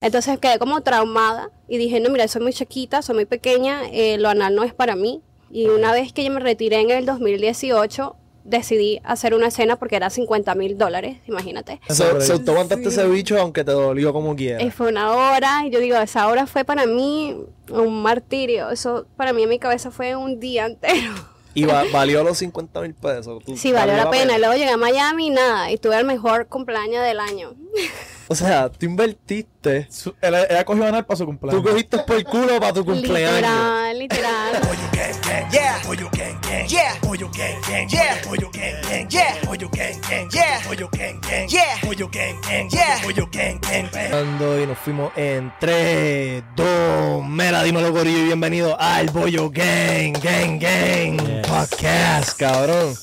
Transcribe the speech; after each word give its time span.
Entonces 0.00 0.38
quedé 0.38 0.58
como 0.60 0.80
traumada 0.82 1.50
y 1.66 1.76
dije, 1.76 1.98
no, 2.00 2.08
mira, 2.10 2.28
soy 2.28 2.40
muy 2.42 2.52
chiquita, 2.52 3.02
soy 3.02 3.16
muy 3.16 3.24
pequeña, 3.24 3.82
eh, 3.92 4.16
lo 4.18 4.28
anal 4.28 4.54
no 4.54 4.62
es 4.62 4.72
para 4.72 4.94
mí. 4.94 5.22
Y 5.50 5.66
una 5.66 5.92
vez 5.92 6.12
que 6.12 6.22
yo 6.24 6.30
me 6.30 6.38
retiré 6.40 6.78
en 6.80 6.90
el 6.90 7.04
2018, 7.04 8.14
decidí 8.44 9.00
hacer 9.02 9.34
una 9.34 9.48
escena 9.48 9.76
porque 9.76 9.96
era 9.96 10.08
50 10.08 10.54
mil 10.54 10.78
dólares, 10.78 11.18
imagínate. 11.26 11.80
So, 11.88 12.20
so, 12.20 12.38
tú 12.40 12.52
aguantaste 12.52 12.88
ese 12.88 13.08
bicho 13.08 13.38
aunque 13.40 13.64
te 13.64 13.72
dolió 13.72 14.12
como 14.12 14.34
Y 14.34 14.36
quieras. 14.36 14.72
fue 14.74 14.88
una 14.88 15.10
hora, 15.12 15.66
y 15.66 15.70
yo 15.70 15.80
digo, 15.80 15.96
esa 15.96 16.28
hora 16.28 16.46
fue 16.46 16.64
para 16.64 16.86
mí 16.86 17.36
un 17.70 18.00
martirio. 18.02 18.70
Eso 18.70 19.06
para 19.16 19.32
mí 19.32 19.42
en 19.42 19.48
mi 19.48 19.58
cabeza 19.58 19.90
fue 19.90 20.14
un 20.14 20.38
día 20.38 20.66
entero. 20.66 21.12
Y 21.54 21.64
va- 21.64 21.84
valió 21.92 22.22
los 22.22 22.38
50 22.38 22.80
mil 22.82 22.94
pesos. 22.94 23.42
Sí, 23.56 23.72
valió 23.72 23.96
la 23.96 24.10
pena. 24.10 24.36
Y 24.36 24.38
luego 24.38 24.54
llegué 24.54 24.70
a 24.70 24.76
Miami 24.76 25.26
y 25.26 25.30
nada, 25.30 25.72
y 25.72 25.76
tuve 25.78 25.98
el 25.98 26.04
mejor 26.06 26.46
cumpleaños 26.46 27.02
del 27.02 27.18
año. 27.18 27.54
O 28.28 28.34
sea, 28.34 28.68
tú 28.68 28.84
invertiste. 28.84 29.86
Su- 29.90 30.14
ella, 30.20 30.44
ella 30.44 30.64
cogió 30.64 30.86
a 30.86 31.02
para 31.02 31.16
su 31.16 31.24
cumpleaños. 31.24 31.62
Tú 31.62 31.68
cogiste 31.68 31.98
por 31.98 32.22
culo 32.24 32.60
para 32.60 32.74
tu 32.74 32.84
cumpleaños. 32.84 33.36
Literal, 33.36 33.98
literal. 33.98 34.52
gang 34.92 35.20
gang, 35.22 35.50
yeah. 35.50 35.78
Pollo 35.84 36.08
gang 36.10 36.40
gang, 36.42 36.68
yeah. 36.68 36.94
Pollo 37.00 37.28
gang 37.30 37.60
gang, 37.62 37.88
yeah. 37.88 38.16
Pollo 38.22 38.50
gang 38.50 38.80
gang, 38.82 39.08
yeah. 39.10 39.34
Pollo 39.44 39.68
gang 39.68 40.00
gang, 40.00 40.28
yeah. 40.30 40.60
Pollo 40.64 40.88
gang 40.88 41.20
gang, 41.20 41.48
yeah. 41.48 41.78
Pollo 41.82 42.08
gang 42.08 42.40
gang, 42.42 42.68
yeah. 42.70 43.00
Pollo 43.02 43.26
gang 43.26 43.58
gang, 43.60 43.88
bang. 43.92 44.12
Ando 44.12 44.60
Y 44.60 44.66
nos 44.66 44.78
fuimos 44.78 45.12
en 45.16 45.52
3, 45.60 46.42
2, 46.56 47.24
mera, 47.26 47.62
dímelo 47.62 47.92
Corillo 47.92 48.18
y 48.18 48.24
bienvenido 48.24 48.78
al 48.78 49.08
Bollo 49.10 49.50
Gang, 49.50 50.12
Gang, 50.22 50.58
Gang 50.58 51.18
Yes. 51.18 51.46
Podcast, 51.46 52.38
cabrón. 52.38 52.94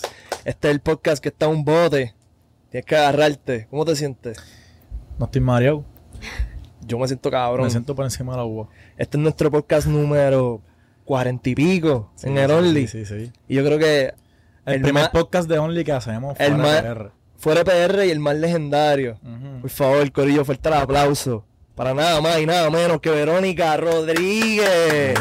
Este 0.43 0.67
es 0.67 0.73
el 0.73 0.81
podcast 0.81 1.21
que 1.21 1.29
está 1.29 1.45
en 1.45 1.51
un 1.53 1.65
bote. 1.65 2.13
Tienes 2.69 2.85
que 2.85 2.95
agarrarte. 2.95 3.67
¿Cómo 3.69 3.85
te 3.85 3.95
sientes? 3.95 4.37
No 5.17 5.25
estoy 5.25 5.41
mareado. 5.41 5.85
Yo 6.85 6.99
me 6.99 7.07
siento 7.07 7.31
cabrón. 7.31 7.65
Me 7.65 7.71
siento 7.71 7.95
por 7.95 8.05
encima 8.05 8.33
de 8.33 8.37
la 8.39 8.45
uva. 8.45 8.67
Este 8.97 9.17
es 9.17 9.23
nuestro 9.23 9.49
podcast 9.49 9.87
número 9.87 10.61
cuarenta 11.03 11.49
y 11.49 11.55
pico 11.55 12.11
en 12.23 12.37
el 12.37 12.51
Only. 12.51 12.87
Sí, 12.87 13.05
sí, 13.05 13.25
sí. 13.25 13.31
Y 13.47 13.55
yo 13.55 13.65
creo 13.65 13.79
que 13.79 14.13
El, 14.65 14.75
el 14.75 14.81
primer 14.81 15.09
podcast 15.11 15.47
de 15.49 15.57
Only 15.59 15.83
que 15.83 15.91
hacemos 15.93 16.39
el 16.39 16.53
fuera 16.55 16.81
de 16.81 16.81
PR. 16.95 17.11
fuera 17.37 17.63
PR 17.63 18.05
y 18.05 18.11
el 18.11 18.19
más 18.19 18.35
legendario. 18.35 19.17
Por 19.61 19.69
favor, 19.69 20.11
Corillo, 20.11 20.45
fuerte 20.45 20.69
el 20.69 20.75
aplauso. 20.75 21.45
Para 21.75 21.93
nada 21.93 22.21
más 22.21 22.39
y 22.39 22.45
nada 22.45 22.69
menos 22.69 22.99
que 23.01 23.09
Verónica 23.09 23.75
Rodríguez. 23.77 25.13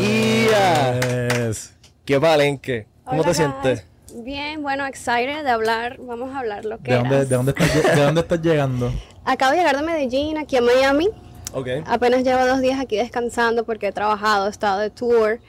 ¡Ia! 0.00 1.00
Yes. 1.48 1.74
¡Qué 2.04 2.20
palenque! 2.20 2.86
¿Cómo 3.04 3.20
Hola, 3.22 3.30
te 3.30 3.34
sientes? 3.34 3.86
Bien, 4.14 4.62
bueno, 4.62 4.86
excited 4.86 5.42
de 5.42 5.50
hablar. 5.50 5.96
Vamos 6.00 6.34
a 6.34 6.38
hablar 6.40 6.64
lo 6.64 6.78
que 6.78 6.92
¿De 6.92 6.98
dónde, 6.98 7.16
de, 7.26 7.34
dónde 7.36 7.50
estás, 7.52 7.74
lle- 7.74 7.94
¿De 7.94 8.02
dónde 8.02 8.20
estás 8.20 8.40
llegando? 8.40 8.92
Acabo 9.24 9.52
de 9.52 9.58
llegar 9.58 9.76
de 9.76 9.82
Medellín, 9.82 10.38
aquí 10.38 10.56
a 10.56 10.60
Miami. 10.60 11.08
Ok. 11.52 11.68
Apenas 11.86 12.22
llevo 12.22 12.46
dos 12.46 12.60
días 12.60 12.78
aquí 12.80 12.96
descansando 12.96 13.64
porque 13.64 13.88
he 13.88 13.92
trabajado, 13.92 14.46
he 14.46 14.50
estado 14.50 14.78
de 14.80 14.90
tour. 14.90 15.40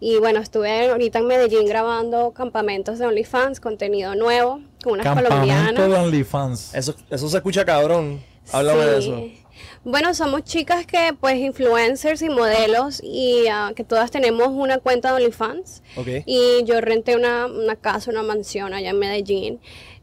Y 0.00 0.18
bueno, 0.18 0.38
estuve 0.40 0.88
ahorita 0.90 1.18
en 1.18 1.26
Medellín 1.26 1.66
grabando 1.66 2.30
campamentos 2.32 2.98
de 2.98 3.06
OnlyFans, 3.06 3.58
contenido 3.60 4.14
nuevo, 4.14 4.60
con 4.82 4.92
unas 4.94 5.04
Campamento 5.04 5.30
colombianas. 5.34 5.74
de 5.90 5.94
OnlyFans. 5.96 6.74
Eso, 6.74 6.94
eso 7.10 7.28
se 7.28 7.36
escucha 7.36 7.64
cabrón. 7.64 8.20
Háblame 8.52 8.84
de 8.86 9.02
Sí. 9.02 9.08
eso. 9.10 9.47
Bueno, 9.84 10.12
somos 10.14 10.44
chicas 10.44 10.86
que, 10.86 11.14
pues, 11.18 11.36
influencers 11.36 12.22
y 12.22 12.28
modelos 12.28 13.00
y 13.02 13.46
ah, 13.50 13.72
que 13.74 13.84
todas 13.84 14.10
tenemos 14.10 14.48
una 14.48 14.78
cuenta 14.78 15.08
de 15.08 15.14
OnlyFans. 15.22 15.82
Ok. 15.96 16.08
Y 16.26 16.64
yo 16.64 16.80
renté 16.80 17.16
una, 17.16 17.46
una 17.46 17.76
casa, 17.76 18.10
una 18.10 18.22
mansión 18.22 18.74
allá 18.74 18.90
en 18.90 18.98
Medellín. 18.98 19.60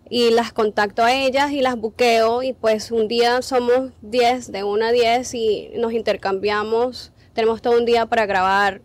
Y 0.10 0.32
las 0.32 0.54
contacto 0.54 1.04
a 1.04 1.14
ellas 1.14 1.52
y 1.52 1.62
las 1.62 1.76
buqueo. 1.78 2.42
Y 2.44 2.54
pues 2.54 2.92
un 2.92 3.08
día 3.08 3.42
somos 3.42 3.92
10, 4.02 4.52
de 4.52 4.64
1 4.64 4.86
a 4.86 4.92
10, 4.92 5.34
y 5.34 5.70
nos 5.76 5.94
intercambiamos. 5.94 7.12
Tenemos 7.34 7.62
todo 7.62 7.78
un 7.78 7.86
día 7.86 8.06
para 8.06 8.26
grabar 8.26 8.82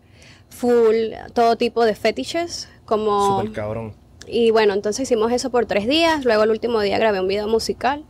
full, 0.49 0.95
todo 1.33 1.55
tipo 1.55 1.85
de 1.85 1.95
fetiches. 1.95 2.67
Como 2.85 3.39
Súper 3.39 3.53
cabrón. 3.53 3.93
y 4.27 4.51
bueno, 4.51 4.73
entonces 4.73 5.03
hicimos 5.03 5.31
eso 5.31 5.49
por 5.49 5.65
tres 5.65 5.87
días. 5.87 6.25
Luego 6.25 6.43
el 6.43 6.49
último 6.49 6.81
día 6.81 6.97
grabé 6.97 7.21
un 7.21 7.27
video 7.27 7.47
musical. 7.47 8.03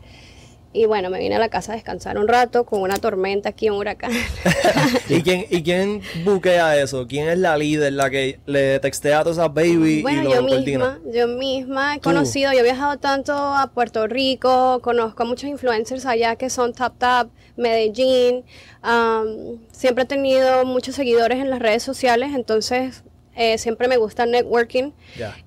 Y 0.74 0.86
bueno, 0.86 1.10
me 1.10 1.20
vine 1.20 1.36
a 1.36 1.40
la 1.40 1.50
casa 1.50 1.74
a 1.74 1.76
descansar 1.76 2.18
un 2.18 2.30
rato 2.30 2.66
con 2.66 2.82
una 2.82 2.96
tormenta 2.98 3.50
aquí, 3.50 3.70
un 3.70 3.76
huracán. 3.78 4.12
¿Y 5.10 5.22
quién, 5.22 5.46
¿Y 5.50 5.64
quién 5.64 6.02
buquea 6.24 6.78
eso? 6.82 7.08
¿Quién 7.08 7.28
es 7.28 7.38
la 7.40 7.58
líder, 7.58 7.92
la 7.94 8.10
que 8.10 8.40
le 8.46 8.80
textea 8.80 9.20
a 9.20 9.24
todas 9.24 9.38
esas 9.38 9.54
baby 9.54 10.02
bueno, 10.02 10.22
y 10.22 10.24
lo 10.24 10.32
yo 10.36 10.48
coordina? 10.48 11.00
misma, 11.00 11.12
yo 11.14 11.28
misma 11.28 11.96
he 11.96 12.00
Tú. 12.00 12.04
conocido, 12.04 12.54
yo 12.54 12.60
he 12.60 12.64
viajado 12.64 12.98
tanto 13.00 13.34
a 13.34 13.68
Puerto 13.74 14.08
Rico, 14.08 14.80
conozco 14.82 15.24
a 15.24 15.26
muchos 15.26 15.50
influencers 15.50 16.06
allá 16.06 16.38
que 16.38 16.50
son 16.50 16.74
Top 16.74 16.94
Top, 16.98 17.30
Medellín. 17.58 18.46
am, 18.82 19.28
siempre 19.72 20.06
he 20.06 20.08
tenido 20.08 20.64
muchos 20.66 20.96
seguidores 20.96 21.40
en 21.40 21.50
las 21.50 21.60
redes 21.60 21.84
sociales, 21.84 22.32
entonces 22.34 23.04
eh, 23.36 23.58
siempre 23.58 23.88
me 23.88 23.98
gusta 23.98 24.24
el 24.24 24.32
networking. 24.32 24.92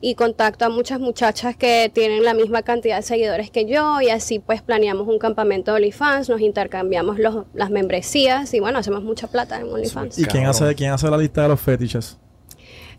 Y 0.00 0.14
contacto 0.14 0.64
a 0.64 0.68
muchas 0.68 1.00
muchachas 1.00 1.56
que 1.56 1.90
tienen 1.92 2.24
la 2.24 2.34
misma 2.34 2.62
cantidad 2.62 2.96
de 2.96 3.02
seguidores 3.02 3.50
que 3.50 3.66
yo 3.66 4.00
y 4.00 4.10
así 4.10 4.38
pues 4.38 4.62
planeamos 4.62 5.08
un 5.08 5.18
campamento 5.18 5.72
de 5.72 5.76
OnlyFans, 5.76 6.28
nos 6.28 6.40
intercambiamos 6.40 7.18
los, 7.18 7.44
las 7.54 7.70
membresías 7.70 8.52
y 8.54 8.60
bueno, 8.60 8.78
hacemos 8.78 9.02
mucha 9.02 9.26
plata 9.26 9.60
en 9.60 9.72
OnlyFans. 9.72 10.18
¿Y 10.18 10.24
quién 10.24 10.46
hace, 10.46 10.74
quién 10.74 10.92
hace 10.92 11.08
la 11.10 11.18
lista 11.18 11.42
de 11.42 11.48
los 11.48 11.60
fetiches? 11.60 12.18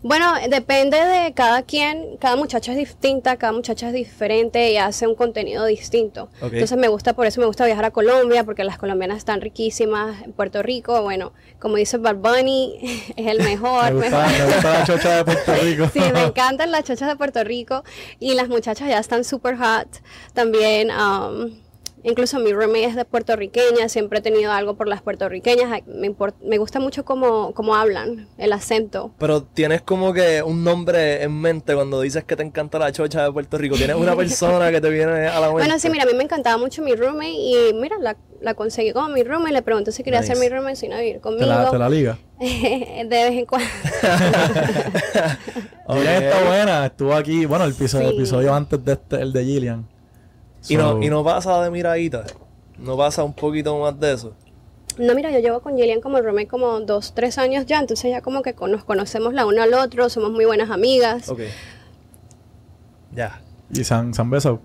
Bueno, 0.02 0.34
depende 0.48 0.98
de 0.98 1.32
cada 1.34 1.62
quien, 1.62 2.16
cada 2.18 2.36
muchacha 2.36 2.72
es 2.72 2.78
distinta, 2.78 3.36
cada 3.36 3.52
muchacha 3.52 3.88
es 3.88 3.94
diferente 3.94 4.70
y 4.70 4.76
hace 4.76 5.06
un 5.06 5.14
contenido 5.14 5.64
distinto. 5.66 6.28
Entonces 6.40 6.76
me 6.76 6.88
gusta, 6.88 7.14
por 7.14 7.26
eso 7.26 7.40
me 7.40 7.46
gusta 7.46 7.64
viajar 7.66 7.86
a 7.86 7.90
Colombia, 7.90 8.44
porque 8.44 8.64
las 8.64 8.78
colombianas 8.78 9.18
están 9.18 9.40
riquísimas, 9.40 10.22
en 10.22 10.32
Puerto 10.32 10.62
Rico, 10.62 11.02
bueno, 11.02 11.32
como 11.58 11.76
dice 11.76 11.98
Bad 11.98 12.16
Bunny, 12.16 12.78
es 13.16 13.26
el 13.26 13.42
mejor. 13.42 13.92
Me 13.94 14.02
gusta, 14.02 14.26
mejor. 14.26 14.38
me 14.38 14.54
gusta 14.54 14.78
la 14.78 14.86
chocha 14.86 15.16
de 15.16 15.24
Puerto 15.24 15.54
Rico. 15.62 15.90
Sí, 15.92 16.00
me 16.12 16.22
encantan 16.24 16.70
las 16.70 16.84
chochas 16.84 17.08
de 17.08 17.16
Puerto 17.16 17.42
Rico 17.44 17.84
y 18.18 18.34
las 18.34 18.48
muchachas 18.48 18.88
ya 18.88 18.98
están 18.98 19.24
super 19.24 19.56
hot. 19.56 19.88
También, 20.34 20.90
um, 20.90 21.65
incluso 22.06 22.38
mi 22.38 22.52
roommate 22.52 22.84
es 22.84 22.96
de 22.96 23.04
puertorriqueña, 23.04 23.88
siempre 23.90 24.20
he 24.20 24.22
tenido 24.22 24.52
algo 24.52 24.74
por 24.76 24.88
las 24.88 25.02
puertorriqueñas. 25.02 25.82
Me, 25.86 26.10
import- 26.10 26.40
me 26.42 26.56
gusta 26.58 26.80
mucho 26.80 27.04
cómo, 27.04 27.52
cómo 27.52 27.74
hablan, 27.76 28.28
el 28.38 28.52
acento. 28.52 29.12
Pero 29.18 29.42
tienes 29.42 29.82
como 29.82 30.12
que 30.14 30.42
un 30.42 30.64
nombre 30.64 31.22
en 31.22 31.38
mente 31.40 31.74
cuando 31.74 32.00
dices 32.00 32.24
que 32.24 32.36
te 32.36 32.42
encanta 32.42 32.78
la 32.78 32.92
chocha 32.92 33.24
de 33.24 33.32
Puerto 33.32 33.58
Rico. 33.58 33.76
Tienes 33.76 33.96
una 33.96 34.16
persona 34.16 34.70
que 34.70 34.80
te 34.80 34.88
viene 34.88 35.26
a 35.28 35.40
la 35.40 35.48
mente. 35.48 35.62
Bueno, 35.64 35.78
sí, 35.78 35.90
mira, 35.90 36.04
a 36.04 36.06
mí 36.06 36.14
me 36.14 36.24
encantaba 36.24 36.56
mucho 36.56 36.82
mi 36.82 36.94
roommate 36.94 37.30
y 37.32 37.72
mira, 37.74 37.96
la, 38.00 38.16
la 38.40 38.54
conseguí 38.54 38.92
como 38.92 39.08
mi 39.08 39.22
roommate. 39.22 39.52
Le 39.52 39.62
pregunté 39.62 39.92
si 39.92 40.02
quería 40.02 40.20
Nice. 40.20 40.34
ser 40.34 40.42
mi 40.42 40.48
roommate 40.48 40.76
sin 40.76 40.90
vivir 40.90 41.20
conmigo. 41.20 41.44
Te 41.44 41.48
la, 41.50 41.70
te 41.70 41.78
la 41.78 41.88
liga. 41.88 42.18
de 42.38 43.06
vez 43.08 43.32
en 43.32 43.46
cuando. 43.46 43.66
Oye, 45.86 46.16
está 46.28 46.44
buena. 46.44 46.86
Estuvo 46.86 47.14
aquí, 47.14 47.46
bueno, 47.46 47.64
el 47.64 47.72
episodio, 47.72 48.08
el 48.08 48.12
Sí. 48.14 48.18
episodio 48.18 48.54
antes 48.54 48.84
de 48.84 48.92
este, 48.92 49.16
el 49.22 49.32
de 49.32 49.44
Gillian. 49.44 49.88
Y, 50.68 50.76
no, 50.76 51.02
y 51.02 51.08
no 51.08 51.22
pasa 51.24 51.62
de 51.62 51.70
miradita. 51.70 52.24
No 52.78 52.96
pasa 52.96 53.24
un 53.24 53.32
poquito 53.32 53.78
más 53.78 53.98
de 53.98 54.12
eso. 54.12 54.34
No, 54.98 55.14
mira, 55.14 55.30
yo 55.30 55.38
llevo 55.40 55.60
con 55.60 55.76
Gillian 55.76 56.00
como 56.00 56.20
roommate 56.20 56.46
como 56.48 56.80
dos, 56.80 57.12
tres 57.14 57.36
años 57.38 57.66
ya, 57.66 57.78
entonces 57.80 58.10
ya 58.10 58.22
como 58.22 58.42
que 58.42 58.54
con- 58.54 58.70
nos 58.72 58.84
conocemos 58.84 59.34
la 59.34 59.44
una 59.46 59.64
al 59.64 59.74
otro, 59.74 60.08
somos 60.08 60.30
muy 60.30 60.44
buenas 60.46 60.70
amigas. 60.70 61.28
Ok. 61.28 61.40
Ya. 63.14 63.40
Y 63.70 63.84
se 63.84 63.94
han, 63.94 64.14
se 64.14 64.20
han 64.22 64.30
besado. 64.30 64.60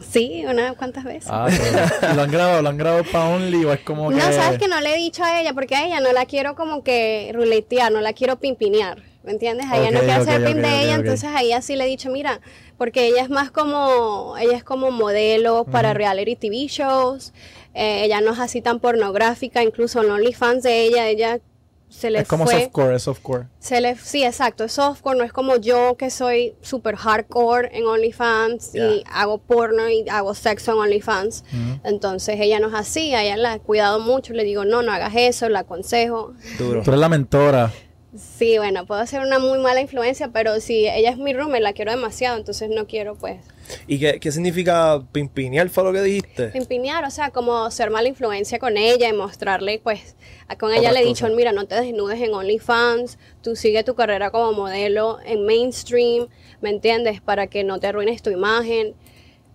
Sí, 0.00 0.44
unas 0.48 0.74
cuantas 0.76 1.04
veces. 1.04 1.28
Ah, 1.30 1.46
pero- 1.48 2.12
¿Y 2.12 2.16
lo 2.16 2.22
han 2.22 2.30
grabado? 2.30 2.62
¿Lo 2.62 2.68
han 2.68 2.76
grabado 2.78 3.04
para 3.10 3.28
Only 3.28 3.64
o 3.64 3.72
es 3.72 3.80
como 3.80 4.08
que...? 4.10 4.16
No, 4.16 4.32
sabes 4.32 4.58
que 4.58 4.68
no 4.68 4.80
le 4.80 4.94
he 4.94 4.96
dicho 4.98 5.22
a 5.24 5.40
ella, 5.40 5.54
porque 5.54 5.74
a 5.76 5.86
ella 5.86 6.00
no 6.00 6.12
la 6.12 6.26
quiero 6.26 6.54
como 6.56 6.82
que 6.82 7.30
ruletear, 7.34 7.92
no 7.92 8.00
la 8.00 8.12
quiero 8.12 8.36
pimpinear, 8.36 9.02
¿me 9.24 9.32
entiendes? 9.32 9.66
A 9.70 9.78
ella 9.78 9.90
no 9.90 9.98
Ok, 10.00 10.04
quiero 10.04 10.22
ok, 10.22 10.28
hacer 10.28 10.44
pin 10.44 10.62
de 10.62 10.82
ella, 10.82 10.94
entonces 10.96 11.24
a 11.24 11.40
ella 11.42 11.62
sí 11.62 11.76
le 11.76 11.84
he 11.84 11.88
dicho, 11.88 12.10
mira, 12.10 12.40
porque 12.76 13.06
ella 13.06 13.22
es 13.22 13.30
más 13.30 13.50
como, 13.50 14.36
ella 14.38 14.56
es 14.56 14.64
como 14.64 14.90
modelo 14.90 15.64
para 15.64 15.94
reality 15.94 16.36
TV 16.36 16.66
shows, 16.68 17.32
eh, 17.72 18.04
ella 18.04 18.20
no 18.20 18.32
es 18.34 18.38
así 18.38 18.60
tan 18.60 18.80
pornográfica, 18.80 19.62
incluso 19.62 20.02
en 20.02 20.10
OnlyFans 20.10 20.62
de 20.62 20.84
ella, 20.84 21.08
ella 21.08 21.40
se 21.88 22.10
le 22.10 22.18
Es 22.20 22.28
como 22.28 22.44
fue... 22.44 22.62
softcore, 22.62 22.96
es 22.96 23.02
softcore. 23.04 23.46
Se 23.60 23.80
le, 23.80 23.94
sí, 23.96 24.24
exacto, 24.24 24.64
es 24.64 24.72
softcore, 24.72 25.16
no 25.16 25.24
es 25.24 25.32
como 25.32 25.56
yo 25.56 25.96
que 25.96 26.10
soy 26.10 26.54
super 26.60 26.96
hardcore 26.96 27.70
en 27.72 27.86
OnlyFans 27.86 28.74
y 28.74 29.04
hago 29.12 29.38
porno 29.38 29.88
y 29.88 30.04
hago 30.08 30.34
sexo 30.34 30.72
en 30.72 30.78
OnlyFans. 30.78 31.44
Entonces 31.84 32.38
ella 32.40 32.58
no 32.58 32.68
es 32.68 32.74
así, 32.74 33.14
a 33.14 33.22
ella 33.22 33.36
la 33.36 33.54
he 33.54 33.60
cuidado 33.60 34.00
mucho, 34.00 34.32
le 34.32 34.42
digo, 34.44 34.64
no, 34.64 34.82
no 34.82 34.92
hagas 34.92 35.12
eso, 35.16 35.48
la 35.48 35.60
aconsejo. 35.60 36.32
Duro. 36.58 36.82
Tú 36.82 36.90
eres 36.90 37.00
la 37.00 37.08
mentora. 37.08 37.72
Sí, 38.16 38.58
bueno, 38.58 38.86
puedo 38.86 39.04
ser 39.06 39.20
una 39.20 39.38
muy 39.38 39.58
mala 39.58 39.80
influencia, 39.80 40.28
pero 40.28 40.60
si 40.60 40.88
ella 40.88 41.10
es 41.10 41.18
mi 41.18 41.32
roommate, 41.32 41.60
la 41.60 41.72
quiero 41.72 41.90
demasiado, 41.90 42.36
entonces 42.36 42.70
no 42.70 42.86
quiero 42.86 43.16
pues 43.16 43.40
¿Y 43.86 43.98
qué, 43.98 44.20
qué 44.20 44.32
significa 44.32 45.02
pimpinear? 45.12 45.68
¿Fue 45.68 45.84
lo 45.84 45.92
que 45.92 46.02
dijiste? 46.02 46.48
pimpinear, 46.48 47.04
o 47.04 47.10
sea, 47.10 47.30
como 47.30 47.70
ser 47.70 47.90
mala 47.90 48.08
influencia 48.08 48.58
con 48.58 48.76
ella 48.76 49.08
y 49.08 49.12
mostrarle, 49.12 49.80
pues, 49.82 50.16
con 50.58 50.72
ella 50.72 50.92
le 50.92 51.00
he 51.00 51.04
dicho, 51.04 51.28
mira, 51.34 51.52
no 51.52 51.66
te 51.66 51.74
desnudes 51.74 52.20
en 52.20 52.34
OnlyFans, 52.34 53.18
tú 53.42 53.56
sigue 53.56 53.82
tu 53.84 53.94
carrera 53.94 54.30
como 54.30 54.52
modelo 54.52 55.18
en 55.24 55.46
mainstream, 55.46 56.28
¿me 56.60 56.70
entiendes? 56.70 57.20
Para 57.20 57.46
que 57.46 57.64
no 57.64 57.80
te 57.80 57.86
arruines 57.86 58.22
tu 58.22 58.30
imagen. 58.30 58.94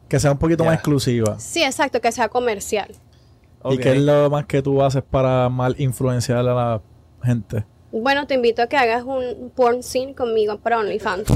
Que 0.07 0.19
sea 0.19 0.31
un 0.31 0.39
poquito 0.39 0.65
más 0.65 0.75
exclusiva. 0.75 1.39
Sí, 1.39 1.63
exacto, 1.63 2.01
que 2.01 2.11
sea 2.11 2.29
comercial. 2.29 2.89
¿Y 3.69 3.77
qué 3.77 3.91
es 3.91 4.01
lo 4.01 4.29
más 4.29 4.45
que 4.45 4.61
tú 4.61 4.81
haces 4.81 5.03
para 5.03 5.49
mal 5.49 5.75
influenciar 5.77 6.39
a 6.39 6.43
la 6.43 6.81
gente? 7.23 7.65
Bueno, 7.91 8.27
te 8.27 8.35
invito 8.35 8.61
a 8.61 8.67
que 8.67 8.77
hagas 8.77 9.03
un 9.03 9.51
porn 9.55 9.81
scene 9.83 10.13
conmigo 10.15 10.57
para 10.59 10.79
OnlyFans. 10.79 11.27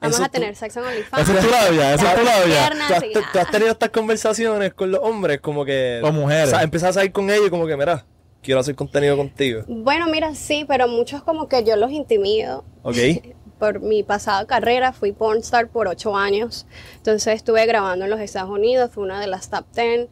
Vamos 0.00 0.16
Eso 0.16 0.24
a 0.24 0.26
tú- 0.28 0.32
tener 0.32 0.54
sexo 0.56 0.80
en 0.80 0.86
OnlyFans. 0.86 1.28
Esa 1.28 1.38
es 1.38 1.44
tu 1.44 1.50
labia, 1.50 1.94
esa 1.94 2.12
es 2.12 2.18
tu 2.18 2.24
labia. 2.24 2.70
¿Tú 3.12 3.18
has, 3.38 3.46
tú- 3.46 3.52
tenido 3.52 3.70
estas 3.72 3.90
conversaciones 3.90 4.74
con 4.74 4.90
los 4.90 5.00
hombres 5.02 5.40
como 5.40 5.64
que... 5.64 6.00
O 6.04 6.12
mujeres. 6.12 6.52
O 6.52 6.78
sea, 6.78 6.88
a 6.88 6.92
salir 6.92 7.12
con 7.12 7.30
ellos 7.30 7.46
y 7.46 7.50
como 7.50 7.66
que, 7.66 7.76
mira, 7.76 8.04
quiero 8.42 8.60
hacer 8.60 8.74
contenido 8.74 9.16
contigo. 9.16 9.62
Bueno, 9.68 10.06
mira, 10.08 10.34
sí, 10.34 10.64
pero 10.68 10.86
muchos 10.88 11.22
como 11.22 11.48
que 11.48 11.64
yo 11.64 11.76
los 11.76 11.90
intimido. 11.90 12.64
¿Ok? 12.82 12.96
Por 13.58 13.80
mi 13.80 14.02
pasada 14.02 14.46
carrera 14.46 14.92
fui 14.92 15.12
pornstar 15.12 15.68
por 15.68 15.88
ocho 15.88 16.14
años. 16.14 16.66
Entonces 16.96 17.34
estuve 17.36 17.64
grabando 17.64 18.04
en 18.04 18.10
los 18.10 18.20
Estados 18.20 18.50
Unidos, 18.50 18.90
fue 18.92 19.02
una 19.02 19.18
de 19.18 19.28
las 19.28 19.48
top 19.48 19.64
ten. 19.72 20.08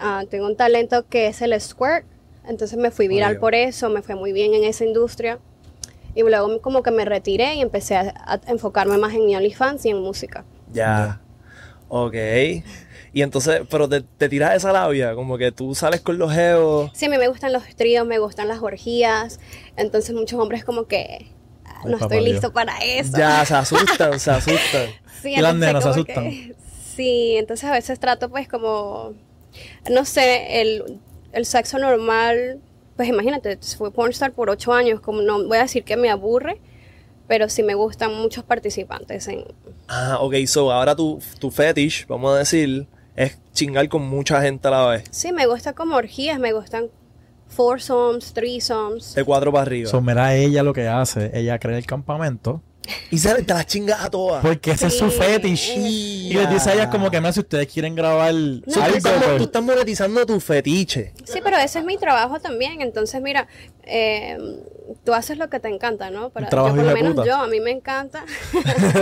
Ah, 0.00 0.24
tengo 0.28 0.46
un 0.46 0.56
talento 0.56 1.06
que 1.06 1.28
es 1.28 1.40
el 1.40 1.58
squirt. 1.60 2.04
Entonces 2.48 2.78
me 2.78 2.90
fui 2.90 3.08
viral 3.08 3.38
por 3.38 3.54
eso, 3.54 3.88
me 3.90 4.02
fue 4.02 4.14
muy 4.14 4.32
bien 4.32 4.54
en 4.54 4.64
esa 4.64 4.84
industria. 4.84 5.38
Y 6.14 6.22
luego 6.22 6.60
como 6.62 6.82
que 6.82 6.90
me 6.90 7.04
retiré 7.04 7.54
y 7.54 7.60
empecé 7.60 7.96
a, 7.96 8.12
a 8.26 8.40
enfocarme 8.50 8.96
más 8.98 9.14
en 9.14 9.26
mi 9.26 9.36
OnlyFans 9.36 9.84
y 9.86 9.90
en 9.90 9.98
música. 10.00 10.44
Ya. 10.72 11.20
Ok. 11.88 12.14
Y 13.12 13.22
entonces, 13.22 13.62
pero 13.70 13.88
te, 13.88 14.00
te 14.02 14.28
tiras 14.28 14.54
esa 14.56 14.72
labia, 14.72 15.14
como 15.14 15.38
que 15.38 15.50
tú 15.52 15.74
sales 15.74 16.00
con 16.00 16.18
los 16.18 16.32
geos. 16.32 16.90
Sí, 16.94 17.06
a 17.06 17.10
mí 17.10 17.18
me 17.18 17.28
gustan 17.28 17.52
los 17.52 17.64
tríos, 17.76 18.06
me 18.06 18.18
gustan 18.18 18.48
las 18.48 18.60
orgías. 18.62 19.38
Entonces 19.76 20.14
muchos 20.14 20.38
hombres 20.40 20.64
como 20.64 20.86
que 20.86 21.26
ah, 21.64 21.80
Ay, 21.84 21.90
no 21.90 21.96
estoy 21.98 22.18
Dios. 22.18 22.30
listo 22.32 22.52
para 22.52 22.76
eso. 22.78 23.16
Ya, 23.16 23.44
se 23.44 23.54
asustan, 23.54 24.18
se 24.20 24.30
asustan. 24.30 24.86
Sí, 25.22 25.34
Y 25.34 25.40
las 25.40 25.52
entonces 25.54 25.60
nenas 25.60 25.82
se 25.82 25.88
como 25.88 25.94
asustan. 26.22 26.24
que- 26.30 26.54
sí, 26.94 27.34
entonces 27.38 27.68
a 27.68 27.72
veces 27.72 27.98
trato 27.98 28.28
pues 28.28 28.46
como, 28.48 29.14
no 29.90 30.04
sé, 30.04 30.60
el, 30.60 31.00
el 31.38 31.46
sexo 31.46 31.78
normal, 31.78 32.60
pues 32.96 33.08
imagínate, 33.08 33.58
fue 33.76 33.90
pornstar 33.90 34.32
por 34.32 34.50
ocho 34.50 34.72
años, 34.72 35.00
como 35.00 35.22
no 35.22 35.42
voy 35.44 35.56
a 35.58 35.62
decir 35.62 35.84
que 35.84 35.96
me 35.96 36.10
aburre, 36.10 36.60
pero 37.26 37.48
sí 37.48 37.62
me 37.62 37.74
gustan 37.74 38.14
muchos 38.14 38.44
participantes 38.44 39.28
en... 39.28 39.44
Ah, 39.88 40.18
ok, 40.20 40.34
so 40.46 40.70
ahora 40.70 40.94
tu, 40.94 41.20
tu 41.38 41.50
fetish, 41.50 42.06
vamos 42.06 42.34
a 42.34 42.38
decir, 42.38 42.86
es 43.16 43.38
chingar 43.52 43.88
con 43.88 44.02
mucha 44.02 44.42
gente 44.42 44.68
a 44.68 44.70
la 44.70 44.86
vez. 44.86 45.04
Sí, 45.10 45.32
me 45.32 45.46
gusta 45.46 45.72
como 45.72 45.96
orgías, 45.96 46.38
me 46.38 46.52
gustan 46.52 46.88
foursomes, 47.48 48.32
threesomes. 48.32 49.14
De 49.14 49.24
cuatro 49.24 49.50
para 49.52 49.62
arriba. 49.62 49.90
So, 49.90 50.00
mira 50.00 50.34
ella 50.34 50.62
lo 50.62 50.72
que 50.72 50.86
hace. 50.86 51.30
Ella 51.34 51.58
crea 51.58 51.78
el 51.78 51.86
campamento. 51.86 52.62
Y 53.10 53.18
se, 53.18 53.42
te 53.42 53.54
las 53.54 53.66
chingas 53.66 54.02
a 54.04 54.10
todas. 54.10 54.42
Porque 54.44 54.72
ese 54.72 54.86
es 54.88 54.98
su 54.98 55.10
fetish. 55.10 55.72
Y 55.76 56.32
les 56.34 56.50
dice 56.50 56.70
a 56.70 56.74
ellas 56.74 56.86
como 56.88 57.10
que, 57.10 57.20
mira, 57.20 57.32
si 57.32 57.40
ustedes 57.40 57.66
quieren 57.72 57.94
grabar 57.94 58.32
tú, 58.32 58.80
algo, 58.80 58.96
estás, 58.96 59.22
pues, 59.24 59.36
tú 59.38 59.44
estás 59.44 59.62
monetizando 59.62 60.24
tu 60.26 60.40
fetiche. 60.40 61.12
Sí, 61.24 61.40
pero 61.42 61.56
ese 61.58 61.78
es 61.80 61.84
mi 61.84 61.96
trabajo 61.98 62.38
también. 62.40 62.80
Entonces, 62.80 63.20
mira, 63.22 63.46
eh, 63.84 64.36
tú 65.04 65.12
haces 65.14 65.38
lo 65.38 65.48
que 65.50 65.60
te 65.60 65.68
encanta, 65.68 66.10
¿no? 66.10 66.30
Pero 66.30 66.46
Un 66.46 66.50
trabajo 66.50 66.76
yo, 66.76 66.82
por 66.82 66.90
lo 66.90 66.96
menos 66.96 67.14
puta. 67.14 67.26
yo, 67.26 67.36
a 67.36 67.46
mí 67.46 67.60
me 67.60 67.70
encanta. 67.70 68.24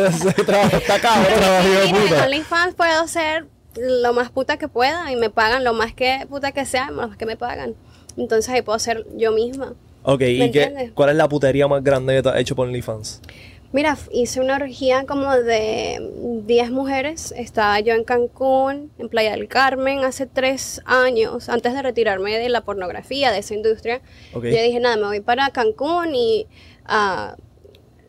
ese 0.09 0.33
trabajo 0.45 0.77
está 0.77 0.99
cabrón. 1.01 1.27
trabajo 1.39 1.69
de 1.69 1.75
Mira, 1.75 1.85
en 1.85 2.09
puta. 2.09 2.25
OnlyFans 2.25 2.75
puedo 2.75 3.09
ser 3.09 3.47
lo 3.77 4.13
más 4.15 4.31
puta 4.31 4.57
que 4.57 4.69
pueda 4.69 5.13
y 5.13 5.17
me 5.17 5.29
pagan 5.31 5.63
lo 5.63 5.75
más 5.75 5.93
que 5.93 6.27
puta 6.31 6.53
que 6.53 6.65
sea, 6.65 6.91
lo 6.91 7.09
más 7.09 7.17
que 7.17 7.27
me 7.27 7.37
pagan. 7.37 7.75
Entonces 8.17 8.53
ahí 8.55 8.63
puedo 8.63 8.79
ser 8.79 9.07
yo 9.17 9.33
misma. 9.33 9.75
Ok, 10.09 10.21
¿y 10.23 10.39
¿Me 10.39 10.51
qué, 10.53 10.63
entiendes? 10.63 10.93
cuál 10.95 11.11
es 11.11 11.17
la 11.17 11.29
putería 11.29 11.67
más 11.69 11.83
grande 11.83 12.15
que 12.15 12.23
te 12.23 12.29
has 12.29 12.37
hecho 12.39 12.55
por 12.57 12.69
OnlyFans? 12.69 13.21
Mira, 13.73 13.97
hice 14.11 14.41
una 14.41 14.57
orgía 14.57 15.05
como 15.07 15.35
de 15.35 15.99
10 16.45 16.71
mujeres. 16.71 17.33
Estaba 17.37 17.79
yo 17.81 17.95
en 17.95 18.05
Cancún, 18.05 18.93
en 18.99 19.09
Playa 19.09 19.33
del 19.33 19.49
Carmen, 19.49 20.05
hace 20.05 20.27
tres 20.27 20.81
años, 20.85 21.49
antes 21.49 21.75
de 21.75 21.83
retirarme 21.83 22.39
de 22.39 22.49
la 22.49 22.63
pornografía, 22.63 23.33
de 23.33 23.39
esa 23.39 23.55
industria. 23.55 24.01
Ok. 24.33 24.45
Yo 24.45 24.63
dije, 24.63 24.81
nada, 24.81 24.97
me 24.97 25.05
voy 25.05 25.21
para 25.21 25.51
Cancún 25.51 26.15
y 26.15 26.47
ah, 26.85 27.37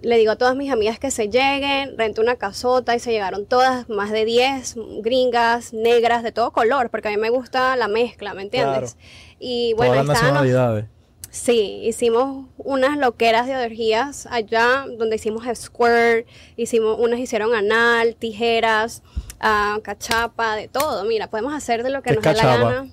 le 0.01 0.17
digo 0.17 0.31
a 0.31 0.35
todas 0.35 0.55
mis 0.55 0.71
amigas 0.71 0.99
que 0.99 1.11
se 1.11 1.29
lleguen, 1.29 1.97
rento 1.97 2.21
una 2.21 2.35
casota 2.35 2.95
y 2.95 2.99
se 2.99 3.11
llegaron 3.11 3.45
todas, 3.45 3.89
más 3.89 4.11
de 4.11 4.25
10 4.25 4.75
gringas, 5.01 5.73
negras, 5.73 6.23
de 6.23 6.31
todo 6.31 6.51
color, 6.51 6.89
porque 6.89 7.07
a 7.07 7.11
mí 7.11 7.17
me 7.17 7.29
gusta 7.29 7.75
la 7.75 7.87
mezcla, 7.87 8.33
¿me 8.33 8.43
entiendes? 8.43 8.97
Y 9.39 9.73
bueno, 9.73 9.93
Todas 9.93 10.07
las 10.07 10.21
nacionalidades. 10.21 10.85
Sí, 11.29 11.81
hicimos 11.83 12.47
unas 12.57 12.97
loqueras 12.97 13.47
de 13.47 13.55
orgías 13.55 14.27
allá, 14.31 14.85
donde 14.97 15.17
hicimos 15.17 15.43
squirt, 15.55 16.27
hicimos, 16.55 16.97
unas 16.99 17.19
hicieron 17.19 17.53
anal, 17.53 18.15
tijeras, 18.15 19.03
ah, 19.39 19.79
cachapa, 19.83 20.55
de 20.55 20.67
todo. 20.67 21.05
Mira, 21.05 21.29
podemos 21.29 21.53
hacer 21.53 21.83
de 21.83 21.89
lo 21.89 22.01
que 22.01 22.11
¿Qué 22.11 22.15
nos 22.15 22.23
dé 22.23 22.33
la 22.33 22.57
gana. 22.57 22.87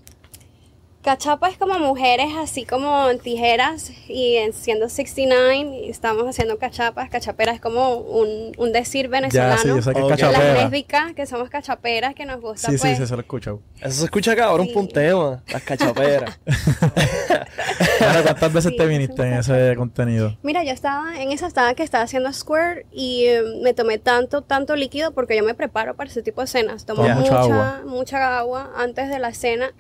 Cachapa 1.05 1.51
es 1.51 1.59
como 1.59 1.79
mujeres 1.79 2.29
así 2.39 2.65
como 2.65 3.11
en 3.11 3.19
tijeras 3.19 3.91
y 4.09 4.37
en- 4.37 4.55
siendo 4.55 4.89
69 4.89 5.56
y 5.85 5.91
estamos 5.91 6.27
haciendo 6.27 6.56
cachapas. 6.59 7.11
Cachapera 7.11 7.53
es 7.53 7.61
como 7.61 7.97
un, 7.99 8.53
un 8.56 8.73
decir 8.73 9.05
Ya, 9.05 9.11
venezolano. 9.11 9.59
sí, 9.61 9.69
yo 9.69 9.83
sé 9.83 9.93
que 9.93 10.01
es. 10.01 10.21
Las 10.23 10.62
lésbicas, 10.62 11.12
que 11.12 11.27
somos 11.27 11.51
cachaperas, 11.51 12.15
que 12.15 12.25
nos 12.25 12.41
gusta 12.41 12.71
Sí, 12.71 12.79
pues. 12.79 12.97
sí, 12.97 13.03
sí, 13.03 13.06
se 13.06 13.12
lo 13.12 13.19
he 13.19 13.21
escuchado. 13.21 13.61
Eso 13.83 13.99
se 13.99 14.05
escucha 14.06 14.33
Sí. 14.33 14.41
por 14.41 14.61
un 14.62 14.89
tema, 14.89 15.43
las 15.53 15.62
cachaperas. 15.62 16.41
Ahora, 18.01 18.23
¿cuántas 18.23 18.53
veces 18.55 18.71
Sí, 18.73 18.77
te 18.79 18.87
viniste 18.87 19.23
en 19.23 19.35
ese 19.35 19.75
contenido? 19.77 20.37
Mira, 20.43 20.65
yo 20.65 20.73
estaba 20.73 21.21
en 21.21 21.33
esa 21.33 21.47
estaba 21.47 21.75
que 21.75 21.83
estaba 21.83 22.05
haciendo 22.05 22.33
squirt 22.33 22.87
y 22.93 23.27
eh, 23.27 23.43
me 23.62 23.75
tomé 23.75 23.99
tanto, 23.99 24.41
tanto 24.41 24.75
líquido 24.75 25.12
porque 25.12 25.37
yo 25.37 25.45
me 25.45 25.53
preparo 25.55 25.97
para 25.97 26.09
ese 26.09 26.23
tipo 26.23 26.41
de 26.41 26.47
escenas. 26.47 26.87
Tomo 26.87 27.03
mucha 27.03 27.15
mucha, 27.21 27.41
agua. 27.41 27.81
mucha 27.85 28.39
agua 28.39 28.71
antes 28.77 29.11
de 29.11 29.19
la 29.19 29.29
escena 29.29 29.71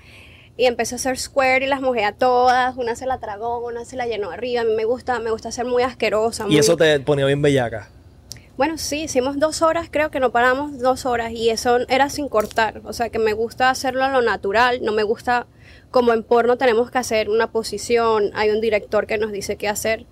y 0.56 0.66
empecé 0.66 0.94
a 0.94 0.96
hacer 0.96 1.18
squirt 1.18 1.62
y 1.62 1.66
las 1.66 1.80
mojé 1.80 2.04
a 2.04 2.12
todas. 2.12 2.76
Una 2.76 2.96
se 2.96 3.06
la 3.06 3.18
tragó, 3.18 3.66
una 3.66 3.84
se 3.84 3.96
la 3.96 4.06
llenó 4.06 4.30
arriba. 4.30 4.62
A 4.62 4.64
mí 4.64 4.74
me 4.76 4.84
gusta, 4.84 5.18
me 5.18 5.30
gusta 5.30 5.50
ser 5.50 5.66
muy 5.66 5.82
asquerosa. 5.82 6.46
y 6.48 6.58
eso 6.58 6.76
te 6.76 7.00
ponía 7.00 7.26
bien 7.26 7.42
bellaca. 7.42 7.88
Bueno, 8.56 8.78
sí, 8.78 9.02
hicimos 9.02 9.40
dos 9.40 9.62
horas, 9.62 9.88
creo 9.90 10.12
que 10.12 10.20
no 10.20 10.30
paramos 10.30 10.78
dos 10.78 11.06
horas 11.06 11.32
y 11.32 11.50
eso 11.50 11.78
era 11.88 12.08
sin 12.08 12.28
cortar. 12.28 12.82
O 12.84 12.92
sea, 12.92 13.08
que 13.08 13.18
me 13.18 13.32
gusta 13.32 13.68
hacerlo 13.68 14.04
a 14.04 14.10
lo 14.10 14.22
natural, 14.22 14.78
no 14.82 14.92
me 14.92 15.02
gusta, 15.02 15.48
como 15.90 16.12
en 16.12 16.22
porno 16.22 16.56
tenemos 16.56 16.88
que 16.92 16.98
hacer 16.98 17.28
una 17.28 17.50
posición, 17.50 18.30
hay 18.34 18.50
un 18.50 18.60
director 18.60 19.08
que 19.08 19.18
nos 19.18 19.32
dice 19.32 19.56
qué 19.56 19.66
hacer. 19.66 20.06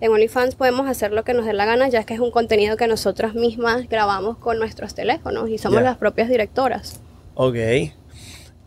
En 0.00 0.10
OnlyFans 0.10 0.56
podemos 0.56 0.88
hacer 0.88 1.12
lo 1.12 1.22
que 1.22 1.34
nos 1.34 1.46
dé 1.46 1.52
la 1.52 1.66
gana, 1.66 1.88
ya 1.88 2.02
que 2.02 2.14
es 2.14 2.20
un 2.20 2.32
contenido 2.32 2.76
que 2.76 2.88
nosotras 2.88 3.34
mismas 3.34 3.88
grabamos 3.88 4.38
con 4.38 4.58
nuestros 4.58 4.96
teléfonos 4.96 5.48
y 5.48 5.58
somos 5.58 5.82
las 5.82 5.96
propias 5.96 6.28
directoras. 6.28 7.00
Ok. 7.36 7.56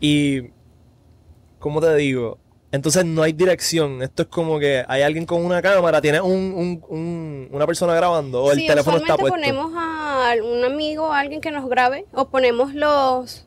Y. 0.00 0.57
¿Cómo 1.58 1.80
te 1.80 1.94
digo? 1.96 2.38
Entonces 2.70 3.04
no 3.06 3.22
hay 3.22 3.32
dirección. 3.32 4.02
Esto 4.02 4.22
es 4.22 4.28
como 4.28 4.58
que 4.58 4.84
hay 4.86 5.02
alguien 5.02 5.24
con 5.24 5.42
una 5.44 5.62
cámara, 5.62 6.00
tiene 6.02 6.20
un, 6.20 6.30
un- 6.54 6.84
un- 6.88 7.48
una 7.50 7.66
persona 7.66 7.94
grabando 7.94 8.44
o 8.44 8.52
el 8.52 8.58
sí, 8.58 8.66
teléfono 8.66 8.98
está 8.98 9.16
puesto. 9.16 9.34
ponemos 9.34 9.72
a 9.74 10.34
un 10.44 10.64
amigo, 10.64 11.10
a 11.12 11.20
alguien 11.20 11.40
que 11.40 11.50
nos 11.50 11.66
grabe, 11.68 12.04
o 12.12 12.28
ponemos 12.28 12.74
los, 12.74 13.46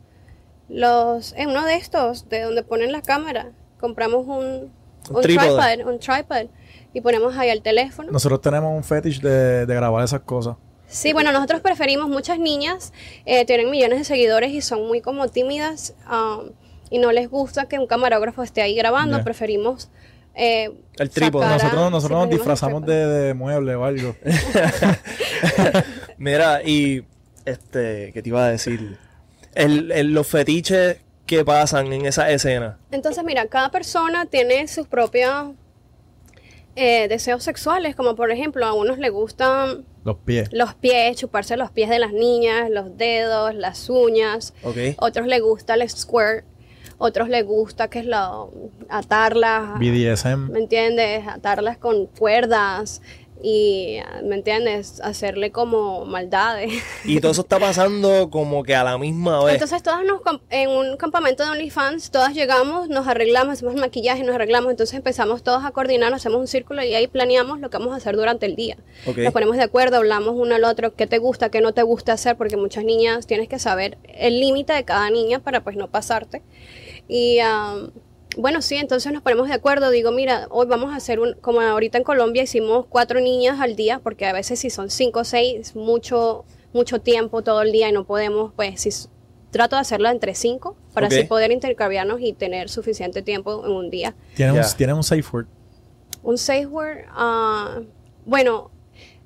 los, 0.69 1.33
en 1.33 1.49
uno 1.49 1.65
de 1.65 1.75
estos, 1.75 2.29
de 2.29 2.41
donde 2.41 2.63
ponen 2.63 2.91
la 2.91 3.01
cámara, 3.01 3.51
compramos 3.79 4.25
un, 4.25 4.71
Un 5.09 5.21
tripod, 5.21 5.59
un 5.85 5.99
tripod, 5.99 6.47
y 6.93 7.01
ponemos 7.01 7.37
ahí 7.37 7.49
el 7.49 7.61
teléfono. 7.61 8.11
Nosotros 8.11 8.41
tenemos 8.41 8.75
un 8.75 8.83
fetish 8.83 9.21
de, 9.21 9.65
de 9.65 9.75
grabar 9.75 10.03
esas 10.03 10.21
cosas. 10.21 10.55
Sí, 10.87 11.13
bueno, 11.13 11.31
nosotros 11.31 11.61
preferimos, 11.61 12.09
muchas 12.09 12.37
niñas 12.39 12.91
eh, 13.25 13.45
tienen 13.45 13.69
millones 13.69 13.99
de 13.99 14.03
seguidores 14.03 14.51
y 14.51 14.61
son 14.61 14.87
muy 14.87 14.99
como 14.99 15.27
tímidas 15.29 15.93
um, 16.11 16.49
y 16.91 16.99
no 16.99 17.11
les 17.11 17.27
gusta 17.29 17.65
que 17.67 17.79
un 17.79 17.87
camarógrafo 17.87 18.43
esté 18.43 18.61
ahí 18.61 18.75
grabando, 18.75 19.23
preferimos... 19.23 19.89
eh, 20.35 20.69
El 20.97 21.09
trípode. 21.09 21.47
Nosotros, 21.47 21.89
nosotros 21.91 22.19
nos 22.19 22.29
disfrazamos 22.29 22.85
de, 22.85 23.05
de 23.07 23.33
mueble 23.33 23.73
o 23.75 23.83
algo. 23.85 24.15
Mira, 26.17 26.61
y. 26.63 27.03
Este. 27.45 28.11
¿Qué 28.13 28.21
te 28.21 28.29
iba 28.29 28.45
a 28.45 28.49
decir? 28.51 28.97
El, 29.55 29.91
el- 29.91 30.13
los 30.13 30.27
fetiches 30.27 30.97
que 31.25 31.43
pasan 31.45 31.91
en 31.93 32.05
esa 32.05 32.29
escena. 32.29 32.77
Entonces, 32.91 33.23
mira, 33.23 33.47
cada 33.47 33.71
persona 33.71 34.25
tiene 34.25 34.67
sus 34.67 34.85
propios 34.87 35.51
eh, 36.75 37.07
deseos 37.07 37.43
sexuales, 37.43 37.95
como 37.95 38.15
por 38.15 38.31
ejemplo, 38.31 38.65
a 38.65 38.73
unos 38.73 38.97
les 38.99 39.11
gustan 39.11 39.85
Los 40.03 40.17
pies. 40.17 40.49
los 40.51 40.73
pies, 40.75 41.17
chuparse 41.17 41.57
los 41.57 41.71
pies 41.71 41.89
de 41.89 41.99
las 41.99 42.11
niñas, 42.13 42.69
los 42.69 42.97
dedos, 42.97 43.55
las 43.55 43.89
uñas. 43.89 44.53
Ok. 44.63 44.77
Otros 44.97 45.27
les 45.27 45.41
gusta 45.41 45.73
el 45.75 45.89
squirt, 45.89 46.45
otros 47.01 47.29
les 47.29 47.43
gusta 47.43 47.89
que 47.89 47.99
es 47.99 48.05
lo 48.05 48.51
atarlas, 48.87 49.79
BDSM. 49.79 50.51
¿me 50.51 50.59
entiendes? 50.59 51.27
Atarlas 51.27 51.77
con 51.77 52.05
cuerdas 52.05 53.01
y, 53.43 53.97
¿me 54.23 54.35
entiendes? 54.35 55.01
Hacerle 55.01 55.51
como 55.51 56.05
maldades. 56.05 56.71
Y 57.03 57.19
todo 57.19 57.31
eso 57.31 57.41
está 57.41 57.59
pasando 57.59 58.29
como 58.29 58.63
que 58.63 58.75
a 58.75 58.83
la 58.83 58.99
misma 58.99 59.43
vez. 59.43 59.55
Entonces 59.55 59.81
todas 59.81 60.03
nos, 60.05 60.21
en 60.51 60.69
un 60.69 60.95
campamento 60.97 61.43
de 61.43 61.49
OnlyFans, 61.49 62.11
todas 62.11 62.35
llegamos, 62.35 62.87
nos 62.87 63.07
arreglamos, 63.07 63.53
hacemos 63.53 63.75
maquillaje, 63.75 64.23
nos 64.23 64.35
arreglamos, 64.35 64.69
entonces 64.69 64.95
empezamos 64.95 65.41
todos 65.41 65.65
a 65.65 65.71
coordinar, 65.71 66.13
hacemos 66.13 66.39
un 66.39 66.47
círculo 66.47 66.83
y 66.83 66.93
ahí 66.93 67.07
planeamos 67.07 67.59
lo 67.59 67.71
que 67.71 67.77
vamos 67.79 67.93
a 67.93 67.97
hacer 67.97 68.15
durante 68.15 68.45
el 68.45 68.55
día. 68.55 68.77
Ok. 69.07 69.17
Nos 69.17 69.33
ponemos 69.33 69.57
de 69.57 69.63
acuerdo, 69.63 69.97
hablamos 69.97 70.35
uno 70.35 70.53
al 70.53 70.63
otro, 70.63 70.93
qué 70.93 71.07
te 71.07 71.17
gusta, 71.17 71.49
qué 71.49 71.61
no 71.61 71.73
te 71.73 71.81
gusta 71.81 72.13
hacer, 72.13 72.37
porque 72.37 72.57
muchas 72.57 72.83
niñas 72.83 73.25
tienes 73.25 73.49
que 73.49 73.57
saber 73.57 73.97
el 74.03 74.39
límite 74.39 74.73
de 74.73 74.85
cada 74.85 75.09
niña 75.09 75.39
para 75.39 75.63
pues 75.63 75.75
no 75.75 75.87
pasarte. 75.87 76.43
Y, 77.13 77.39
am, 77.39 77.91
bueno, 78.37 78.61
sí, 78.61 78.75
entonces 78.75 79.11
nos 79.11 79.21
ponemos 79.21 79.49
de 79.49 79.53
acuerdo. 79.53 79.89
Digo, 79.89 80.13
mira, 80.13 80.47
hoy 80.49 80.65
vamos 80.65 80.93
a 80.93 80.95
hacer 80.95 81.19
un, 81.19 81.33
como 81.41 81.59
ahorita 81.59 81.97
en 81.97 82.05
Colombia 82.05 82.43
hicimos 82.43 82.85
cuatro 82.87 83.19
niñas 83.19 83.59
al 83.59 83.75
día, 83.75 83.99
porque 83.99 84.25
a 84.25 84.31
veces 84.31 84.59
si 84.59 84.69
son 84.69 84.89
cinco 84.89 85.19
o 85.19 85.23
seis, 85.25 85.75
mucho, 85.75 86.45
mucho 86.71 87.01
tiempo 87.01 87.41
todo 87.41 87.63
el 87.63 87.73
día 87.73 87.89
y 87.89 87.91
no 87.91 88.05
podemos, 88.05 88.53
pues, 88.55 88.79
si 88.79 89.09
trato 89.51 89.75
de 89.75 89.81
hacerlo 89.81 90.07
entre 90.07 90.35
cinco 90.35 90.77
para 90.93 91.07
así 91.07 91.25
poder 91.25 91.51
intercambiarnos 91.51 92.21
y 92.21 92.31
tener 92.31 92.69
suficiente 92.69 93.21
tiempo 93.21 93.65
en 93.65 93.73
un 93.73 93.89
día. 93.89 94.15
Tienen, 94.33 94.55
un, 94.55 94.63
tienen 94.77 94.95
un 94.95 95.03
safe 95.03 95.25
word. 95.33 95.47
Un 96.23 96.37
safe 96.37 96.67
word, 96.67 96.99
ah, 97.09 97.81
bueno, 98.25 98.71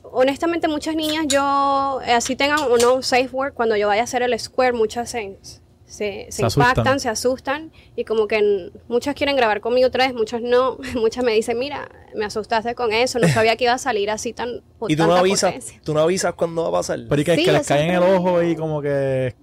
honestamente 0.01 0.67
muchas 0.67 0.95
niñas 0.95 1.27
yo, 1.27 1.99
eh, 2.03 2.13
así 2.13 2.35
tengan 2.35 2.61
o 2.61 2.79
no 2.79 2.95
un 2.95 3.03
safe 3.03 3.29
word, 3.31 3.53
cuando 3.53 3.75
yo 3.75 3.89
vaya 3.89 4.01
a 4.01 4.05
hacer 4.05 4.23
el 4.23 4.39
square, 4.39 4.73
muchas 4.73 5.11
se, 5.11 5.61
se, 5.85 6.25
se 6.29 6.31
Se 6.31 6.45
asustan. 6.45 6.69
impactan, 6.71 6.99
se 6.99 7.09
asustan 7.09 7.71
y 7.95 8.05
como 8.05 8.27
que 8.27 8.71
muchas 8.87 9.13
quieren 9.15 9.35
grabar 9.35 9.61
conmigo 9.61 9.87
otra 9.87 10.05
vez, 10.05 10.15
muchas 10.15 10.41
no, 10.41 10.77
muchas 10.95 11.23
me 11.23 11.33
dicen, 11.33 11.59
mira, 11.59 11.89
me 12.15 12.25
asustaste 12.25 12.73
con 12.75 12.91
eso, 12.91 13.19
no 13.19 13.27
sabía 13.27 13.55
que 13.55 13.65
iba 13.65 13.73
a 13.73 13.77
salir 13.77 14.09
así 14.09 14.33
tan 14.33 14.61
por 14.79 14.91
Y 14.91 14.95
tú 14.95 15.05
no 15.05 15.15
avisas, 15.15 15.53
potencia". 15.53 15.81
tú 15.83 15.93
no 15.93 15.99
avisas 16.01 16.33
cuándo 16.33 16.63
va 16.63 16.69
a 16.69 16.71
pasar. 16.81 16.99
Pero 17.07 17.21
y 17.21 17.25
que, 17.25 17.35
Sí, 17.35 17.45
que 17.45 17.51
les 17.51 17.61
eso 17.61 17.67
cae 17.67 17.83
en 17.83 17.95
el 17.95 18.03
es 18.03 18.09
ojo 18.19 18.41
y 18.43 18.55
como 18.55 18.81
que 18.81 19.35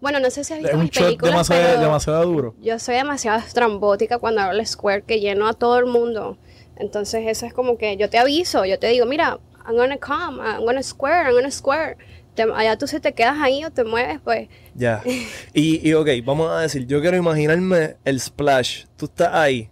Bueno, 0.00 0.18
no 0.20 0.30
sé 0.30 0.44
si 0.44 0.52
has 0.52 0.58
es 0.58 0.62
visto 0.64 0.76
un 0.76 0.82
mis 0.84 0.90
shot 0.92 1.04
películas, 1.04 1.32
demasiado, 1.32 1.62
pero 1.68 1.80
demasiado 1.80 2.24
duro. 2.24 2.54
yo 2.60 2.78
soy 2.78 2.96
demasiado 2.96 3.38
estrambótica 3.38 4.18
cuando 4.18 4.40
hago 4.42 4.52
el 4.52 4.66
square 4.66 5.02
que 5.02 5.20
lleno 5.20 5.46
a 5.48 5.52
todo 5.52 5.78
el 5.78 5.86
mundo. 5.86 6.38
Entonces 6.76 7.24
eso 7.26 7.46
es 7.46 7.52
como 7.54 7.76
que 7.78 7.96
yo 7.96 8.08
te 8.10 8.18
aviso, 8.18 8.64
yo 8.64 8.78
te 8.78 8.88
digo, 8.88 9.06
mira, 9.06 9.38
I'm 9.66 9.76
gonna 9.76 9.98
come, 9.98 10.38
I'm 10.42 10.64
gonna 10.64 10.82
square, 10.82 11.24
I'm 11.28 11.34
gonna 11.34 11.50
square. 11.50 11.96
Te- 12.34 12.42
allá 12.42 12.78
tú 12.78 12.86
si 12.86 12.98
te 13.00 13.12
quedas 13.12 13.36
ahí 13.40 13.64
o 13.64 13.70
te 13.70 13.84
mueves, 13.84 14.20
pues 14.24 14.48
Ya. 14.74 15.02
Y, 15.54 15.86
y 15.86 15.92
ok, 15.94 16.08
vamos 16.24 16.50
a 16.50 16.60
decir, 16.60 16.86
yo 16.86 17.00
quiero 17.00 17.16
imaginarme 17.16 17.96
el 18.04 18.20
splash. 18.20 18.84
Tú 18.96 19.06
estás 19.06 19.30
ahí. 19.32 19.68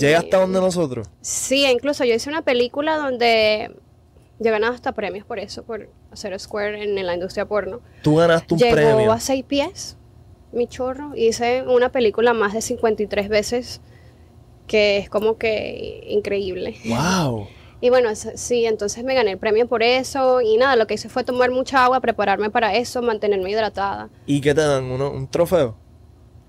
Llega 0.00 0.18
hasta 0.18 0.38
donde 0.38 0.60
nosotros. 0.60 1.08
sí, 1.20 1.64
incluso 1.64 2.04
yo 2.04 2.14
hice 2.14 2.28
una 2.28 2.42
película 2.42 2.96
donde 2.96 3.70
yo 4.40 4.48
he 4.48 4.50
ganado 4.50 4.72
hasta 4.72 4.92
premios 4.92 5.24
por 5.24 5.38
eso, 5.38 5.62
por 5.62 5.88
hacer 6.10 6.38
square 6.40 6.82
en, 6.82 7.06
la 7.06 7.14
industria 7.14 7.44
porno. 7.46 7.80
Tú 8.02 8.16
ganaste 8.16 8.54
un 8.54 8.60
Llegó 8.60 8.74
premio. 8.74 9.12
a 9.12 9.20
seis 9.20 9.44
pies, 9.44 9.96
mi 10.52 10.66
chorro. 10.66 11.12
Hice 11.14 11.62
una 11.62 11.92
película 11.92 12.32
más 12.32 12.52
de 12.52 12.62
53 12.62 13.28
veces, 13.28 13.80
que 14.66 14.98
es 14.98 15.08
como 15.10 15.36
que 15.38 16.04
increíble. 16.08 16.76
Wow. 16.86 17.46
Y 17.80 17.88
bueno, 17.90 18.10
sí, 18.14 18.66
entonces 18.66 19.02
me 19.04 19.14
gané 19.14 19.32
el 19.32 19.38
premio 19.38 19.66
por 19.66 19.82
eso. 19.82 20.40
Y 20.42 20.56
nada, 20.58 20.76
lo 20.76 20.86
que 20.86 20.94
hice 20.94 21.08
fue 21.08 21.24
tomar 21.24 21.50
mucha 21.50 21.84
agua, 21.84 22.00
prepararme 22.00 22.50
para 22.50 22.74
eso, 22.74 23.00
mantenerme 23.02 23.50
hidratada. 23.50 24.10
¿Y 24.26 24.40
qué 24.40 24.54
te 24.54 24.60
dan? 24.60 24.84
¿Uno, 24.84 25.10
¿Un 25.10 25.28
trofeo 25.28 25.76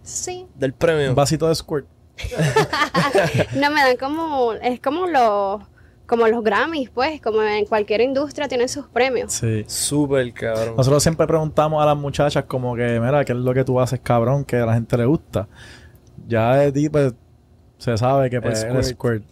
Sí. 0.04 0.46
del 0.56 0.74
premio? 0.74 1.10
Un 1.10 1.16
vasito 1.16 1.48
de 1.48 1.56
squirt. 1.56 1.86
No 3.56 3.70
me 3.72 3.82
dan 3.82 3.98
como. 3.98 4.54
Es 4.54 4.80
como 4.80 5.08
los. 5.08 5.62
Como 6.06 6.28
los 6.28 6.44
Grammys, 6.44 6.90
pues. 6.90 7.22
Como 7.22 7.42
en 7.42 7.66
cualquier 7.66 8.02
industria 8.02 8.48
tienen 8.50 8.68
sus 8.68 8.88
premios. 8.88 9.32
Sí. 9.32 9.64
Súper 9.68 10.34
cabrón. 10.34 10.76
Nosotros 10.76 11.02
siempre 11.02 11.26
preguntamos 11.26 11.82
a 11.82 11.86
las 11.86 11.96
muchachas 11.96 12.44
como 12.46 12.76
que, 12.76 13.00
mira, 13.00 13.24
¿qué 13.24 13.32
es 13.32 13.38
lo 13.38 13.54
que 13.54 13.64
tú 13.64 13.80
haces, 13.80 14.02
cabrón? 14.04 14.44
Que 14.44 14.58
a 14.58 14.66
la 14.66 14.74
gente 14.74 14.98
le 14.98 15.06
gusta. 15.06 15.48
Ya 16.28 16.56
de 16.58 16.72
ti, 16.74 16.90
pues, 16.90 17.14
se 17.78 17.98
sabe 17.98 18.30
que 18.30 18.42
pues, 18.42 18.64
El 18.64 18.76
el 18.76 18.84
squirt. 18.84 19.24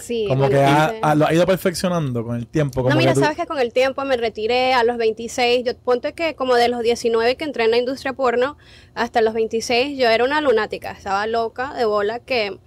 Sí. 0.00 0.26
Como 0.28 0.48
que 0.48 0.58
ha- 0.62 0.94
ha- 1.02 1.14
lo 1.14 1.26
ha 1.26 1.32
ido 1.34 1.46
perfeccionando 1.46 2.24
con 2.24 2.36
el 2.36 2.46
tiempo. 2.46 2.82
Como 2.82 2.90
No, 2.90 2.96
mira, 2.96 3.12
que 3.12 3.14
tú- 3.16 3.20
sabes 3.22 3.36
que 3.36 3.46
con 3.46 3.58
el 3.58 3.72
tiempo 3.72 4.04
me 4.04 4.16
retiré 4.16 4.72
a 4.74 4.84
los 4.84 4.96
26. 4.96 5.64
Yo 5.64 5.76
ponte 5.76 6.12
que 6.12 6.34
como 6.34 6.54
de 6.56 6.68
los 6.68 6.82
19 6.82 7.36
que 7.36 7.44
entré 7.44 7.64
en 7.64 7.70
la 7.70 7.78
industria 7.78 8.12
porno 8.12 8.56
hasta 8.94 9.20
los 9.20 9.34
26, 9.34 9.98
yo 9.98 10.08
era 10.08 10.24
una 10.24 10.40
lunática. 10.40 10.92
Estaba 10.92 11.26
loca 11.26 11.74
de 11.74 11.84
bola 11.84 12.18
que 12.20 12.58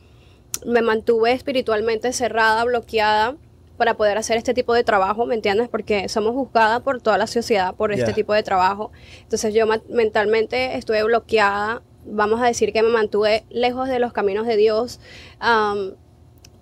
me 0.66 0.82
mantuve 0.82 1.32
espiritualmente 1.32 2.12
cerrada, 2.12 2.64
bloqueada 2.66 3.36
para 3.78 3.94
poder 3.96 4.18
hacer 4.18 4.36
este 4.36 4.54
tipo 4.54 4.74
de 4.74 4.84
trabajo, 4.84 5.26
¿me 5.26 5.36
entiendes? 5.36 5.70
Porque 5.70 6.10
somos 6.10 6.34
juzgadas 6.34 6.82
por 6.82 7.00
toda 7.02 7.18
la 7.18 7.28
sociedad 7.28 7.74
por 7.76 7.94
este 7.94 8.08
Ya. 8.08 8.14
tipo 8.14 8.34
de 8.34 8.44
trabajo. 8.44 8.92
Entonces 9.22 9.54
yo 9.54 9.66
mentalmente 9.88 10.76
estuve 10.76 11.02
bloqueada. 11.04 11.82
Vamos 12.06 12.42
a 12.42 12.46
decir 12.46 12.74
que 12.74 12.82
me 12.84 12.90
mantuve 12.90 13.46
lejos 13.50 13.88
de 13.88 14.00
los 14.00 14.12
caminos 14.12 14.48
de 14.48 14.58
Dios. 14.58 15.00
am, 15.40 15.94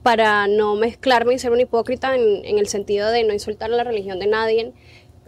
para 0.07 0.47
no 0.47 0.75
mezclarme 0.75 1.33
y 1.33 1.37
ser 1.37 1.51
una 1.51 1.63
hipócrita 1.63 2.15
en, 2.15 2.57
el 2.57 2.67
sentido 2.69 3.11
de 3.11 3.25
no 3.25 3.33
insultar 3.33 3.73
a 3.73 3.75
la 3.75 3.83
religión 3.83 4.19
de 4.19 4.27
nadie. 4.27 4.71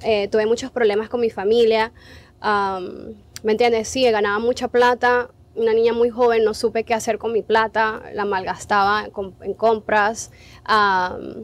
Eh, 0.04 0.30
tuve 0.30 0.46
muchos 0.46 0.72
problemas 0.72 1.10
con 1.10 1.20
mi 1.20 1.30
familia. 1.30 1.92
am, 2.40 3.16
¿Me 3.44 3.52
entiendes? 3.52 3.90
Sí, 3.90 4.10
ganaba 4.10 4.40
mucha 4.40 4.70
plata. 4.70 5.32
Una 5.54 5.74
niña 5.74 5.92
muy 5.92 6.10
joven, 6.10 6.46
no 6.46 6.54
supe 6.54 6.86
qué 6.86 6.94
hacer 6.94 7.18
con 7.18 7.34
mi 7.34 7.42
plata. 7.42 8.04
La 8.14 8.24
malgastaba 8.24 9.10
en 9.42 9.54
compras. 9.54 10.32
am, 10.64 11.44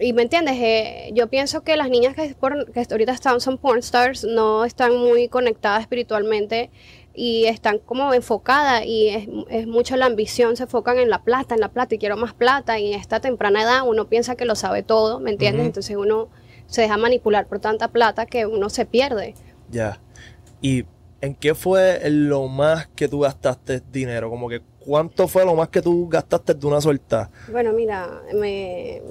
y 0.00 0.14
me 0.14 0.22
entiendes, 0.22 0.56
Eh, 0.58 1.10
yo 1.12 1.28
pienso 1.28 1.60
que 1.64 1.76
las 1.76 1.90
niñas 1.90 2.14
que, 2.14 2.34
que 2.34 2.86
ahorita 2.90 3.12
están, 3.12 3.42
son 3.42 3.58
porn 3.58 3.80
stars 3.80 4.24
no 4.24 4.64
están 4.64 4.96
muy 4.96 5.28
conectadas 5.28 5.82
espiritualmente 5.82 6.70
y 7.14 7.46
están 7.46 7.78
como 7.78 8.12
enfocadas 8.12 8.84
y 8.84 9.08
es, 9.08 9.28
es 9.48 9.66
mucho 9.66 9.96
la 9.96 10.06
ambición, 10.06 10.56
se 10.56 10.64
enfocan 10.64 10.98
en 10.98 11.10
la 11.10 11.22
plata, 11.22 11.54
en 11.54 11.60
la 11.60 11.68
plata 11.68 11.94
y 11.94 11.98
quiero 11.98 12.16
más 12.16 12.34
plata 12.34 12.78
y 12.78 12.92
en 12.92 13.00
esta 13.00 13.20
temprana 13.20 13.62
edad 13.62 13.86
uno 13.86 14.08
piensa 14.08 14.34
que 14.34 14.44
lo 14.44 14.56
sabe 14.56 14.82
todo, 14.82 15.20
¿me 15.20 15.30
entiendes? 15.30 15.66
Entonces 15.66 15.96
uno 15.96 16.28
se 16.66 16.82
deja 16.82 16.96
manipular 16.96 17.46
por 17.46 17.60
tanta 17.60 17.88
plata 17.88 18.26
que 18.26 18.46
uno 18.46 18.68
se 18.68 18.84
pierde. 18.84 19.34
Ya. 19.70 20.00
¿Y 20.60 20.84
en 21.20 21.34
qué 21.34 21.54
fue 21.54 22.00
lo 22.10 22.48
más 22.48 22.88
que 22.88 23.08
tú 23.08 23.20
gastaste 23.20 23.82
dinero? 23.92 24.28
Como 24.30 24.48
que, 24.48 24.60
¿cuánto 24.80 25.28
fue 25.28 25.44
lo 25.44 25.54
más 25.54 25.68
que 25.68 25.80
tú 25.80 26.08
gastaste 26.08 26.54
de 26.54 26.66
una 26.66 26.80
suelta? 26.80 27.30
Bueno, 27.50 27.72
mira, 27.72 28.22
me 28.34 29.02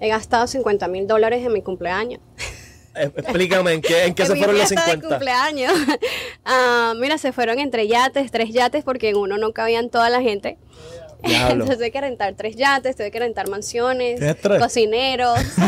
he 0.00 0.08
gastado 0.08 0.46
50 0.46 0.86
mil 0.88 1.06
dólares 1.06 1.44
en 1.44 1.52
mi 1.52 1.62
cumpleaños. 1.62 2.20
Explícame, 3.02 3.72
¿en 3.72 3.80
qué, 3.82 4.04
en 4.04 4.14
qué 4.14 4.22
En 4.22 4.28
se 4.28 4.34
mi 4.34 4.38
fueron 4.40 4.58
los 4.58 4.68
fiesta 4.68 4.86
de 4.86 4.92
50? 4.92 5.08
cumpleaños. 5.16 5.72
Ah, 6.50 6.94
mira, 6.98 7.18
se 7.18 7.32
fueron 7.32 7.58
entre 7.58 7.86
yates, 7.88 8.30
tres 8.30 8.50
yates, 8.52 8.82
porque 8.82 9.10
en 9.10 9.16
uno 9.16 9.36
no 9.36 9.52
cabían 9.52 9.90
toda 9.90 10.08
la 10.08 10.22
gente. 10.22 10.56
Diablo. 11.22 11.52
Entonces 11.64 11.76
tuve 11.78 11.90
que 11.90 12.00
rentar 12.00 12.34
tres 12.36 12.54
yates, 12.56 12.94
tuve 12.96 13.10
que 13.10 13.18
rentar 13.18 13.48
mansiones, 13.48 14.20
cocineros, 14.60 15.38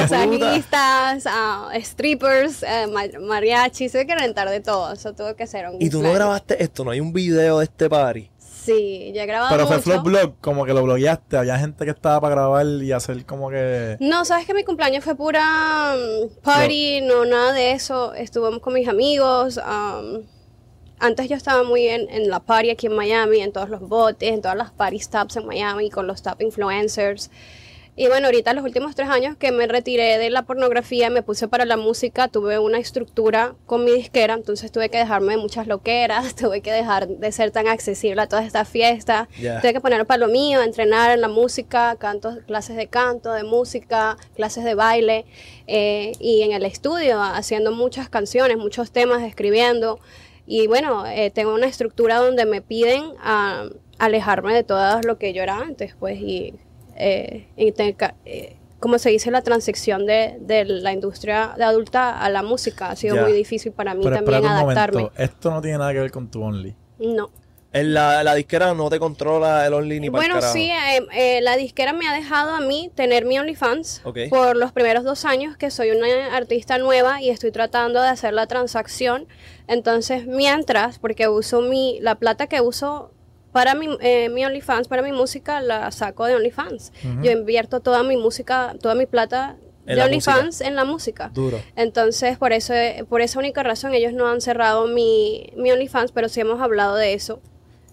masajistas, 0.00 1.24
ah, 1.26 1.70
strippers, 1.82 2.64
ma- 2.92 3.18
mariachis, 3.20 3.92
tuve 3.92 4.06
que 4.06 4.14
rentar 4.14 4.48
de 4.50 4.60
todo. 4.60 4.92
Eso 4.92 5.12
tuvo 5.14 5.34
que 5.34 5.46
ser 5.46 5.68
un 5.68 5.80
Y 5.80 5.88
tú 5.90 6.02
no 6.02 6.12
grabaste 6.12 6.62
esto, 6.62 6.84
no 6.84 6.90
hay 6.90 7.00
un 7.00 7.12
video 7.12 7.58
de 7.58 7.64
este 7.64 7.88
party. 7.88 8.30
Sí, 8.62 9.12
ya 9.14 9.22
he 9.22 9.26
grabado 9.26 9.50
Pero 9.50 9.66
fue. 9.66 9.80
Flow 9.80 10.02
Blog, 10.02 10.34
como 10.40 10.66
que 10.66 10.74
lo 10.74 10.82
blogueaste. 10.82 11.36
Había 11.36 11.58
gente 11.58 11.84
que 11.84 11.90
estaba 11.90 12.20
para 12.20 12.34
grabar 12.34 12.66
y 12.66 12.92
hacer 12.92 13.24
como 13.24 13.50
que. 13.50 13.96
No, 14.00 14.24
sabes 14.24 14.46
que 14.46 14.54
mi 14.54 14.64
cumpleaños 14.64 15.02
fue 15.02 15.14
pura 15.14 15.94
mm, 15.96 16.42
party, 16.42 17.00
no. 17.00 17.24
nada 17.24 17.52
de 17.52 17.72
eso. 17.72 18.12
Estuve 18.14 18.60
con 18.60 18.74
mis 18.74 18.86
amigos. 18.88 19.58
am, 19.64 20.24
antes 20.98 21.28
yo 21.28 21.36
estaba 21.36 21.62
muy 21.62 21.86
en, 21.86 22.10
en 22.10 22.28
la 22.28 22.40
party 22.40 22.70
aquí 22.70 22.86
en 22.88 22.96
Miami, 22.96 23.40
en 23.40 23.52
todos 23.52 23.70
los 23.70 23.80
botes, 23.80 24.30
en 24.30 24.42
todas 24.42 24.58
las 24.58 24.70
party 24.70 24.98
stops 24.98 25.36
en 25.36 25.46
Miami, 25.46 25.88
con 25.88 26.06
los 26.06 26.22
top 26.22 26.42
influencers. 26.42 27.30
Y 27.96 28.06
bueno, 28.06 28.26
ahorita 28.26 28.54
los 28.54 28.64
últimos 28.64 28.94
tres 28.94 29.08
años 29.08 29.36
que 29.36 29.50
me 29.50 29.66
retiré 29.66 30.16
de 30.16 30.30
la 30.30 30.42
pornografía, 30.42 31.10
me 31.10 31.22
puse 31.22 31.48
para 31.48 31.64
la 31.64 31.76
música, 31.76 32.28
tuve 32.28 32.58
una 32.58 32.78
estructura 32.78 33.56
con 33.66 33.84
mi 33.84 33.90
disquera, 33.90 34.34
entonces 34.34 34.70
tuve 34.70 34.88
que 34.88 34.98
dejarme 34.98 35.34
de 35.34 35.38
muchas 35.38 35.66
loqueras, 35.66 36.34
tuve 36.36 36.60
que 36.60 36.72
dejar 36.72 37.08
de 37.08 37.32
ser 37.32 37.50
tan 37.50 37.66
accesible 37.66 38.22
a 38.22 38.28
todas 38.28 38.46
estas 38.46 38.68
fiestas, 38.68 39.28
tuve 39.60 39.72
que 39.72 39.80
poner 39.80 40.06
para 40.06 40.18
lo 40.18 40.28
mío, 40.28 40.62
entrenar 40.62 41.10
en 41.10 41.20
la 41.20 41.28
música, 41.28 41.96
cantos, 41.96 42.38
clases 42.46 42.76
de 42.76 42.86
canto, 42.86 43.32
de 43.32 43.42
música, 43.42 44.16
clases 44.34 44.64
de 44.64 44.74
baile, 44.74 45.26
eh, 45.66 46.12
y 46.20 46.42
en 46.42 46.52
el 46.52 46.64
estudio 46.64 47.20
haciendo 47.20 47.72
muchas 47.72 48.08
canciones, 48.08 48.56
muchos 48.56 48.92
temas, 48.92 49.22
escribiendo. 49.22 49.98
Y 50.46 50.68
bueno, 50.68 51.06
eh, 51.06 51.30
tengo 51.30 51.54
una 51.54 51.66
estructura 51.66 52.16
donde 52.16 52.46
me 52.46 52.62
piden 52.62 53.02
ah, 53.20 53.66
alejarme 53.98 54.54
de 54.54 54.64
todo 54.64 55.00
lo 55.02 55.18
que 55.18 55.32
yo 55.32 55.42
era 55.42 55.58
antes, 55.58 55.94
pues, 55.98 56.18
y, 56.18 56.54
eh, 57.00 57.46
eh, 57.56 58.56
como 58.78 58.98
se 58.98 59.10
dice, 59.10 59.30
la 59.30 59.42
transición 59.42 60.06
de, 60.06 60.36
de 60.40 60.64
la 60.64 60.92
industria 60.92 61.54
de 61.56 61.64
adulta 61.64 62.18
a 62.18 62.30
la 62.30 62.42
música 62.42 62.90
ha 62.90 62.96
sido 62.96 63.16
Ya. 63.16 63.22
muy 63.22 63.32
difícil 63.32 63.72
para 63.72 63.94
mí 63.94 64.02
Pero 64.02 64.16
también 64.16 64.46
adaptarme. 64.46 65.02
momento. 65.02 65.22
Esto 65.22 65.50
no 65.50 65.60
tiene 65.60 65.78
nada 65.78 65.92
que 65.92 66.00
ver 66.00 66.10
con 66.10 66.30
tu 66.30 66.42
Only. 66.42 66.74
No. 66.98 67.30
En 67.72 67.94
la, 67.94 68.24
la 68.24 68.34
disquera 68.34 68.74
no 68.74 68.90
te 68.90 68.98
controla 68.98 69.64
el 69.64 69.74
Only 69.74 70.00
ni 70.00 70.10
para 70.10 70.24
Bueno, 70.26 70.42
sí, 70.42 70.70
eh, 70.70 71.06
eh, 71.12 71.40
la 71.40 71.56
disquera 71.56 71.92
me 71.92 72.08
ha 72.08 72.12
dejado 72.12 72.52
a 72.54 72.60
mí 72.60 72.90
tener 72.96 73.24
mi 73.26 73.38
OnlyFans 73.38 74.00
Ok. 74.04 74.18
por 74.28 74.56
los 74.56 74.72
primeros 74.72 75.04
dos 75.04 75.24
años 75.24 75.56
que 75.56 75.70
soy 75.70 75.90
una 75.92 76.34
artista 76.36 76.78
nueva 76.78 77.22
y 77.22 77.30
estoy 77.30 77.52
tratando 77.52 78.02
de 78.02 78.08
hacer 78.08 78.32
la 78.34 78.46
transacción. 78.48 79.28
Entonces, 79.68 80.26
mientras, 80.26 80.98
porque 80.98 81.28
uso 81.28 81.60
mi, 81.60 82.00
la 82.00 82.16
plata 82.16 82.48
que 82.48 82.60
uso 82.60 83.12
para 83.52 83.74
mi, 83.74 83.88
eh, 84.00 84.28
mi 84.28 84.44
OnlyFans, 84.44 84.88
para 84.88 85.02
mi 85.02 85.12
música, 85.12 85.60
la 85.60 85.90
saco 85.90 86.24
de 86.26 86.34
OnlyFans. 86.36 86.92
Yo 87.22 87.30
invierto 87.30 87.80
toda 87.80 88.02
mi 88.02 88.16
música, 88.16 88.74
toda 88.80 88.94
mi 88.94 89.06
plata 89.06 89.56
de 89.84 89.94
OnlyFans 90.02 90.60
en 90.60 90.76
la 90.76 90.84
música. 90.84 91.30
Duro. 91.34 91.58
Entonces, 91.74 92.38
por 92.38 92.52
eso, 92.52 92.72
por 93.08 93.20
esa 93.22 93.38
única 93.38 93.62
razón, 93.62 93.92
ellos 93.94 94.12
no 94.12 94.26
han 94.28 94.40
cerrado 94.40 94.86
mi, 94.86 95.52
mi 95.56 95.72
OnlyFans, 95.72 96.12
pero 96.12 96.28
sí 96.28 96.40
hemos 96.40 96.60
hablado 96.60 96.94
de 96.96 97.14
eso. 97.14 97.40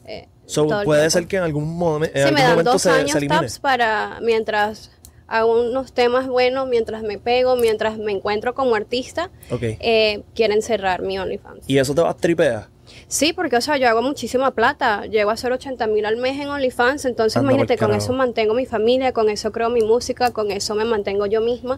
Eh, 0.06 0.28
So, 0.46 0.66
puede 0.86 1.10
ser 1.10 1.28
que 1.28 1.36
en 1.38 1.44
algún, 1.44 1.78
momen- 1.78 2.12
en 2.14 2.14
Sí, 2.14 2.20
algún 2.22 2.34
me 2.36 2.42
dan 2.42 2.50
momento 2.52 2.72
dos 2.74 2.82
se, 2.84 2.90
años 2.90 3.12
se 3.20 3.28
tops 3.28 3.60
para 3.60 4.20
mientras 4.22 4.92
hago 5.28 5.62
unos 5.62 5.92
temas 5.92 6.28
buenos, 6.28 6.70
mientras 6.70 7.04
me 7.04 7.18
pego, 7.18 7.58
mientras 7.58 7.98
me 7.98 8.14
encuentro 8.14 8.54
como 8.56 8.76
artista, 8.76 9.30
eh, 9.82 10.24
quieren 10.36 10.62
cerrar 10.62 11.02
mi 11.02 11.20
OnlyFans. 11.20 11.66
Y 11.70 11.78
eso 11.80 11.94
te 11.94 12.02
va 12.02 12.12
a 12.12 12.14
tripear. 12.16 12.70
Sí, 13.08 13.32
porque, 13.32 13.56
o 13.56 13.62
sea, 13.62 13.78
yo 13.78 13.88
hago 13.88 14.02
muchísima 14.02 14.52
plata. 14.52 15.06
Llego 15.06 15.30
a 15.30 15.34
hacer 15.34 15.52
80 15.52 15.88
mil 15.88 16.06
al 16.06 16.18
mes 16.18 16.40
en 16.40 16.50
OnlyFans. 16.50 17.06
Entonces, 17.06 17.38
Anda 17.38 17.54
imagínate, 17.54 17.78
pa'l 17.78 17.88
con 17.88 17.98
eso 17.98 18.14
mantengo 18.14 18.54
mi 18.54 18.66
familia, 18.66 19.14
con 19.14 19.30
eso 19.30 19.52
creo 19.52 19.70
mi 19.70 19.82
música, 19.82 20.32
con 20.32 20.52
eso 20.52 20.76
me 20.76 20.84
mantengo 20.84 21.26
yo 21.26 21.40
misma. 21.40 21.78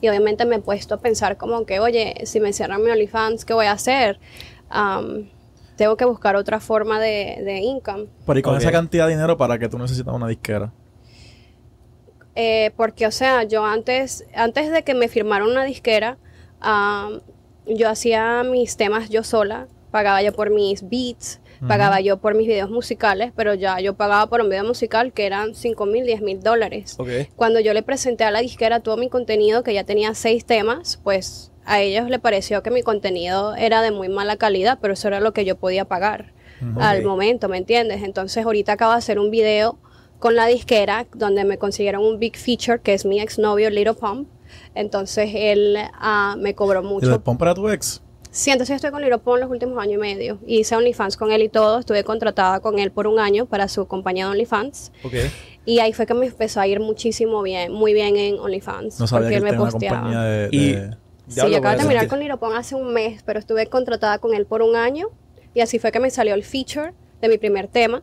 Y 0.00 0.08
obviamente 0.08 0.44
me 0.44 0.56
he 0.56 0.60
puesto 0.60 0.94
a 0.94 0.98
pensar 0.98 1.36
como 1.38 1.64
que, 1.64 1.80
oye, 1.80 2.14
si 2.24 2.38
me 2.38 2.52
cierran 2.52 2.82
mi 2.82 2.90
OnlyFans, 2.90 3.44
¿qué 3.44 3.54
voy 3.54 3.66
a 3.66 3.72
hacer? 3.72 4.20
Am, 4.68 5.30
tengo 5.76 5.96
que 5.96 6.04
buscar 6.04 6.36
otra 6.36 6.60
forma 6.60 7.00
de, 7.00 7.40
de 7.44 7.60
income. 7.60 8.06
Pero 8.26 8.38
y 8.38 8.42
con 8.42 8.56
esa 8.56 8.70
cantidad 8.70 9.06
de 9.06 9.14
dinero, 9.14 9.36
¿para 9.38 9.58
que 9.58 9.68
tú 9.68 9.78
necesitas 9.78 10.12
una 10.12 10.28
disquera? 10.28 10.72
Eh, 12.40 12.72
porque, 12.76 13.06
o 13.06 13.10
sea, 13.10 13.42
yo 13.42 13.64
antes, 13.64 14.24
antes 14.32 14.70
de 14.70 14.84
que 14.84 14.94
me 14.94 15.08
firmaran 15.08 15.48
una 15.48 15.64
disquera, 15.64 16.18
yo 17.66 17.88
hacía 17.88 18.44
mis 18.44 18.76
temas 18.76 19.08
yo 19.08 19.24
sola, 19.24 19.66
pagaba 19.90 20.22
yo 20.22 20.32
por 20.32 20.50
mis 20.50 20.88
beats, 20.88 21.40
pagaba 21.66 22.00
yo 22.00 22.18
por 22.18 22.34
mis 22.34 22.46
videos 22.46 22.70
musicales, 22.70 23.32
pero 23.34 23.54
ya 23.54 23.80
yo 23.80 23.94
pagaba 23.94 24.28
por 24.28 24.40
un 24.40 24.48
video 24.48 24.64
musical 24.64 25.12
que 25.12 25.26
eran 25.26 25.54
5 25.54 25.86
mil, 25.86 26.04
10 26.04 26.22
mil 26.22 26.40
dólares. 26.40 26.96
Ok. 26.98 27.08
Cuando 27.36 27.60
yo 27.60 27.72
le 27.74 27.82
presenté 27.82 28.24
a 28.24 28.30
la 28.30 28.40
disquera 28.40 28.80
todo 28.80 28.96
mi 28.96 29.08
contenido, 29.08 29.62
que 29.62 29.74
ya 29.74 29.84
tenía 29.84 30.14
seis 30.14 30.44
temas, 30.44 31.00
pues 31.02 31.50
a 31.64 31.80
ellos 31.80 32.08
le 32.08 32.18
pareció 32.18 32.62
que 32.62 32.70
mi 32.70 32.82
contenido 32.82 33.54
era 33.56 33.82
de 33.82 33.90
muy 33.90 34.08
mala 34.08 34.36
calidad, 34.36 34.78
pero 34.80 34.94
eso 34.94 35.08
era 35.08 35.20
lo 35.20 35.32
que 35.32 35.44
yo 35.44 35.56
podía 35.56 35.84
pagar 35.84 36.32
al 36.80 37.04
momento, 37.04 37.48
¿me 37.48 37.56
entiendes? 37.58 38.02
Entonces 38.02 38.44
ahorita 38.44 38.72
acabo 38.72 38.92
de 38.92 38.98
hacer 38.98 39.18
un 39.18 39.30
video 39.30 39.78
con 40.18 40.34
la 40.34 40.46
disquera 40.46 41.06
donde 41.14 41.44
me 41.44 41.58
consiguieron 41.58 42.02
un 42.02 42.18
big 42.18 42.36
feature 42.36 42.80
que 42.80 42.94
es 42.94 43.04
mi 43.04 43.20
exnovio 43.20 43.70
Little 43.70 43.94
Pump. 43.94 44.28
Entonces 44.74 45.30
él 45.34 45.76
ah, 45.94 46.36
me 46.38 46.54
cobró 46.54 46.82
¿Y 46.82 46.86
mucho. 46.86 47.14
el 47.14 47.20
pon 47.20 47.38
para 47.38 47.54
tu 47.54 47.68
ex? 47.68 48.02
Sí, 48.30 48.50
entonces 48.50 48.76
estoy 48.76 48.90
con 48.90 49.02
Pump 49.20 49.38
los 49.40 49.50
últimos 49.50 49.78
años 49.78 49.94
y 49.94 49.98
medio. 49.98 50.38
Hice 50.46 50.76
OnlyFans 50.76 51.16
con 51.16 51.32
él 51.32 51.42
y 51.42 51.48
todo. 51.48 51.78
Estuve 51.78 52.04
contratada 52.04 52.60
con 52.60 52.78
él 52.78 52.90
por 52.92 53.06
un 53.06 53.18
año 53.18 53.46
para 53.46 53.68
su 53.68 53.86
compañía 53.86 54.26
de 54.26 54.32
OnlyFans. 54.32 54.92
Ok. 55.04 55.14
Y 55.64 55.80
ahí 55.80 55.92
fue 55.92 56.06
que 56.06 56.14
me 56.14 56.26
empezó 56.26 56.60
a 56.60 56.66
ir 56.66 56.80
muchísimo 56.80 57.42
bien, 57.42 57.72
muy 57.72 57.92
bien 57.94 58.16
en 58.16 58.38
OnlyFans. 58.38 59.00
No 59.00 59.06
sabía 59.06 59.24
porque 59.26 59.30
que 59.30 59.36
él 59.36 59.42
me 59.42 59.50
tenía 59.50 59.62
una 59.62 59.70
posteaba. 59.70 59.96
compañía 59.98 60.22
de... 60.22 60.48
Y- 60.52 60.72
de- 60.72 60.96
Sí, 61.28 61.34
yo 61.36 61.42
acabo 61.42 61.56
de 61.58 61.60
pues, 61.62 61.76
terminar 61.78 62.08
con 62.08 62.38
Pump 62.38 62.54
hace 62.56 62.74
un 62.74 62.90
mes, 62.94 63.22
pero 63.22 63.38
estuve 63.38 63.66
contratada 63.66 64.18
con 64.18 64.32
él 64.34 64.46
por 64.46 64.62
un 64.62 64.76
año. 64.76 65.08
Y 65.52 65.60
así 65.60 65.78
fue 65.78 65.92
que 65.92 66.00
me 66.00 66.08
salió 66.08 66.32
el 66.34 66.42
feature 66.42 66.94
de 67.20 67.28
mi 67.28 67.36
primer 67.36 67.68
tema. 67.68 68.02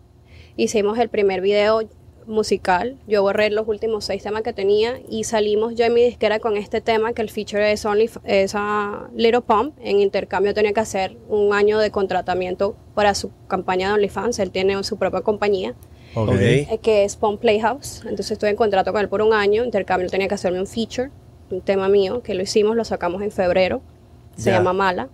Hicimos 0.58 1.00
el 1.00 1.10
primer 1.10 1.41
video 1.41 1.82
musical. 2.27 2.98
Yo 3.08 3.22
borré 3.22 3.50
los 3.50 3.67
últimos 3.67 4.05
seis 4.05 4.24
temas 4.24 4.41
que 4.41 4.53
tenía 4.53 5.00
y 5.10 5.24
salimos 5.24 5.75
yo 5.75 5.86
en 5.86 5.94
mi 5.94 6.03
disquera 6.03 6.39
con 6.39 6.58
este 6.58 6.82
tema 6.82 7.13
que 7.13 7.22
el 7.22 7.29
feature 7.29 7.72
es 7.72 7.86
Only 7.86 8.10
es 8.24 8.53
a 8.55 9.10
Little 9.15 9.41
Pump. 9.41 9.75
En 9.82 10.00
intercambio 10.00 10.53
tenía 10.53 10.74
que 10.74 10.79
hacer 10.79 11.17
un 11.29 11.53
año 11.53 11.79
de 11.79 11.91
contratamiento 11.91 12.75
para 12.94 13.13
su 13.15 13.32
campaña 13.48 13.88
de 13.89 13.94
OnlyFans. 13.96 14.39
Él 14.39 14.51
tiene 14.51 14.84
su 14.84 14.98
propia 14.98 15.22
compañía 15.22 15.75
Ok. 16.15 16.29
Ok. 16.29 16.36
eh, 16.39 16.79
que 16.82 17.03
es 17.03 17.15
Pump 17.15 17.41
Playhouse. 17.41 18.01
Entonces 18.01 18.32
estuve 18.32 18.50
en 18.50 18.55
contrato 18.55 18.91
con 18.91 19.01
él 19.01 19.10
por 19.10 19.22
un 19.22 19.34
año. 19.34 19.63
Intercambio 19.65 20.10
tenía 20.10 20.27
que 20.27 20.36
hacerme 20.36 20.60
un 20.60 20.67
feature, 20.67 21.12
un 21.51 21.62
tema 21.62 21.89
mío, 21.89 22.22
que 22.24 22.34
lo 22.34 22.44
hicimos, 22.44 22.75
lo 22.75 22.86
sacamos 22.86 23.22
en 23.22 23.32
febrero. 23.32 23.82
Se 24.38 24.51
llama 24.51 24.74
Mala. 24.74 25.10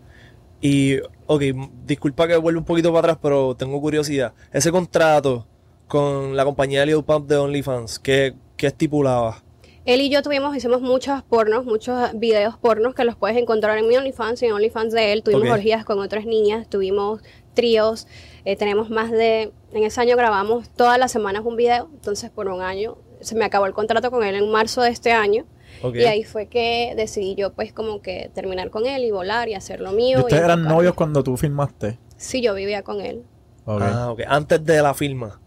Y, 0.62 1.00
ok, 1.26 1.42
disculpa 1.86 2.28
que 2.28 2.38
vuelva 2.38 2.60
un 2.60 2.66
poquito 2.66 2.90
para 2.94 3.00
atrás, 3.00 3.18
pero 3.22 3.56
tengo 3.56 3.82
curiosidad. 3.82 4.34
Ese 4.54 4.72
contrato 4.72 5.48
con 5.92 6.38
la 6.38 6.46
compañía 6.46 6.86
Leo 6.86 7.02
Pump 7.02 7.28
de 7.28 7.36
OnlyFans, 7.36 8.00
¿qué, 8.00 8.34
qué 8.56 8.68
estipulaba? 8.68 9.44
Él 9.84 10.00
y 10.00 10.10
yo 10.10 10.24
tuvimos, 10.24 10.56
hicimos 10.56 10.80
muchos 10.80 11.22
pornos, 11.24 11.66
muchos 11.66 12.12
videos 12.14 12.56
pornos 12.56 12.96
que 12.96 13.04
los 13.04 13.18
puedes 13.18 13.36
encontrar 13.36 13.78
en 13.78 13.90
mi 13.90 13.98
OnlyFans 13.98 14.42
y 14.42 14.46
en 14.46 14.54
OnlyFans 14.54 14.94
de 14.94 15.12
él. 15.12 15.22
Tuvimos 15.22 15.50
orgías 15.50 15.84
con 15.84 16.00
otras 16.00 16.26
niñas, 16.26 16.70
tuvimos 16.70 17.22
tríos, 17.56 18.08
eh, 18.46 18.56
tenemos 18.56 18.90
más 18.90 19.12
de, 19.12 19.52
en 19.74 19.84
ese 19.84 20.00
año 20.00 20.16
grabamos 20.16 20.70
todas 20.70 20.98
las 20.98 21.12
semanas 21.12 21.42
un 21.44 21.58
video, 21.58 21.90
entonces 21.92 22.30
por 22.30 22.48
un 22.48 22.62
año 22.62 22.98
se 23.20 23.36
me 23.36 23.44
acabó 23.44 23.66
el 23.66 23.74
contrato 23.74 24.12
con 24.12 24.24
él 24.24 24.36
en 24.36 24.50
marzo 24.50 24.84
de 24.84 24.92
este 24.92 25.12
año. 25.12 25.46
Y 25.94 26.04
ahí 26.04 26.24
fue 26.24 26.46
que 26.46 26.94
decidí 26.96 27.36
yo 27.36 27.52
pues 27.52 27.74
como 27.74 28.02
que 28.02 28.32
terminar 28.34 28.70
con 28.70 28.86
él 28.86 29.04
y 29.04 29.12
volar 29.12 29.50
y 29.50 29.56
hacer 29.56 29.82
lo 29.82 29.92
mío. 29.92 30.20
¿Y 30.20 30.22
ustedes 30.22 30.44
eran 30.44 30.64
novios 30.64 30.94
cuando 30.94 31.22
tú 31.22 31.36
filmaste? 31.36 32.00
Sí, 32.16 32.42
yo 32.42 32.54
vivía 32.54 32.82
con 32.82 33.02
él. 33.02 33.24
Ah, 33.66 34.10
ok. 34.12 34.22
Antes 34.26 34.64
de 34.64 34.82
la 34.82 34.94
firma. 34.94 35.42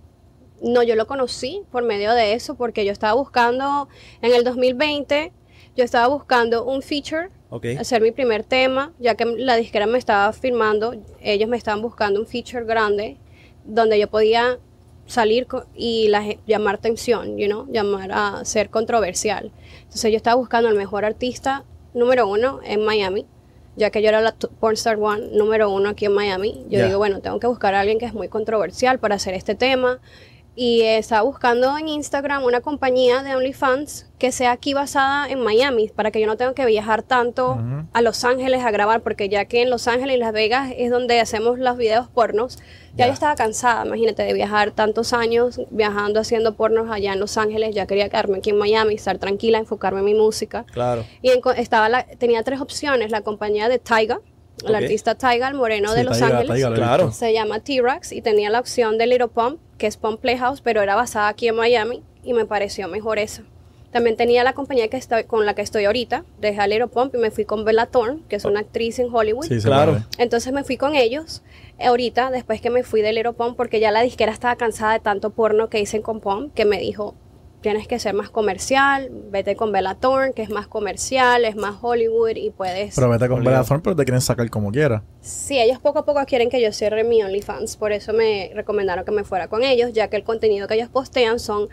No, 0.62 0.82
yo 0.82 0.96
lo 0.96 1.06
conocí 1.06 1.62
por 1.70 1.82
medio 1.82 2.12
de 2.12 2.32
eso 2.34 2.54
porque 2.54 2.84
yo 2.84 2.92
estaba 2.92 3.14
buscando, 3.14 3.88
en 4.22 4.32
el 4.32 4.44
2020, 4.44 5.32
yo 5.76 5.84
estaba 5.84 6.06
buscando 6.06 6.64
un 6.64 6.82
feature, 6.82 7.30
Ok. 7.50 7.66
hacer 7.78 8.00
mi 8.00 8.12
primer 8.12 8.44
tema, 8.44 8.92
ya 8.98 9.14
que 9.14 9.24
la 9.24 9.56
disquera 9.56 9.86
me 9.86 9.98
estaba 9.98 10.32
firmando, 10.32 10.94
ellos 11.20 11.48
me 11.48 11.56
estaban 11.56 11.82
buscando 11.82 12.20
un 12.20 12.26
feature 12.26 12.64
grande 12.64 13.18
donde 13.64 13.98
yo 13.98 14.08
podía 14.08 14.58
salir 15.06 15.46
y 15.74 16.08
la, 16.08 16.24
llamar 16.46 16.76
atención, 16.76 17.36
you 17.36 17.46
know, 17.46 17.66
llamar 17.70 18.10
a 18.12 18.44
ser 18.44 18.70
controversial. 18.70 19.52
Entonces 19.82 20.10
yo 20.10 20.16
estaba 20.16 20.36
buscando 20.36 20.68
el 20.68 20.76
mejor 20.76 21.04
artista 21.04 21.64
número 21.92 22.26
uno 22.26 22.60
en 22.64 22.84
Miami, 22.84 23.26
ya 23.76 23.90
que 23.90 24.02
yo 24.02 24.08
era 24.08 24.20
la 24.20 24.34
Pornstar 24.60 24.98
One 25.00 25.28
número 25.32 25.70
uno 25.70 25.90
aquí 25.90 26.06
en 26.06 26.12
Miami. 26.12 26.64
Yo 26.68 26.84
digo, 26.84 26.98
bueno, 26.98 27.20
tengo 27.20 27.40
que 27.40 27.46
buscar 27.46 27.74
a 27.74 27.80
alguien 27.80 27.98
que 27.98 28.06
es 28.06 28.14
muy 28.14 28.28
controversial 28.28 28.98
para 28.98 29.16
hacer 29.16 29.34
este 29.34 29.54
tema. 29.54 29.98
Y 30.56 30.82
estaba 30.82 31.22
buscando 31.22 31.76
en 31.76 31.88
Instagram 31.88 32.44
una 32.44 32.60
compañía 32.60 33.22
de 33.24 33.34
OnlyFans 33.34 34.06
que 34.18 34.30
sea 34.30 34.52
aquí 34.52 34.72
basada 34.72 35.28
en 35.28 35.40
Miami, 35.40 35.88
para 35.88 36.12
que 36.12 36.20
yo 36.20 36.28
no 36.28 36.36
tenga 36.36 36.54
que 36.54 36.64
viajar 36.64 37.02
tanto 37.02 37.58
a 37.92 38.00
Los 38.00 38.24
Ángeles 38.24 38.64
a 38.64 38.70
grabar, 38.70 39.00
porque 39.02 39.28
ya 39.28 39.46
que 39.46 39.62
en 39.62 39.70
Los 39.70 39.88
Ángeles 39.88 40.16
y 40.16 40.18
Las 40.20 40.32
Vegas 40.32 40.72
es 40.76 40.90
donde 40.90 41.20
hacemos 41.20 41.58
los 41.58 41.76
videos 41.76 42.06
pornos, 42.08 42.58
ya 42.94 43.04
Ya. 43.04 43.06
yo 43.08 43.12
estaba 43.12 43.34
cansada, 43.34 43.84
imagínate, 43.84 44.22
de 44.22 44.32
viajar 44.32 44.70
tantos 44.70 45.12
años 45.12 45.60
viajando 45.70 46.20
haciendo 46.20 46.54
pornos 46.54 46.88
allá 46.88 47.12
en 47.12 47.18
Los 47.20 47.36
Ángeles, 47.36 47.74
ya 47.74 47.86
quería 47.86 48.08
quedarme 48.08 48.38
aquí 48.38 48.50
en 48.50 48.58
Miami, 48.58 48.94
estar 48.94 49.18
tranquila, 49.18 49.58
enfocarme 49.58 49.98
en 49.98 50.04
mi 50.04 50.14
música. 50.14 50.64
Claro. 50.72 51.04
Y 51.20 51.30
estaba 51.56 51.88
la, 51.88 52.04
tenía 52.04 52.44
tres 52.44 52.60
opciones, 52.60 53.10
la 53.10 53.22
compañía 53.22 53.68
de 53.68 53.80
Tyga, 53.80 54.20
el 54.66 54.74
artista 54.74 55.14
Tyga, 55.14 55.48
el 55.48 55.54
moreno 55.54 55.90
Sí, 55.90 55.96
de 55.96 56.04
Los 56.04 56.18
Taiga, 56.18 56.38
Ángeles. 56.38 56.62
Taiga 56.62 56.74
Claro. 56.74 57.12
Se 57.12 57.32
llama 57.32 57.60
T-Rex 57.60 58.12
y 58.12 58.22
tenía 58.22 58.50
la 58.50 58.60
opción 58.60 58.98
de 58.98 59.06
Little 59.06 59.28
Pump, 59.28 59.58
que 59.78 59.86
es 59.86 59.96
Pump 59.96 60.20
Playhouse, 60.20 60.60
pero 60.60 60.82
era 60.82 60.94
basada 60.94 61.28
aquí 61.28 61.48
en 61.48 61.56
Miami 61.56 62.02
y 62.22 62.32
me 62.32 62.44
pareció 62.46 62.88
mejor 62.88 63.18
esa. 63.18 63.42
También 63.92 64.16
tenía 64.16 64.42
la 64.42 64.54
compañía 64.54 64.88
que 64.88 64.96
estoy, 64.96 65.22
con 65.22 65.46
la 65.46 65.54
que 65.54 65.62
estoy 65.62 65.84
ahorita, 65.84 66.24
dejé 66.40 66.60
a 66.60 66.66
Little 66.66 66.88
Pump 66.88 67.14
y 67.14 67.18
me 67.18 67.30
fui 67.30 67.44
con 67.44 67.64
Bella 67.64 67.86
Thorne, 67.86 68.22
que 68.28 68.34
es 68.34 68.44
una 68.44 68.58
actriz 68.60 68.98
en 68.98 69.14
Hollywood. 69.14 69.44
Sí, 69.46 69.58
Claro. 69.60 70.02
Entonces 70.18 70.52
me 70.52 70.64
fui 70.64 70.76
con 70.76 70.96
ellos 70.96 71.42
eh, 71.78 71.86
ahorita, 71.86 72.30
después 72.32 72.60
que 72.60 72.70
me 72.70 72.82
fui 72.82 73.02
de 73.02 73.12
Little 73.12 73.34
Pump, 73.34 73.56
porque 73.56 73.78
ya 73.78 73.92
la 73.92 74.00
disquera 74.02 74.32
estaba 74.32 74.56
cansada 74.56 74.94
de 74.94 74.98
tanto 74.98 75.30
porno 75.30 75.68
que 75.68 75.78
hice 75.78 76.00
con 76.02 76.18
Pump, 76.20 76.52
que 76.54 76.64
me 76.64 76.80
dijo, 76.80 77.14
tienes 77.64 77.88
que 77.88 77.98
ser 77.98 78.12
más 78.12 78.28
comercial, 78.28 79.08
vete 79.30 79.56
con 79.56 79.72
Bella 79.72 79.94
Thorne, 79.94 80.34
que 80.34 80.42
es 80.42 80.50
más 80.50 80.66
comercial, 80.66 81.46
es 81.46 81.56
más 81.56 81.76
Hollywood 81.80 82.36
y 82.36 82.50
puedes... 82.50 82.94
Pero 82.94 83.08
vete 83.08 83.26
con. 83.26 83.42
Bella 83.42 83.64
Thorne, 83.64 83.82
pero 83.82 83.96
te 83.96 84.04
quieren 84.04 84.20
sacar 84.20 84.50
como 84.50 84.70
quiera. 84.70 85.02
Sí, 85.22 85.58
ellos 85.58 85.78
poco 85.78 86.00
a 86.00 86.04
poco 86.04 86.22
quieren 86.26 86.50
que 86.50 86.60
yo 86.60 86.70
cierre 86.72 87.04
mi 87.04 87.22
OnlyFans, 87.22 87.78
por 87.78 87.92
eso 87.92 88.12
me 88.12 88.50
recomendaron 88.54 89.06
que 89.06 89.12
me 89.12 89.24
fuera 89.24 89.48
con 89.48 89.62
ellos, 89.64 89.94
ya 89.94 90.08
que 90.08 90.16
el 90.16 90.24
contenido 90.24 90.68
que 90.68 90.74
ellos 90.74 90.90
postean 90.90 91.40
son 91.40 91.68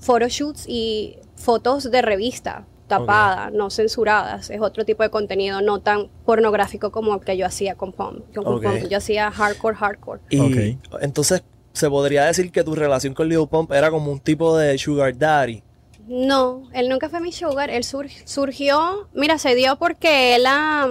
photoshoots 0.00 0.64
y 0.66 1.18
fotos 1.36 1.90
de 1.90 2.00
revista 2.00 2.64
tapadas, 2.88 3.52
no 3.52 3.70
censuradas. 3.70 4.48
Es 4.50 4.60
otro 4.60 4.84
tipo 4.84 5.02
de 5.02 5.10
contenido 5.10 5.60
no 5.60 5.80
tan 5.80 6.08
pornográfico 6.24 6.90
como 6.90 7.14
el 7.14 7.20
que 7.20 7.36
yo 7.36 7.46
hacía 7.46 7.74
con. 7.74 7.92
Pump 7.92 8.24
Yo 8.32 8.96
hacía 8.98 9.30
hardcore, 9.30 9.76
hardcore. 9.76 10.20
Y 10.30 10.40
Ok. 10.40 11.00
entonces 11.00 11.42
se 11.72 11.88
podría 11.88 12.24
decir 12.24 12.50
que 12.52 12.62
tu 12.64 12.74
relación 12.74 13.14
con 13.14 13.28
Lil 13.28 13.46
Pump 13.48 13.72
era 13.72 13.90
como 13.90 14.10
un 14.12 14.20
tipo 14.20 14.56
de 14.56 14.76
sugar 14.78 15.16
daddy. 15.16 15.62
No, 16.08 16.68
él 16.74 16.88
nunca 16.88 17.08
fue 17.08 17.20
mi 17.20 17.32
sugar. 17.32 17.70
Él 17.70 17.84
sur- 17.84 18.08
surgió, 18.24 19.08
mira, 19.14 19.38
se 19.38 19.54
dio 19.54 19.76
porque 19.76 20.34
él, 20.34 20.44
ah, 20.46 20.88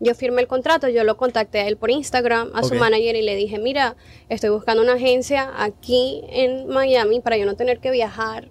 yo 0.00 0.14
firmé 0.14 0.42
el 0.42 0.46
contrato, 0.48 0.88
yo 0.88 1.02
lo 1.04 1.16
contacté 1.16 1.60
a 1.60 1.66
él 1.68 1.76
por 1.76 1.90
Instagram, 1.90 2.50
a 2.54 2.62
su 2.62 2.74
manager 2.80 3.16
y 3.16 3.22
le 3.22 3.34
dije, 3.36 3.58
mira, 3.58 3.96
estoy 4.28 4.50
buscando 4.50 4.82
una 4.82 4.94
agencia 4.94 5.50
aquí 5.56 6.22
en 6.30 6.68
Miami 6.68 7.20
para 7.20 7.36
yo 7.36 7.46
no 7.46 7.54
tener 7.56 7.80
que 7.80 7.90
viajar 7.90 8.48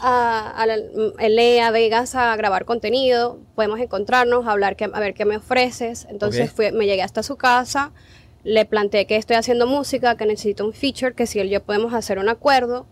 a, 0.00 0.50
a 0.50 0.66
la- 0.66 0.76
LA, 1.20 1.66
a 1.66 1.70
Vegas 1.70 2.14
a 2.16 2.34
grabar 2.36 2.64
contenido. 2.64 3.38
Podemos 3.54 3.78
encontrarnos, 3.80 4.46
hablar, 4.46 4.74
que, 4.76 4.84
a 4.92 5.00
ver 5.00 5.14
qué 5.14 5.24
me 5.24 5.36
ofreces. 5.36 6.06
Entonces 6.10 6.50
fui- 6.52 6.72
me 6.72 6.86
llegué 6.86 7.02
hasta 7.02 7.22
su 7.22 7.36
casa, 7.36 7.92
le 8.44 8.66
planteé 8.66 9.06
que 9.06 9.16
estoy 9.16 9.36
haciendo 9.36 9.66
música, 9.66 10.16
que 10.16 10.26
necesito 10.26 10.64
un 10.64 10.72
feature, 10.72 11.14
que 11.14 11.26
si 11.26 11.40
él 11.40 11.48
y 11.48 11.50
yo 11.50 11.62
podemos 11.62 11.92
hacer 11.94 12.18
un 12.18 12.28
acuerdo. 12.28 12.86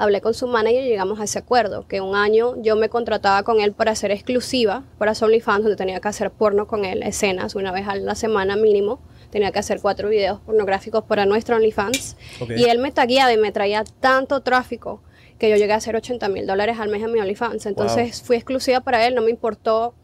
Hablé 0.00 0.20
con 0.20 0.32
su 0.32 0.46
manager 0.46 0.84
y 0.84 0.88
llegamos 0.88 1.18
a 1.18 1.24
ese 1.24 1.40
acuerdo, 1.40 1.88
que 1.88 2.00
un 2.00 2.14
año 2.14 2.54
yo 2.62 2.76
me 2.76 2.88
contrataba 2.88 3.42
con 3.42 3.60
él 3.60 3.72
para 3.72 3.90
hacer 3.90 4.12
exclusiva 4.12 4.84
para 4.96 5.10
OnlyFans, 5.20 5.64
donde 5.64 5.74
tenía 5.74 5.98
que 5.98 6.06
hacer 6.06 6.30
porno 6.30 6.68
con 6.68 6.84
él, 6.84 7.02
escenas 7.02 7.56
una 7.56 7.72
vez 7.72 7.88
a 7.88 7.96
la 7.96 8.14
semana 8.14 8.54
mínimo, 8.54 9.00
tenía 9.30 9.50
que 9.50 9.58
hacer 9.58 9.80
cuatro 9.80 10.08
videos 10.08 10.38
pornográficos 10.40 11.02
para 11.02 11.26
nuestro 11.26 11.56
OnlyFans. 11.56 12.16
Y 12.56 12.64
él 12.66 12.78
me 12.78 12.92
tagueaba 12.92 13.32
y 13.32 13.38
me 13.38 13.50
traía 13.50 13.82
tanto 13.98 14.40
tráfico 14.42 15.02
que 15.36 15.50
yo 15.50 15.56
llegué 15.56 15.72
a 15.72 15.76
hacer 15.76 15.96
80 15.96 16.28
mil 16.28 16.46
dólares 16.46 16.78
al 16.78 16.90
mes 16.90 17.02
en 17.02 17.10
mi 17.12 17.18
OnlyFans. 17.18 17.66
Entonces 17.66 18.22
fui 18.22 18.36
exclusiva 18.36 18.80
para 18.80 19.04
él, 19.04 19.16
no 19.16 19.22
me 19.22 19.30
importó. 19.30 19.94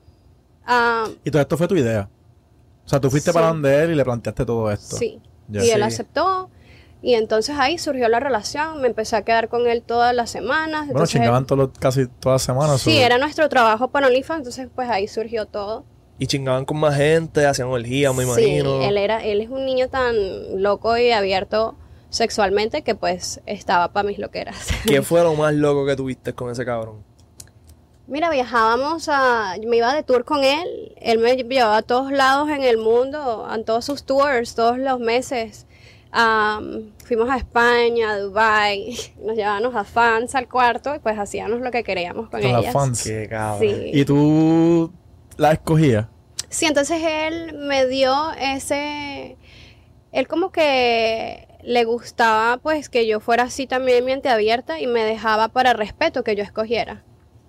ah, 0.67 1.07
Y 1.23 1.31
todo 1.31 1.41
esto 1.43 1.57
fue 1.57 1.69
tu 1.69 1.77
idea. 1.77 2.09
O 2.85 2.89
sea, 2.89 3.01
tú 3.01 3.11
fuiste 3.11 3.31
Sí. 3.31 3.35
para 3.35 3.49
donde 3.49 3.83
él 3.85 3.93
y 3.93 3.95
le 3.95 4.05
planteaste 4.05 4.45
todo 4.45 4.71
esto. 4.71 4.97
Sí. 4.97 5.21
Y 5.53 5.57
él 5.59 5.63
Sí. 5.65 5.81
aceptó. 5.83 6.51
Y 7.03 7.15
entonces 7.15 7.57
ahí 7.59 7.77
surgió 7.79 8.09
la 8.09 8.19
relación. 8.21 8.81
Me 8.81 8.89
empecé 8.89 9.17
a 9.17 9.23
quedar 9.23 9.49
con 9.49 9.67
él 9.67 9.83
todas 9.83 10.15
las 10.15 10.31
semanas. 10.31 10.81
Bueno, 10.87 10.93
Entonces, 10.93 11.13
chingaban 11.13 11.45
todos 11.47 11.59
los- 11.69 11.79
casi 11.79 12.07
todas 12.07 12.37
las 12.37 12.43
semanas. 12.43 12.81
Sí, 12.81 12.97
era 12.99 13.19
nuestro 13.19 13.49
trabajo 13.51 13.89
para 13.89 14.07
OnlyFans. 14.07 14.39
Entonces, 14.39 14.69
pues 14.75 14.89
ahí 14.89 15.07
surgió 15.07 15.45
todo. 15.47 15.85
Y 16.19 16.27
chingaban 16.29 16.65
con 16.65 16.79
más 16.79 16.97
gente, 16.97 17.45
hacían 17.47 17.69
orgías, 17.69 18.15
me 18.15 18.23
imagino. 18.25 18.79
Sí, 18.81 18.85
él, 18.87 18.97
era, 18.97 19.23
él 19.25 19.41
es 19.41 19.51
un 19.51 19.67
niño 19.67 19.89
tan 19.89 20.15
loco 20.63 20.97
y 20.97 21.11
abierto 21.11 21.75
sexualmente 22.09 22.83
que 22.83 22.95
pues 22.95 23.41
estaba 23.47 23.93
para 23.93 24.07
mis 24.09 24.19
loqueras. 24.19 24.69
¿Qué 24.87 25.03
fue 25.03 25.23
lo 25.23 25.35
más 25.35 25.53
loco 25.53 25.85
que 25.85 25.97
tuviste 25.97 26.33
con 26.33 26.51
ese 26.51 26.65
cabrón? 26.65 27.03
Mira, 28.07 28.29
viajábamos 28.31 29.09
a... 29.09 29.55
Me 29.67 29.79
iba 29.79 29.95
de 29.95 30.03
tour 30.03 30.25
con 30.25 30.45
él. 30.45 30.93
Él 31.01 31.19
me 31.19 31.37
llevaba 31.37 31.79
a 31.79 31.83
todos 31.83 32.13
lados 32.13 32.51
en 32.51 32.63
el 32.63 32.77
mundo, 32.77 33.47
a 33.47 33.59
todos 33.63 33.85
sus 33.85 34.05
tours, 34.05 34.55
todos 34.55 34.79
los 34.79 35.01
meses. 35.01 35.67
Am, 36.11 36.93
fuimos 37.05 37.29
a 37.31 37.37
España, 37.37 38.13
a 38.13 38.19
Dubai, 38.19 38.97
nos 39.25 39.35
llevábamos 39.35 39.75
a 39.75 39.83
fans 39.85 40.35
al 40.35 40.49
cuarto 40.49 40.95
y 40.95 41.01
pues 41.01 41.19
hacíamos 41.19 41.61
lo 41.61 41.71
que 41.73 41.83
queríamos 41.83 42.29
con, 42.29 42.41
Con 42.41 42.53
las 42.53 42.61
ellas. 42.63 42.73
fans. 42.73 43.03
Qué. 43.03 43.29
Sí. 43.59 43.91
Y 43.93 44.05
tú 44.05 44.93
la 45.37 45.53
escogías. 45.53 46.07
Sí, 46.51 46.67
entonces 46.67 47.03
él 47.03 47.55
me 47.59 47.87
dio 47.87 48.15
ese... 48.39 49.37
Él 50.13 50.29
como 50.29 50.53
que 50.53 51.49
le 51.65 51.85
gustaba 51.85 52.59
pues 52.59 52.89
que 52.89 53.07
yo 53.09 53.19
fuera 53.19 53.45
así 53.45 53.67
también 53.67 54.05
mente 54.05 54.29
abierta 54.29 54.79
y 54.79 54.87
me 54.87 55.03
dejaba 55.03 55.49
para 55.49 55.73
respeto 55.73 56.23
que 56.23 56.37
yo 56.37 56.45
escogiera. 56.45 57.03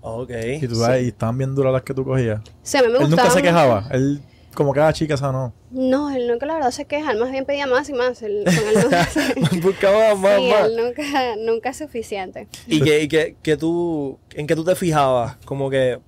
Ok. 0.08 0.32
Y 0.62 0.68
tú 0.68 0.76
y 1.02 1.08
estaban 1.08 1.38
bien 1.38 1.56
duras 1.56 1.74
las 1.74 1.82
que 1.84 1.94
tú 1.94 2.06
cogías. 2.06 2.40
Sí, 2.64 2.78
a 2.78 2.82
mí 2.84 2.90
me 2.90 3.00
él 3.00 3.10
nunca 3.10 3.30
se 3.30 3.42
quejaba. 3.42 3.88
Él, 3.92 4.22
como 4.54 4.72
cada 4.74 4.94
chica, 4.94 5.16
esa 5.16 5.32
no. 5.32 5.52
No, 5.72 6.10
él 6.10 6.28
nunca 6.28 6.46
la 6.46 6.54
verdad 6.54 6.72
se 6.72 6.86
queja, 6.86 7.12
él 7.12 7.20
más 7.20 7.32
bien 7.32 7.44
pedía 7.46 7.66
más 7.68 7.90
y 7.90 7.94
más. 7.94 8.22
Él, 8.22 8.44
con 8.46 8.68
él 8.68 8.76
nunca 8.84 9.06
se- 9.10 9.60
Buscaba 9.62 10.16
más, 10.16 10.40
sí, 10.40 10.50
más. 10.50 10.66
él 10.68 10.78
nunca, 10.78 11.36
nunca 11.38 11.70
es 11.72 11.78
suficiente. 11.78 12.48
¿Y 12.68 12.82
que, 12.82 13.02
y 13.02 13.08
que, 13.08 13.36
que 13.42 13.58
tú, 13.58 14.20
en 14.36 14.46
qué 14.48 14.56
tú 14.56 14.64
te 14.64 14.76
fijabas? 14.76 15.38
Como 15.46 15.70
que, 15.70 16.00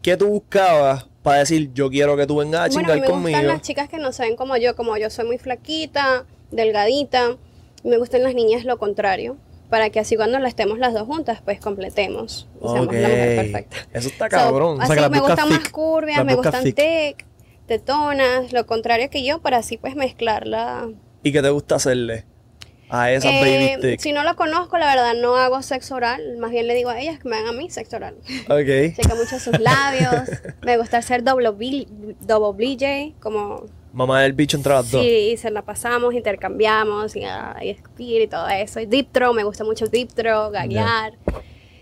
¿qué 0.00 0.16
tú 0.16 0.28
buscabas 0.28 1.06
para 1.22 1.40
decir, 1.40 1.70
yo 1.74 1.90
quiero 1.90 2.16
que 2.16 2.26
tú 2.26 2.36
vengas 2.36 2.60
a 2.60 2.72
Bueno, 2.72 2.88
a 2.88 2.92
chingar 2.92 2.94
mí 2.96 3.00
me 3.02 3.06
conmigo? 3.08 3.28
gustan 3.38 3.46
las 3.48 3.62
chicas 3.62 3.88
que 3.88 3.98
no 3.98 4.12
se 4.12 4.22
ven 4.22 4.36
como 4.36 4.56
yo, 4.56 4.76
como 4.76 4.96
yo 4.96 5.10
soy 5.10 5.26
muy 5.26 5.38
flaquita, 5.38 6.24
delgadita. 6.52 7.36
y 7.82 7.88
Me 7.88 7.98
gustan 7.98 8.22
las 8.22 8.34
niñas 8.34 8.64
lo 8.64 8.78
contrario, 8.78 9.36
para 9.70 9.90
que 9.90 10.00
así 10.00 10.16
cuando 10.16 10.38
la 10.38 10.48
estemos 10.48 10.78
las 10.78 10.94
dos 10.94 11.06
juntas, 11.06 11.40
pues 11.44 11.60
completemos. 11.60 12.48
Y 12.56 12.68
seamos 12.68 12.86
Ok. 12.86 12.92
la 12.94 13.08
mujer 13.08 13.36
perfecta. 13.36 13.76
Eso 13.92 14.08
está 14.08 14.24
So, 14.26 14.30
cabrón. 14.30 14.80
o 14.80 14.86
sea, 14.86 14.94
así 15.06 15.10
me 15.10 15.20
gustan 15.20 15.48
más 15.48 15.68
curvias, 15.70 16.24
me 16.24 16.34
gustan 16.34 16.64
thick. 16.64 16.76
thick, 16.76 17.26
tetonas, 17.66 18.52
lo 18.52 18.66
contrario 18.66 19.10
que 19.10 19.22
yo, 19.24 19.40
para 19.40 19.58
así 19.58 19.76
pues 19.76 19.94
mezclarla. 19.94 20.88
¿Y 21.22 21.32
qué 21.32 21.42
te 21.42 21.50
gusta 21.50 21.74
hacerle 21.76 22.24
a 22.90 23.12
esas 23.12 23.30
Eh, 23.30 23.76
baby 23.82 23.96
si 23.98 24.12
no 24.12 24.24
lo 24.24 24.34
conozco, 24.36 24.78
la 24.78 24.86
verdad 24.86 25.12
no 25.20 25.36
hago 25.36 25.60
sexo 25.62 25.94
oral, 25.96 26.38
más 26.38 26.50
bien 26.50 26.66
le 26.66 26.74
digo 26.74 26.88
a 26.88 26.98
ellas 26.98 27.18
que 27.18 27.28
me 27.28 27.36
hagan 27.36 27.48
a 27.54 27.58
mí 27.58 27.68
sexo 27.68 27.96
oral. 27.96 28.14
Ok. 28.48 28.96
Checa 28.96 29.14
mucho 29.14 29.38
sus 29.38 29.58
labios, 29.60 30.30
me 30.62 30.78
gusta 30.78 30.96
hacer 30.98 31.22
double, 31.22 31.50
B- 31.50 31.86
double 32.20 32.56
BJ, 32.56 33.14
como 33.20 33.64
Mamá 33.92 34.22
del 34.22 34.32
bicho 34.32 34.56
entre 34.56 34.72
las 34.72 34.90
dos. 34.90 35.02
Sí, 35.02 35.36
se 35.36 35.50
la 35.50 35.62
pasamos, 35.62 36.14
intercambiamos 36.14 37.16
y, 37.16 37.24
ah, 37.24 37.56
y 37.62 37.70
escupir 37.70 38.22
y 38.22 38.26
todo 38.28 38.48
eso. 38.48 38.80
Y 38.80 38.86
deep 38.86 39.10
throw, 39.12 39.32
me 39.32 39.44
gusta 39.44 39.64
mucho 39.64 39.86
deep 39.86 40.12
throw, 40.12 40.50
gaguear. 40.50 41.14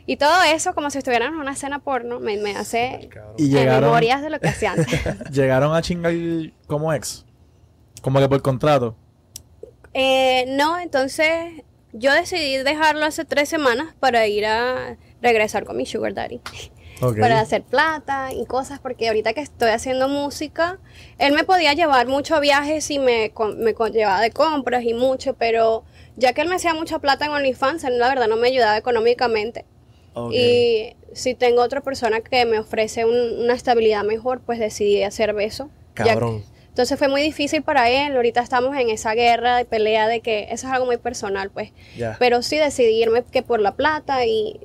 Y 0.06 0.16
todo 0.16 0.42
eso, 0.44 0.72
como 0.72 0.88
si 0.90 0.98
estuvieran 0.98 1.34
en 1.34 1.40
una 1.40 1.52
escena 1.52 1.80
porno, 1.80 2.20
me, 2.20 2.36
me 2.36 2.56
hace 2.56 3.08
Y 3.36 3.46
eh, 3.46 3.48
llegaron, 3.48 3.90
memorias 3.90 4.22
de 4.22 4.30
lo 4.30 4.38
que 4.38 4.48
hacía 4.48 4.72
antes. 4.72 5.00
llegaron 5.32 5.74
a 5.74 5.82
chingar 5.82 6.14
como 6.68 6.92
ex. 6.92 7.24
Como 8.02 8.20
que 8.20 8.28
por 8.28 8.40
contrato. 8.40 8.96
Eh, 9.92 10.44
no, 10.48 10.78
entonces 10.78 11.62
yo 11.92 12.12
decidí 12.12 12.58
dejarlo 12.58 13.04
hace 13.04 13.24
tres 13.24 13.48
semanas 13.48 13.94
para 13.98 14.26
ir 14.28 14.46
a 14.46 14.96
regresar 15.22 15.64
con 15.64 15.76
mi 15.76 15.86
sugar 15.86 16.14
daddy. 16.14 16.40
Para 17.20 17.40
hacer 17.40 17.62
plata 17.62 18.28
y 18.32 18.46
cosas, 18.46 18.78
porque 18.80 19.08
ahorita 19.08 19.32
que 19.34 19.40
estoy 19.40 19.70
haciendo 19.70 20.08
música, 20.08 20.78
él 21.18 21.32
me 21.34 21.44
podía 21.44 21.72
llevar 21.74 22.06
mucho 22.06 22.34
a 22.36 22.40
viajes 22.40 22.90
y 22.90 22.98
me, 22.98 23.32
me 23.58 23.74
llevaba 23.92 24.20
de 24.20 24.30
compras 24.30 24.82
y 24.84 24.94
mucho, 24.94 25.34
pero 25.34 25.84
ya 26.16 26.32
que 26.32 26.40
él 26.40 26.48
me 26.48 26.54
hacía 26.56 26.72
mucha 26.74 26.98
plata 26.98 27.26
en 27.26 27.32
OnlyFans, 27.32 27.84
él 27.84 27.98
la 27.98 28.08
verdad 28.08 28.28
no 28.28 28.36
me 28.36 28.48
ayudaba 28.48 28.76
económicamente. 28.76 29.64
Y 30.32 30.96
si 31.12 31.34
tengo 31.34 31.60
otra 31.60 31.82
persona 31.82 32.22
que 32.22 32.46
me 32.46 32.58
ofrece 32.58 33.04
un- 33.04 33.40
una 33.44 33.52
estabilidad 33.52 34.02
mejor, 34.02 34.40
pues 34.40 34.58
decidí 34.58 35.02
hacer 35.02 35.34
eso. 35.40 35.68
Cabrón. 35.92 36.42
entonces 36.68 36.98
fue 36.98 37.08
muy 37.08 37.22
difícil 37.22 37.62
para 37.62 37.88
él, 37.90 38.16
ahorita 38.16 38.40
estamos 38.42 38.76
en 38.76 38.90
esa 38.90 39.14
guerra 39.14 39.56
de 39.56 39.64
pelea 39.64 40.08
de 40.08 40.20
que 40.20 40.48
eso 40.50 40.66
es 40.66 40.72
algo 40.72 40.84
muy 40.86 40.96
personal, 40.98 41.50
pues. 41.50 41.72
Ya. 41.96 42.16
Pero 42.18 42.42
sí 42.42 42.56
decidí 42.56 43.02
irme 43.02 43.24
que 43.24 43.42
por 43.42 43.60
la 43.60 43.74
plata 43.76 44.24
y, 44.26 44.60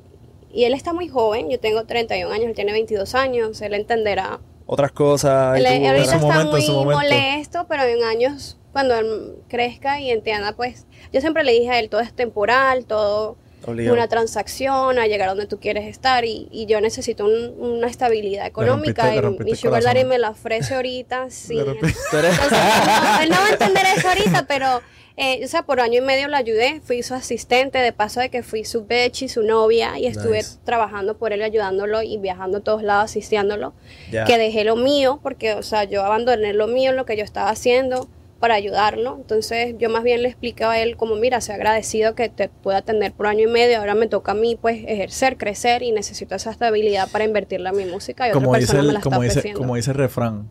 y 0.52 0.64
él 0.64 0.74
está 0.74 0.92
muy 0.92 1.08
joven, 1.08 1.48
yo 1.50 1.58
tengo 1.58 1.84
31 1.84 2.32
años, 2.32 2.46
él 2.46 2.54
tiene 2.54 2.72
22 2.72 3.14
años, 3.14 3.60
él 3.62 3.74
entenderá. 3.74 4.40
Otras 4.66 4.92
cosas. 4.92 5.58
Él, 5.58 5.66
ahorita 5.66 6.02
está 6.02 6.18
momento, 6.18 6.56
en 6.56 6.72
muy 6.72 6.94
molesto, 6.94 7.66
pero 7.68 7.82
en 7.84 8.02
años, 8.04 8.58
cuando 8.72 8.94
él 8.94 9.34
crezca 9.48 10.00
y 10.00 10.10
entienda, 10.10 10.52
pues 10.54 10.86
yo 11.12 11.20
siempre 11.20 11.44
le 11.44 11.52
dije 11.52 11.70
a 11.70 11.78
él, 11.78 11.88
todo 11.90 12.00
es 12.00 12.12
temporal, 12.14 12.86
todo 12.86 13.36
Obligado. 13.66 13.94
una 13.94 14.08
transacción 14.08 14.98
a 14.98 15.06
llegar 15.06 15.28
a 15.28 15.32
donde 15.32 15.46
tú 15.46 15.58
quieres 15.60 15.86
estar 15.86 16.24
y, 16.24 16.48
y 16.50 16.66
yo 16.66 16.80
necesito 16.80 17.24
un- 17.26 17.54
una 17.60 17.86
estabilidad 17.86 18.46
económica 18.46 19.04
rompiste- 19.14 19.42
y 19.48 19.50
mi 19.52 19.56
sugar 19.56 19.82
daddy 19.82 20.04
me 20.04 20.18
la 20.18 20.30
ofrece 20.30 20.74
ahorita, 20.74 21.26
sí. 21.30 21.58
Entonces, 21.58 21.96
no, 22.10 22.22
él 23.22 23.30
no 23.30 23.36
va 23.36 23.46
a 23.46 23.50
entender 23.52 23.84
eso 23.96 24.08
ahorita, 24.08 24.46
pero, 24.48 24.80
eh, 25.16 25.40
o 25.44 25.48
sea, 25.48 25.64
por 25.64 25.80
año 25.80 25.98
y 25.98 26.04
medio 26.04 26.28
lo 26.28 26.36
ayudé, 26.36 26.80
fui 26.82 27.02
su 27.02 27.14
asistente, 27.14 27.78
de 27.78 27.92
paso 27.92 28.20
de 28.20 28.30
que 28.30 28.42
fui 28.42 28.64
su 28.64 28.84
bitch 28.86 29.22
y 29.22 29.28
su 29.28 29.42
novia, 29.42 29.98
y 29.98 30.06
estuve 30.06 30.38
Nice. 30.38 30.58
trabajando 30.64 31.16
por 31.16 31.32
él, 31.32 31.42
ayudándolo 31.42 32.02
y 32.02 32.16
viajando 32.18 32.58
a 32.58 32.60
todos 32.60 32.82
lados, 32.82 33.04
asistiéndolo. 33.04 33.74
Que 34.10 34.38
dejé 34.38 34.64
lo 34.64 34.76
mío, 34.76 35.20
porque, 35.22 35.54
o 35.54 35.62
sea, 35.62 35.84
yo 35.84 36.02
abandoné 36.04 36.52
lo 36.54 36.66
mío, 36.66 36.92
lo 36.92 37.04
que 37.04 37.16
yo 37.16 37.24
estaba 37.24 37.50
haciendo 37.50 38.08
para 38.40 38.54
ayudarlo. 38.54 39.16
Entonces, 39.18 39.76
yo 39.78 39.88
más 39.88 40.02
bien 40.02 40.22
le 40.22 40.28
explicaba 40.28 40.72
a 40.72 40.80
él 40.80 40.96
como, 40.96 41.14
mira, 41.14 41.40
sea 41.40 41.54
agradecido 41.54 42.16
que 42.16 42.28
te 42.28 42.48
pueda 42.48 42.78
atender 42.78 43.12
por 43.12 43.28
año 43.28 43.48
y 43.48 43.52
medio, 43.52 43.78
ahora 43.78 43.94
me 43.94 44.08
toca 44.08 44.32
a 44.32 44.34
mí, 44.34 44.58
pues, 44.60 44.82
ejercer, 44.86 45.36
crecer, 45.36 45.82
y 45.84 45.92
necesito 45.92 46.34
esa 46.34 46.50
estabilidad 46.50 47.08
para 47.10 47.24
invertirla 47.24 47.70
en 47.70 47.76
mi 47.76 47.84
música, 47.84 48.28
y 48.28 48.32
como 48.32 48.48
otra 48.48 48.60
dice, 48.60 48.72
persona 48.72 48.86
me 48.88 48.92
la 48.94 48.98
está 48.98 49.10
como, 49.10 49.22
dice, 49.22 49.32
ofreciendo. 49.38 49.60
como 49.60 49.76
dice 49.76 49.90
el 49.92 49.96
refrán. 49.96 50.50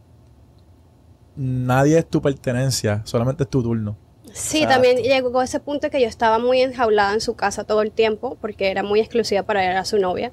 Nadie 1.36 1.98
es 1.98 2.06
tu 2.08 2.22
pertenencia, 2.22 3.02
solamente 3.06 3.44
es 3.44 3.50
tu 3.50 3.62
turno. 3.64 3.98
Sí, 4.34 4.66
también 4.66 4.98
llegó 4.98 5.40
a 5.40 5.44
ese 5.44 5.60
punto 5.60 5.90
que 5.90 6.02
yo 6.02 6.08
estaba 6.08 6.40
muy 6.40 6.62
enjaulada 6.62 7.14
en 7.14 7.22
su 7.22 7.36
casa 7.36 7.64
todo 7.64 7.82
el 7.82 7.92
tiempo 7.92 8.38
porque 8.40 8.72
era 8.72 8.84
muy 8.84 9.00
exclusiva 9.00 9.44
para 9.44 9.64
él, 9.64 9.72
era 9.72 9.86
su 9.86 9.98
novia. 9.98 10.32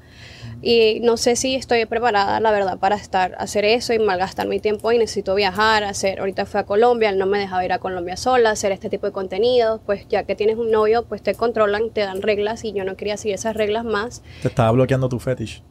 Y 0.60 1.00
no 1.00 1.16
sé 1.16 1.36
si 1.36 1.54
estoy 1.54 1.84
preparada, 1.86 2.40
la 2.40 2.50
verdad, 2.50 2.78
para 2.78 2.96
estar 2.96 3.36
hacer 3.38 3.64
eso 3.64 3.92
y 3.92 3.98
malgastar 3.98 4.48
mi 4.48 4.58
tiempo 4.58 4.90
y 4.90 4.98
necesito 4.98 5.34
viajar, 5.34 5.84
hacer, 5.84 6.18
ahorita 6.18 6.46
fui 6.46 6.60
a 6.60 6.64
Colombia, 6.64 7.10
él 7.10 7.18
no 7.18 7.26
me 7.26 7.38
dejaba 7.38 7.64
ir 7.64 7.72
a 7.72 7.78
Colombia 7.78 8.16
sola, 8.16 8.50
hacer 8.50 8.72
este 8.72 8.88
tipo 8.88 9.06
de 9.06 9.12
contenidos, 9.12 9.80
pues 9.86 10.08
ya 10.08 10.24
que 10.24 10.34
tienes 10.34 10.56
un 10.56 10.70
novio, 10.70 11.04
pues 11.04 11.22
te 11.22 11.34
controlan, 11.34 11.90
te 11.90 12.00
dan 12.00 12.22
reglas 12.22 12.64
y 12.64 12.72
yo 12.72 12.84
no 12.84 12.96
quería 12.96 13.16
seguir 13.16 13.36
esas 13.36 13.56
reglas 13.56 13.84
más. 13.84 14.22
Te 14.42 14.48
estaba 14.48 14.70
bloqueando 14.72 15.08
tu 15.08 15.20
fetish. 15.20 15.62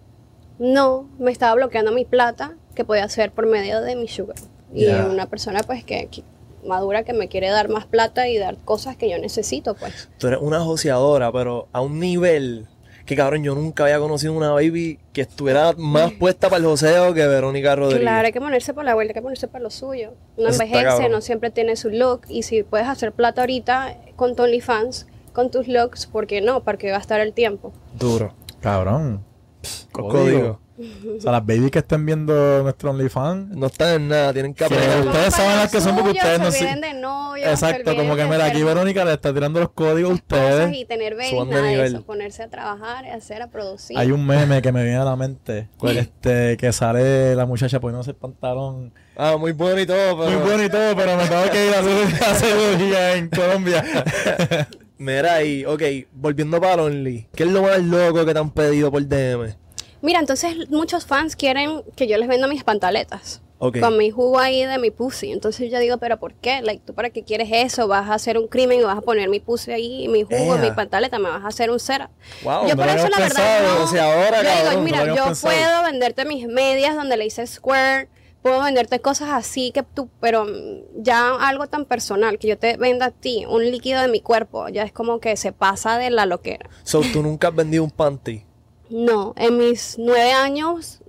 No, 0.59 1.09
me 1.19 1.31
estaba 1.31 1.53
bloqueando 1.55 1.91
mi 1.91 2.05
plata 2.05 2.55
que 2.73 2.85
podía 2.85 3.03
hacer 3.03 3.31
por 3.31 3.45
medio 3.47 3.81
de 3.81 3.95
mi 3.95 4.07
sugar. 4.07 4.37
Y 4.73 4.85
una 4.87 5.27
persona 5.27 5.61
pues 5.63 5.83
que, 5.83 6.07
que 6.07 6.23
madura 6.65 7.03
que 7.03 7.13
me 7.13 7.27
quiere 7.27 7.49
dar 7.49 7.69
más 7.69 7.85
plata 7.85 8.27
y 8.27 8.37
dar 8.37 8.57
cosas 8.57 8.97
que 8.97 9.09
yo 9.09 9.17
necesito, 9.17 9.75
pues. 9.75 10.09
Tú 10.17 10.27
eres 10.27 10.39
una 10.41 10.61
joseadora, 10.61 11.31
pero 11.31 11.67
a 11.71 11.81
un 11.81 11.99
nivel 11.99 12.67
que 13.07 13.15
cabrón, 13.15 13.41
yo 13.41 13.55
nunca 13.55 13.83
había 13.83 13.99
conocido 13.99 14.33
una 14.33 14.51
baby 14.51 14.99
que 15.13 15.21
estuviera 15.21 15.71
más 15.77 16.11
puesta 16.11 16.49
para 16.49 16.57
el 16.57 16.65
joseo 16.65 17.13
que 17.13 17.25
Verónica 17.25 17.73
Rodríguez. 17.73 18.01
Claro, 18.01 18.25
hay 18.25 18.33
que 18.33 18.41
ponerse 18.41 18.73
por 18.73 18.83
la 18.83 18.95
vuelta, 18.95 19.11
hay 19.11 19.13
que 19.13 19.21
ponerse 19.21 19.47
para 19.47 19.63
lo 19.63 19.69
suyo. 19.69 20.11
Está 20.35 20.65
envejece, 20.65 21.07
no 21.07 21.21
siempre 21.21 21.49
tiene 21.49 21.77
su 21.77 21.89
look. 21.89 22.23
Y 22.27 22.43
si 22.43 22.63
puedes 22.63 22.85
hacer 22.85 23.13
plata 23.13 23.41
ahorita 23.41 23.95
con 24.17 24.35
tu 24.35 24.43
OnlyFans, 24.43 25.07
con 25.31 25.49
tus 25.51 25.69
looks, 25.69 26.05
¿por 26.05 26.27
qué 26.27 26.41
no? 26.41 26.63
¿Para 26.63 26.77
qué 26.77 26.89
gastar 26.89 27.21
el 27.21 27.31
tiempo? 27.31 27.71
Duro. 27.97 28.33
Cabrón. 28.59 29.23
Código. 29.93 30.59
O 30.77 31.19
sea, 31.21 31.31
las 31.31 31.45
babies 31.45 31.71
que 31.71 31.79
estén 31.79 32.05
viendo 32.05 32.61
nuestro 32.61 32.91
OnlyFans. 32.91 33.55
No 33.55 33.65
están 33.67 33.95
en 33.95 34.07
nada, 34.09 34.31
tienen 34.33 34.53
que 34.53 34.67
Sí, 34.67 34.73
aprender. 34.73 35.07
ustedes 35.07 35.33
saben 35.33 35.57
las 35.57 35.71
que 35.71 35.81
son 35.81 35.95
porque 35.95 36.11
ustedes 36.11 36.39
no 36.39 36.51
se 36.51 36.65
de 36.65 36.93
novios, 36.93 37.47
Exacto, 37.49 37.95
como 37.95 38.15
que 38.15 38.25
mira, 38.25 38.45
aquí 38.45 38.61
Verónica 38.63 39.03
le 39.03 39.13
está 39.13 39.33
tirando 39.33 39.59
los 39.59 39.69
códigos 39.71 40.11
a 40.11 40.13
ustedes. 40.15 40.75
y 40.77 40.85
tener 40.85 41.15
babies, 41.15 41.33
nada 41.47 41.61
de 41.63 41.69
nivel. 41.69 41.85
eso, 41.95 42.03
ponerse 42.05 42.43
a 42.43 42.49
trabajar, 42.49 43.05
a 43.07 43.15
hacer, 43.15 43.41
a 43.41 43.47
producir. 43.47 43.97
Hay 43.97 44.11
un 44.11 44.25
meme 44.25 44.61
que 44.61 44.71
me 44.71 44.83
viene 44.83 44.97
a 44.97 45.05
la 45.05 45.15
mente, 45.15 45.69
pues, 45.79 45.97
este, 45.97 46.57
que 46.57 46.71
sale 46.71 47.35
la 47.35 47.45
muchacha 47.47 47.79
poniéndose 47.79 48.11
el 48.11 48.17
pantalón. 48.17 48.93
Ah, 49.15 49.35
muy 49.39 49.53
bueno 49.53 49.79
y 49.81 49.85
todo, 49.87 50.17
pero... 50.19 50.29
Muy 50.39 50.47
bueno 50.47 50.63
y 50.63 50.69
todo, 50.69 50.95
pero 50.95 51.17
me 51.17 51.25
tengo 51.27 51.49
que 51.51 51.67
ir 51.67 51.73
a 51.73 51.79
hacer 51.79 52.35
cirugía 52.35 53.15
en 53.15 53.29
Colombia. 53.29 53.83
Mira, 54.99 55.43
y, 55.43 55.63
ok, 55.65 55.81
volviendo 56.13 56.59
para 56.59 56.81
Only, 56.83 57.27
¿qué 57.35 57.43
es 57.43 57.49
lo 57.51 57.61
más 57.63 57.79
loco 57.79 58.25
que 58.25 58.33
te 58.33 58.39
han 58.39 58.49
pedido 58.51 58.91
por 58.91 59.03
DM? 59.07 59.55
Mira, 60.01 60.19
entonces 60.19 60.69
muchos 60.69 61.05
fans 61.05 61.35
quieren 61.35 61.81
que 61.95 62.07
yo 62.07 62.17
les 62.17 62.27
venda 62.27 62.47
mis 62.47 62.63
pantaletas. 62.63 63.41
Ok. 63.59 63.79
Con 63.79 63.97
mi 63.97 64.11
jugo 64.11 64.37
ahí 64.37 64.63
de 64.65 64.77
mi 64.77 64.91
pussy. 64.91 65.31
Entonces 65.31 65.71
yo 65.71 65.79
digo, 65.79 65.97
¿pero 65.97 66.19
por 66.19 66.35
qué? 66.35 66.61
Like, 66.61 66.83
¿Tú 66.85 66.93
para 66.93 67.09
qué 67.09 67.23
quieres 67.23 67.49
eso? 67.51 67.87
¿Vas 67.87 68.07
a 68.09 68.13
hacer 68.13 68.37
un 68.37 68.47
crimen 68.47 68.79
y 68.79 68.83
vas 68.83 68.97
a 68.97 69.01
poner 69.01 69.29
mi 69.29 69.39
pussy 69.39 69.71
ahí, 69.71 70.07
mi 70.07 70.23
jugo, 70.23 70.55
Ea. 70.55 70.61
mi 70.61 70.71
pantaleta? 70.71 71.17
¿Me 71.17 71.29
vas 71.29 71.43
a 71.43 71.47
hacer 71.47 71.71
un 71.71 71.79
cera? 71.79 72.11
Wow, 72.43 72.67
yo 72.67 72.75
por 72.75 72.87
eso 72.87 73.07
la 73.09 73.17
verdad 73.17 73.61
no. 73.63 73.83
o 73.83 73.87
sea, 73.87 74.13
ahora, 74.13 74.43
yo 74.43 74.49
digo, 74.49 74.63
cabrón, 74.63 74.83
mira, 74.83 75.05
yo 75.05 75.23
pensado. 75.25 75.53
puedo 75.53 75.83
venderte 75.83 76.25
mis 76.25 76.47
medias 76.47 76.95
donde 76.95 77.17
le 77.17 77.25
hice 77.25 77.47
square, 77.47 78.09
puedo 78.43 78.61
venderte 78.61 78.99
cosas 78.99 79.29
así 79.31 79.71
que 79.71 79.81
tú, 79.81 80.07
pero 80.21 80.45
ya 80.95 81.35
algo 81.35 81.65
tan 81.65 81.85
personal, 81.85 82.37
que 82.37 82.47
yo 82.47 82.59
te 82.59 82.77
venda 82.77 83.07
a 83.07 83.11
ti 83.11 83.45
un 83.49 83.63
líquido 83.63 84.01
de 84.01 84.07
mi 84.07 84.21
cuerpo, 84.21 84.69
ya 84.69 84.83
es 84.83 84.91
como 84.91 85.19
que 85.19 85.35
se 85.35 85.51
pasa 85.51 85.97
de 85.97 86.11
la 86.11 86.27
loquera. 86.27 86.69
So, 86.83 87.01
tú 87.01 87.23
nunca 87.23 87.47
has 87.47 87.55
vendido 87.55 87.83
un 87.83 87.91
panty. 87.91 88.46
No, 88.89 89.33
en 89.35 89.57
mis 89.57 89.97
nueve 89.97 90.31
años 90.31 90.99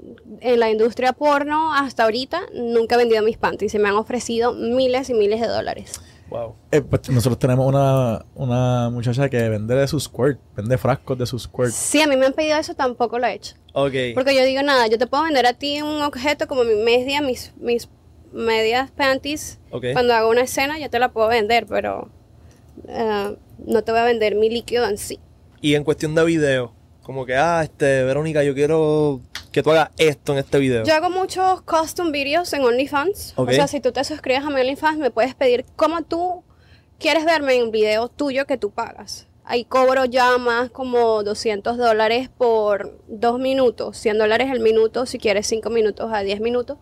en 0.40 0.60
la 0.60 0.70
industria 0.70 1.12
porno 1.12 1.72
hasta 1.74 2.04
ahorita 2.04 2.42
nunca 2.54 2.96
he 2.96 2.98
vendido 2.98 3.22
mis 3.22 3.36
panties. 3.36 3.72
Se 3.72 3.78
me 3.78 3.88
han 3.88 3.94
ofrecido 3.94 4.52
miles 4.52 5.10
y 5.10 5.14
miles 5.14 5.40
de 5.40 5.46
dólares. 5.46 6.00
Wow. 6.28 6.54
Eh, 6.70 6.82
pues, 6.82 7.08
nosotros 7.08 7.38
tenemos 7.38 7.66
una, 7.66 8.24
una 8.34 8.90
muchacha 8.90 9.28
que 9.30 9.48
vende 9.48 9.74
de 9.74 9.88
su 9.88 9.98
squirt, 9.98 10.38
vende 10.54 10.76
frascos 10.76 11.16
de 11.16 11.24
su 11.24 11.38
squirt. 11.38 11.70
Si 11.70 12.02
a 12.02 12.06
mí 12.06 12.16
me 12.16 12.26
han 12.26 12.34
pedido 12.34 12.58
eso, 12.58 12.74
tampoco 12.74 13.18
lo 13.18 13.26
he 13.26 13.34
hecho. 13.34 13.54
Ok. 13.72 13.94
Porque 14.14 14.34
yo 14.34 14.44
digo, 14.44 14.62
nada, 14.62 14.86
yo 14.88 14.98
te 14.98 15.06
puedo 15.06 15.22
vender 15.22 15.46
a 15.46 15.54
ti 15.54 15.80
un 15.80 16.02
objeto 16.02 16.46
como 16.46 16.64
mi 16.64 16.74
media, 16.74 17.22
mis, 17.22 17.54
mis 17.58 17.88
medias 18.32 18.90
panties. 18.90 19.58
Ok. 19.70 19.86
Cuando 19.94 20.14
hago 20.14 20.28
una 20.28 20.42
escena, 20.42 20.78
yo 20.78 20.90
te 20.90 20.98
la 20.98 21.12
puedo 21.12 21.28
vender, 21.28 21.66
pero 21.66 22.10
eh, 22.88 23.36
no 23.64 23.82
te 23.82 23.92
voy 23.92 24.00
a 24.00 24.04
vender 24.04 24.34
mi 24.34 24.50
líquido 24.50 24.86
en 24.86 24.98
sí. 24.98 25.18
Y 25.62 25.74
en 25.74 25.84
cuestión 25.84 26.14
de 26.14 26.24
video, 26.24 26.74
como 27.08 27.24
que, 27.24 27.34
ah, 27.36 27.62
este, 27.62 28.04
Verónica, 28.04 28.44
yo 28.44 28.52
quiero 28.52 29.22
que 29.50 29.62
tú 29.62 29.70
hagas 29.70 29.88
esto 29.96 30.34
en 30.34 30.40
este 30.40 30.58
video. 30.58 30.84
Yo 30.84 30.94
hago 30.94 31.08
muchos 31.08 31.62
custom 31.62 32.12
videos 32.12 32.52
en 32.52 32.62
OnlyFans. 32.62 33.32
Ok. 33.36 33.48
O 33.48 33.52
sea, 33.52 33.66
si 33.66 33.80
tú 33.80 33.92
te 33.92 34.04
suscribes 34.04 34.44
a 34.44 34.50
mi 34.50 34.60
OnlyFans, 34.60 34.98
me 34.98 35.10
puedes 35.10 35.34
pedir 35.34 35.64
cómo 35.74 36.02
tú 36.02 36.44
quieres 36.98 37.24
verme 37.24 37.54
en 37.54 37.62
un 37.62 37.70
video 37.70 38.08
tuyo 38.10 38.44
que 38.44 38.58
tú 38.58 38.72
pagas. 38.72 39.26
Ahí 39.44 39.64
cobro 39.64 40.04
ya 40.04 40.36
más 40.36 40.68
como 40.68 41.22
200 41.22 41.78
dólares 41.78 42.28
por 42.28 43.00
dos 43.08 43.38
minutos, 43.38 43.96
100 43.96 44.18
dólares 44.18 44.50
el 44.52 44.60
minuto, 44.60 45.06
si 45.06 45.16
quieres 45.16 45.46
5 45.46 45.70
minutos 45.70 46.10
a 46.12 46.20
10 46.20 46.42
minutos, 46.42 46.76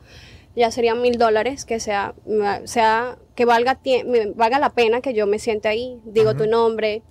ya 0.56 0.72
serían 0.72 1.00
mil 1.02 1.18
dólares, 1.18 1.64
que 1.64 1.78
sea, 1.78 2.16
sea 2.64 3.16
que 3.36 3.44
valga, 3.44 3.78
valga 4.34 4.58
la 4.58 4.70
pena 4.70 5.00
que 5.00 5.14
yo 5.14 5.28
me 5.28 5.38
siente 5.38 5.68
ahí, 5.68 6.00
digo 6.04 6.34
tu 6.34 6.48
nombre, 6.48 7.04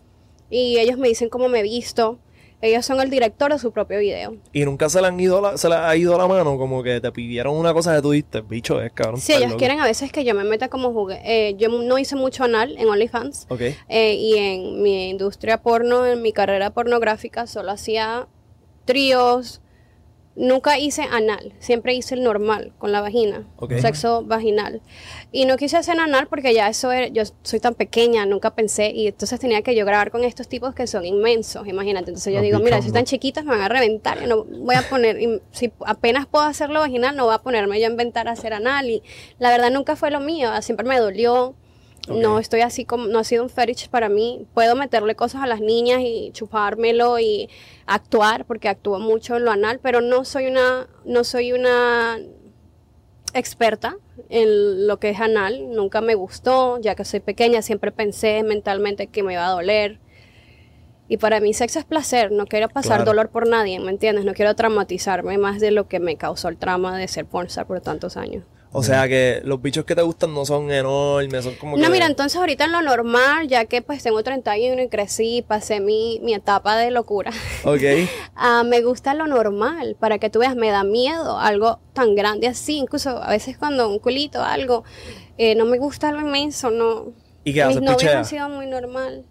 y 0.49 0.79
ellos 0.79 0.97
me 0.97 1.07
dicen 1.07 1.29
cómo 1.29 1.47
me 1.47 1.61
he 1.61 1.63
visto. 1.63 2.19
Ellos 2.61 2.85
son 2.85 2.99
el 3.01 3.09
director 3.09 3.51
de 3.51 3.59
su 3.59 3.71
propio 3.71 3.99
video. 3.99 4.37
Y 4.53 4.65
nunca 4.65 4.89
se 4.89 4.99
le 5.01 5.07
han 5.07 5.19
ido 5.19 5.41
la, 5.41 5.57
se 5.57 5.69
le 5.69 5.75
ha 5.75 5.95
ido 5.95 6.17
la 6.17 6.27
mano, 6.27 6.57
como 6.57 6.81
que 6.81 6.99
te 7.01 7.11
pidieron 7.11 7.55
una 7.55 7.73
cosa 7.73 7.95
que 7.95 8.01
tú 8.01 8.11
diste, 8.11 8.41
bicho, 8.41 8.81
es 8.81 8.91
cabrón. 8.93 9.19
Sí, 9.21 9.33
ellos 9.33 9.49
loco. 9.49 9.57
quieren 9.59 9.79
a 9.81 9.85
veces 9.85 10.11
que 10.11 10.23
yo 10.23 10.33
me 10.33 10.43
meta 10.43 10.69
como 10.69 10.91
jugué. 10.93 11.21
eh, 11.23 11.55
yo 11.57 11.69
no 11.69 11.97
hice 11.99 12.15
mucho 12.15 12.43
anal 12.43 12.75
en 12.77 12.87
OnlyFans. 12.87 13.45
Ok. 13.49 13.61
eh, 13.89 14.13
y 14.15 14.37
en 14.37 14.81
mi 14.81 15.09
industria 15.09 15.61
porno, 15.61 16.05
en 16.07 16.21
mi 16.21 16.31
carrera 16.33 16.71
pornográfica, 16.71 17.45
solo 17.45 17.71
hacía 17.71 18.27
tríos. 18.85 19.61
Nunca 20.37 20.77
hice 20.77 21.03
anal, 21.03 21.53
siempre 21.59 21.93
hice 21.93 22.15
el 22.15 22.23
normal, 22.23 22.73
con 22.77 22.91
la 22.91 22.99
vagina, 22.99 23.47
Ok. 23.55 23.75
sexo 23.79 24.23
vaginal. 24.23 24.81
Y 25.31 25.45
no 25.45 25.55
quise 25.55 25.77
hacer 25.77 25.97
anal 25.97 26.27
porque 26.27 26.53
ya 26.53 26.67
eso 26.67 26.91
era, 26.91 27.07
yo 27.07 27.23
soy 27.41 27.61
tan 27.61 27.73
pequeña, 27.73 28.25
nunca 28.25 28.53
pensé, 28.53 28.91
y 28.91 29.07
entonces 29.07 29.39
tenía 29.39 29.61
que 29.61 29.75
yo 29.75 29.85
grabar 29.85 30.11
con 30.11 30.25
estos 30.25 30.49
tipos 30.49 30.75
que 30.75 30.87
son 30.87 31.05
inmensos, 31.05 31.65
imagínate. 31.67 32.11
Entonces 32.11 32.33
yo 32.33 32.41
digo, 32.41 32.59
mira, 32.59 32.81
si 32.81 32.87
están 32.87 33.05
chiquitas 33.05 33.45
me 33.45 33.51
van 33.51 33.61
a 33.61 33.69
reventar, 33.69 34.19
yo 34.19 34.27
no 34.27 34.43
voy 34.43 34.75
a 34.75 34.81
poner, 34.89 35.21
y 35.21 35.41
si 35.51 35.71
apenas 35.85 36.25
puedo 36.25 36.43
hacerlo 36.43 36.81
vaginal, 36.81 37.15
no 37.15 37.25
voy 37.25 37.35
a 37.35 37.39
ponerme 37.39 37.79
yo 37.79 37.87
a 37.87 37.91
inventar 37.91 38.27
hacer 38.27 38.53
anal. 38.53 38.89
Y 38.89 39.03
la 39.39 39.49
verdad 39.49 39.71
nunca 39.71 39.95
fue 39.95 40.11
lo 40.11 40.19
mío, 40.19 40.49
siempre 40.61 40.85
me 40.85 40.99
dolió. 40.99 41.55
No 42.07 42.39
estoy 42.39 42.61
así 42.61 42.85
como, 42.85 43.07
no 43.07 43.19
ha 43.19 43.23
sido 43.23 43.43
un 43.43 43.49
fetish 43.49 43.89
para 43.89 44.09
mí. 44.09 44.45
Puedo 44.53 44.75
meterle 44.75 45.15
cosas 45.15 45.41
a 45.43 45.47
las 45.47 45.59
niñas 45.59 46.01
y 46.01 46.31
chupármelo 46.33 47.19
y 47.19 47.49
actuar, 47.87 48.45
porque 48.45 48.69
actúo 48.69 48.99
mucho 48.99 49.37
en 49.37 49.45
lo 49.45 49.51
anal, 49.51 49.79
pero 49.81 50.01
no 50.01 50.23
soy 50.23 50.47
una, 50.47 50.87
no 51.03 51.23
soy 51.23 51.51
una 51.53 52.19
experta 53.33 53.97
en 54.29 54.87
lo 54.87 54.99
que 54.99 55.09
es 55.09 55.19
anal. 55.19 55.71
Nunca 55.71 56.01
me 56.01 56.15
gustó, 56.15 56.79
ya 56.79 56.95
que 56.95 57.05
soy 57.05 57.19
pequeña, 57.21 57.61
siempre 57.61 57.91
pensé 57.91 58.43
mentalmente 58.43 59.07
que 59.07 59.23
me 59.23 59.33
iba 59.33 59.45
a 59.47 59.51
doler. 59.51 59.99
Y 61.07 61.17
para 61.17 61.39
mí 61.39 61.53
sexo 61.53 61.77
es 61.79 61.85
placer, 61.85 62.31
no 62.31 62.47
quiero 62.47 62.67
pasar 62.67 62.97
Claro. 62.97 63.05
dolor 63.05 63.29
por 63.29 63.47
nadie, 63.47 63.79
¿me 63.79 63.91
entiendes? 63.91 64.25
No 64.25 64.33
quiero 64.33 64.55
traumatizarme 64.55 65.37
más 65.37 65.59
de 65.59 65.69
lo 65.71 65.87
que 65.87 65.99
me 65.99 66.17
causó 66.17 66.47
el 66.49 66.57
trauma 66.57 66.97
de 66.97 67.07
ser 67.07 67.25
pornstar 67.25 67.67
por 67.67 67.79
tantos 67.81 68.17
años. 68.17 68.43
O 68.77 68.83
sea 68.83 69.07
que 69.07 69.41
los 69.45 69.61
bichos 69.61 69.85
que 69.85 69.95
te 69.95 70.01
gustan 70.01 70.33
no 70.33 70.45
son 70.45 70.69
enormes, 70.69 71.45
son 71.45 71.55
como 71.55 71.77
No, 71.77 71.85
que... 71.85 71.89
mira, 71.89 72.07
entonces 72.07 72.37
ahorita 72.37 72.65
en 72.65 72.73
lo 72.73 72.81
normal, 72.81 73.47
ya 73.47 73.63
que 73.65 73.81
pues 73.81 74.03
tengo 74.03 74.21
31 74.21 74.81
y 74.81 74.89
crecí, 74.89 75.45
pasé 75.47 75.79
mi, 75.79 76.19
mi 76.21 76.33
etapa 76.33 76.75
de 76.75 76.91
locura, 76.91 77.31
Ok. 77.63 77.81
ah, 78.35 78.63
me 78.65 78.81
gusta 78.81 79.13
lo 79.13 79.27
normal, 79.27 79.95
para 79.97 80.19
que 80.19 80.29
tú 80.29 80.39
veas, 80.39 80.57
me 80.57 80.71
da 80.71 80.83
miedo 80.83 81.39
algo 81.39 81.79
tan 81.93 82.15
grande 82.15 82.47
así, 82.47 82.75
incluso 82.75 83.11
a 83.23 83.29
veces 83.29 83.57
cuando 83.57 83.87
un 83.89 83.99
culito 83.99 84.43
algo, 84.43 84.83
eh, 85.37 85.55
no 85.55 85.63
me 85.63 85.77
gusta 85.77 86.11
lo 86.11 86.19
inmenso, 86.19 86.69
no. 86.69 87.13
¿Y 87.45 87.53
qué 87.53 87.61
haces? 87.61 87.79
Mis 87.79 87.89
novios 87.89 88.13
han 88.13 88.25
sido 88.25 88.49
muy 88.49 88.65
normal. 88.67 89.23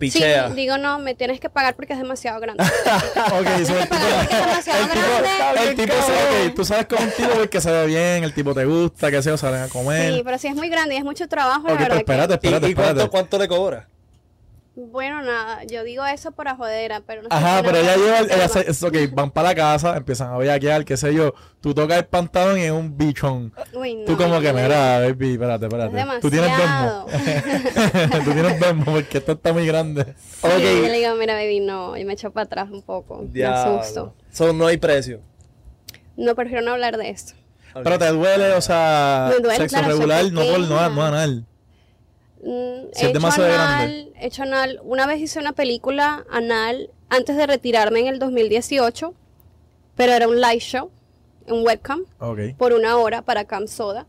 Pichea. 0.00 0.48
Sí, 0.48 0.54
digo, 0.54 0.78
no, 0.78 0.98
me 0.98 1.14
tienes 1.14 1.38
que 1.38 1.48
pagar 1.50 1.76
porque 1.76 1.92
es 1.92 1.98
demasiado 1.98 2.40
grande. 2.40 2.64
Ok, 3.32 3.46
so 3.64 3.78
el 3.78 3.88
tipo, 3.88 3.94
Es 3.96 4.28
demasiado 4.30 4.82
el 4.82 4.88
tipo, 4.90 5.06
grande. 5.22 5.68
el 5.70 5.76
tipo 5.76 5.92
sabe, 5.94 6.46
ok, 6.48 6.54
tú 6.56 6.64
sabes 6.64 6.86
con 6.86 7.02
un 7.02 7.10
tipo 7.12 7.48
que 7.50 7.60
se 7.60 7.70
ve 7.70 7.86
bien, 7.86 8.24
el 8.24 8.34
tipo 8.34 8.54
te 8.54 8.64
gusta, 8.64 9.10
que 9.10 9.22
se 9.22 9.36
salen 9.38 9.62
a 9.62 9.68
comer. 9.68 10.14
Sí, 10.14 10.22
pero 10.24 10.38
si 10.38 10.48
es 10.48 10.54
muy 10.56 10.68
grande 10.68 10.94
y 10.94 10.98
es 10.98 11.04
mucho 11.04 11.28
trabajo, 11.28 11.68
la 11.68 11.74
ok, 11.74 11.78
pero 11.78 11.94
verdad 11.94 11.96
que- 11.96 12.00
espérate, 12.00 12.32
¿Y, 12.32 12.36
espérate, 12.36 12.68
y 12.70 12.74
cuánto, 12.74 12.90
espérate. 12.90 13.10
cuánto 13.10 13.38
le 13.38 13.48
cobras? 13.48 13.86
Bueno, 14.76 15.20
nada, 15.22 15.64
yo 15.64 15.82
digo 15.82 16.06
eso 16.06 16.30
por 16.30 16.48
jodera, 16.56 17.02
pero 17.04 17.22
no 17.22 17.28
sé 17.28 17.34
Ajá, 17.34 17.60
pero 17.62 17.76
ella 17.76 17.96
lleva, 17.96 18.20
ella 18.20 18.48
se- 18.48 18.70
es- 18.70 18.82
ok, 18.82 18.96
van 19.12 19.30
para 19.32 19.48
la 19.48 19.54
casa, 19.56 19.96
empiezan 19.96 20.32
a 20.32 20.38
bellaquear, 20.38 20.84
qué 20.84 20.96
sé 20.96 21.12
yo, 21.12 21.34
tú 21.60 21.74
tocas 21.74 21.98
el 21.98 22.06
pantalón 22.06 22.56
y 22.56 22.62
es 22.62 22.70
un 22.70 22.96
bichón. 22.96 23.52
Uy, 23.74 23.96
no, 23.96 24.04
Tú 24.06 24.16
como 24.16 24.40
que, 24.40 24.52
no, 24.52 24.60
mira, 24.62 25.00
baby, 25.00 25.32
espérate, 25.32 25.66
Es 25.66 25.72
espérate. 25.72 26.20
Tú 26.20 26.30
tienes. 26.30 26.50
Venmo. 26.56 27.06
Tú 28.24 28.32
tienes 28.32 28.60
Venmo 28.60 28.84
porque 28.84 29.18
esto 29.18 29.32
está 29.32 29.52
muy 29.52 29.66
grande. 29.66 30.14
Sí, 30.40 30.48
yo 30.48 30.58
le 30.82 30.92
digo, 30.98 31.14
mira, 31.16 31.34
baby, 31.34 31.60
no, 31.60 31.96
y 31.96 32.04
me 32.04 32.12
echo 32.12 32.30
para 32.30 32.44
atrás 32.44 32.70
un 32.70 32.82
poco, 32.82 33.18
me 33.22 33.28
Diablo. 33.28 33.80
asusto. 33.80 34.14
So, 34.30 34.52
no 34.52 34.66
hay 34.68 34.76
precio. 34.76 35.20
No, 36.16 36.34
prefiero 36.36 36.62
no 36.62 36.70
hablar 36.72 36.96
de 36.96 37.10
esto. 37.10 37.32
Ok. 37.74 37.82
Pero 37.82 37.98
te 37.98 38.06
duele, 38.08 38.52
o 38.52 38.60
sea, 38.60 39.26
Me 39.34 39.40
duele, 39.42 39.56
sexo 39.58 39.76
claro, 39.76 39.96
soy 39.96 40.06
regular, 40.06 40.32
no 40.32 40.40
por 40.42 40.60
no, 40.60 40.90
no 40.90 41.04
anal. 41.04 41.46
Mm, 42.42 42.88
Si 42.92 43.06
he 43.06 43.10
hecho 43.10 43.26
anal, 43.44 44.12
he 44.18 44.26
hecho 44.26 44.42
anal. 44.42 44.80
Una 44.84 45.06
vez 45.06 45.20
hice 45.20 45.38
una 45.38 45.52
película 45.52 46.24
anal 46.30 46.90
antes 47.08 47.36
de 47.36 47.46
retirarme 47.46 48.00
en 48.00 48.06
el 48.06 48.18
2018, 48.18 49.14
pero 49.96 50.12
era 50.12 50.26
un 50.28 50.40
live 50.40 50.60
show, 50.60 50.90
un 51.48 51.66
webcam, 51.66 52.04
por 52.56 52.72
una 52.72 52.96
hora 52.96 53.22
para 53.22 53.44
Camp 53.44 53.68
Soda. 53.68 54.06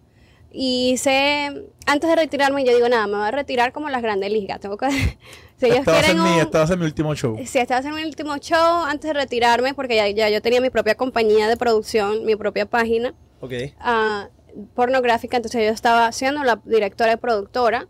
Y 0.53 0.91
hice, 0.91 1.65
antes 1.85 2.09
de 2.09 2.15
retirarme, 2.15 2.65
yo 2.65 2.73
digo, 2.75 2.89
nada, 2.89 3.07
me 3.07 3.15
voy 3.17 3.25
a 3.27 3.31
retirar 3.31 3.71
como 3.71 3.89
las 3.89 4.01
grandes 4.01 4.31
ligas. 4.31 4.59
Tengo 4.59 4.75
que, 4.77 4.89
si 5.57 5.65
ellos 5.65 5.79
Este 5.79 5.91
va, 5.91 5.99
quieren 6.01 6.21
mi, 6.23 6.29
un- 6.29 6.39
este 6.39 6.57
va 6.57 6.63
a 6.63 6.67
ser 6.67 6.77
mi 6.77 6.85
último 6.85 7.15
show. 7.15 7.37
Sí, 7.45 7.57
este 7.59 7.73
va 7.73 7.79
a 7.79 7.83
ser 7.83 7.93
mi 7.93 8.03
último 8.03 8.37
show 8.37 8.83
antes 8.85 9.07
de 9.09 9.13
retirarme, 9.13 9.73
porque 9.73 9.95
ya, 9.95 10.07
ya 10.09 10.29
yo 10.29 10.41
tenía 10.41 10.59
mi 10.61 10.69
propia 10.69 10.95
compañía 10.95 11.47
de 11.47 11.55
producción, 11.57 12.25
mi 12.25 12.35
propia 12.35 12.65
página 12.65 13.13
Ok. 13.39 13.53
ah, 13.79 14.27
pornográfica, 14.75 15.37
entonces 15.37 15.63
yo 15.65 15.71
estaba 15.71 16.11
siendo 16.11 16.43
la 16.43 16.59
directora 16.65 17.13
y 17.13 17.15
productora, 17.17 17.87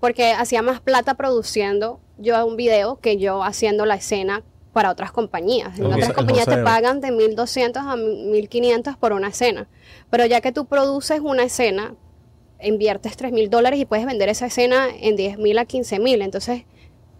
porque 0.00 0.32
hacía 0.32 0.62
más 0.62 0.80
plata 0.80 1.14
produciendo 1.14 2.00
yo 2.18 2.44
un 2.46 2.56
video 2.56 2.98
que 3.00 3.16
yo 3.16 3.42
haciendo 3.42 3.86
la 3.86 3.96
escena 3.96 4.42
para 4.72 4.90
otras 4.90 5.10
compañías. 5.10 5.78
En 5.78 5.86
otras 5.86 6.12
compañías 6.12 6.46
te 6.46 6.58
pagan 6.58 7.00
de 7.00 7.10
1200 7.10 7.82
a 7.82 7.96
1500 7.96 8.96
por 8.98 9.12
una 9.12 9.28
escena, 9.28 9.68
pero 10.10 10.26
ya 10.26 10.40
que 10.40 10.52
tú 10.52 10.66
produces 10.66 11.20
una 11.20 11.44
escena, 11.44 11.94
inviertes 12.60 13.16
3000 13.16 13.48
dólares 13.48 13.80
y 13.80 13.86
puedes 13.86 14.04
vender 14.04 14.28
esa 14.28 14.46
escena 14.46 14.88
en 15.00 15.16
10000 15.16 15.58
a 15.58 15.64
15000, 15.64 16.22
entonces 16.22 16.64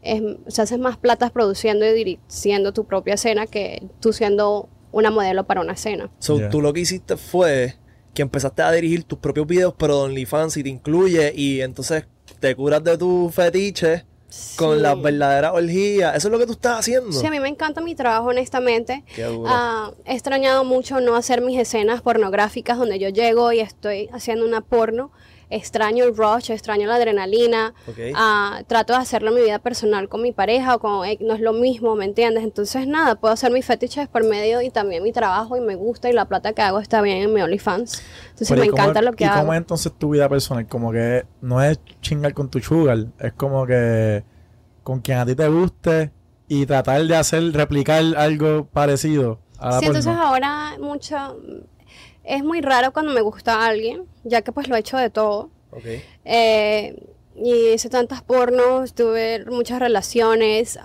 es, 0.02 0.22
se 0.48 0.62
haces 0.62 0.78
más 0.78 0.98
plata 0.98 1.30
produciendo 1.30 1.86
y 1.86 1.92
dirigiendo 1.92 2.72
tu 2.72 2.84
propia 2.84 3.14
escena 3.14 3.46
que 3.46 3.82
tú 4.00 4.12
siendo 4.12 4.68
una 4.92 5.10
modelo 5.10 5.46
para 5.46 5.60
una 5.60 5.72
escena. 5.72 6.10
So, 6.18 6.38
Yeah. 6.38 6.50
tú 6.50 6.60
lo 6.60 6.72
que 6.72 6.80
hiciste 6.80 7.16
fue 7.16 7.76
que 8.14 8.22
empezaste 8.22 8.62
a 8.62 8.72
dirigir 8.72 9.04
tus 9.04 9.18
propios 9.18 9.46
videos, 9.46 9.74
pero 9.76 10.02
OnlyFans 10.02 10.56
y 10.58 10.62
te 10.62 10.68
incluye 10.68 11.32
y 11.34 11.60
entonces 11.60 12.06
te 12.40 12.54
curas 12.54 12.82
de 12.84 12.98
tu 12.98 13.30
fetiche 13.30 14.04
con 14.56 14.82
las 14.82 15.00
verdaderas 15.00 15.52
orgías. 15.54 16.16
Eso 16.16 16.28
es 16.28 16.32
lo 16.32 16.38
que 16.38 16.46
tú 16.46 16.52
estás 16.52 16.80
haciendo. 16.80 17.12
Sí, 17.12 17.26
a 17.26 17.30
mí 17.30 17.40
me 17.40 17.48
encanta 17.48 17.80
mi 17.80 17.94
trabajo, 17.94 18.28
honestamente. 18.28 19.04
Qué 19.14 19.24
duro. 19.24 19.48
Ah, 19.48 19.92
he 20.04 20.14
extrañado 20.14 20.64
mucho 20.64 21.00
no 21.00 21.16
hacer 21.16 21.40
mis 21.40 21.58
escenas 21.58 22.02
pornográficas 22.02 22.78
donde 22.78 22.98
yo 22.98 23.08
llego 23.08 23.52
y 23.52 23.60
estoy 23.60 24.08
haciendo 24.12 24.44
una 24.44 24.60
porno. 24.60 25.10
Extraño 25.48 26.04
el 26.04 26.16
rush, 26.16 26.50
extraño 26.50 26.88
la 26.88 26.96
adrenalina. 26.96 27.72
Ok. 27.86 27.98
Ah, 28.16 28.62
trato 28.66 28.94
de 28.94 28.98
hacerlo 28.98 29.28
en 29.30 29.36
mi 29.36 29.42
vida 29.42 29.60
personal 29.60 30.08
con 30.08 30.20
mi 30.22 30.32
pareja 30.32 30.74
o 30.74 30.78
con 30.80 31.06
eh, 31.06 31.18
no 31.20 31.34
es 31.34 31.40
lo 31.40 31.52
mismo, 31.52 31.94
¿me 31.94 32.04
entiendes? 32.04 32.42
Entonces, 32.42 32.88
nada, 32.88 33.14
puedo 33.14 33.32
hacer 33.32 33.52
mis 33.52 33.64
fetiches 33.64 34.08
por 34.08 34.24
medio 34.24 34.60
y 34.60 34.70
también 34.70 35.04
mi 35.04 35.12
trabajo 35.12 35.56
y 35.56 35.60
me 35.60 35.76
gusta 35.76 36.08
y 36.10 36.12
la 36.12 36.24
plata 36.24 36.52
que 36.52 36.62
hago 36.62 36.80
está 36.80 37.00
bien 37.00 37.18
en 37.18 37.32
mi 37.32 37.42
OnlyFans. 37.42 38.02
Entonces, 38.24 38.48
Pero, 38.48 38.60
me 38.62 38.66
¿y 38.66 38.70
cómo- 38.70 38.82
encanta 38.82 39.02
lo 39.02 39.12
que 39.12 39.22
¿Y 39.24 39.26
hago. 39.28 39.40
cómo 39.40 39.52
es 39.52 39.58
entonces 39.58 39.92
tu 39.96 40.10
vida 40.10 40.28
personal? 40.28 40.66
Como 40.66 40.90
que 40.90 41.24
no 41.40 41.62
es 41.62 41.78
chingar 42.00 42.34
con 42.34 42.50
tu 42.50 42.58
sugar, 42.60 43.06
es 43.20 43.32
como 43.34 43.66
que 43.66 44.24
con 44.82 45.00
quien 45.00 45.18
a 45.18 45.26
ti 45.26 45.36
te 45.36 45.46
guste 45.46 46.10
y 46.48 46.66
tratar 46.66 47.04
de 47.04 47.16
hacer, 47.16 47.52
replicar 47.52 48.02
algo 48.16 48.66
parecido 48.66 49.38
a 49.58 49.70
la 49.70 49.78
Sí, 49.78 49.86
entonces 49.86 50.12
ahora 50.12 50.76
mucho... 50.80 51.38
Es 52.26 52.42
muy 52.42 52.60
raro 52.60 52.92
cuando 52.92 53.12
me 53.12 53.20
gusta 53.20 53.64
alguien, 53.64 54.04
ya 54.24 54.42
que 54.42 54.50
pues 54.52 54.68
lo 54.68 54.76
he 54.76 54.80
hecho 54.80 54.96
de 54.98 55.10
todo. 55.10 55.50
Eh, 56.24 56.96
y 57.36 57.68
hice 57.68 57.88
tantas 57.88 58.22
pornos, 58.22 58.94
tuve 58.94 59.44
muchas 59.46 59.78
relaciones, 59.78 60.78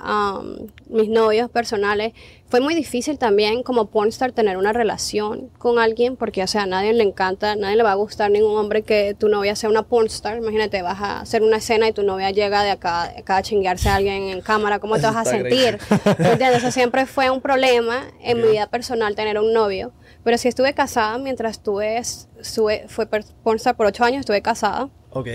mis 0.88 1.10
novios 1.10 1.50
personales. 1.50 2.14
Fue 2.52 2.60
muy 2.60 2.76
difícil 2.76 3.18
también 3.18 3.64
como 3.64 3.86
pornstar 3.86 4.34
tener 4.34 4.58
una 4.58 4.74
relación 4.74 5.48
con 5.58 5.80
alguien 5.80 6.18
porque, 6.18 6.44
o 6.44 6.48
sea, 6.48 6.64
a 6.64 6.66
nadie 6.66 6.92
le 6.92 7.02
encanta, 7.02 7.54
a 7.54 7.56
nadie 7.56 7.78
le 7.78 7.84
va 7.84 7.94
a 7.94 7.96
gustar 7.96 8.30
ningún 8.30 8.58
hombre 8.58 8.82
que 8.82 9.16
tu 9.18 9.30
novia 9.30 9.56
sea 9.56 9.70
una 9.70 9.84
pornstar. 9.84 10.38
Imagínate, 10.38 10.82
vas 10.82 11.00
a 11.00 11.22
hacer 11.22 11.44
una 11.44 11.58
escena 11.58 11.88
y 11.88 11.94
tu 11.94 12.04
novia 12.04 12.30
llega 12.32 12.62
de 12.64 12.72
acá, 12.72 13.04
acá 13.04 13.38
a 13.38 13.42
chinguearse 13.42 13.88
a 13.88 13.96
alguien 13.96 14.24
en 14.24 14.42
cámara, 14.42 14.80
¿cómo 14.80 14.96
te 14.96 15.04
vas 15.04 15.16
a 15.16 15.24
sentir? 15.24 15.80
¿Me 16.18 16.30
entiendes? 16.34 16.58
Eso 16.58 16.72
siempre 16.72 17.06
fue 17.06 17.30
un 17.30 17.40
problema 17.40 18.12
en 18.22 18.42
mi 18.42 18.50
vida 18.50 18.68
personal 18.68 19.16
tener 19.16 19.40
un 19.40 19.54
novio. 19.54 19.94
Pero 20.26 20.38
sí 20.38 20.50
estuve 20.50 20.74
casada 20.74 21.18
mientras 21.20 21.54
estuve, 21.54 22.00
estuve 22.00 22.84
fue 22.90 23.06
pornstar 23.06 23.78
por 23.78 23.86
ocho 23.86 24.04
años, 24.04 24.20
estuve 24.20 24.42
casada 24.42 24.90
Ok. 25.12 25.28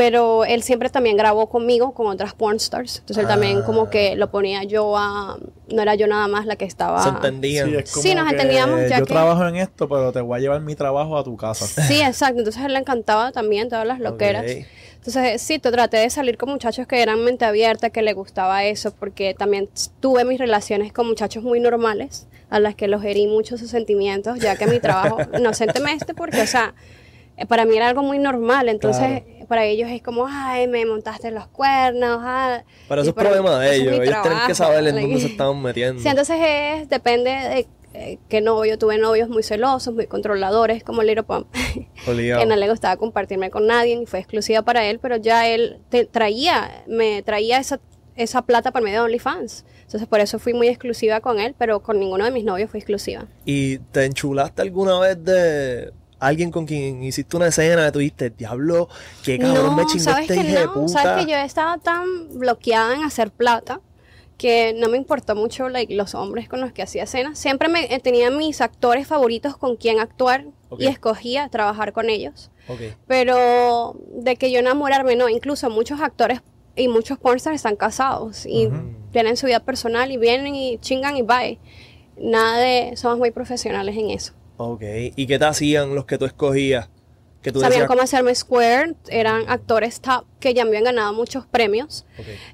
Pero 0.00 0.46
él 0.46 0.62
siempre 0.62 0.88
también 0.88 1.18
grabó 1.18 1.50
conmigo 1.50 1.92
con 1.92 2.06
otras 2.06 2.32
pornstars. 2.32 3.00
Entonces 3.00 3.22
él 3.22 3.28
también 3.28 3.58
Ah. 3.58 3.66
como 3.66 3.90
que 3.90 4.16
lo 4.16 4.30
ponía 4.30 4.64
yo 4.64 4.96
a... 4.96 5.36
No 5.68 5.82
era 5.82 5.94
yo 5.94 6.06
nada 6.06 6.26
más 6.26 6.46
la 6.46 6.56
que 6.56 6.64
estaba... 6.64 7.02
Se 7.02 7.10
entendían. 7.10 7.68
Sí, 7.68 7.76
es 7.76 7.90
como 7.92 8.02
Sí, 8.02 8.14
nos 8.14 8.24
que 8.24 8.30
entendíamos, 8.32 8.80
ya 8.88 9.00
yo 9.00 9.04
que- 9.04 9.12
trabajo 9.12 9.46
en 9.46 9.56
esto, 9.56 9.90
pero 9.90 10.10
te 10.10 10.22
voy 10.22 10.38
a 10.38 10.40
llevar 10.40 10.62
mi 10.62 10.74
trabajo 10.74 11.18
a 11.18 11.22
tu 11.22 11.36
casa. 11.36 11.66
Sí, 11.66 12.00
exacto. 12.00 12.38
Entonces 12.38 12.62
a 12.62 12.66
él 12.66 12.72
le 12.72 12.78
encantaba 12.78 13.30
también 13.30 13.68
todas 13.68 13.86
las 13.86 14.00
loqueras. 14.00 14.44
Ok. 14.44 14.64
Entonces 14.96 15.42
sí, 15.42 15.58
te 15.58 15.70
traté 15.70 15.98
de 15.98 16.08
salir 16.08 16.38
con 16.38 16.48
muchachos 16.48 16.86
que 16.86 17.02
eran 17.02 17.22
mente 17.22 17.44
abierta, 17.44 17.90
que 17.90 18.00
le 18.00 18.14
gustaba 18.14 18.64
eso, 18.64 18.92
porque 18.94 19.34
también 19.34 19.68
tuve 20.00 20.24
mis 20.24 20.38
relaciones 20.38 20.94
con 20.94 21.06
muchachos 21.08 21.42
muy 21.44 21.60
normales, 21.60 22.26
a 22.48 22.58
las 22.58 22.74
que 22.74 22.88
los 22.88 23.04
herí 23.04 23.26
mucho 23.26 23.58
sus 23.58 23.68
sentimientos, 23.70 24.38
ya 24.38 24.56
que 24.56 24.66
mi 24.66 24.80
trabajo, 24.80 25.18
inocentemente, 25.38 26.14
porque, 26.14 26.40
o 26.40 26.46
sea, 26.46 26.74
para 27.48 27.64
mí 27.64 27.76
era 27.76 27.88
algo 27.88 28.02
muy 28.02 28.18
normal, 28.18 28.68
entonces 28.68 29.22
para 29.48 29.64
ellos 29.64 29.90
es 29.90 30.02
como, 30.02 30.26
ay, 30.28 30.68
me 30.68 30.84
montaste 30.86 31.30
los 31.30 31.46
cuernos, 31.48 32.20
ah", 32.22 32.62
Pero 32.88 33.00
eso 33.00 33.10
es 33.10 33.16
problema 33.16 33.58
de 33.58 33.76
ellos. 33.76 33.94
Ellos 33.94 34.22
tienen 34.22 34.40
que 34.46 34.54
saber 34.54 34.86
en 34.86 35.00
dónde 35.00 35.20
se 35.20 35.26
estaban 35.32 35.60
metiendo. 35.60 36.00
Sí, 36.00 36.08
entonces 36.08 36.36
es, 36.40 36.88
depende 36.88 37.30
de 37.30 37.66
eh, 37.92 38.18
qué 38.28 38.40
novio. 38.40 38.78
Tuve 38.78 38.98
novios 38.98 39.28
muy 39.28 39.42
celosos, 39.42 39.94
muy 39.94 40.06
controladores, 40.06 40.84
como 40.84 41.02
Little 41.02 41.24
Pump, 41.24 41.48
que 42.04 42.46
no 42.46 42.56
le 42.56 42.68
gustaba 42.68 42.96
compartirme 42.96 43.50
con 43.50 43.66
nadie 43.66 44.00
y 44.00 44.06
fue 44.06 44.20
exclusiva 44.20 44.62
para 44.62 44.84
él, 44.86 45.00
pero 45.00 45.16
ya 45.16 45.48
él 45.48 45.78
te 45.88 46.04
traía, 46.04 46.84
me 46.86 47.22
traía 47.22 47.58
esa, 47.58 47.80
esa 48.14 48.42
plata 48.42 48.70
por 48.70 48.82
medio 48.82 49.00
de 49.00 49.04
OnlyFans. 49.06 49.64
Entonces 49.82 50.06
por 50.06 50.20
eso 50.20 50.38
fui 50.38 50.54
muy 50.54 50.68
exclusiva 50.68 51.20
con 51.20 51.40
él, 51.40 51.56
pero 51.58 51.80
con 51.80 51.98
ninguno 51.98 52.24
de 52.24 52.30
mis 52.30 52.44
novios 52.44 52.70
fui 52.70 52.78
exclusiva. 52.78 53.26
¿Y 53.44 53.78
te 53.78 54.04
enchulaste 54.04 54.62
alguna 54.62 55.00
vez 55.00 55.24
de 55.24 55.92
alguien 56.20 56.50
con 56.50 56.66
quien 56.66 57.02
hiciste 57.02 57.36
una 57.36 57.48
escena 57.48 57.86
que 57.86 57.92
tuviste, 57.92 58.30
diablo, 58.30 58.88
qué 59.24 59.38
cabrón 59.38 59.74
me 59.74 59.86
chingó 59.86 60.04
sabes 60.04 60.30
este 60.30 60.42
que 60.42 60.50
hijo 60.50 60.58
de 60.60 60.66
no, 60.66 60.74
puta? 60.74 61.02
sabes 61.02 61.24
que 61.24 61.32
yo 61.32 61.38
estaba 61.38 61.78
tan 61.78 62.38
bloqueada 62.38 62.94
en 62.94 63.02
hacer 63.02 63.30
plata 63.30 63.80
que 64.40 64.74
no 64.74 64.88
me 64.88 64.96
importó 64.96 65.34
mucho 65.34 65.68
like, 65.68 65.94
los 65.94 66.14
hombres 66.14 66.48
con 66.48 66.62
los 66.62 66.72
que 66.72 66.82
hacía 66.82 67.02
escenas. 67.02 67.38
Siempre 67.38 67.68
me, 67.68 67.94
eh, 67.94 68.00
tenía 68.00 68.30
mis 68.30 68.62
actores 68.62 69.06
favoritos 69.06 69.54
con 69.58 69.76
quien 69.76 70.00
actuar 70.00 70.46
y 70.78 70.86
escogía 70.86 71.46
trabajar 71.50 71.92
con 71.92 72.08
ellos. 72.08 72.50
Ok. 72.66 72.80
Pero 73.06 73.96
de 74.14 74.36
que 74.36 74.50
yo 74.50 74.60
enamorarme, 74.60 75.14
no. 75.14 75.28
Incluso 75.28 75.68
muchos 75.68 76.00
actores 76.00 76.40
y 76.74 76.88
muchos 76.88 77.18
pornstars 77.18 77.56
están 77.56 77.76
casados 77.76 78.46
y 78.46 78.70
tienen 79.12 79.36
su 79.36 79.44
vida 79.44 79.60
personal 79.60 80.10
y 80.10 80.16
vienen 80.16 80.54
y 80.54 80.78
chingan 80.78 81.18
y 81.18 81.22
bye. 81.22 81.58
Nada 82.16 82.56
de... 82.56 82.96
Somos 82.96 83.18
muy 83.18 83.32
profesionales 83.32 83.94
en 83.94 84.08
eso. 84.08 84.32
Ok. 84.62 84.82
¿Y 85.16 85.26
qué 85.26 85.38
te 85.38 85.46
hacían 85.46 85.94
los 85.94 86.04
que 86.04 86.18
tú 86.18 86.26
escogías? 86.26 86.90
Que 87.40 87.50
tú 87.50 87.60
Sabían 87.60 87.70
decías, 87.70 87.88
cómo 87.88 88.02
hacerme 88.02 88.34
square, 88.34 88.94
eran 89.08 89.48
actores 89.48 90.02
top 90.02 90.26
que 90.38 90.52
ya 90.52 90.64
me 90.64 90.68
habían 90.68 90.84
ganado 90.84 91.14
muchos 91.14 91.46
premios. 91.46 92.04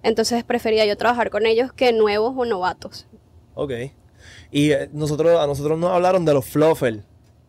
Entonces 0.05 0.45
prefería 0.45 0.87
yo 0.87 0.97
trabajar 0.97 1.31
con 1.31 1.47
ellos 1.47 1.73
que 1.73 1.93
nuevos 1.93 2.33
o 2.37 2.45
novatos. 2.45 3.09
Ok. 3.55 3.73
Y 4.53 4.71
eh, 4.71 4.89
nosotros, 4.93 5.41
a 5.41 5.49
nosotros 5.49 5.77
nos 5.81 5.91
hablaron 5.91 6.25
de 6.25 6.33
los 6.33 6.45
fluffers. 6.45 7.01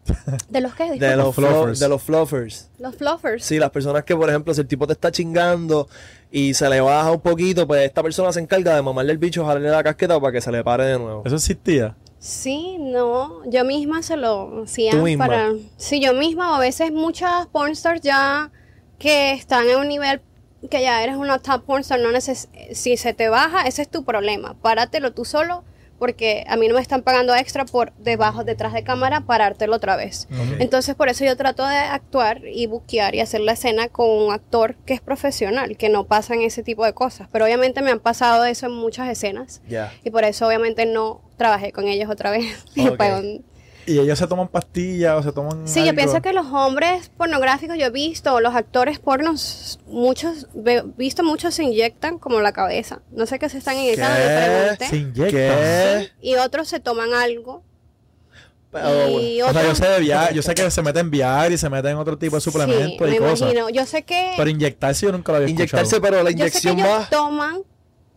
¿De 0.50 0.62
los 0.62 0.74
que 0.74 0.90
De 0.98 1.16
los, 1.16 1.36
fluffers. 1.36 1.54
fluffers. 1.56 1.80
de 1.80 1.90
los 1.90 2.02
fluffers. 2.02 2.70
Los 2.80 2.96
fluffers. 2.96 3.44
Sí, 3.46 3.60
las 3.60 3.70
personas 3.70 4.06
que, 4.06 4.16
por 4.16 4.28
ejemplo, 4.28 4.56
si 4.56 4.62
el 4.62 4.68
tipo 4.68 4.88
te 4.88 4.94
está 4.94 5.12
chingando 5.12 5.88
y 6.32 6.56
se 6.56 6.68
le 6.68 6.82
baja 6.82 7.12
un 7.12 7.22
poquito, 7.22 7.68
pues 7.68 7.86
esta 7.86 8.02
persona 8.02 8.34
se 8.34 8.40
encarga 8.40 8.76
de 8.76 8.82
mamarle 8.82 9.12
el 9.12 9.20
bicho, 9.20 9.46
jalarle 9.46 9.70
la 9.70 9.84
casqueta 9.84 10.20
para 10.20 10.32
que 10.32 10.42
se 10.42 10.52
le 10.52 10.64
pare 10.64 10.86
de 10.86 10.98
nuevo. 10.98 11.22
Eso 11.26 11.36
existía. 11.36 11.96
Sí, 12.20 12.78
no, 12.80 13.42
yo 13.50 13.64
misma 13.64 14.02
se 14.02 14.18
lo 14.18 14.64
hacía 14.64 14.92
Tú 14.92 15.04
misma. 15.04 15.28
para... 15.28 15.52
Sí, 15.78 16.00
yo 16.00 16.14
misma, 16.14 16.52
o 16.52 16.56
a 16.56 16.60
veces 16.60 16.92
muchas 16.92 17.48
pornstars 17.48 18.02
ya 18.02 18.52
que 18.98 19.32
están 19.34 19.70
en 19.70 19.78
un 19.78 19.88
nivel 19.88 20.22
que 20.70 20.82
ya 20.82 21.04
eres 21.04 21.16
una 21.16 21.40
top 21.40 21.64
pornstar, 21.64 22.00
no 22.00 22.12
neces 22.12 22.50
si 22.74 22.98
se 22.98 23.14
te 23.14 23.30
baja, 23.30 23.68
ese 23.68 23.84
es 23.84 23.90
tu 23.90 24.04
problema, 24.04 24.56
páratelo 24.56 25.14
tú 25.14 25.24
solo, 25.24 25.64
porque 26.00 26.46
a 26.48 26.58
mí 26.58 26.68
no 26.68 26.76
me 26.76 26.82
están 26.82 27.02
pagando 27.02 27.36
extra 27.36 27.66
por 27.66 27.94
debajo, 27.94 28.44
detrás 28.44 28.74
de 28.74 28.84
cámara, 28.84 29.22
parártelo 29.22 29.76
otra 29.76 29.96
vez. 29.96 30.28
Entonces 30.60 30.96
por 30.96 31.10
eso 31.10 31.26
yo 31.26 31.36
trato 31.36 31.66
de 31.66 31.78
actuar 31.78 32.42
y 32.46 32.68
buquear 32.68 33.16
y 33.16 33.20
hacer 33.20 33.42
la 33.42 33.54
escena 33.54 33.88
con 33.88 34.10
un 34.10 34.32
actor 34.32 34.76
que 34.86 34.94
es 34.94 35.02
profesional, 35.02 35.78
que 35.78 35.90
no 35.90 36.06
pasan 36.06 36.42
ese 36.42 36.64
tipo 36.64 36.86
de 36.86 36.94
cosas, 36.94 37.28
pero 37.32 37.46
obviamente 37.46 37.82
me 37.82 37.92
han 37.92 38.00
pasado 38.00 38.46
eso 38.46 38.68
en 38.68 38.74
muchas 38.74 39.10
escenas. 39.10 39.62
Y 40.04 40.12
por 40.12 40.24
eso 40.24 40.48
obviamente 40.48 40.86
no 40.86 41.22
trabajé 41.38 41.72
con 41.72 41.88
ellos 41.88 42.10
otra 42.10 42.32
vez. 42.32 42.66
Y 43.88 44.00
ellos 44.00 44.20
se 44.20 44.28
toman 44.28 44.50
pastillas 44.50 45.16
o 45.18 45.24
se 45.24 45.32
toman. 45.32 45.66
sí, 45.66 45.86
yo 45.86 45.96
pienso 45.96 46.22
que 46.22 46.34
los 46.34 46.46
hombres 46.48 47.10
pornográficos, 47.16 47.78
yo 47.78 47.86
he 47.86 47.90
visto, 47.90 48.42
los 48.42 48.54
actores 48.54 49.00
pornos, 49.00 49.80
muchos, 49.88 50.48
he 50.66 50.84
visto 50.98 51.24
muchos 51.24 51.56
se 51.56 51.64
inyectan 51.64 52.20
como 52.20 52.42
la 52.42 52.52
cabeza. 52.52 53.02
No 53.12 53.26
sé 53.26 53.40
qué 53.40 53.48
se 53.48 53.60
están 53.60 53.78
inyectando, 53.78 54.20
yo 54.20 54.26
pregunté. 54.26 54.88
Se 54.90 54.98
inyectan. 54.98 55.30
¿Qué? 55.32 56.10
Y 56.22 56.36
otros 56.36 56.68
se 56.68 56.82
toman 56.82 57.14
algo. 57.14 57.64
Pero, 58.72 59.22
y 59.22 59.42
O 59.42 59.54
sea, 59.54 59.64
yo 59.64 59.74
sé 59.74 59.88
de 59.88 60.00
viajar, 60.02 60.34
yo 60.34 60.42
sé 60.42 60.54
que 60.54 60.70
se 60.72 60.82
meten 60.82 61.06
en 61.06 61.12
viajar 61.12 61.54
y 61.54 61.58
se 61.58 61.70
meten 61.70 61.92
en 61.92 61.98
otro 61.98 62.18
tipo 62.18 62.36
de 62.36 62.42
suplementos 62.42 63.10
sí, 63.10 63.16
y 63.16 63.20
me 63.20 63.26
cosas. 63.26 63.40
imagino. 63.40 63.70
Yo 63.70 63.86
sé 63.86 64.04
que, 64.04 64.34
Pero 64.36 64.50
inyectarse 64.50 65.06
yo 65.06 65.14
nunca 65.14 65.32
lo 65.32 65.38
había 65.38 65.50
inyectarse, 65.50 65.96
escuchado. 65.96 66.02
pero 66.02 66.24
la 66.24 66.32
yo 66.32 66.38
sé 66.46 66.52
que 66.62 66.68
inyección 66.70 66.80
ellos 66.80 67.10
toman 67.10 67.62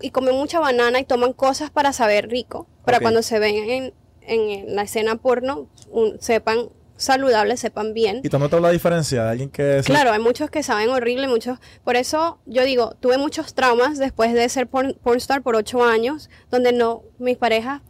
y 0.00 0.10
comen 0.10 0.34
mucha 0.34 0.60
banana 0.60 0.98
y 1.00 1.04
toman 1.04 1.32
cosas 1.32 1.70
para 1.70 1.92
saber 1.92 2.28
rico. 2.28 2.66
Para 2.84 3.00
cuando 3.00 3.22
se 3.22 3.38
ven 3.38 3.54
en, 3.70 3.94
en 4.22 4.74
la 4.76 4.82
escena 4.82 5.16
porno, 5.16 5.68
un- 5.90 6.20
sepan 6.20 6.68
saludables, 6.96 7.60
sepan 7.60 7.94
bien. 7.94 8.20
¿Y 8.22 8.28
tú 8.28 8.38
notas 8.38 8.60
la 8.60 8.70
diferencia 8.70 9.24
de 9.24 9.30
alguien 9.30 9.48
que... 9.50 9.82
sí- 9.82 9.90
Claro, 9.90 10.12
hay 10.12 10.18
muchos 10.20 10.50
que 10.50 10.62
saben 10.62 10.90
horrible, 10.90 11.28
muchos. 11.28 11.58
Por 11.84 11.96
eso 11.96 12.38
yo 12.46 12.62
digo, 12.64 12.94
tuve 13.00 13.16
muchos 13.16 13.54
traumas 13.54 13.98
después 13.98 14.34
de 14.34 14.48
ser 14.48 14.66
porn, 14.66 14.94
pornstar 15.02 15.42
por 15.42 15.56
ocho 15.56 15.82
años, 15.84 16.28
donde 16.50 16.72
no, 16.72 17.02
mis 17.18 17.36
parejas 17.38 17.80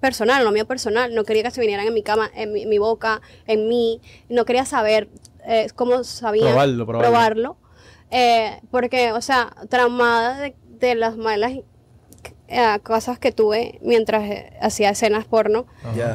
personal, 0.00 0.44
lo 0.44 0.50
mío 0.52 0.66
personal, 0.66 1.14
no 1.14 1.24
quería 1.24 1.42
que 1.42 1.50
se 1.50 1.60
vinieran 1.60 1.86
en 1.86 1.94
mi 1.94 2.02
cama, 2.02 2.30
en 2.34 2.52
mi, 2.52 2.66
mi 2.66 2.78
boca, 2.78 3.20
en 3.46 3.68
mí, 3.68 4.00
no 4.28 4.44
quería 4.44 4.64
saber 4.64 5.08
eh, 5.46 5.68
cómo 5.74 6.04
sabían 6.04 6.48
Probarlo, 6.48 6.86
probarlo. 6.86 7.10
probarlo. 7.10 7.56
Eh, 8.10 8.60
porque, 8.70 9.12
o 9.12 9.20
sea, 9.22 9.54
traumada 9.68 10.38
de, 10.40 10.56
de 10.80 10.94
las 10.94 11.16
malas 11.16 11.52
eh, 12.52 12.80
cosas 12.82 13.20
que 13.20 13.30
tuve 13.30 13.78
mientras 13.80 14.24
eh, 14.24 14.52
hacía 14.60 14.90
escenas 14.90 15.24
porno. 15.24 15.66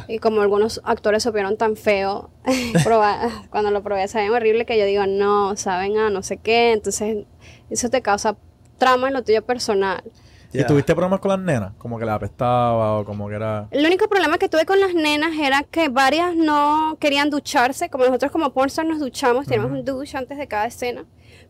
Y 0.09 0.19
como 0.19 0.41
algunos 0.41 0.81
actores 0.83 1.23
supieron 1.23 1.57
tan 1.57 1.77
feo, 1.77 2.29
cuando 3.49 3.71
lo 3.71 3.81
probé 3.81 4.07
saben 4.09 4.31
horrible 4.31 4.65
que 4.65 4.77
yo 4.77 4.85
digo, 4.85 5.05
no, 5.07 5.55
saben 5.55 5.97
a 5.97 6.09
no 6.09 6.23
sé 6.23 6.37
qué, 6.37 6.73
entonces 6.73 7.25
eso 7.69 7.89
te 7.89 8.01
causa 8.01 8.35
trauma 8.77 9.07
en 9.07 9.13
lo 9.13 9.23
tuyo 9.23 9.45
personal. 9.45 10.03
¿Y 10.51 10.63
tuviste 10.65 10.93
problemas 10.93 11.19
con 11.19 11.29
las 11.29 11.39
nenas? 11.39 11.73
Como 11.77 11.97
que 11.97 12.05
la 12.05 12.15
apestaba 12.15 12.99
o 12.99 13.05
como 13.05 13.27
que 13.27 13.35
era... 13.35 13.67
El 13.71 13.85
único 13.85 14.07
problema 14.07 14.37
que 14.37 14.47
tuve 14.47 14.65
con 14.65 14.79
las 14.79 14.93
nenas 14.93 15.37
era 15.37 15.63
que 15.63 15.89
varias 15.89 16.35
no 16.35 16.97
querían 16.99 17.29
ducharse, 17.29 17.89
como 17.89 18.05
nosotros 18.05 18.31
como 18.31 18.51
pornstar 18.51 18.85
nos 18.85 18.99
duchamos, 18.99 19.47
tenemos 19.47 19.71
un 19.71 19.83
douche 19.83 20.17
antes 20.17 20.37
de 20.37 20.47
cada 20.47 20.65
escena, 20.65 21.05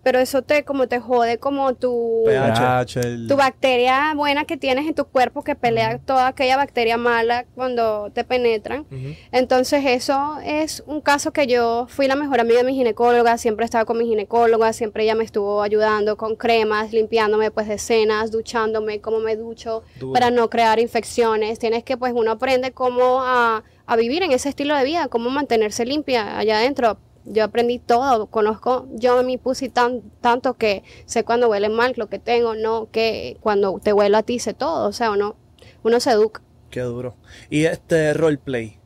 pero 0.06 0.20
eso 0.20 0.44
te 0.44 0.64
como 0.64 0.88
te 0.88 1.00
jode 1.00 1.40
como 1.40 1.74
tu 1.74 2.22
pH. 2.28 3.28
tu 3.28 3.36
bacteria 3.36 4.14
buena 4.16 4.46
que 4.46 4.56
tienes 4.56 4.86
en 4.86 4.94
tu 4.94 5.06
cuerpo 5.06 5.44
que 5.44 5.56
pelea 5.56 5.98
toda 5.98 6.28
aquella 6.28 6.58
bacteria 6.58 6.96
mala 6.96 7.46
cuando 7.56 8.12
te 8.12 8.24
penetran. 8.24 8.86
Entonces 9.32 9.84
eso 9.84 10.38
es 10.46 10.84
un 10.86 11.02
caso 11.02 11.34
que 11.34 11.48
yo 11.48 11.88
fui 11.90 12.06
la 12.06 12.16
mejor 12.16 12.40
amiga 12.40 12.60
de 12.60 12.66
mi 12.66 12.76
ginecóloga, 12.76 13.40
siempre 13.40 13.66
estaba 13.66 13.86
con 13.86 13.98
mi 13.98 14.06
ginecóloga, 14.06 14.74
siempre 14.74 15.06
ella 15.06 15.16
me 15.16 15.24
estuvo 15.24 15.64
ayudando 15.64 16.18
con 16.18 16.36
cremas, 16.36 16.94
limpiándome 16.94 17.50
pues 17.50 17.68
de 17.68 17.74
escenas, 17.74 18.30
duchándome, 18.30 19.02
cómo 19.02 19.22
me 19.22 19.36
ducho, 19.36 19.82
Duro. 20.00 20.14
para 20.14 20.30
no 20.30 20.52
crear 20.52 20.78
infecciones. 20.78 21.58
Tienes 21.58 21.84
que 21.84 21.98
pues 21.98 22.14
uno 22.16 22.30
aprende 22.30 22.74
cómo 22.74 23.24
a, 23.24 23.64
a 23.88 23.96
vivir 23.96 24.22
en 24.22 24.34
ese 24.34 24.50
estilo 24.50 24.76
de 24.78 24.84
vida, 24.84 25.08
cómo 25.08 25.32
mantenerse 25.32 25.84
limpia 25.84 26.38
allá 26.38 26.60
adentro. 26.60 27.00
Yo 27.26 27.44
aprendí 27.44 27.80
todo, 27.80 28.28
conozco 28.28 28.88
yo 28.94 29.22
mi 29.24 29.38
pussy 29.38 29.70
tan, 29.70 30.02
tanto 30.22 30.54
que 30.56 30.84
sé 31.06 31.24
cuando 31.24 31.50
huele 31.50 31.70
mal 31.70 31.94
lo 31.96 32.08
que 32.08 32.20
tengo, 32.20 32.56
no 32.56 32.90
que 32.92 33.38
cuando 33.42 33.80
te 33.80 33.94
huelo 33.94 34.18
a 34.18 34.24
ti 34.24 34.38
sé 34.40 34.54
todo, 34.54 34.88
o 34.88 34.94
sea, 34.94 35.12
uno, 35.12 35.36
uno 35.84 36.00
se 36.00 36.12
educa. 36.12 36.42
Qué 36.70 36.82
duro. 36.82 37.16
Y 37.50 37.66
este 37.66 38.14
roleplay. 38.14 38.78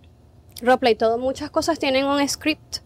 Roleplay, 0.61 0.95
todo, 0.95 1.17
muchas 1.17 1.49
cosas 1.49 1.79
tienen 1.79 2.05
un 2.05 2.25
script, 2.27 2.77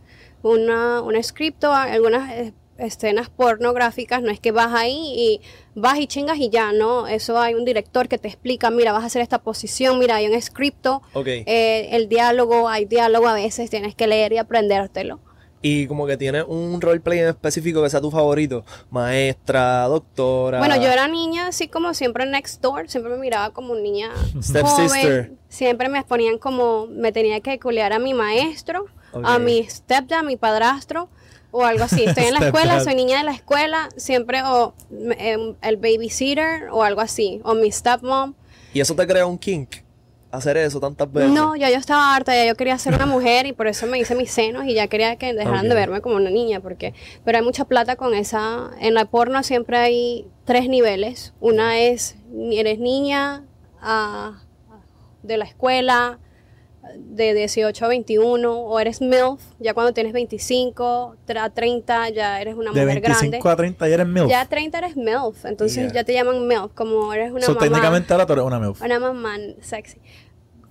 una, 0.41 1.01
un 1.01 1.21
script 1.23 1.63
algunas 1.63 2.31
eh, 2.31 2.53
escenas 2.77 3.29
pornográficas, 3.29 4.21
no 4.21 4.31
es 4.31 4.39
que 4.39 4.51
vas 4.51 4.73
ahí 4.73 5.13
y 5.15 5.41
vas 5.75 5.99
y 5.99 6.07
chingas 6.07 6.37
y 6.37 6.49
ya, 6.49 6.71
no, 6.71 7.07
eso 7.07 7.39
hay 7.39 7.53
un 7.53 7.65
director 7.65 8.07
que 8.07 8.17
te 8.17 8.27
explica, 8.27 8.71
mira, 8.71 8.91
vas 8.91 9.03
a 9.03 9.07
hacer 9.07 9.21
esta 9.21 9.41
posición, 9.41 9.99
mira, 9.99 10.15
hay 10.15 10.27
un 10.27 10.41
scripto, 10.41 11.01
Ok. 11.13 11.27
eh, 11.27 11.89
el 11.91 12.09
diálogo, 12.09 12.69
hay 12.69 12.85
diálogo 12.85 13.27
a 13.27 13.33
veces, 13.33 13.69
tienes 13.69 13.93
que 13.95 14.07
leer 14.07 14.33
y 14.33 14.37
aprendértelo. 14.37 15.19
Y 15.65 15.87
como 15.87 16.05
que 16.05 16.17
tienes 16.17 16.43
un 16.45 16.81
roleplay 16.81 17.19
en 17.19 17.29
específico 17.29 17.81
que 17.81 17.89
sea 17.89 18.01
tu 18.01 18.11
favorito. 18.11 18.65
Maestra, 18.91 19.83
doctora. 19.83 20.59
Bueno, 20.59 20.75
yo 20.75 20.89
era 20.89 21.07
niña, 21.07 21.47
así 21.47 21.69
como 21.69 21.93
siempre 21.93 22.25
next 22.25 22.61
door, 22.61 22.89
siempre 22.89 23.13
me 23.13 23.17
miraba 23.17 23.51
como 23.51 23.73
niña 23.73 24.11
Step 24.41 24.65
joven. 24.65 24.89
sister. 24.89 25.31
Siempre 25.47 25.87
me 25.87 26.03
ponían 26.03 26.37
como, 26.37 26.87
me 26.87 27.13
tenía 27.13 27.39
que 27.39 27.57
culiar 27.59 27.93
a 27.93 27.99
mi 27.99 28.13
maestro, 28.13 28.87
a 29.23 29.39
mi 29.39 29.63
stepdad, 29.63 30.19
a 30.19 30.23
mi 30.23 30.35
padrastro 30.35 31.07
o 31.51 31.63
algo 31.63 31.85
así. 31.85 32.03
Estoy 32.03 32.25
en 32.25 32.33
la 32.33 32.39
escuela, 32.47 32.81
soy 32.81 32.95
niña 32.95 33.19
de 33.19 33.23
la 33.23 33.33
escuela, 33.33 33.87
siempre 33.95 34.41
o 34.43 34.73
em, 35.17 35.55
el 35.61 35.77
babysitter 35.77 36.67
o 36.71 36.83
algo 36.83 36.99
así, 36.99 37.39
o 37.45 37.53
mi 37.53 37.71
stepmom. 37.71 38.33
Y 38.73 38.81
eso 38.81 38.95
te 38.95 39.07
crea 39.07 39.25
un 39.25 39.37
kink. 39.37 39.77
Hacer 40.33 40.57
eso 40.57 40.79
tantas 40.79 41.11
veces. 41.13 41.29
No, 41.29 41.55
ya 41.55 41.69
yo 41.69 41.77
estaba 41.77 42.15
harta, 42.15 42.33
ya 42.35 42.43
yo 42.47 42.55
quería 42.55 42.75
ser 42.79 42.95
una 42.95 43.05
mujer 43.05 43.45
y 43.45 43.53
por 43.53 43.67
eso 43.67 43.85
me 43.85 43.99
hice 43.99 44.15
mis 44.15 44.31
senos 44.31 44.65
y 44.65 44.73
ya 44.73 44.87
quería 44.87 45.15
que 45.17 45.31
dejaran 45.31 45.65
de 45.65 45.69
Ok. 45.69 45.75
verme 45.75 46.01
como 46.01 46.15
una 46.15 46.31
niña, 46.31 46.59
porque 46.59 46.95
pero 47.23 47.37
hay 47.37 47.43
mucha 47.43 47.65
plata 47.65 47.95
con 47.97 48.15
esa. 48.15 48.71
En 48.79 48.95
la 48.95 49.05
porno 49.05 49.43
siempre 49.43 49.77
hay 49.77 50.27
tres 50.43 50.67
niveles. 50.69 51.33
Una 51.39 51.77
es 51.79 52.15
eres 52.51 52.79
niña 52.79 53.43
ah, 53.79 54.41
de 55.21 55.37
la 55.37 55.45
escuela 55.45 56.17
de 56.97 57.33
18 57.33 57.85
a 57.85 57.87
21 57.87 58.51
o 58.59 58.79
eres 58.79 59.01
MILF, 59.01 59.39
ya 59.59 59.73
cuando 59.73 59.93
tienes 59.93 60.11
25 60.13 61.15
a 61.39 61.49
30 61.49 62.09
ya 62.09 62.41
eres 62.41 62.55
una 62.55 62.71
de 62.71 62.81
mujer 62.85 63.01
25 63.01 63.29
grande. 63.31 63.49
a 63.49 63.55
30 63.55 63.89
y 63.89 63.93
eres 63.93 64.07
MILF. 64.07 64.29
Ya 64.29 64.45
30 64.45 64.77
eres 64.79 64.97
MILF, 64.97 65.45
entonces 65.45 65.83
Yeah. 65.85 65.93
ya 65.93 66.03
te 66.03 66.13
llaman 66.13 66.45
MILF, 66.47 66.73
como 66.73 67.13
eres 67.13 67.31
una 67.31 67.41
So, 67.45 67.53
mamá. 67.53 67.61
técnicamente 67.67 68.11
ahora 68.13 68.25
tú 68.25 68.33
eres 68.33 68.45
una 68.45 68.59
MILF. 68.59 68.81
Una 68.81 68.99
mamá 68.99 69.37
sexy. 69.61 69.99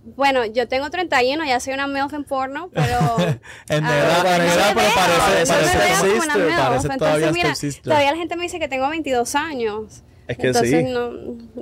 Bueno, 0.05 0.45
yo 0.47 0.67
tengo 0.67 0.91
31, 0.91 1.45
ya 1.45 1.61
soy 1.61 1.75
una 1.75 1.87
MILF 1.87 2.13
en 2.15 2.25
porno, 2.25 2.71
pero... 2.75 2.99
En 3.69 3.85
Ah, 3.85 3.89
no 3.89 3.89
negra, 3.89 4.17
me 4.19 4.23
pero 4.23 4.45
veo, 4.45 4.95
parece, 4.95 5.53
no 5.53 5.61
me 5.61 5.75
parece 5.77 6.11
una 6.11 6.23
Sister, 6.23 6.43
MILF. 6.43 6.59
parece 6.59 6.89
Entonces, 6.89 6.99
todavía 6.99 7.33
mira. 7.33 7.55
Todavía 7.83 8.11
la 8.13 8.17
gente 8.19 8.37
me 8.37 8.43
dice 8.43 8.59
que 8.59 8.69
tengo 8.69 8.89
22 8.89 9.35
años. 9.37 10.03
Es 10.29 10.39
que 10.39 10.47
Entonces, 10.49 10.85
sí. 10.87 10.93
no, 10.93 11.11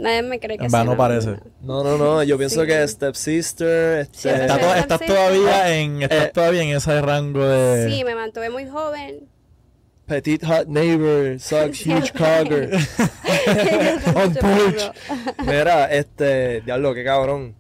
nadie 0.01 0.23
me 0.23 0.39
cree 0.39 0.57
que 0.59 0.65
En 0.65 0.71
sea 0.71 0.81
vano 0.81 0.93
una- 0.93 0.99
parece. 0.99 1.31
No, 1.63 1.83
no, 1.83 1.97
no. 1.99 2.23
Yo 2.23 2.37
pienso 2.39 2.61
Sí. 2.63 2.67
que 2.69 2.87
stepsister. 2.89 4.01
Este, 4.01 4.33
to- 4.47 4.75
estás 4.75 5.01
todavía 5.01 5.77
en 5.77 6.03
estás 6.03 6.27
Eh. 6.27 6.31
todavía 6.33 6.63
en 6.63 6.77
ese 6.77 7.01
rango 7.01 7.45
de 7.45 7.91
Sí, 7.91 8.05
me 8.05 8.15
mantuve 8.15 8.49
muy 8.51 8.67
joven. 8.67 9.29
Petit 10.07 10.45
hot 10.45 10.67
neighbor. 10.67 11.39
Sucks 11.41 11.81
huge 11.87 12.13
cogger. 12.13 12.71
On 14.15 14.35
porch. 14.35 14.93
Mira, 15.47 15.87
este. 15.87 16.61
Diablo, 16.63 16.95
qué 16.95 17.03
cabrón. 17.05 17.55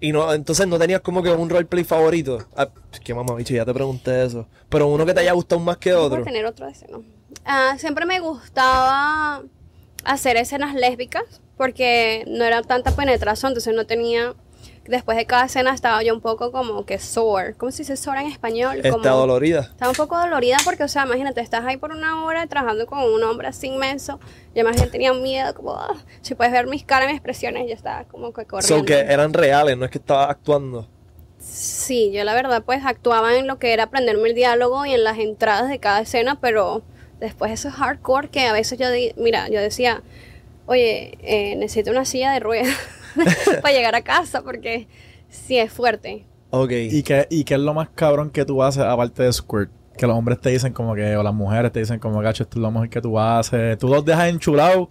Y 0.00 0.12
no, 0.12 0.32
entonces 0.32 0.66
no 0.66 0.78
tenías 0.78 1.00
como 1.00 1.22
que 1.22 1.30
un 1.30 1.50
roleplay 1.50 1.84
favorito. 1.84 2.46
Ah, 2.56 2.68
qué 3.02 3.14
mamá, 3.14 3.34
bicho, 3.34 3.54
ya 3.54 3.64
te 3.64 3.74
pregunté 3.74 4.24
eso. 4.24 4.46
Pero 4.68 4.86
uno 4.86 5.04
que 5.04 5.12
te 5.12 5.20
haya 5.20 5.32
gustado 5.32 5.60
más 5.60 5.76
que 5.78 5.92
otro. 5.92 6.22
tener 6.22 6.46
otro 6.46 6.66
de 6.66 6.72
ese, 6.72 6.86
¿no? 6.88 7.02
Ah, 7.44 7.76
siempre 7.78 8.06
me 8.06 8.20
gustaba 8.20 9.42
hacer 10.04 10.36
escenas 10.36 10.74
lésbicas 10.74 11.24
porque 11.56 12.24
no 12.28 12.44
era 12.44 12.62
tanta 12.62 12.92
penetración, 12.92 13.50
entonces 13.50 13.74
no 13.74 13.86
tenía... 13.86 14.34
Después 14.88 15.16
de 15.18 15.26
cada 15.26 15.44
escena 15.44 15.74
estaba 15.74 16.02
yo 16.02 16.14
un 16.14 16.20
poco 16.20 16.50
como 16.50 16.84
que 16.86 16.98
sore. 16.98 17.54
¿Cómo 17.54 17.70
se 17.70 17.82
dice 17.82 17.96
sore 17.96 18.22
en 18.22 18.26
español? 18.28 18.80
Como- 18.82 18.96
Está 18.96 19.10
dolorida. 19.10 19.60
Estaba 19.60 19.90
un 19.90 19.96
poco 19.96 20.18
dolorida 20.18 20.56
porque, 20.64 20.82
o 20.82 20.88
sea, 20.88 21.04
imagínate, 21.04 21.40
estás 21.42 21.64
ahí 21.66 21.76
por 21.76 21.92
una 21.92 22.24
hora 22.24 22.46
trabajando 22.46 22.86
con 22.86 23.00
un 23.00 23.22
hombre 23.22 23.48
así 23.48 23.66
inmenso. 23.68 24.18
Y 24.54 24.60
además 24.60 24.80
yo 24.80 24.90
tenía 24.90 25.12
miedo, 25.12 25.54
como, 25.54 25.74
ah, 25.74 25.94
si 26.22 26.34
puedes 26.34 26.52
ver 26.52 26.66
mis 26.66 26.84
caras, 26.84 27.06
mis 27.08 27.16
expresiones, 27.16 27.68
yo 27.68 27.74
estaba 27.74 28.04
como 28.04 28.32
que 28.32 28.46
corriendo. 28.46 28.78
So 28.78 28.84
que 28.84 28.98
eran 28.98 29.32
reales, 29.34 29.76
no 29.76 29.84
es 29.84 29.90
que 29.90 29.98
estabas 29.98 30.30
actuando. 30.30 30.88
Sí, 31.38 32.10
yo 32.12 32.24
la 32.24 32.34
verdad 32.34 32.62
pues 32.64 32.84
actuaba 32.84 33.36
en 33.36 33.46
lo 33.46 33.58
que 33.58 33.72
era 33.72 33.84
aprenderme 33.84 34.28
el 34.28 34.34
diálogo 34.34 34.84
y 34.86 34.92
en 34.94 35.04
las 35.04 35.18
entradas 35.18 35.68
de 35.68 35.78
cada 35.78 36.00
escena, 36.00 36.40
pero 36.40 36.82
después 37.20 37.52
eso 37.52 37.68
es 37.68 37.74
hardcore 37.74 38.28
que 38.28 38.46
a 38.46 38.52
veces 38.52 38.78
yo, 38.78 38.86
mira, 39.16 39.48
yo 39.48 39.60
decía, 39.60 40.02
oye, 40.66 41.16
eh, 41.22 41.54
necesito 41.56 41.90
una 41.92 42.04
silla 42.04 42.32
de 42.32 42.40
ruedas 42.40 42.68
para 43.62 43.74
llegar 43.74 43.94
a 43.94 44.02
casa 44.02 44.42
porque 44.42 44.88
sí 45.28 45.58
es 45.58 45.72
fuerte. 45.72 46.26
Ok. 46.50 46.70
¿Y 46.72 47.02
qué, 47.02 47.26
¿Y 47.30 47.44
qué 47.44 47.54
es 47.54 47.60
lo 47.60 47.74
más 47.74 47.88
cabrón 47.94 48.30
que 48.30 48.44
tú 48.44 48.62
haces 48.62 48.82
aparte 48.82 49.22
de 49.22 49.32
squirt? 49.32 49.70
Que 49.96 50.06
los 50.06 50.16
hombres 50.16 50.40
te 50.40 50.50
dicen 50.50 50.72
como 50.72 50.94
que, 50.94 51.16
o 51.16 51.22
las 51.22 51.34
mujeres 51.34 51.72
te 51.72 51.80
dicen 51.80 51.98
como, 51.98 52.20
gacho, 52.20 52.44
esto 52.44 52.58
es 52.58 52.62
lo 52.62 52.70
mejor 52.70 52.88
que 52.88 53.00
tú 53.00 53.18
haces. 53.18 53.76
Tú 53.78 53.88
los 53.88 54.04
dejas 54.04 54.28
enchulados 54.28 54.88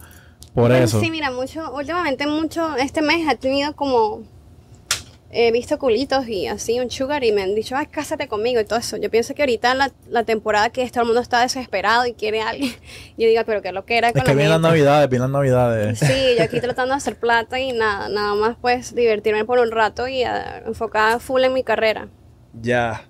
por 0.53 0.69
Bueno, 0.69 0.75
eso. 0.75 0.99
Sí, 0.99 1.09
mira, 1.09 1.31
mucho, 1.31 1.71
últimamente 1.73 2.27
mucho, 2.27 2.75
este 2.75 3.01
mes 3.01 3.27
he 3.31 3.35
tenido 3.37 3.73
como, 3.75 4.23
he 5.31 5.51
visto 5.51 5.77
culitos 5.77 6.27
y 6.27 6.47
así, 6.47 6.79
un 6.79 6.89
sugar 6.89 7.23
y 7.23 7.31
me 7.31 7.43
han 7.43 7.53
dicho, 7.53 7.75
ay, 7.75 7.87
cásate 7.87 8.27
conmigo 8.27 8.61
y 8.61 8.65
todo 8.65 8.79
eso. 8.79 8.97
Yo 8.97 9.09
pienso 9.09 9.35
que 9.35 9.41
ahorita 9.41 9.73
la, 9.75 9.91
la 10.09 10.23
temporada 10.23 10.69
que 10.69 10.89
todo 10.89 11.01
el 11.01 11.07
mundo 11.07 11.21
está 11.21 11.41
desesperado 11.41 12.05
y 12.05 12.13
quiere 12.13 12.41
a 12.41 12.49
alguien, 12.49 12.71
yo 13.17 13.27
digo, 13.27 13.41
pero 13.45 13.61
qué 13.61 13.71
lo 13.71 13.85
que 13.85 13.97
era 13.97 14.07
Es 14.09 14.13
con 14.13 14.23
que 14.23 14.29
la 14.29 14.35
vienen 14.35 14.49
las 14.49 14.57
gente?". 14.57 14.67
navidades, 14.69 15.09
vienen 15.09 15.31
las 15.31 15.41
navidades. 15.41 15.99
Sí, 15.99 16.35
yo 16.37 16.43
aquí 16.43 16.59
tratando 16.61 16.93
de 16.93 16.97
hacer 16.97 17.17
plata 17.17 17.59
y 17.59 17.73
nada, 17.73 18.09
nada 18.09 18.35
más 18.35 18.57
pues 18.61 18.95
divertirme 18.95 19.43
por 19.45 19.59
un 19.59 19.71
rato 19.71 20.07
y 20.07 20.23
ah, 20.23 20.63
enfocada 20.65 21.19
full 21.19 21.43
en 21.43 21.53
mi 21.53 21.63
carrera. 21.63 22.07
Ya. 22.61 23.03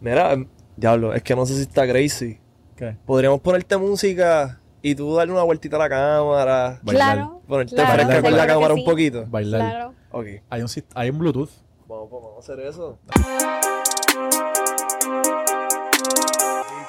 Mira, 0.00 0.36
diablo, 0.76 1.14
es 1.14 1.22
que 1.22 1.34
no 1.34 1.44
sé 1.46 1.54
si 1.54 1.62
está 1.62 1.86
crazy. 1.88 2.38
¿Qué? 2.76 2.96
Podríamos 3.04 3.40
ponerte 3.40 3.76
música 3.76 4.60
y 4.82 4.94
tú 4.94 5.14
darle 5.16 5.32
una 5.32 5.42
vueltita 5.42 5.76
a 5.76 5.80
la 5.80 5.88
cámara. 5.88 6.80
Bailar. 6.82 7.16
Claro. 7.16 7.40
Ponerte 7.46 7.74
claro, 7.74 7.92
fresca 7.94 8.22
con 8.22 8.36
la 8.36 8.46
cámara 8.46 8.74
sí. 8.74 8.80
un 8.80 8.86
poquito. 8.86 9.24
Bailar. 9.26 9.60
Claro. 9.60 9.94
Ok. 10.10 10.26
Hay 10.50 10.62
un, 10.62 10.68
hay 10.94 11.10
un 11.10 11.18
Bluetooth. 11.18 11.50
Vamos, 11.94 12.08
pues, 12.10 12.22
vamos 12.24 12.36
a 12.36 12.52
hacer 12.52 12.66
eso. 12.66 12.98
Sí, 13.14 13.22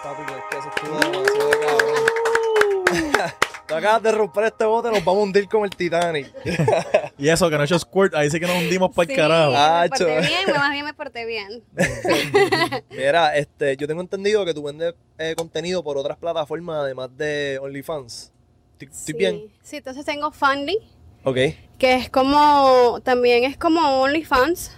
papi, 0.03 0.21
pero 0.25 0.37
es 0.39 0.43
que 0.49 0.57
eso 0.57 0.69
estuvo 0.75 0.95
demasiado 0.99 1.51
cabrón. 1.61 3.31
Tú 3.67 3.73
acabas 3.73 4.03
de 4.03 4.11
romper 4.11 4.43
este 4.45 4.63
bote, 4.65 4.89
nos 4.89 5.03
vamos 5.03 5.21
a 5.21 5.23
hundir 5.23 5.47
como 5.49 5.65
el 5.65 5.71
Titanic. 5.75 6.31
Y 7.17 7.29
eso, 7.29 7.49
que 7.49 7.55
no 7.55 7.61
he 7.61 7.65
hecho 7.65 7.79
squirt, 7.79 8.13
ahí 8.13 8.29
sí 8.29 8.39
que 8.39 8.45
nos 8.47 8.57
hundimos 8.57 8.93
para 8.93 9.03
el 9.03 9.09
Sí, 9.09 9.15
carajo. 9.15 9.53
Ah, 9.55 9.81
me 9.83 9.89
porté 9.89 10.05
bien, 10.21 10.43
más 10.55 10.71
bien 10.71 10.85
me 10.85 10.93
porté 10.93 11.25
bien. 11.25 11.63
Mira, 12.89 13.35
este, 13.37 13.77
yo 13.77 13.87
tengo 13.87 14.01
entendido 14.01 14.43
que 14.43 14.53
tú 14.53 14.63
vendes 14.63 14.93
eh, 15.17 15.33
contenido 15.37 15.81
por 15.83 15.97
otras 15.97 16.17
plataformas 16.17 16.77
además 16.81 17.09
de 17.15 17.57
OnlyFans. 17.61 18.33
¿Estoy 18.73 18.87
estoy 18.89 19.13
Sí. 19.13 19.13
bien? 19.13 19.53
Sí, 19.63 19.77
entonces 19.77 20.03
tengo 20.05 20.31
Fundy, 20.31 20.77
Ok. 21.23 21.37
que 21.79 21.95
es 21.95 22.09
como, 22.09 22.99
también 23.03 23.45
es 23.45 23.55
como 23.57 24.01
OnlyFans 24.01 24.71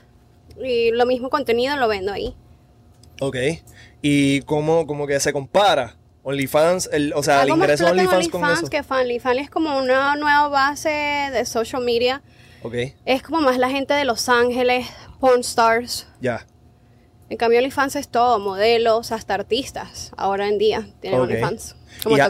y 0.63 0.91
lo 0.91 1.05
mismo 1.05 1.29
contenido 1.29 1.75
lo 1.77 1.87
vendo 1.87 2.11
ahí. 2.13 2.35
Ok. 3.21 3.35
¿Y 4.01 4.41
cómo, 4.41 4.85
como 4.87 5.07
que 5.07 5.19
se 5.19 5.33
compara? 5.33 5.95
OnlyFans, 6.23 6.89
el, 6.91 7.13
o 7.13 7.23
sea, 7.23 7.43
el 7.43 7.49
ingreso 7.49 7.85
de 7.85 7.91
OnlyFans 7.91 8.27
con 8.29 8.41
eso. 8.59 8.69
que 8.69 8.83
es 9.39 9.49
como 9.49 9.77
una 9.77 10.15
nueva 10.17 10.49
base 10.49 10.89
de 10.89 11.45
social 11.45 11.81
media. 11.83 12.21
Ok, 12.63 12.73
Es 13.05 13.21
como 13.23 13.39
más 13.41 13.57
la 13.57 13.69
gente 13.69 13.93
de 13.93 14.03
Los 14.03 14.27
Ángeles, 14.29 14.87
porn 15.19 15.39
stars. 15.41 16.07
ya. 16.19 16.45
En 17.29 17.35
cambio, 17.37 17.59
OnlyFans 17.59 17.95
es 17.97 18.07
todo, 18.07 18.39
modelos, 18.39 19.11
hasta 19.11 19.33
artistas, 19.33 20.11
ahora 20.17 20.47
en 20.47 20.57
día 20.57 20.87
tienen. 21.01 21.19
OnlyFans. 21.21 21.75
Como 22.03 22.17
Y 22.17 22.19
a- 22.21 22.25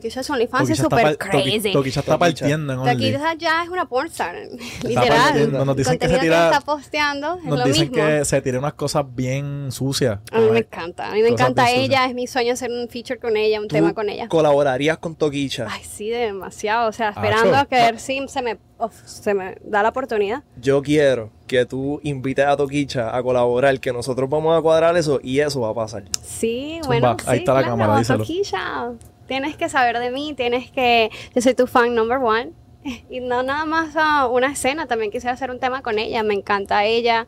Toquilla, 0.00 0.22
Toquilla 0.22 0.34
OnlyFans 0.34 0.70
es 0.70 0.78
Toquilla 0.82 1.00
súper 1.10 1.18
crazy. 1.18 1.72
Toquilla 1.72 2.00
está 2.00 2.02
Toquilla. 2.02 2.18
partiendo 2.18 2.72
en. 2.72 2.78
Toquilla 2.92 3.34
ya 3.34 3.62
es 3.62 3.68
una 3.68 3.86
pornstar, 3.88 4.34
literal. 4.82 5.52
Nos 5.52 5.76
dicen 5.76 5.98
que 5.98 6.08
se 6.08 6.18
tira- 6.18 6.46
está 6.46 6.60
posteando 6.60 7.36
es 7.38 7.44
Nos 7.44 7.58
lo 7.58 7.64
dicen 7.64 7.90
mismo. 7.90 7.96
que 8.06 8.24
se 8.24 8.40
tira 8.42 8.58
unas 8.58 8.74
cosas 8.74 9.04
bien 9.14 9.70
sucias. 9.72 10.18
A 10.32 10.40
mí 10.40 10.50
me 10.50 10.58
encanta, 10.60 11.08
a 11.08 11.12
mí 11.14 11.22
me 11.22 11.28
encanta 11.28 11.70
ella, 11.70 12.06
es 12.06 12.14
mi 12.14 12.26
sueño 12.26 12.52
hacer 12.52 12.70
un 12.70 12.88
feature 12.88 13.18
con 13.18 13.36
ella, 13.36 13.60
un 13.60 13.68
¿Tú 13.68 13.74
tema 13.74 13.94
con 13.94 14.08
ella. 14.08 14.28
colaborarías 14.28 14.98
con 14.98 15.14
Toquicha? 15.14 15.66
Ay, 15.68 15.82
sí, 15.84 16.08
demasiado, 16.10 16.88
o 16.88 16.92
sea, 16.92 17.08
Acho. 17.08 17.20
esperando 17.20 17.56
a 17.56 17.64
que 17.66 17.76
ver 17.76 17.98
si 18.00 18.26
se 18.28 18.42
me, 18.42 18.58
se 19.04 19.34
me 19.34 19.56
da 19.62 19.82
la 19.82 19.90
oportunidad. 19.90 20.42
Yo 20.60 20.82
quiero 20.82 21.30
que 21.46 21.64
tú 21.64 22.00
invites 22.02 22.44
a 22.46 22.56
Toquicha 22.56 23.16
a 23.16 23.22
colaborar, 23.22 23.78
que 23.80 23.92
nosotros 23.92 24.28
vamos 24.28 24.56
a 24.58 24.60
cuadrar 24.62 24.96
eso 24.96 25.18
y 25.22 25.40
eso 25.40 25.60
va 25.60 25.70
a 25.70 25.74
pasar. 25.74 26.04
Sí, 26.22 26.78
Zumba, 26.82 26.86
bueno, 26.88 27.16
ahí 27.26 27.38
sí, 27.38 27.42
está 27.42 27.54
la 27.54 27.60
claro, 27.60 27.72
cámara, 27.76 27.98
díselo. 27.98 28.18
Toquilla, 28.18 28.92
tienes 29.28 29.56
que 29.56 29.68
saber 29.68 30.00
de 30.00 30.10
mí, 30.10 30.34
tienes 30.36 30.70
que, 30.72 31.10
yo 31.34 31.40
soy 31.40 31.54
tu 31.54 31.68
fan 31.68 31.94
number 31.94 32.18
one. 32.18 32.52
Y 33.10 33.20
no 33.20 33.42
nada 33.42 33.66
más 33.66 33.94
ah, 33.96 34.28
una 34.28 34.50
escena, 34.50 34.86
también 34.86 35.10
quisiera 35.10 35.34
hacer 35.34 35.50
un 35.50 35.60
tema 35.60 35.82
con 35.82 35.98
ella, 35.98 36.22
me 36.22 36.34
encanta 36.34 36.84
ella, 36.84 37.26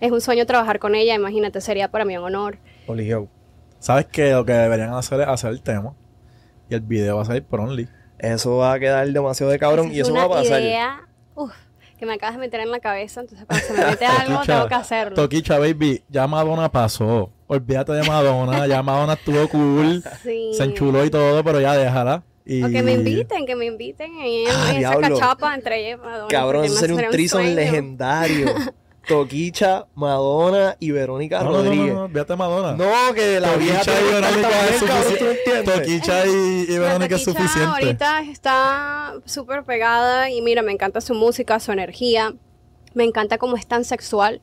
es 0.00 0.12
un 0.12 0.20
sueño 0.20 0.46
trabajar 0.46 0.78
con 0.78 0.94
ella, 0.94 1.14
imagínate, 1.14 1.60
sería 1.60 1.90
para 1.90 2.04
mí 2.04 2.16
un 2.16 2.24
honor. 2.24 2.58
Oligio. 2.86 3.28
¿Sabes 3.80 4.06
qué? 4.06 4.32
Lo 4.32 4.44
que 4.44 4.52
deberían 4.52 4.92
hacer 4.92 5.20
es 5.20 5.28
hacer 5.28 5.50
el 5.50 5.62
tema. 5.62 5.94
Y 6.68 6.74
el 6.74 6.82
video 6.82 7.16
va 7.16 7.22
a 7.22 7.24
salir 7.24 7.42
por 7.42 7.60
Only. 7.60 7.88
Eso 8.18 8.58
va 8.58 8.74
a 8.74 8.78
quedar 8.78 9.08
demasiado 9.08 9.50
de 9.50 9.58
cabrón 9.58 9.88
y 9.88 10.00
es 10.00 10.06
eso 10.06 10.12
una 10.12 10.26
va 10.26 10.36
a 10.36 10.42
pasar. 10.42 10.60
idea, 10.60 11.08
uf, 11.34 11.52
que 12.00 12.06
me 12.06 12.14
acabas 12.14 12.34
de 12.36 12.40
meter 12.40 12.60
en 12.60 12.70
la 12.70 12.80
cabeza, 12.80 13.20
entonces 13.20 13.46
cuando 13.46 13.64
se 13.66 13.72
me 13.74 13.84
mete 13.86 14.06
algo 14.06 14.34
Toquicha, 14.36 14.54
tengo 14.56 14.68
que 14.68 14.74
hacerlo. 14.74 15.14
Toquicha, 15.14 15.58
baby, 15.58 16.02
ya 16.08 16.26
Madonna 16.26 16.68
pasó. 16.72 17.30
Olvídate 17.46 17.92
de 17.92 18.02
Madonna. 18.04 18.66
ya 18.66 18.82
Madonna 18.82 19.12
estuvo 19.12 19.46
cool. 19.48 20.02
Sí. 20.22 20.50
Se 20.54 20.64
enchuló 20.64 21.04
y 21.04 21.10
todo, 21.10 21.44
pero 21.44 21.60
ya 21.60 21.76
déjala. 21.76 22.22
Y... 22.44 22.62
O 22.64 22.68
que 22.70 22.82
me 22.82 22.94
inviten, 22.94 23.44
que 23.46 23.54
me 23.54 23.66
inviten 23.66 24.10
en, 24.18 24.48
Ah, 24.48 24.70
en 24.70 24.76
esa 24.76 24.78
diablo. 24.78 25.14
cachapa 25.18 25.54
entre 25.54 25.80
ella 25.80 25.90
y 25.90 25.96
Madonna. 25.98 26.28
Cabrón, 26.28 26.64
eso 26.64 26.76
sería 26.76 26.96
un 26.96 27.10
trison 27.12 27.54
legendario. 27.54 28.46
Toquicha, 29.06 29.86
Madonna 29.94 30.76
y 30.78 30.90
Verónica 30.90 31.42
No, 31.42 31.44
no, 31.44 31.50
no, 31.50 31.62
Rodríguez. 31.64 31.94
no, 31.94 32.08
no, 32.08 32.24
de 32.24 32.36
Madonna. 32.36 32.72
No, 32.72 33.14
que 33.14 33.40
la 33.40 33.56
vieja 33.56 33.78
Toquicha 33.80 34.00
y 34.00 34.04
Verónica 34.04 34.48
es 34.66 34.80
bien, 34.80 34.90
cabrón, 34.90 35.12
¿tú 35.18 35.24
suficiente. 35.24 35.72
Toquicha 35.72 36.26
y, 36.26 36.78
Verónica 36.78 37.16
es 37.16 37.24
suficiente. 37.24 37.64
ahorita 37.64 38.22
está 38.22 39.14
súper 39.24 39.64
pegada 39.64 40.30
y 40.30 40.42
mira, 40.42 40.62
me 40.62 40.72
encanta 40.72 41.00
su 41.00 41.14
música, 41.14 41.58
su 41.60 41.72
energía. 41.72 42.34
Me 42.94 43.04
encanta 43.04 43.38
cómo 43.38 43.56
es 43.56 43.66
tan 43.66 43.84
sexual. 43.84 44.40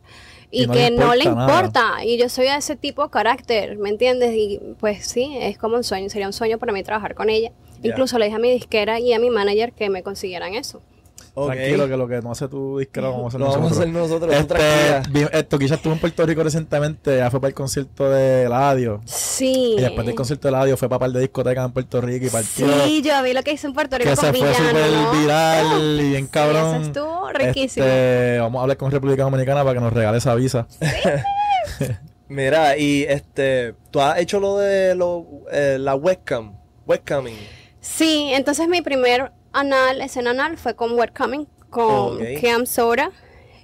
Y, 0.50 0.64
Y 0.64 0.68
no 0.68 0.74
que 0.74 0.90
le 0.90 0.98
no 0.98 1.16
le 1.16 1.26
importa 1.26 1.82
nada. 1.82 2.06
Y 2.06 2.18
yo 2.18 2.30
soy 2.30 2.46
de 2.46 2.56
ese 2.56 2.78
tipo 2.78 3.04
de 3.04 3.10
carácter, 3.10 3.78
¿me 3.78 3.90
entiendes? 3.90 4.34
Y 4.34 4.60
pues 4.80 5.06
sí, 5.06 5.38
es 5.40 5.58
como 5.58 5.76
un 5.76 5.84
sueño. 5.84 6.10
Sería 6.10 6.28
un 6.28 6.34
sueño 6.34 6.58
para 6.58 6.72
mí 6.72 6.84
trabajar 6.84 7.16
con 7.16 7.30
ella. 7.30 7.52
Incluso 7.84 8.18
le 8.18 8.26
dije 8.26 8.38
a 8.38 8.40
mi 8.40 8.52
disquera 8.52 9.00
y 9.00 9.14
a 9.14 9.20
mi 9.20 9.30
manager 9.30 9.74
que 9.74 9.90
me 9.90 10.04
consiguieran 10.04 10.56
eso. 10.56 10.82
Ok. 11.40 11.52
Tranquilo, 11.54 11.88
que 11.88 11.98
lo 11.98 12.08
que 12.08 12.20
no 12.22 12.32
hace 12.32 12.48
tu 12.48 12.80
disquero 12.80 13.08
lo 13.08 13.14
vamos 13.14 13.26
a 13.26 13.38
hacer 13.38 13.40
Lo 13.42 13.46
vamos 13.48 13.58
a 13.80 13.86
nosotros. 13.86 14.32
hacer 14.32 14.34
nosotros, 14.34 15.14
Este, 15.14 15.38
eh, 15.38 15.44
Toquilla 15.44 15.76
estuvo 15.76 15.94
en 15.94 16.00
Puerto 16.00 16.26
Rico 16.26 16.42
recientemente, 16.42 17.18
ya 17.18 17.30
fue 17.30 17.40
para 17.40 17.50
el 17.50 17.54
concierto 17.54 18.10
de 18.10 18.44
Eladio. 18.46 19.02
Sí. 19.06 19.76
Y 19.78 19.82
después 19.82 20.04
del 20.08 20.16
concierto 20.16 20.48
de 20.48 20.56
Eladio 20.56 20.78
fue 20.78 20.90
para 20.90 20.98
par 20.98 21.12
de 21.12 21.20
discotecas 21.20 21.64
en 21.66 21.72
Puerto 21.74 22.02
Rico 22.02 22.26
y 22.26 22.30
partió. 22.30 22.68
Sí, 22.86 23.04
yo 23.04 23.22
vi 23.22 23.34
lo 23.34 23.44
que 23.44 23.52
hizo 23.52 23.68
en 23.68 23.74
Puerto 23.74 24.00
Rico 24.00 24.10
que 24.10 24.16
con 24.16 24.26
se 24.26 24.34
fue 24.34 24.48
Villano, 24.50 24.68
súper 24.70 24.92
¿no? 24.92 25.12
viral 25.12 26.00
y 26.02 26.10
bien 26.10 26.26
Sí, 26.26 26.32
cabrón. 26.32 26.76
eso 26.76 26.86
estuvo 26.88 27.30
riquísimo. 27.32 27.86
Este, 27.86 28.40
vamos 28.40 28.60
a 28.60 28.62
hablar 28.64 28.78
con 28.78 28.90
República 28.92 29.22
Dominicana 29.22 29.62
para 29.64 29.76
que 29.76 29.80
nos 29.82 29.94
regale 29.94 30.18
esa 30.18 30.34
visa. 30.34 30.68
Mira, 32.30 32.78
y 32.78 33.04
este, 33.08 33.74
tú 33.92 34.02
has 34.02 34.18
hecho 34.20 34.40
lo 34.40 34.58
de 34.58 34.96
lo, 34.96 35.26
eh, 35.52 35.78
la 35.80 35.96
webcam, 35.96 36.54
webcamming. 36.86 37.38
Sí, 37.80 38.32
entonces 38.34 38.68
mi 38.68 38.82
primer 38.82 39.32
anal, 39.60 40.02
escena 40.02 40.32
anal 40.32 40.58
fue 40.58 40.76
con 40.76 40.94
webcamming, 40.98 41.48
con 41.70 42.16
Ok. 42.18 42.42
Cam 42.42 42.66
Soda. 42.66 43.12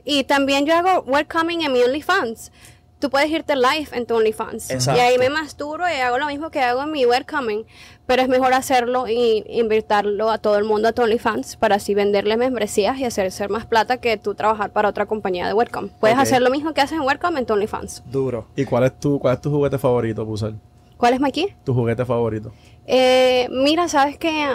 Y 0.06 0.26
también 0.26 0.66
yo 0.66 0.76
hago 0.76 1.02
webcamming 1.04 1.62
en 1.62 1.72
mi 1.72 1.82
OnlyFans. 1.82 2.52
Tú 3.00 3.10
puedes 3.10 3.30
irte 3.30 3.56
live 3.56 3.88
en 3.92 4.06
tu 4.06 4.16
OnlyFans. 4.16 4.70
Exacto. 4.72 4.98
Y 4.98 5.04
ahí 5.04 5.18
me 5.18 5.30
masturo 5.30 5.84
y 5.90 5.94
hago 6.00 6.18
lo 6.18 6.28
mismo 6.28 6.52
que 6.52 6.62
hago 6.62 6.84
en 6.84 6.92
mi 6.92 7.06
webcamming. 7.06 7.66
Pero 8.06 8.22
es 8.22 8.30
mejor 8.30 8.54
hacerlo 8.54 9.08
y 9.10 9.44
invitarlo 9.48 10.30
a 10.30 10.38
todo 10.38 10.58
el 10.58 10.64
mundo 10.64 10.88
a 10.90 10.92
tu 10.94 11.02
OnlyFans 11.02 11.58
para 11.58 11.76
así 11.76 11.94
venderle 11.94 12.38
membresías 12.38 12.98
y 13.00 13.06
hacer 13.06 13.32
ser 13.32 13.50
más 13.50 13.66
plata 13.66 13.98
que 13.98 14.18
tú 14.18 14.36
trabajar 14.36 14.72
para 14.72 14.90
otra 14.90 15.06
compañía 15.06 15.48
de 15.48 15.54
webcam. 15.54 15.90
Puedes 16.00 16.18
hacer 16.18 16.42
lo 16.42 16.50
mismo 16.50 16.74
que 16.74 16.82
haces 16.82 16.98
en 16.98 17.04
webcam 17.06 17.36
en 17.38 17.46
tu 17.46 17.54
OnlyFans. 17.54 18.04
Duro. 18.10 18.48
¿Y 18.56 18.66
cuál 18.66 18.86
es 18.86 19.00
tu, 19.00 19.20
cuál 19.20 19.36
es 19.36 19.42
tu 19.42 19.50
juguete 19.52 19.78
favorito, 19.78 20.26
Pusel? 20.26 20.56
¿Cuál 20.98 21.14
es 21.16 21.20
Mikey? 21.20 21.56
Tu 21.66 21.74
juguete 21.74 22.06
favorito. 22.06 22.54
Eh, 22.86 23.48
mira, 23.52 23.90
sabes 23.90 24.18
que 24.18 24.46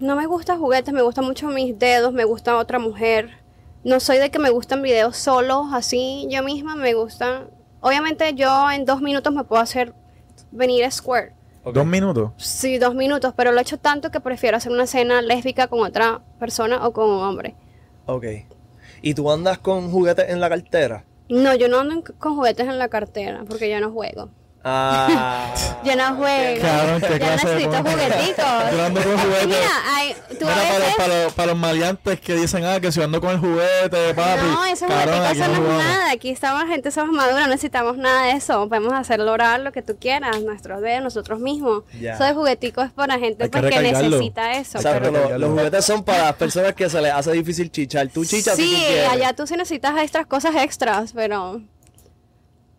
no 0.00 0.16
me 0.16 0.26
gustan 0.26 0.58
juguetes, 0.58 0.92
me 0.92 1.02
gustan 1.02 1.24
mucho 1.26 1.46
mis 1.48 1.78
dedos, 1.78 2.12
me 2.12 2.24
gusta 2.24 2.56
otra 2.56 2.78
mujer. 2.78 3.30
No 3.84 4.00
soy 4.00 4.18
de 4.18 4.30
que 4.30 4.38
me 4.38 4.50
gustan 4.50 4.82
videos 4.82 5.16
solos, 5.16 5.66
así 5.72 6.26
yo 6.30 6.42
misma 6.42 6.74
me 6.76 6.94
gustan. 6.94 7.48
Obviamente 7.80 8.34
yo 8.34 8.70
en 8.70 8.84
dos 8.84 9.00
minutos 9.00 9.32
me 9.32 9.44
puedo 9.44 9.62
hacer 9.62 9.94
venir 10.50 10.84
a 10.84 10.90
Square. 10.90 11.32
Dos 11.72 11.86
minutos. 11.86 12.32
Sí, 12.38 12.78
dos 12.78 12.94
minutos, 12.94 13.32
pero 13.36 13.52
lo 13.52 13.58
he 13.58 13.62
hecho 13.62 13.78
tanto 13.78 14.10
que 14.10 14.20
prefiero 14.20 14.56
hacer 14.56 14.72
una 14.72 14.86
cena 14.86 15.22
lésbica 15.22 15.68
con 15.68 15.80
otra 15.80 16.20
persona 16.38 16.86
o 16.86 16.92
con 16.92 17.08
un 17.08 17.22
hombre. 17.22 17.54
Ok. 18.06 18.24
¿Y 19.02 19.14
tú 19.14 19.30
andas 19.30 19.58
con 19.58 19.90
juguetes 19.90 20.28
en 20.30 20.40
la 20.40 20.48
cartera? 20.48 21.04
No, 21.28 21.54
yo 21.54 21.68
no 21.68 21.78
ando 21.80 21.94
en- 21.94 22.02
con 22.02 22.34
juguetes 22.34 22.66
en 22.66 22.78
la 22.78 22.88
cartera 22.88 23.44
porque 23.48 23.70
yo 23.70 23.78
no 23.80 23.92
juego. 23.92 24.30
Ah. 24.62 25.54
Yo 25.84 25.96
no 25.96 26.14
juego. 26.16 26.60
Cabrón, 26.60 27.00
qué 27.00 27.08
yo 27.08 27.16
clase 27.18 27.48
de 27.48 27.54
necesito 27.54 27.76
jugueticos. 27.82 28.72
Yo 28.72 28.84
ando 28.84 29.02
con 29.02 29.18
juguetes. 29.18 29.46
mira, 29.46 29.96
hay- 29.96 30.14
tú 30.38 30.44
Mira, 30.44 30.54
para, 30.54 30.78
veces... 30.78 30.94
para, 30.96 31.24
los- 31.24 31.32
para 31.32 31.46
los 31.52 31.58
maleantes 31.58 32.20
que 32.20 32.34
dicen, 32.34 32.64
ah, 32.66 32.78
que 32.80 32.92
si 32.92 33.00
ando 33.02 33.20
con 33.22 33.30
el 33.30 33.38
juguete, 33.38 34.14
papi. 34.14 34.42
No, 34.44 34.64
esos 34.66 34.88
Cabrón, 34.88 35.14
jugueticos 35.16 35.32
eso 35.38 35.46
no 35.46 35.52
es 35.52 35.58
jugamos. 35.58 35.84
nada. 35.84 36.10
Aquí 36.10 36.28
estamos, 36.30 36.64
gente, 36.66 36.90
somos 36.90 37.14
maduros, 37.16 37.40
no 37.40 37.46
necesitamos 37.46 37.96
nada 37.96 38.26
de 38.26 38.32
eso. 38.32 38.68
Podemos 38.68 38.92
hacer 38.92 39.20
lograr 39.20 39.60
lo 39.60 39.72
que 39.72 39.80
tú 39.80 39.96
quieras, 39.98 40.38
nuestros 40.42 40.82
dedos, 40.82 41.02
nosotros 41.04 41.40
mismos. 41.40 41.84
Eso 41.98 42.24
de 42.24 42.34
jugueticos 42.34 42.84
es 42.86 42.92
para 42.92 43.18
gente 43.18 43.48
que 43.48 43.58
pues, 43.60 43.72
que 43.74 43.80
necesita 43.80 44.52
eso. 44.52 44.76
Exacto, 44.78 45.10
pero- 45.12 45.38
los, 45.38 45.50
juguetes 45.50 45.84
son 45.86 46.04
para 46.04 46.24
las 46.24 46.34
personas 46.34 46.74
que 46.74 46.90
se 46.90 47.00
les 47.00 47.12
hace 47.14 47.32
difícil 47.32 47.70
chichar. 47.70 48.08
Tú 48.08 48.26
chichas 48.26 48.56
si 48.56 48.62
tú 48.62 48.68
Sí, 48.68 48.98
allá 49.10 49.32
tú 49.32 49.46
sí 49.46 49.56
necesitas 49.56 49.96
extras 50.02 50.26
cosas 50.26 50.54
extras, 50.56 51.12
pero 51.14 51.62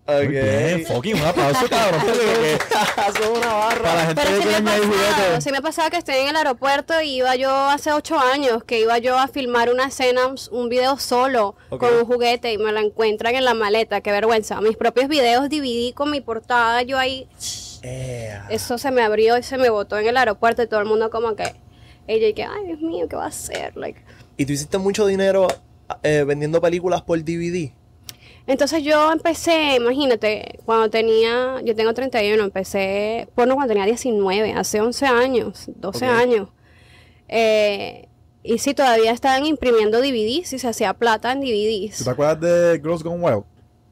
Muy 0.07 0.25
Ok. 0.25 0.29
bien, 0.31 0.85
fucking, 0.85 1.15
un 1.15 1.21
aplauso, 1.21 1.67
cabrón. 1.69 2.01
Son 3.21 3.37
una 3.37 3.53
barra. 3.53 3.81
para 3.83 3.95
la 3.95 4.05
gente 4.07 4.21
Pero 4.25 4.37
que 4.37 4.43
sí 4.43 4.49
me 4.49 4.61
pasado, 4.61 4.83
juguetes. 4.83 5.43
sí 5.43 5.51
me 5.51 5.57
ha 5.57 5.61
pasado 5.61 5.89
que 5.89 5.97
estoy 5.97 6.15
en 6.15 6.27
el 6.29 6.35
aeropuerto 6.35 7.01
y 7.01 7.17
iba 7.17 7.35
yo 7.35 7.49
hace 7.51 7.93
ocho 7.93 8.17
años, 8.19 8.63
que 8.63 8.79
iba 8.81 8.97
yo 8.97 9.17
a 9.17 9.27
filmar 9.27 9.71
una 9.71 9.85
escena, 9.85 10.21
un- 10.51 10.69
video 10.69 10.97
solo 10.97 11.55
con 11.69 11.93
un 11.93 12.05
juguete 12.05 12.51
y 12.51 12.57
me 12.57 12.71
lo 12.71 12.79
encuentran 12.79 13.35
en 13.35 13.45
la 13.45 13.53
maleta, 13.53 14.01
qué 14.01 14.11
vergüenza. 14.11 14.59
Mis 14.59 14.75
propios 14.75 15.07
videos 15.07 15.49
DVD 15.49 15.93
con 15.93 16.09
mi 16.11 16.19
portada, 16.19 16.81
yo 16.81 16.97
ahí, 16.97 17.27
eso 18.49 18.77
se 18.77 18.91
me 18.91 19.01
abrió 19.03 19.37
y 19.37 19.43
se 19.43 19.57
me 19.57 19.69
botó 19.69 19.97
en 19.97 20.07
el 20.07 20.17
aeropuerto 20.17 20.63
y 20.63 20.67
todo 20.67 20.79
el 20.79 20.85
mundo 20.87 21.09
como 21.09 21.35
que, 21.35 21.53
ella 22.07 22.27
y 22.27 22.33
que, 22.33 22.43
ay 22.43 22.65
Dios 22.67 22.81
mío, 22.81 23.07
¿qué 23.09 23.15
va 23.15 23.25
a 23.25 23.27
hacer? 23.29 23.75
Like, 23.77 24.03
¿Y 24.37 24.45
tú 24.45 24.53
hiciste 24.53 24.77
mucho 24.77 25.05
dinero 25.05 25.47
eh, 26.03 26.23
vendiendo 26.27 26.59
películas 26.61 27.01
por 27.01 27.19
DVD? 27.23 27.71
Entonces 28.47 28.83
yo 28.83 29.11
empecé, 29.11 29.75
imagínate, 29.75 30.59
cuando 30.65 30.89
tenía, 30.89 31.61
yo 31.63 31.75
tengo 31.75 31.93
31, 31.93 32.43
empecé 32.43 33.27
porno 33.35 33.55
cuando 33.55 33.73
tenía 33.73 33.85
19, 33.85 34.53
hace 34.53 34.81
11 34.81 35.05
años, 35.05 35.65
12 35.75 36.05
Ok. 36.09 36.11
años. 36.11 36.49
Eh, 37.27 38.07
y 38.43 38.57
sí, 38.57 38.73
todavía 38.73 39.11
estaban 39.11 39.45
imprimiendo 39.45 39.99
DVDs 39.99 40.53
y 40.53 40.59
se 40.59 40.67
hacía 40.67 40.93
plata 40.95 41.31
en 41.31 41.41
¿Tú 41.41 41.45
DVDs. 41.47 42.03
te 42.03 42.09
acuerdas 42.09 42.39
de 42.41 42.79
Girls 42.83 43.03
Gone 43.03 43.23
Wild? 43.23 43.43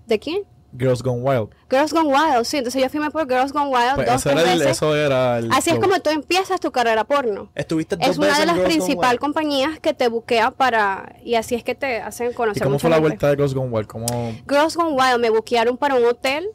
¿De 0.08 0.18
quién? 0.20 0.44
Girls 0.78 1.02
Gone 1.02 1.22
Wild. 1.22 1.50
Girls 1.70 1.92
Gone 1.94 2.08
Wild, 2.10 2.46
sí. 2.46 2.58
Entonces 2.58 2.82
yo 2.82 2.90
filmé 2.90 3.10
por 3.10 3.28
Girls 3.28 3.52
Gone 3.52 3.68
Wild 3.70 3.96
Pues 3.96 4.08
dos, 4.08 4.16
eso 4.18 4.30
tres 4.30 4.42
era, 4.44 4.54
el, 4.54 4.60
veces. 4.60 4.78
eso 4.78 4.96
era 4.96 5.38
el. 5.40 5.52
Así 5.52 5.70
es 5.72 5.80
como 5.80 6.00
tú 6.00 6.10
empiezas 6.12 6.60
tu 6.60 6.72
carrera 6.72 7.04
porno. 7.06 7.50
Estuviste 7.56 7.96
dos 7.96 8.08
Es 8.08 8.18
una 8.18 8.28
veces 8.28 8.40
de 8.42 8.46
las 8.46 8.56
Girls 8.56 8.70
principales 8.76 9.20
compañías 9.20 9.80
que 9.80 9.94
te 9.94 10.08
buquea 10.10 10.52
para... 10.52 11.16
Y 11.24 11.36
así 11.36 11.56
es 11.56 11.64
que 11.64 11.74
te 11.76 12.00
hacen 12.02 12.32
¿Y 12.32 12.34
conocer 12.34 12.62
cómo 12.64 12.74
mucha 12.74 12.82
fue 12.82 12.90
la 12.92 12.96
gente. 12.98 13.08
vuelta 13.10 13.28
de 13.30 13.36
Girls 13.36 13.54
Gone 13.56 13.70
Wild? 13.70 13.88
¿Cómo, 13.88 14.06
Girls 14.48 14.76
Gone 14.76 14.92
Wild 14.92 15.20
me 15.20 15.30
buquearon 15.32 15.78
para 15.78 15.96
un 15.96 16.06
hotel 16.06 16.50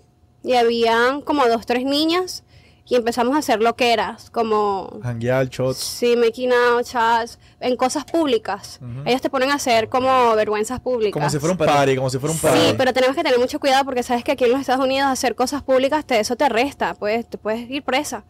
y 0.45 0.55
habían 0.55 1.21
como 1.23 1.47
dos, 1.49 1.67
tres 1.67 1.85
niñas 1.85 2.44
y 2.87 2.97
empezamos 2.97 3.35
a 3.35 3.39
hacer 3.39 3.61
lo 3.63 3.77
que 3.77 3.93
eras, 3.95 4.29
como 4.31 5.01
Hanguear, 5.03 5.49
shots. 5.49 5.79
sí, 5.79 6.17
making 6.17 6.53
out, 6.53 6.85
chats, 6.85 7.39
en 7.61 7.77
cosas 7.77 8.05
públicas. 8.05 8.79
Ellos 9.07 9.23
te 9.23 9.31
ponen 9.31 9.51
a 9.51 9.55
hacer 9.55 9.89
como 9.89 10.35
vergüenzas 10.37 10.81
públicas. 10.81 11.13
Como 11.15 11.31
si 11.31 11.39
fuera 11.39 11.53
un 11.53 11.59
party, 11.59 11.97
como 11.97 12.11
si 12.11 12.19
fuera 12.19 12.35
un 12.35 12.39
party. 12.39 12.59
Sí, 12.59 12.75
pero 12.77 12.93
tenemos 12.93 13.17
que 13.17 13.23
tener 13.25 13.39
mucho 13.39 13.59
cuidado 13.59 13.85
porque 13.87 14.03
sabes 14.03 14.23
que 14.23 14.33
aquí 14.33 14.45
en 14.45 14.51
los 14.53 14.61
Estados 14.61 14.85
Unidos 14.85 15.09
hacer 15.09 15.35
cosas 15.35 15.63
públicas 15.63 16.05
te, 16.05 16.21
eso 16.21 16.37
te 16.37 16.47
resta, 16.51 16.93
pues 16.95 17.27
te 17.27 17.39
puedes 17.39 17.71
ir 17.71 17.83
presa. 17.83 18.25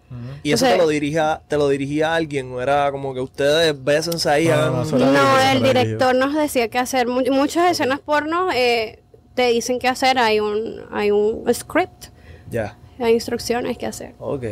¿Y 0.45 0.53
eso 0.53 0.65
Entonces- 0.67 0.71
te 0.73 0.79
lo 0.79 0.89
dirigía, 0.89 1.43
te 1.49 1.57
lo 1.57 1.69
dirigía 1.69 2.15
alguien? 2.15 2.53
¿O 2.53 2.61
era 2.63 2.93
como 2.93 3.13
que 3.13 3.21
ustedes 3.21 3.75
bésense 3.83 4.29
ahí? 4.31 4.47
No, 4.47 4.55
no, 4.55 4.61
hagan- 4.63 4.73
no, 4.75 4.83
eso 4.85 4.99
No, 4.99 5.39
eso 5.41 5.51
el 5.53 5.63
director 5.65 6.15
nos 6.15 6.33
decía 6.35 6.69
que 6.69 6.79
hacer 6.79 7.09
mu- 7.09 7.23
muchas 7.33 7.71
escenas 7.73 7.99
porno 7.99 8.51
eh, 8.55 9.03
te 9.35 9.49
dicen 9.49 9.81
que 9.81 9.89
hacer, 9.89 10.17
hay 10.17 10.39
un 10.39 10.81
hay 10.93 11.11
un 11.11 11.45
script. 11.53 12.07
Ya. 12.51 12.79
Hay 12.99 13.15
instrucciones 13.15 13.77
que 13.79 13.87
hacer. 13.87 14.15
Ok. 14.19 14.45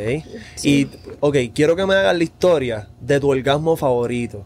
Y, 0.63 0.89
ok, 1.21 1.37
quiero 1.55 1.77
que 1.77 1.87
me 1.87 1.95
hagas 1.95 2.17
la 2.17 2.25
historia 2.25 2.89
de 3.01 3.21
tu 3.21 3.31
orgasmo 3.31 3.77
favorito. 3.77 4.45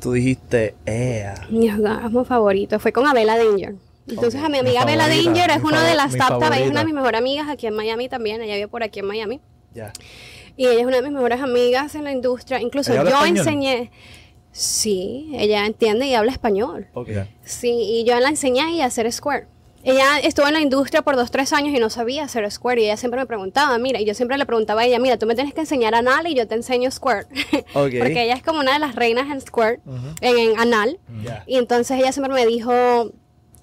Tú 0.00 0.12
dijiste, 0.12 0.74
ea. 0.86 1.46
Mi 1.50 1.70
orgasmo 1.70 2.24
favorito 2.24 2.78
fue 2.78 2.92
con 2.92 3.06
Abela 3.06 3.36
Danger. 3.36 3.74
Entonces 4.08 4.40
Ok. 4.40 4.46
a 4.46 4.48
mi 4.48 4.58
amiga 4.58 4.84
Mi 4.84 4.92
Abela 4.92 5.08
Danger 5.08 5.50
es 5.50 5.62
mi 5.62 5.68
una 5.68 5.84
de 5.84 5.94
las 5.94 6.16
top 6.16 6.42
es 6.54 6.70
una 6.70 6.80
de 6.80 6.86
mis 6.86 6.94
mejores 6.94 7.18
amigas 7.18 7.48
aquí 7.48 7.66
en 7.66 7.74
Miami 7.74 8.08
también, 8.08 8.40
ella 8.40 8.54
vive 8.54 8.68
por 8.68 8.82
aquí 8.82 9.00
en 9.00 9.06
Miami. 9.06 9.40
Ya. 9.74 9.92
Y 10.56 10.66
ella 10.66 10.80
es 10.80 10.86
una 10.86 10.96
de 10.96 11.02
mis 11.02 11.12
mejores 11.12 11.40
amigas 11.40 11.94
en 11.94 12.04
la 12.04 12.12
industria. 12.12 12.60
Incluso 12.60 12.92
¿Ella 12.92 13.02
yo 13.02 13.08
español? 13.10 13.38
enseñé. 13.38 13.90
Sí, 14.50 15.30
ella 15.34 15.66
entiende 15.66 16.06
y 16.06 16.14
habla 16.14 16.32
español. 16.32 16.88
Ok. 16.94 17.08
Ya. 17.10 17.28
Sí, 17.44 17.70
y 17.70 18.04
yo 18.04 18.18
la 18.18 18.28
enseñé 18.28 18.82
a 18.82 18.86
hacer 18.86 19.10
square. 19.12 19.46
Ella 19.88 20.18
estuvo 20.22 20.46
en 20.46 20.52
la 20.54 20.60
industria 20.60 21.02
por 21.02 21.16
dos, 21.16 21.30
tres 21.30 21.52
años 21.52 21.74
y 21.74 21.80
no 21.80 21.88
sabía 21.90 22.24
hacer 22.24 22.50
square. 22.50 22.80
Y 22.80 22.84
ella 22.84 22.96
siempre 22.96 23.20
me 23.20 23.26
preguntaba, 23.26 23.78
mira, 23.78 24.00
y 24.00 24.04
yo 24.04 24.14
siempre 24.14 24.36
le 24.38 24.44
preguntaba 24.46 24.82
a 24.82 24.84
ella, 24.86 24.98
mira, 24.98 25.16
tú 25.18 25.26
me 25.26 25.34
tienes 25.34 25.54
que 25.54 25.60
enseñar 25.60 25.94
anal 25.94 26.26
y 26.26 26.34
yo 26.34 26.46
te 26.46 26.54
enseño 26.54 26.90
square. 26.90 27.26
Porque 27.98 28.22
ella 28.24 28.34
es 28.34 28.42
como 28.42 28.60
una 28.60 28.74
de 28.74 28.78
las 28.80 28.94
reinas 28.94 29.30
en 29.30 29.40
square, 29.40 29.80
en, 30.20 30.38
en 30.38 30.58
anal. 30.58 30.98
Y 31.46 31.56
entonces 31.56 31.98
ella 31.98 32.12
siempre 32.12 32.32
me 32.34 32.44
dijo, 32.46 32.70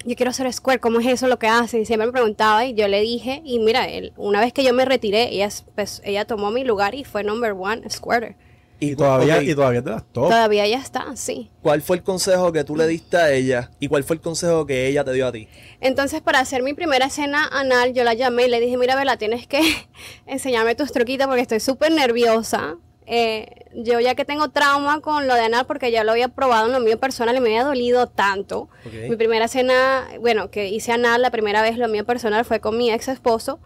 yo 0.07 0.15
quiero 0.15 0.29
hacer 0.31 0.51
square, 0.53 0.79
¿cómo 0.79 0.99
es 0.99 1.05
eso 1.07 1.27
lo 1.27 1.39
que 1.39 1.47
hace? 1.47 1.79
Y 1.79 1.85
siempre 1.85 2.07
me 2.07 2.11
preguntaba 2.13 2.65
y 2.65 2.73
yo 2.73 2.87
le 2.87 3.01
dije, 3.01 3.41
y 3.43 3.59
mira, 3.59 3.87
él- 3.87 4.13
una 4.17 4.39
vez 4.39 4.53
que 4.53 4.63
yo 4.63 4.73
me 4.73 4.85
retiré, 4.85 5.29
ella, 5.33 5.49
pues, 5.75 6.01
ella 6.05 6.25
tomó 6.25 6.51
mi 6.51 6.63
lugar 6.63 6.95
y 6.95 7.03
fue 7.03 7.23
number 7.23 7.53
one 7.53 7.89
squirter. 7.89 8.35
Y 8.79 8.95
todavía, 8.95 9.41
y 9.41 9.55
todavía 9.55 9.81
te 9.81 9.89
das 9.89 10.03
top. 10.11 10.25
Todavía 10.29 10.65
ella 10.65 10.79
está, 10.79 11.15
sí. 11.15 11.49
¿Cuál 11.61 11.81
fue 11.81 11.97
el 11.97 12.03
consejo 12.03 12.51
que 12.51 12.63
tú 12.63 12.75
le 12.75 12.85
diste 12.87 13.17
a 13.17 13.31
ella? 13.31 13.71
¿Y 13.79 13.87
cuál 13.87 14.03
fue 14.03 14.15
el 14.17 14.21
consejo 14.21 14.65
que 14.65 14.87
ella 14.87 15.03
te 15.03 15.13
dio 15.13 15.27
a 15.27 15.31
ti? 15.31 15.47
Entonces, 15.79 16.21
para 16.21 16.39
hacer 16.39 16.61
mi 16.61 16.73
primera 16.73 17.05
escena 17.05 17.47
anal, 17.51 17.93
yo 17.93 18.03
la 18.03 18.13
llamé 18.13 18.45
y 18.45 18.49
le 18.49 18.59
dije, 18.59 18.77
mira, 18.77 18.95
Vela, 18.95 19.17
tienes 19.17 19.47
que 19.47 19.61
enseñarme 20.25 20.75
tus 20.75 20.91
truquitos 20.91 21.27
porque 21.27 21.41
estoy 21.41 21.59
súper 21.59 21.91
nerviosa. 21.91 22.75
Eh, 23.07 23.47
yo 23.75 23.99
ya 23.99 24.15
que 24.15 24.25
tengo 24.25 24.49
trauma 24.49 24.99
con 24.99 25.27
lo 25.27 25.35
de 25.35 25.41
anal 25.41 25.65
porque 25.67 25.91
ya 25.91 26.03
lo 26.03 26.11
había 26.11 26.27
probado 26.29 26.65
en 26.67 26.73
lo 26.73 26.79
mío 26.79 26.99
personal 26.99 27.35
y 27.35 27.39
me 27.39 27.49
había 27.49 27.63
dolido 27.63 28.07
tanto. 28.07 28.67
Mi 29.09 29.15
primera 29.15 29.45
escena, 29.45 30.07
bueno, 30.19 30.49
que 30.49 30.69
hice 30.69 30.91
anal 30.91 31.21
la 31.21 31.29
primera 31.29 31.61
vez, 31.61 31.77
lo 31.77 31.87
mío 31.87 32.03
personal 32.05 32.45
fue 32.45 32.59
con 32.59 32.77
mi 32.77 32.91
ex 32.91 33.07
esposo. 33.07 33.59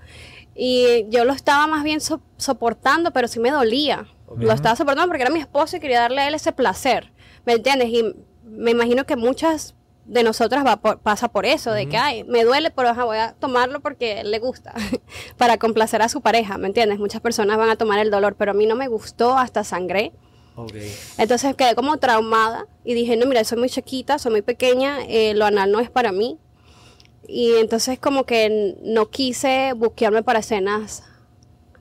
Y 0.55 1.05
yo 1.09 1.23
lo 1.23 1.31
estaba 1.31 1.67
más 1.67 1.83
bien 1.85 2.01
so- 2.01 2.21
soportando, 2.37 3.11
pero 3.11 3.27
sí 3.29 3.39
me 3.39 3.49
dolía. 3.49 4.07
Lo 4.37 4.53
estaba 4.53 4.75
soportando 4.75 5.07
porque 5.09 5.23
era 5.23 5.31
mi 5.31 5.39
esposo 5.39 5.77
y 5.77 5.79
quería 5.79 6.01
darle 6.01 6.21
a 6.21 6.27
él 6.27 6.33
ese 6.35 6.51
placer. 6.51 7.11
¿Me 7.45 7.53
entiendes? 7.53 7.89
Y 7.89 8.03
me 8.43 8.71
imagino 8.71 9.05
que 9.05 9.15
muchas 9.15 9.75
de 10.05 10.23
nosotras 10.23 10.65
va 10.65 10.77
por- 10.77 10.99
pasa 10.99 11.27
por 11.27 11.45
eso, 11.45 11.71
de 11.71 11.87
que, 11.87 11.97
ay, 11.97 12.23
me 12.23 12.43
duele, 12.43 12.71
pero 12.71 12.89
ajá, 12.89 13.03
voy 13.05 13.17
a 13.17 13.33
tomarlo 13.39 13.79
porque 13.79 14.23
le 14.23 14.39
gusta, 14.39 14.73
para 15.37 15.57
complacer 15.57 16.01
a 16.01 16.09
su 16.09 16.21
pareja, 16.21 16.57
¿me 16.57 16.67
entiendes? 16.67 16.97
Muchas 16.99 17.21
personas 17.21 17.57
van 17.57 17.69
a 17.69 17.75
tomar 17.75 17.99
el 17.99 18.09
dolor, 18.09 18.35
pero 18.35 18.51
a 18.51 18.53
mí 18.55 18.65
no 18.65 18.75
me 18.75 18.87
gustó, 18.87 19.37
hasta 19.37 19.63
sangré. 19.63 20.11
Entonces 21.17 21.55
quedé 21.55 21.75
como 21.75 21.97
traumada 21.97 22.65
y 22.83 22.93
dije, 22.95 23.15
no, 23.17 23.25
mira, 23.27 23.43
soy 23.43 23.59
muy 23.59 23.69
chiquita, 23.69 24.17
soy 24.19 24.31
muy 24.31 24.41
pequeña, 24.41 24.97
eh, 25.07 25.33
lo 25.35 25.45
anal 25.45 25.71
no 25.71 25.79
es 25.79 25.89
para 25.91 26.11
mí. 26.11 26.37
Y 27.27 27.53
entonces 27.57 27.99
como 27.99 28.25
que 28.25 28.75
no 28.81 29.09
quise 29.09 29.73
buscarme 29.73 30.23
para 30.23 30.39
escenas 30.39 31.03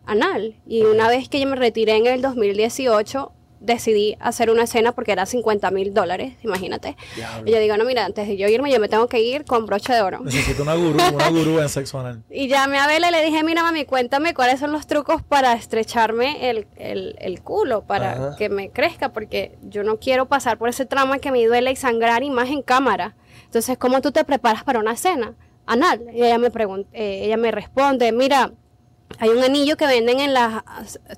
anal. 0.09 0.57
Y 0.67 0.83
una 0.83 1.09
vez 1.09 1.29
que 1.29 1.39
yo 1.41 1.47
me 1.47 1.57
retiré 1.57 1.97
en 1.97 2.07
el 2.07 2.21
2018, 2.23 3.33
decidí 3.61 4.17
hacer 4.21 4.51
una 4.51 4.63
escena 4.63 4.93
porque 4.93 5.11
era 5.11 5.27
50 5.27 5.71
mil 5.73 5.93
dólares, 5.93 6.35
imagínate. 6.45 6.97
Diablo. 7.17 7.49
Y 7.49 7.53
yo 7.53 7.59
digo, 7.59 7.77
no, 7.77 7.85
mira, 7.85 8.05
antes 8.05 8.29
de 8.29 8.37
yo 8.37 8.47
irme, 8.49 8.71
yo 8.71 8.79
me 8.79 8.89
tengo 8.89 9.09
que 9.09 9.21
ir 9.21 9.45
con 9.45 9.67
broche 9.67 9.93
de 9.93 10.01
oro. 10.01 10.21
Necesito 10.21 10.63
una 10.63 10.75
gurú, 10.75 10.91
una 11.15 11.29
gurú 11.31 11.59
en 11.59 11.69
sexo 11.69 11.99
anal. 11.99 12.23
Y 12.31 12.47
llamé 12.47 12.79
a 12.79 12.87
Bela 12.87 13.09
y 13.09 13.13
le 13.13 13.25
dije, 13.25 13.43
mira 13.43 13.65
mami, 13.65 13.85
cuéntame 13.85 14.33
cuáles 14.33 14.61
son 14.61 14.71
los 14.71 14.87
trucos 14.87 15.23
para 15.25 15.55
estrecharme 15.55 16.51
el, 16.51 16.67
el- 16.77 17.17
el 17.19 17.43
culo, 17.43 17.83
para 17.83 18.13
Ajá. 18.13 18.37
que 18.37 18.49
me 18.49 18.71
crezca, 18.71 19.13
porque 19.13 19.59
yo 19.63 19.83
no 19.83 19.99
quiero 19.99 20.27
pasar 20.27 20.57
por 20.57 20.69
ese 20.69 20.87
trauma 20.87 21.19
que 21.19 21.33
me 21.33 21.45
duele 21.45 21.73
y 21.73 21.77
sangrar 21.77 22.23
y 22.23 22.31
más 22.31 22.49
en 22.51 22.63
cámara. 22.63 23.17
Entonces, 23.45 23.77
¿cómo 23.77 24.01
tú 24.01 24.13
te 24.13 24.25
preparas 24.25 24.63
para 24.63 24.79
una 24.79 24.95
cena 24.97 25.35
anal? 25.67 26.03
Y 26.13 26.23
ella 26.23 26.39
me, 26.39 26.53
pregun- 26.53 26.87
eh, 26.93 27.23
ella 27.25 27.37
me 27.37 27.51
responde, 27.51 28.13
mira, 28.13 28.53
hay 29.19 29.31
un 29.31 29.43
anillo 29.43 29.77
que 29.77 29.87
venden 29.87 30.21
en 30.21 30.35
las 30.35 30.63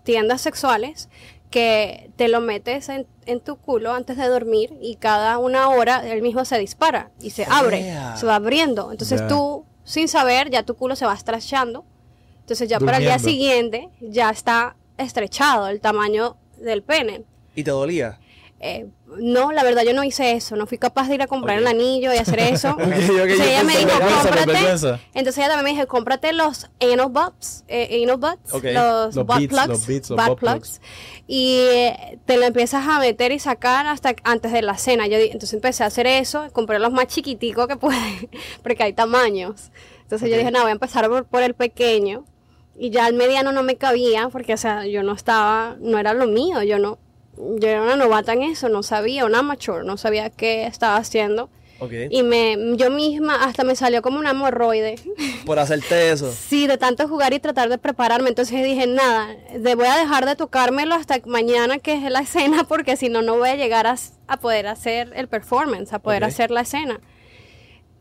tiendas 0.02 0.40
sexuales 0.40 1.08
que 1.50 2.10
te 2.16 2.28
lo 2.28 2.40
metes 2.40 2.88
en, 2.88 3.06
en 3.26 3.40
tu 3.40 3.56
culo 3.56 3.92
antes 3.92 4.16
de 4.16 4.28
dormir 4.28 4.72
y 4.80 4.94
cada 4.96 5.38
una 5.38 5.68
hora 5.68 6.06
él 6.08 6.22
mismo 6.22 6.44
se 6.44 6.58
dispara 6.58 7.10
y 7.20 7.30
se 7.30 7.44
abre, 7.50 7.82
Yeah. 7.82 8.16
se 8.16 8.24
va 8.26 8.36
abriendo. 8.36 8.92
Entonces 8.92 9.26
tú, 9.26 9.64
sin 9.84 10.06
saber, 10.06 10.50
ya 10.50 10.62
tu 10.62 10.76
culo 10.76 10.94
se 10.94 11.06
va 11.06 11.14
estrechando. 11.14 11.84
Entonces 12.40 12.68
ya 12.68 12.78
para 12.78 12.98
el 12.98 13.02
día 13.04 13.18
siguiente 13.18 13.88
ya 14.00 14.30
está 14.30 14.76
estrechado 14.96 15.66
el 15.68 15.80
tamaño 15.80 16.36
del 16.58 16.82
pene. 16.82 17.24
¿Y 17.56 17.64
te 17.64 17.70
dolía? 17.72 18.18
Eh, 18.60 18.86
no, 19.18 19.52
la 19.52 19.62
verdad 19.62 19.82
yo 19.82 19.92
no 19.94 20.04
hice 20.04 20.32
eso, 20.32 20.56
no 20.56 20.66
fui 20.66 20.78
capaz 20.78 21.08
de 21.08 21.14
ir 21.16 21.22
a 21.22 21.26
comprar 21.26 21.58
el 21.58 21.66
anillo 21.66 22.12
y 22.12 22.18
hacer 22.18 22.38
eso. 22.40 22.70
ok, 22.74 22.80
Entonces 22.80 23.08
yo 23.08 23.44
ella 23.44 23.64
me 23.64 23.76
dijo, 23.76 23.90
cómprate. 23.90 24.98
Entonces 25.14 25.38
ella 25.38 25.48
también 25.48 25.64
me 25.64 25.70
dijo, 25.72 25.88
cómprate 25.88 26.32
los 26.32 26.70
anal 26.80 27.08
butts, 27.08 27.64
eh, 27.68 28.02
anal 28.04 28.38
Ok. 28.52 28.64
los, 28.64 29.14
Los 29.16 29.26
butt 29.26 29.48
plugs, 29.48 29.66
los 29.68 29.86
beads, 29.86 30.10
los 30.10 30.16
butt 30.16 30.28
butt 30.28 30.38
plugs. 30.38 30.78
plugs, 30.78 30.80
y 31.26 31.58
eh, 31.70 32.18
te 32.26 32.36
lo 32.36 32.44
empiezas 32.44 32.86
a 32.86 32.98
meter 32.98 33.32
y 33.32 33.38
sacar 33.38 33.86
hasta 33.86 34.14
antes 34.24 34.52
de 34.52 34.62
la 34.62 34.76
cena. 34.78 35.06
Yo 35.06 35.16
entonces 35.18 35.52
empecé 35.54 35.84
a 35.84 35.86
hacer 35.86 36.06
eso, 36.06 36.48
compré 36.52 36.78
los 36.78 36.92
más 36.92 37.06
chiquiticos 37.06 37.66
que 37.66 37.76
pude, 37.76 37.96
porque 38.62 38.82
hay 38.82 38.92
tamaños. 38.92 39.70
Entonces 40.02 40.28
yo 40.30 40.36
dije, 40.36 40.50
no, 40.50 40.60
voy 40.62 40.70
a 40.70 40.72
empezar 40.72 41.08
por, 41.08 41.24
por 41.24 41.42
el 41.42 41.54
pequeño. 41.54 42.24
Y 42.76 42.90
ya 42.90 43.06
el 43.06 43.14
mediano 43.14 43.52
no 43.52 43.62
me 43.62 43.76
cabía, 43.76 44.28
porque 44.30 44.54
o 44.54 44.56
sea, 44.56 44.86
yo 44.86 45.02
no 45.02 45.12
estaba, 45.12 45.76
no 45.80 45.98
era 45.98 46.14
lo 46.14 46.26
mío, 46.26 46.62
yo 46.62 46.78
no, 46.78 46.98
yo 47.58 47.68
era 47.68 47.82
una 47.82 47.96
novata 47.96 48.32
en 48.32 48.42
eso, 48.42 48.68
no 48.68 48.82
sabía, 48.82 49.24
un 49.24 49.34
amateur, 49.34 49.84
no 49.84 49.96
sabía 49.96 50.30
qué 50.30 50.66
estaba 50.66 50.96
haciendo. 50.96 51.48
Y 52.10 52.22
me, 52.22 52.76
yo 52.76 52.90
misma 52.90 53.42
hasta 53.42 53.64
me 53.64 53.74
salió 53.74 54.02
como 54.02 54.18
una 54.18 54.32
hemorroide. 54.32 54.96
Por 55.46 55.58
hacerte 55.58 56.10
eso. 56.10 56.30
Sí, 56.30 56.66
de 56.66 56.76
tanto 56.76 57.08
jugar 57.08 57.32
y 57.32 57.40
tratar 57.40 57.70
de 57.70 57.78
prepararme. 57.78 58.28
Entonces 58.28 58.62
dije, 58.62 58.86
nada, 58.86 59.34
de, 59.58 59.74
voy 59.74 59.86
a 59.86 59.96
dejar 59.96 60.26
de 60.26 60.36
tocármelo 60.36 60.94
hasta 60.94 61.20
mañana 61.24 61.78
que 61.78 61.94
es 61.94 62.02
la 62.10 62.20
escena, 62.20 62.64
porque 62.64 62.96
si 62.96 63.08
no, 63.08 63.22
no 63.22 63.38
voy 63.38 63.48
a 63.48 63.56
llegar 63.56 63.86
a, 63.86 63.96
a 64.26 64.36
poder 64.38 64.66
hacer 64.66 65.12
el 65.14 65.28
performance, 65.28 65.92
a 65.92 66.00
poder 66.00 66.24
hacer 66.24 66.50
la 66.50 66.60
escena. 66.60 67.00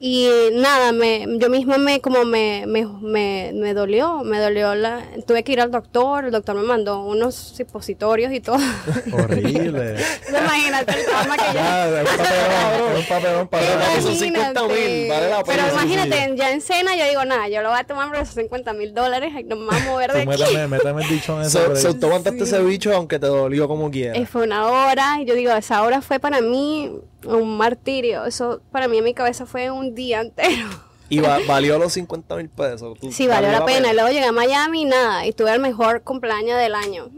Y 0.02 0.30
nada, 0.54 0.94
me, 0.94 1.26
yo 1.40 1.50
misma 1.50 1.78
me 1.78 2.00
como 2.00 2.24
me, 2.24 2.64
me, 2.66 2.86
me, 2.86 3.52
me 3.54 3.74
dolió, 3.74 4.24
me 4.24 4.40
dolió 4.40 4.74
la... 4.74 5.04
Tuve 5.28 5.44
que 5.44 5.52
ir 5.52 5.60
al 5.60 5.72
doctor, 5.72 6.24
el 6.24 6.32
doctor 6.32 6.56
me 6.56 6.62
mandó 6.64 7.02
unos 7.04 7.36
supositorios 7.36 8.32
y 8.32 8.40
todo. 8.40 8.56
Horrible. 9.12 9.96
Imagínate 10.30 11.00
el 11.00 11.06
trauma 11.06 11.36
que 11.36 11.44
yo... 11.54 11.60
Ah, 11.62 11.88
es 12.02 13.00
un 13.00 13.06
papelón, 13.08 13.42
un 13.42 13.48
papelón 13.50 14.02
son 14.02 14.12
Imagínate. 14.14 14.60
50.000, 14.62 15.10
vale 15.10 15.30
la 15.30 15.44
pena, 15.44 15.64
Pero 15.66 15.74
imagínate, 15.74 16.34
ya 16.38 16.52
en 16.52 16.62
cena 16.62 16.96
yo 16.96 17.06
digo, 17.06 17.26
nada, 17.26 17.50
yo 17.50 17.62
lo 17.62 17.70
voy 17.70 17.80
a 17.80 17.84
tomar 17.84 18.08
por 18.08 18.18
esos 18.20 18.36
50 18.36 18.72
mil 18.74 18.94
dólares, 18.94 19.34
ay, 19.36 19.44
no 19.44 19.58
me 19.58 19.66
voy 19.66 19.76
a 19.76 19.80
mover 19.84 20.14
de 20.14 20.20
aquí. 20.22 20.30
méteme, 20.30 20.68
méteme 20.70 21.04
el 21.04 21.10
dicho 21.10 21.36
en 21.42 21.46
eso. 21.48 21.76
So, 21.76 21.94
tú 21.96 22.06
aguantaste 22.06 22.44
ese 22.46 22.62
bicho 22.64 22.96
aunque 22.96 23.20
te 23.20 23.28
dolió 23.28 23.68
como 23.68 23.88
Eh, 23.88 23.92
quieras. 23.92 24.30
fue 24.30 24.44
una 24.44 24.66
hora, 24.66 25.18
y 25.22 25.26
yo 25.26 25.36
digo, 25.36 25.52
esa 25.52 25.82
hora 25.84 26.02
fue 26.02 26.20
para 26.20 26.40
mí 26.40 26.90
un 27.26 27.58
martirio. 27.58 28.26
Eso 28.26 28.62
para 28.72 28.88
mí 28.88 28.98
en 28.98 29.04
mi 29.04 29.14
cabeza 29.14 29.46
fue 29.46 29.70
un 29.72 29.96
día 29.96 30.22
entero. 30.22 30.68
Y 31.10 31.20
va- 31.20 31.40
valió 31.48 31.80
los 31.80 31.94
50 31.94 32.36
mil 32.36 32.50
pesos. 32.50 32.98
Sí, 33.12 33.26
valió 33.28 33.52
la 33.52 33.66
pena. 33.66 33.92
Y 33.92 33.94
luego 33.96 34.10
llegué 34.10 34.26
a 34.26 34.32
Miami 34.32 34.84
y 34.84 34.86
nada, 34.86 35.26
y 35.26 35.34
tuve 35.34 35.52
el 35.52 35.60
mejor 35.60 36.04
cumpleaños 36.04 36.58
del 36.60 36.76
año. 36.76 37.10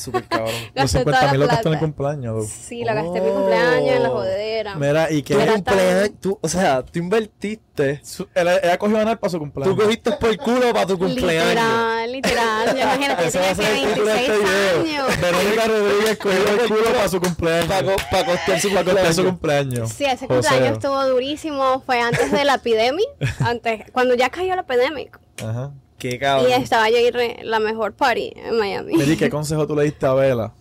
Súper 0.00 0.24
cabrón. 0.26 0.50
Los 0.74 0.74
Gasté 0.92 1.04
toda 1.04 1.20
50 1.20 1.26
la 1.26 1.30
mil 1.32 1.40
lo 1.40 1.46
gastaste 1.46 1.68
en 1.68 1.72
el 1.74 1.78
plata. 1.78 1.86
cumpleaños. 1.92 2.46
Sí, 2.48 2.84
la 2.84 2.94
gasté 2.94 3.18
en 3.18 3.24
mi 3.24 3.30
cumpleaños, 3.30 3.88
en 3.96 4.02
la 4.02 4.08
jodedera. 4.08 4.74
Mira, 4.76 5.10
y 5.12 5.22
que 5.22 5.34
cumpleaños, 5.34 6.10
tú, 6.20 6.38
o 6.40 6.48
sea, 6.48 6.82
tú 6.82 6.98
invertiste. 6.98 8.00
su- 8.04 8.28
ella, 8.34 8.76
cogió 8.78 8.96
ganar 8.96 9.18
para 9.18 9.30
su 9.30 9.38
cumpleaños. 9.38 9.76
Tú 9.76 9.82
cogiste 9.82 10.12
por 10.12 10.36
culo 10.38 10.72
para 10.72 10.86
tu 10.86 10.98
cumpleaños. 10.98 11.48
Literal, 11.48 12.12
literal. 12.12 12.66
Yo 12.76 12.82
imagínate, 12.82 13.26
Ese 13.26 13.38
va 13.38 13.44
tenía 13.44 13.50
a 13.52 13.54
ser 13.54 13.64
que 13.74 13.82
el 13.82 13.88
título 13.88 14.06
de 14.06 14.12
26 14.14 14.40
este 14.50 14.82
video. 14.82 15.06
Verónica 15.20 15.64
Rodríguez 15.66 16.18
cogió 16.18 16.48
el 16.62 16.68
culo 16.68 16.84
para 16.94 17.08
su 17.08 17.20
cumpleaños. 17.20 18.02
Para 18.10 18.26
costear 18.26 18.60
su 18.60 18.68
Para 18.70 18.84
costear 18.84 19.14
su 19.14 19.24
cumpleaños. 19.24 19.24
cumpleaños. 19.24 19.92
Sí, 19.92 20.04
ese 20.04 20.26
José. 20.26 20.28
cumpleaños 20.48 20.72
estuvo 20.78 21.06
durísimo. 21.06 21.82
Fue 21.86 22.00
antes 22.00 22.30
de 22.32 22.44
la 22.44 22.54
epidemia, 22.54 23.06
antes, 23.40 23.90
cuando 23.92 24.14
ya 24.14 24.28
cayó 24.30 24.54
la 24.56 24.62
epidemia. 24.62 25.10
Ajá. 25.42 25.72
Qué 26.00 26.18
Y 26.48 26.52
estaba 26.52 26.90
yo 26.90 26.96
ir 26.98 27.14
re- 27.14 27.38
la 27.44 27.60
mejor 27.60 27.92
party 27.92 28.32
en 28.34 28.58
Miami. 28.58 29.16
¿qué 29.16 29.30
consejo 29.30 29.66
tú 29.66 29.76
le 29.76 29.84
diste 29.84 30.06
a 30.06 30.14
Vela 30.14 30.52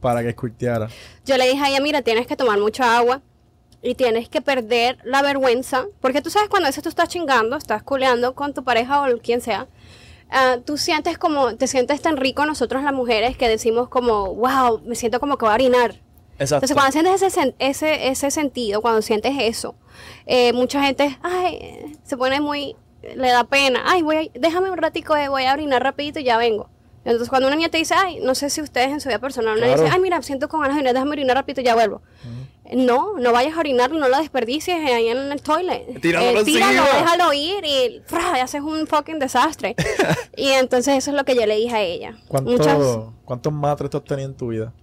para 0.00 0.22
que 0.22 0.30
escuiteara? 0.30 0.88
Yo 1.24 1.36
le 1.38 1.48
dije 1.48 1.62
a 1.64 1.68
ella, 1.70 1.80
mira, 1.80 2.02
tienes 2.02 2.26
que 2.26 2.36
tomar 2.36 2.58
mucha 2.58 2.98
agua 2.98 3.22
y 3.80 3.94
tienes 3.94 4.28
que 4.28 4.40
perder 4.42 4.98
la 5.04 5.22
vergüenza. 5.22 5.86
Porque 6.00 6.20
tú 6.20 6.30
sabes 6.30 6.48
cuando 6.48 6.66
a 6.66 6.70
veces 6.70 6.82
tú 6.82 6.88
estás 6.88 7.08
chingando, 7.08 7.56
estás 7.56 7.82
culeando 7.82 8.34
con 8.34 8.52
tu 8.52 8.64
pareja 8.64 9.02
o 9.02 9.18
quien 9.18 9.40
sea. 9.40 9.68
ah, 10.30 10.56
tú 10.64 10.76
sientes 10.76 11.16
como, 11.16 11.54
te 11.56 11.66
sientes 11.68 12.02
tan 12.02 12.16
rico 12.16 12.44
nosotros 12.44 12.82
las 12.82 12.92
mujeres 12.92 13.36
que 13.36 13.48
decimos 13.48 13.88
como, 13.88 14.34
wow, 14.34 14.80
me 14.84 14.94
siento 14.96 15.20
como 15.20 15.38
que 15.38 15.44
voy 15.46 15.52
a 15.52 15.54
orinar. 15.54 16.00
Exacto. 16.40 16.66
Entonces, 16.66 16.74
cuando 16.76 16.92
sientes 16.92 17.22
ese, 17.22 17.54
ese, 17.58 18.08
ese 18.08 18.30
sentido, 18.30 18.80
cuando 18.82 19.00
sientes 19.02 19.32
eso, 19.38 19.74
eh, 20.26 20.52
mucha 20.52 20.82
gente 20.82 21.18
ay, 21.22 21.96
se 22.04 22.16
pone 22.16 22.40
muy 22.40 22.76
le 23.02 23.28
da 23.28 23.44
pena. 23.44 23.82
Ay, 23.86 24.02
voy 24.02 24.16
a, 24.16 24.38
déjame 24.38 24.70
un 24.70 24.78
ratico, 24.78 25.16
eh, 25.16 25.28
voy 25.28 25.44
a 25.44 25.52
orinar 25.52 25.82
rapidito 25.82 26.20
y 26.20 26.24
ya 26.24 26.36
vengo. 26.38 26.68
Entonces 27.04 27.28
cuando 27.30 27.46
una 27.48 27.56
niña 27.56 27.68
te 27.70 27.78
dice, 27.78 27.94
ay, 27.96 28.20
no 28.22 28.34
sé 28.34 28.50
si 28.50 28.60
ustedes 28.60 28.88
en 28.88 29.00
su 29.00 29.08
vida 29.08 29.18
personal, 29.18 29.56
una 29.56 29.66
Claro. 29.66 29.82
dice, 29.82 29.94
ay, 29.94 30.00
mira, 30.00 30.20
siento 30.22 30.48
con 30.48 30.60
ganas 30.60 30.74
de 30.76 30.80
orinar, 30.80 30.94
déjame 30.94 31.12
orinar 31.12 31.36
rapidito 31.36 31.60
y 31.60 31.64
ya 31.64 31.74
vuelvo. 31.74 32.02
No, 32.70 33.14
no 33.18 33.32
vayas 33.32 33.56
a 33.56 33.60
orinar, 33.60 33.90
no 33.90 34.08
lo 34.10 34.18
desperdicies 34.18 34.76
ahí 34.76 35.08
en 35.08 35.32
el 35.32 35.40
toilet. 35.40 36.00
Tíralo 36.02 36.40
Eh, 36.40 36.44
tíralo, 36.44 36.82
déjalo 36.82 37.32
ir 37.32 37.64
y 37.64 38.02
¡fra! 38.04 38.36
y 38.36 38.40
haces 38.40 38.60
un 38.60 38.86
fucking 38.86 39.18
desastre. 39.18 39.74
y 40.36 40.48
entonces 40.48 40.98
eso 40.98 41.10
es 41.12 41.16
lo 41.16 41.24
que 41.24 41.34
yo 41.34 41.46
le 41.46 41.56
dije 41.56 41.74
a 41.74 41.80
ella. 41.80 42.16
¿Cuánto- 42.28 42.50
Muchas 42.50 42.78
¿Cuántos 43.24 43.52
matres 43.54 43.88
tú 43.88 43.96
has 43.96 44.04
tenido 44.04 44.28
en 44.28 44.34
tu 44.36 44.48
vida? 44.48 44.74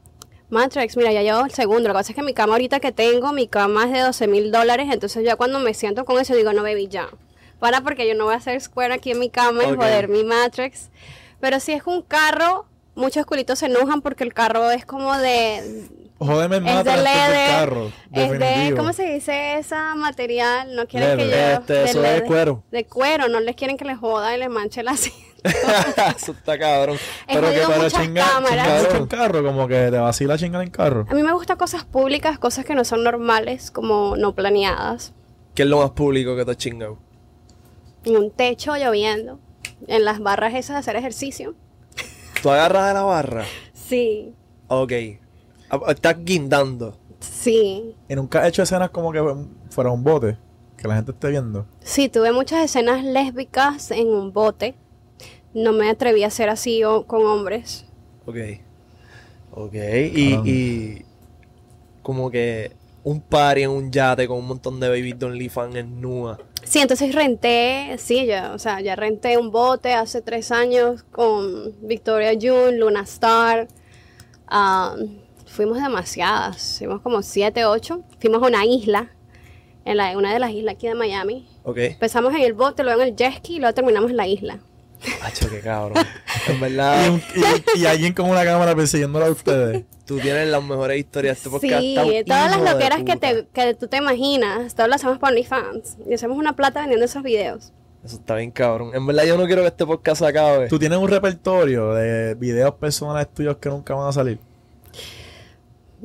Matrix, 0.50 0.98
mira, 0.98 1.12
ya 1.12 1.22
llevo 1.22 1.46
el 1.46 1.52
segundo. 1.52 1.82
Lo 1.90 1.94
que 1.94 2.00
pasa 2.00 2.12
es 2.12 2.16
que 2.16 2.24
mi 2.24 2.34
cama 2.34 2.54
ahorita 2.54 2.80
que 2.80 2.92
tengo, 2.92 3.34
mi 3.34 3.48
cama 3.48 3.86
es 3.86 3.92
de 3.92 4.00
12 4.00 4.28
mil 4.28 4.52
dólares. 4.52 4.88
Entonces 4.92 5.24
ya 5.24 5.36
cuando 5.36 5.60
me 5.60 5.74
siento 5.76 6.06
con 6.06 6.20
eso 6.20 6.34
digo, 6.36 6.54
no, 6.54 6.64
baby, 6.64 6.88
ya. 6.88 7.10
Para 7.60 7.82
porque 7.82 8.08
yo 8.08 8.16
no 8.16 8.26
voy 8.26 8.34
a 8.34 8.38
hacer 8.38 8.60
square 8.62 8.94
aquí 8.94 9.12
en 9.12 9.20
mi 9.20 9.30
cama 9.30 9.64
y 9.64 9.76
joder 9.76 10.08
mi 10.08 10.24
Matrix. 10.24 10.90
Pero 11.40 11.60
si 11.60 11.74
es 11.74 11.84
un 11.86 12.02
carro, 12.02 12.66
muchos 12.96 13.26
culitos 13.26 13.60
se 13.60 13.68
enojan 13.68 14.02
porque 14.02 14.24
el 14.24 14.34
carro 14.34 14.72
es 14.72 14.86
como 14.86 15.18
de... 15.18 15.88
Jódeme 16.18 16.58
el 16.58 16.68
Es 16.68 16.84
de 16.86 17.48
carro. 17.50 17.92
es 18.14 18.40
de. 18.40 18.74
¿cómo 18.78 18.94
se 18.94 19.04
dice 19.04 19.58
esa 19.58 19.96
material? 19.96 20.74
No 20.74 20.88
quieren 20.88 21.18
que 21.18 21.28
yo... 21.28 21.36
Este, 21.36 21.74
de 21.74 21.84
eso 21.84 21.98
es 21.98 22.04
leather. 22.04 22.24
cuero. 22.26 22.64
De 22.72 22.86
cuero, 22.86 23.28
no 23.28 23.42
les 23.42 23.56
quieren 23.56 23.76
que 23.76 23.84
les 23.84 23.98
joda 23.98 24.34
y 24.34 24.40
les 24.40 24.50
manche 24.50 24.82
la 24.82 24.96
cinta. 24.98 26.16
Eso 26.18 26.32
está 26.32 26.58
cabrón. 26.58 26.98
He 27.28 27.36
Pero 27.36 27.52
que 27.52 27.62
para 27.68 27.92
chingar, 27.92 28.28
en 28.96 29.08
carro, 29.08 29.44
como 29.44 29.68
que 29.68 29.90
te 29.92 29.98
vacila 29.98 30.38
chingar 30.38 30.64
en 30.64 30.72
carro. 30.72 31.06
A 31.10 31.14
mí 31.14 31.22
me 31.22 31.34
gustan 31.34 31.58
cosas 31.58 31.84
públicas, 31.84 32.40
cosas 32.40 32.66
que 32.66 32.76
no 32.76 32.86
son 32.86 33.04
normales, 33.04 33.70
como 33.70 34.16
no 34.16 34.34
planeadas. 34.34 35.14
¿Qué 35.54 35.64
es 35.64 35.70
lo 35.70 35.80
más 35.80 35.92
público 35.92 36.36
que 36.36 36.46
te 36.46 36.52
has 36.52 36.58
chingado? 36.58 36.98
En 38.06 38.18
un 38.18 38.32
techo 38.32 38.76
lloviendo, 38.76 39.40
en 39.88 40.06
las 40.06 40.20
barras 40.20 40.54
esas 40.54 40.76
de 40.76 40.80
hacer 40.80 40.96
ejercicio. 40.96 41.56
¿Tú 42.42 42.50
agarras 42.50 42.88
de 42.90 42.94
la 42.94 43.04
barra? 43.04 43.46
Sí, 43.74 44.34
Ok. 44.68 44.92
Ah, 45.70 45.80
Estás 45.90 46.16
guindando. 46.24 46.98
sí. 47.20 47.96
Y 48.10 48.16
nunca 48.16 48.42
has 48.42 48.50
hecho 48.50 48.64
escenas 48.64 48.90
como 48.92 49.12
que 49.12 49.22
fuera 49.70 49.92
un 49.92 50.04
bote, 50.04 50.38
que 50.78 50.88
la 50.88 50.96
gente 50.96 51.12
esté 51.12 51.30
viendo. 51.30 51.66
Sí, 51.82 52.10
tuve 52.10 52.32
muchas 52.32 52.64
escenas 52.66 53.04
lésbicas 53.04 53.92
en 53.92 54.08
un 54.08 54.32
bote. 54.34 54.76
No 55.54 55.72
me 55.72 55.90
atreví 55.90 56.24
a 56.24 56.28
hacer 56.28 56.50
así 56.50 56.84
o- 56.84 57.06
con 57.06 57.24
hombres. 57.26 57.86
Ok. 58.26 58.36
Ok. 59.52 59.74
Y, 59.74 60.34
y 60.50 61.06
como 62.02 62.30
que 62.30 62.72
un 63.04 63.22
party 63.22 63.64
en 63.64 63.70
un 63.72 63.92
yate 63.92 64.28
con 64.28 64.38
un 64.40 64.48
montón 64.48 64.80
de 64.80 64.90
baby 64.90 65.14
de 65.14 65.26
OnlyFans 65.26 65.76
en 65.76 66.02
Nua. 66.02 66.38
Sí, 66.66 66.80
entonces 66.80 67.14
renté, 67.14 67.96
sí, 68.00 68.26
ya, 68.26 68.52
o 68.54 68.60
sea, 68.60 68.82
ya 68.82 68.96
renté 68.96 69.38
un 69.38 69.52
bote 69.52 69.94
hace 69.94 70.22
tres 70.22 70.52
años 70.52 71.04
con 71.04 71.74
Victoria 71.88 72.32
June, 72.34 72.78
Luna 72.78 73.02
Star. 73.02 73.68
Fuimos 75.46 75.78
demasiadas, 75.78 76.80
fuimos 76.80 77.02
como 77.02 77.22
siete, 77.22 77.66
ocho. 77.66 78.04
Fuimos 78.20 78.44
a 78.44 78.48
una 78.48 78.66
isla, 78.66 79.12
en 79.86 79.98
la, 79.98 80.18
una 80.18 80.34
de 80.34 80.40
las 80.40 80.52
islas 80.52 80.76
aquí 80.76 80.88
de 80.88 80.96
Miami. 80.96 81.48
Ok. 81.64 81.78
Empezamos 81.78 82.34
en 82.34 82.42
el 82.42 82.54
bote, 82.54 82.84
luego 82.84 83.02
en 83.02 83.10
el 83.10 83.16
jet 83.16 83.36
ski 83.38 83.56
y 83.56 83.60
luego 83.60 83.74
terminamos 83.74 84.10
en 84.10 84.18
la 84.18 84.28
isla. 84.28 84.60
Hacho, 85.22 85.50
qué 85.50 85.60
cabrón. 85.60 86.04
En 86.48 86.56
Y, 86.56 86.60
verdad, 86.60 87.10
un- 87.12 87.22
y- 87.76 87.80
y 87.82 87.86
alguien 87.86 88.14
con 88.14 88.30
una 88.30 88.44
cámara 88.44 88.76
persiguiéndola 88.76 89.28
a 89.28 89.32
ustedes. 89.32 89.84
tú 90.06 90.20
tienes 90.20 90.48
las 90.48 90.64
mejores 90.64 91.00
historias 91.00 91.36
de 91.36 91.38
este 91.38 91.50
podcast. 91.50 91.82
Sí, 91.82 92.24
todas 92.26 92.52
las 92.52 92.74
loqueras 92.74 93.04
que, 93.04 93.16
te, 93.16 93.48
que 93.54 93.74
tú 93.74 93.88
te 93.88 93.98
imaginas, 93.98 94.74
todas 94.76 94.90
las 94.90 95.02
hacemos 95.02 95.20
para 95.20 95.32
OnlyFans. 95.32 95.98
Y 96.08 96.14
hacemos 96.14 96.38
una 96.38 96.56
plata 96.56 96.82
vendiendo 96.82 97.06
esos 97.06 97.24
videos. 97.24 97.72
Eso 98.04 98.18
está 98.18 98.36
bien 98.36 98.52
cabrón. 98.52 98.92
En 98.94 99.06
verdad 99.08 99.24
yo 99.26 99.36
no 99.38 99.46
quiero 99.48 99.64
que 99.64 99.68
este 99.70 99.86
podcast 99.86 100.20
se 100.22 100.28
acabe. 100.28 100.68
Tú 100.68 100.78
tienes 100.78 101.00
un 101.00 101.08
repertorio 101.08 101.94
de 101.94 102.36
videos 102.36 102.76
personales 102.76 103.28
tuyos 103.34 103.58
que 103.58 103.70
nunca 103.70 103.96
van 103.96 104.08
a 104.08 104.14
salir. 104.14 104.38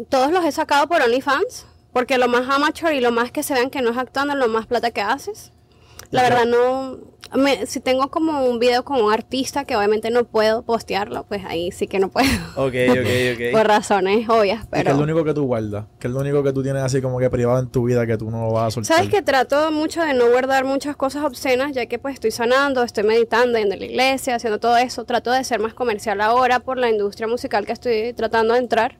Todos 0.08 0.32
los 0.32 0.44
he 0.44 0.52
sacado 0.52 0.88
por 0.88 1.02
OnlyFans, 1.02 1.66
porque 1.92 2.16
lo 2.16 2.28
más 2.28 2.48
amateur 2.48 2.92
y 2.94 3.00
lo 3.00 3.12
más 3.12 3.30
que 3.32 3.42
se 3.42 3.52
vean 3.54 3.68
que 3.70 3.82
no 3.82 3.90
es 3.90 3.98
actuando, 3.98 4.34
lo 4.34 4.48
más 4.48 4.66
plata 4.66 4.90
que 4.92 5.02
haces. 5.02 5.52
La 6.10 6.22
verdad 6.22 6.46
no... 6.46 6.98
me- 7.36 7.66
si 7.66 7.80
tengo 7.80 8.08
como 8.10 8.44
un 8.44 8.58
video 8.58 8.84
con 8.84 9.00
un 9.00 9.12
artista 9.12 9.64
que 9.64 9.76
obviamente 9.76 10.10
no 10.10 10.24
puedo 10.24 10.62
postearlo, 10.62 11.24
pues 11.28 11.44
ahí 11.44 11.70
sí 11.70 11.86
que 11.86 11.98
no 11.98 12.08
puedo. 12.08 12.28
Ok, 12.56 12.74
ok, 12.90 12.96
por 13.52 13.60
ok. 13.62 13.66
razones 13.66 14.28
obvias, 14.28 14.64
Y 14.64 14.70
que 14.70 14.78
es 14.78 14.84
pero... 14.84 14.96
lo 14.96 15.02
único 15.04 15.24
que 15.24 15.34
tú 15.34 15.44
guardas. 15.44 15.84
Que 15.98 16.08
es 16.08 16.12
lo 16.12 16.20
único 16.20 16.42
que 16.42 16.52
tú 16.52 16.62
tienes 16.62 16.82
así 16.82 17.00
como 17.00 17.18
que 17.18 17.30
privado 17.30 17.58
en 17.60 17.68
tu 17.68 17.84
vida 17.84 18.06
que 18.06 18.16
tú 18.18 18.30
no 18.30 18.46
lo 18.46 18.52
vas 18.52 18.68
a 18.68 18.70
soltar. 18.72 18.96
Sabes 18.96 19.10
que 19.10 19.22
trato 19.22 19.70
mucho 19.70 20.02
de 20.02 20.14
no 20.14 20.28
guardar 20.28 20.64
muchas 20.64 20.96
cosas 20.96 21.24
obscenas, 21.24 21.72
ya 21.72 21.86
que 21.86 21.98
pues 21.98 22.14
estoy 22.14 22.30
sanando, 22.30 22.82
estoy 22.82 23.04
meditando, 23.04 23.58
yendo 23.58 23.74
a 23.74 23.78
la 23.78 23.84
iglesia, 23.86 24.34
haciendo 24.36 24.58
todo 24.58 24.76
eso. 24.76 25.04
Trato 25.04 25.30
de 25.30 25.44
ser 25.44 25.60
más 25.60 25.74
comercial 25.74 26.20
ahora 26.20 26.60
por 26.60 26.78
la 26.78 26.90
industria 26.90 27.26
musical 27.28 27.66
que 27.66 27.72
estoy 27.72 28.12
tratando 28.12 28.54
de 28.54 28.60
entrar. 28.60 28.96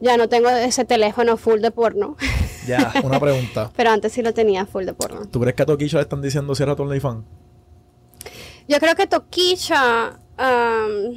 Ya 0.00 0.16
no 0.16 0.28
tengo 0.28 0.48
ese 0.48 0.84
teléfono 0.84 1.36
full 1.36 1.58
de 1.60 1.72
porno, 1.72 2.16
Ya. 2.68 2.92
Una 3.02 3.18
pregunta. 3.18 3.72
pero 3.76 3.90
antes 3.90 4.12
sí 4.12 4.22
lo 4.22 4.32
tenía 4.32 4.64
full 4.64 4.84
de 4.84 4.92
porno. 4.94 5.26
¿Tú 5.26 5.40
crees 5.40 5.56
que 5.56 5.62
a 5.64 5.66
Toquillo 5.66 5.98
le 5.98 6.02
están 6.02 6.22
diciendo 6.22 6.54
cierra 6.54 6.76
tu 6.76 6.84
OnlyFans? 6.84 7.24
Yo 8.68 8.78
creo 8.78 8.94
que 8.94 9.06
Toquicha 9.06 10.18
am, 10.36 11.14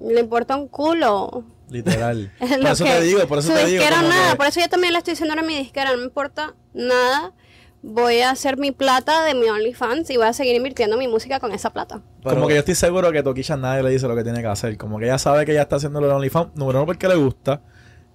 le 0.00 0.20
importa 0.20 0.56
un 0.56 0.68
culo. 0.68 1.44
Literal. 1.68 2.32
Es 2.40 2.56
por 2.58 2.66
eso 2.70 2.84
que- 2.84 2.90
te 2.90 3.00
digo, 3.02 3.26
por 3.26 3.38
eso 3.38 3.48
su 3.48 3.54
te 3.54 3.66
digo. 3.66 3.80
disquera 3.82 4.02
nada, 4.02 4.30
que- 4.32 4.36
por 4.36 4.46
eso 4.46 4.60
yo 4.60 4.68
también 4.68 4.92
le 4.92 4.98
estoy 4.98 5.12
diciendo 5.12 5.32
ahora 5.32 5.42
a 5.42 5.46
mi 5.46 5.56
disquera, 5.56 5.90
no 5.92 5.98
me 5.98 6.04
importa 6.04 6.54
nada. 6.74 7.32
Voy 7.82 8.20
a 8.20 8.30
hacer 8.30 8.56
mi 8.56 8.72
plata 8.72 9.22
de 9.24 9.34
mi 9.34 9.48
OnlyFans 9.48 10.10
y 10.10 10.16
voy 10.16 10.26
a 10.26 10.32
seguir 10.32 10.56
invirtiendo 10.56 10.96
mi 10.96 11.06
música 11.06 11.38
con 11.38 11.52
esa 11.52 11.70
plata. 11.72 12.00
Pero- 12.22 12.34
como 12.36 12.48
que 12.48 12.54
yo 12.54 12.60
estoy 12.60 12.74
seguro 12.74 13.12
que 13.12 13.22
Toquilla 13.22 13.56
nadie 13.56 13.82
le 13.82 13.90
dice 13.90 14.08
lo 14.08 14.16
que 14.16 14.24
tiene 14.24 14.40
que 14.40 14.48
hacer. 14.48 14.76
Como 14.76 14.98
que 14.98 15.04
ella 15.04 15.18
sabe 15.18 15.44
que 15.44 15.52
ella 15.52 15.62
está 15.62 15.76
haciendo 15.76 16.00
lo 16.00 16.08
de 16.08 16.14
OnlyFans. 16.14 16.48
Número 16.56 16.78
uno, 16.80 16.86
porque 16.86 17.06
le 17.06 17.14
gusta. 17.16 17.60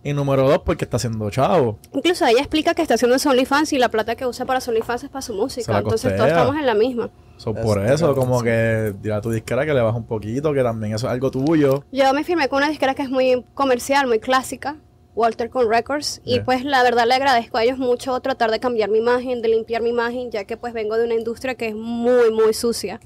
Y 0.04 0.14
número 0.14 0.48
dos, 0.48 0.60
porque 0.60 0.86
está 0.86 0.98
haciendo 0.98 1.30
chavo. 1.30 1.78
Incluso 1.94 2.26
ella 2.26 2.40
explica 2.40 2.74
que 2.74 2.82
está 2.82 2.96
haciendo 2.96 3.20
su 3.20 3.30
OnlyFans 3.30 3.74
y 3.74 3.78
la 3.78 3.90
plata 3.90 4.16
que 4.16 4.26
usa 4.26 4.46
para 4.46 4.60
su 4.60 4.72
OnlyFans 4.72 5.04
es 5.04 5.10
para 5.10 5.22
su 5.22 5.34
música. 5.34 5.78
Entonces 5.78 6.16
todos 6.16 6.30
estamos 6.30 6.56
en 6.56 6.66
la 6.66 6.74
misma. 6.74 7.10
So, 7.38 7.54
por 7.54 7.80
está 7.80 7.94
eso, 7.94 8.16
como 8.16 8.40
sí. 8.40 8.46
que 8.46 8.94
dirá 9.02 9.18
a 9.18 9.22
tu 9.22 9.32
disquera 9.32 9.66
que 9.66 9.74
le 9.74 9.82
baja 9.82 9.98
un 9.98 10.06
poquito, 10.06 10.54
que 10.54 10.64
también 10.64 10.94
eso 10.94 11.08
es 11.08 11.14
algo 11.14 11.32
tuyo. 11.32 11.84
Yo 11.92 12.14
me 12.14 12.24
firmé 12.24 12.48
con 12.50 12.58
una 12.58 12.70
disquera 12.70 12.94
que 12.94 13.04
es 13.04 13.10
muy 13.10 13.44
comercial, 13.56 14.06
muy 14.08 14.20
clásica, 14.20 14.76
Walter 15.16 15.50
Con 15.50 15.70
Records, 15.70 16.22
y 16.24 16.40
pues 16.42 16.64
la 16.64 16.84
verdad 16.84 17.06
le 17.08 17.16
agradezco 17.16 17.58
a 17.58 17.64
ellos 17.64 17.78
mucho 17.78 18.20
tratar 18.22 18.52
de 18.52 18.60
cambiar 18.60 18.90
mi 18.90 19.00
imagen, 19.00 19.42
de 19.42 19.50
limpiar 19.50 19.82
mi 19.82 19.90
imagen, 19.90 20.30
ya 20.32 20.46
que 20.46 20.56
pues 20.56 20.74
vengo 20.74 20.98
de 20.98 21.06
una 21.06 21.16
industria 21.16 21.56
que 21.56 21.70
es 21.70 21.76
muy, 21.76 22.32
muy 22.32 22.54
sucia. 22.54 23.00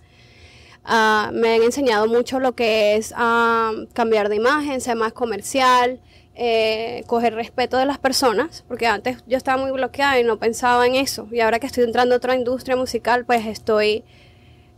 Ah, 0.84 1.32
me 1.34 1.56
han 1.56 1.64
enseñado 1.64 2.06
mucho 2.08 2.40
lo 2.40 2.54
que 2.54 2.96
es 2.96 3.14
ah, 3.16 3.72
cambiar 3.94 4.30
de 4.30 4.36
imagen, 4.36 4.82
ser 4.82 4.98
más 4.98 5.14
comercial, 5.14 6.00
eh, 6.36 7.04
coger 7.08 7.34
respeto 7.36 7.78
de 7.78 7.86
las 7.86 7.98
personas, 7.98 8.64
porque 8.68 8.88
antes 8.88 9.18
yo 9.28 9.38
estaba 9.38 9.62
muy 9.62 9.72
bloqueada 9.72 10.20
y 10.20 10.24
no 10.24 10.38
pensaba 10.38 10.86
en 10.88 10.96
eso, 10.96 11.28
y 11.32 11.40
ahora 11.42 11.60
que 11.60 11.68
estoy 11.68 11.84
entrando 11.86 12.16
a 12.16 12.18
otra 12.18 12.36
industria 12.36 12.76
musical, 12.76 13.26
pues 13.26 13.46
estoy 13.46 14.04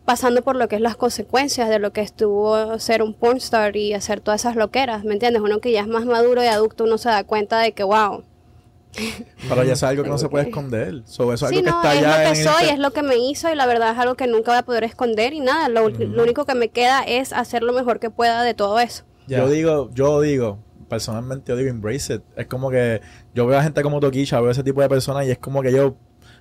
pasando 0.06 0.42
por 0.42 0.56
lo 0.56 0.68
que 0.70 0.76
es 0.76 0.82
las 0.82 0.96
consecuencias 0.96 1.68
de 1.70 1.80
lo 1.80 1.92
que 1.92 2.02
estuvo 2.02 2.80
ser 2.80 3.02
un 3.04 3.14
pornstar 3.14 3.76
y 3.76 3.94
hacer 3.94 4.22
todas 4.22 4.42
esas 4.42 4.56
loqueras, 4.56 5.04
¿me 5.04 5.14
entiendes? 5.14 5.42
Uno 5.42 5.60
que 5.60 5.72
ya 5.72 5.82
es 5.82 5.88
más 5.88 6.06
maduro 6.06 6.44
y 6.44 6.48
adulto, 6.48 6.86
uno 6.86 6.98
se 6.98 7.10
da 7.10 7.24
cuenta 7.26 7.60
de 7.60 7.74
que, 7.74 7.84
wow. 7.84 8.24
Pero 9.50 9.64
ya 9.64 9.74
es 9.74 9.84
algo 9.84 10.04
que 10.04 10.10
no 10.10 10.18
se 10.18 10.30
puede 10.30 10.46
esconder. 10.50 11.04
So, 11.06 11.32
eso 11.34 11.46
es 11.46 11.50
Sí, 11.52 11.58
algo 11.58 11.66
que 11.66 11.70
no, 11.72 11.78
está 11.82 11.94
es 11.96 12.02
ya 12.02 12.10
lo 12.18 12.24
que 12.24 12.30
en 12.30 12.36
soy, 12.36 12.54
inter- 12.64 12.74
es 12.74 12.80
lo 12.80 12.92
que 12.92 13.04
me 13.04 13.18
hizo 13.18 13.52
y 13.52 13.56
la 13.56 13.66
verdad 13.66 13.92
es 13.92 14.00
algo 14.00 14.16
que 14.16 14.28
nunca 14.28 14.52
voy 14.52 14.60
a 14.60 14.64
poder 14.64 14.84
esconder 14.86 15.34
y 15.34 15.40
nada, 15.42 15.70
lo, 15.70 15.90
lo 15.90 16.24
único 16.24 16.46
que 16.46 16.56
me 16.56 16.70
queda 16.70 17.04
es 17.04 17.34
hacer 17.34 17.64
lo 17.64 17.74
mejor 17.74 18.00
que 18.00 18.10
pueda 18.10 18.44
de 18.44 18.54
todo 18.54 18.80
eso. 18.80 19.04
Ya. 19.28 19.40
Yo 19.40 19.50
digo, 19.50 19.90
yo 19.94 20.22
digo, 20.22 20.58
personalmente 20.90 21.52
yo 21.52 21.56
digo 21.58 21.70
embrace 21.70 22.16
it. 22.16 22.22
Es 22.36 22.48
como 22.48 22.70
que 22.70 23.02
yo 23.34 23.46
veo 23.48 23.58
a 23.60 23.64
gente 23.64 23.82
como 23.84 24.00
Toquilla, 24.00 24.40
veo 24.42 24.52
ese 24.52 24.64
tipo 24.64 24.82
de 24.82 24.90
personas 24.90 25.26
y 25.26 25.32
es 25.32 25.38
como 25.38 25.62
que 25.62 25.72
yo 25.72 25.96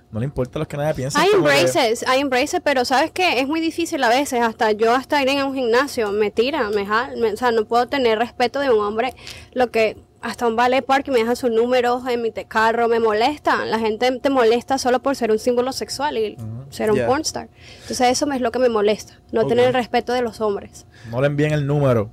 no 0.09 0.19
le 0.19 0.25
importa 0.25 0.57
lo 0.59 0.67
que 0.67 0.77
nadie 0.77 0.93
piensa. 0.93 1.19
Hay 1.21 1.29
embraces, 1.33 2.05
hay 2.07 2.21
embraces, 2.21 2.61
pero 2.63 2.85
sabes 2.85 3.11
que 3.11 3.41
es 3.41 3.47
muy 3.47 3.59
difícil 3.59 4.01
a 4.03 4.09
veces, 4.09 4.41
hasta 4.41 4.71
yo 4.71 4.93
hasta 4.95 5.21
ir 5.21 5.27
en 5.29 5.43
un 5.45 5.53
gimnasio 5.53 6.11
me 6.13 6.31
tira, 6.31 6.69
me 6.69 6.85
jala, 6.85 7.13
me- 7.17 7.33
o 7.33 7.37
sea, 7.37 7.51
no 7.51 7.65
puedo 7.65 7.87
tener 7.87 8.17
respeto 8.17 8.59
de 8.61 8.69
un 8.69 8.79
hombre, 8.79 9.13
lo 9.53 9.69
que 9.69 9.97
hasta 10.21 10.47
un 10.47 10.55
ballet 10.55 10.81
park 10.83 11.09
me 11.09 11.19
deja 11.19 11.35
sus 11.35 11.51
números 11.51 12.03
en 12.07 12.21
mi 12.21 12.31
carro, 12.31 12.87
me 12.87 12.99
molesta, 13.01 13.65
la 13.65 13.79
gente 13.79 14.09
te 14.19 14.29
molesta 14.29 14.77
solo 14.77 15.01
por 15.01 15.15
ser 15.17 15.29
un 15.31 15.39
símbolo 15.39 15.71
sexual 15.73 16.17
y 16.17 16.37
ser 16.69 16.89
un 16.91 16.97
Yeah. 16.97 17.07
pornstar. 17.07 17.49
Entonces 17.81 18.07
eso 18.09 18.31
es 18.31 18.41
lo 18.41 18.51
que 18.51 18.59
me 18.59 18.69
molesta, 18.69 19.19
no 19.33 19.45
tener 19.45 19.65
el 19.67 19.73
respeto 19.73 20.13
de 20.13 20.21
los 20.21 20.39
hombres. 20.41 20.85
No 21.11 21.19
le 21.21 21.27
envíen 21.27 21.51
el 21.51 21.67
número. 21.67 22.09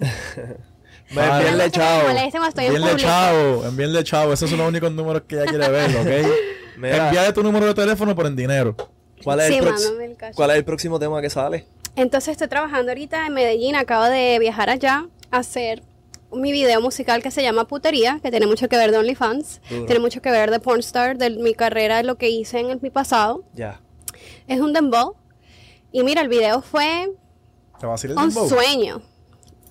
Ah, 1.16 1.38
envíenle 1.40 1.70
chavo. 1.70 2.08
en 2.10 2.16
Envíenle 2.16 2.80
público. 2.90 2.96
chavo, 2.98 3.64
envíenle 3.66 4.04
chavo. 4.04 4.32
Esos 4.32 4.50
son 4.50 4.58
los 4.58 4.68
únicos 4.68 4.90
números 4.92 5.22
que 5.28 5.36
ella 5.36 5.44
quiere 5.46 5.68
ver, 5.68 5.90
¿ok? 5.96 6.32
Mira. 6.78 7.06
Envíale 7.08 7.32
tu 7.32 7.42
número 7.42 7.66
de 7.66 7.74
teléfono 7.74 8.14
por 8.14 8.26
en 8.26 8.34
dinero. 8.36 8.74
¿Cuál 9.22 9.40
es, 9.40 9.46
Sí, 9.48 9.54
el. 9.58 10.34
¿Cuál 10.34 10.50
es 10.50 10.56
el 10.56 10.64
próximo 10.64 10.98
tema 10.98 11.20
que 11.22 11.30
sale? 11.30 11.66
Entonces 11.94 12.32
estoy 12.32 12.48
trabajando 12.48 12.90
ahorita 12.92 13.26
en 13.26 13.32
Medellín, 13.32 13.74
acabo 13.76 14.04
de 14.04 14.38
viajar 14.38 14.68
allá 14.68 15.06
a 15.30 15.38
hacer 15.38 15.82
mi 16.32 16.52
video 16.52 16.80
musical 16.82 17.22
que 17.22 17.30
se 17.30 17.42
llama 17.42 17.66
Putería, 17.66 18.20
que 18.22 18.30
tiene 18.30 18.46
mucho 18.46 18.68
que 18.68 18.76
ver 18.76 18.90
de 18.90 18.98
OnlyFans, 18.98 19.62
Duro. 19.70 19.86
tiene 19.86 20.00
mucho 20.00 20.20
que 20.20 20.30
ver 20.30 20.50
de 20.50 20.60
Pornstar, 20.60 21.16
de 21.16 21.30
mi 21.30 21.54
carrera, 21.54 21.96
de 21.96 22.02
lo 22.02 22.16
que 22.16 22.28
hice 22.28 22.58
en 22.60 22.70
el- 22.70 22.80
mi 22.82 22.90
pasado. 22.90 23.44
Ya. 23.54 23.80
Es 24.46 24.60
un 24.60 24.72
dembow. 24.74 25.14
Y 25.92 26.02
mira, 26.02 26.20
el 26.20 26.28
video 26.28 26.60
fue 26.60 27.10
¿Te 27.80 27.86
vacila 27.86 28.12
el 28.14 28.18
un 28.18 28.28
dembow? 28.28 28.48
sueño. 28.48 29.00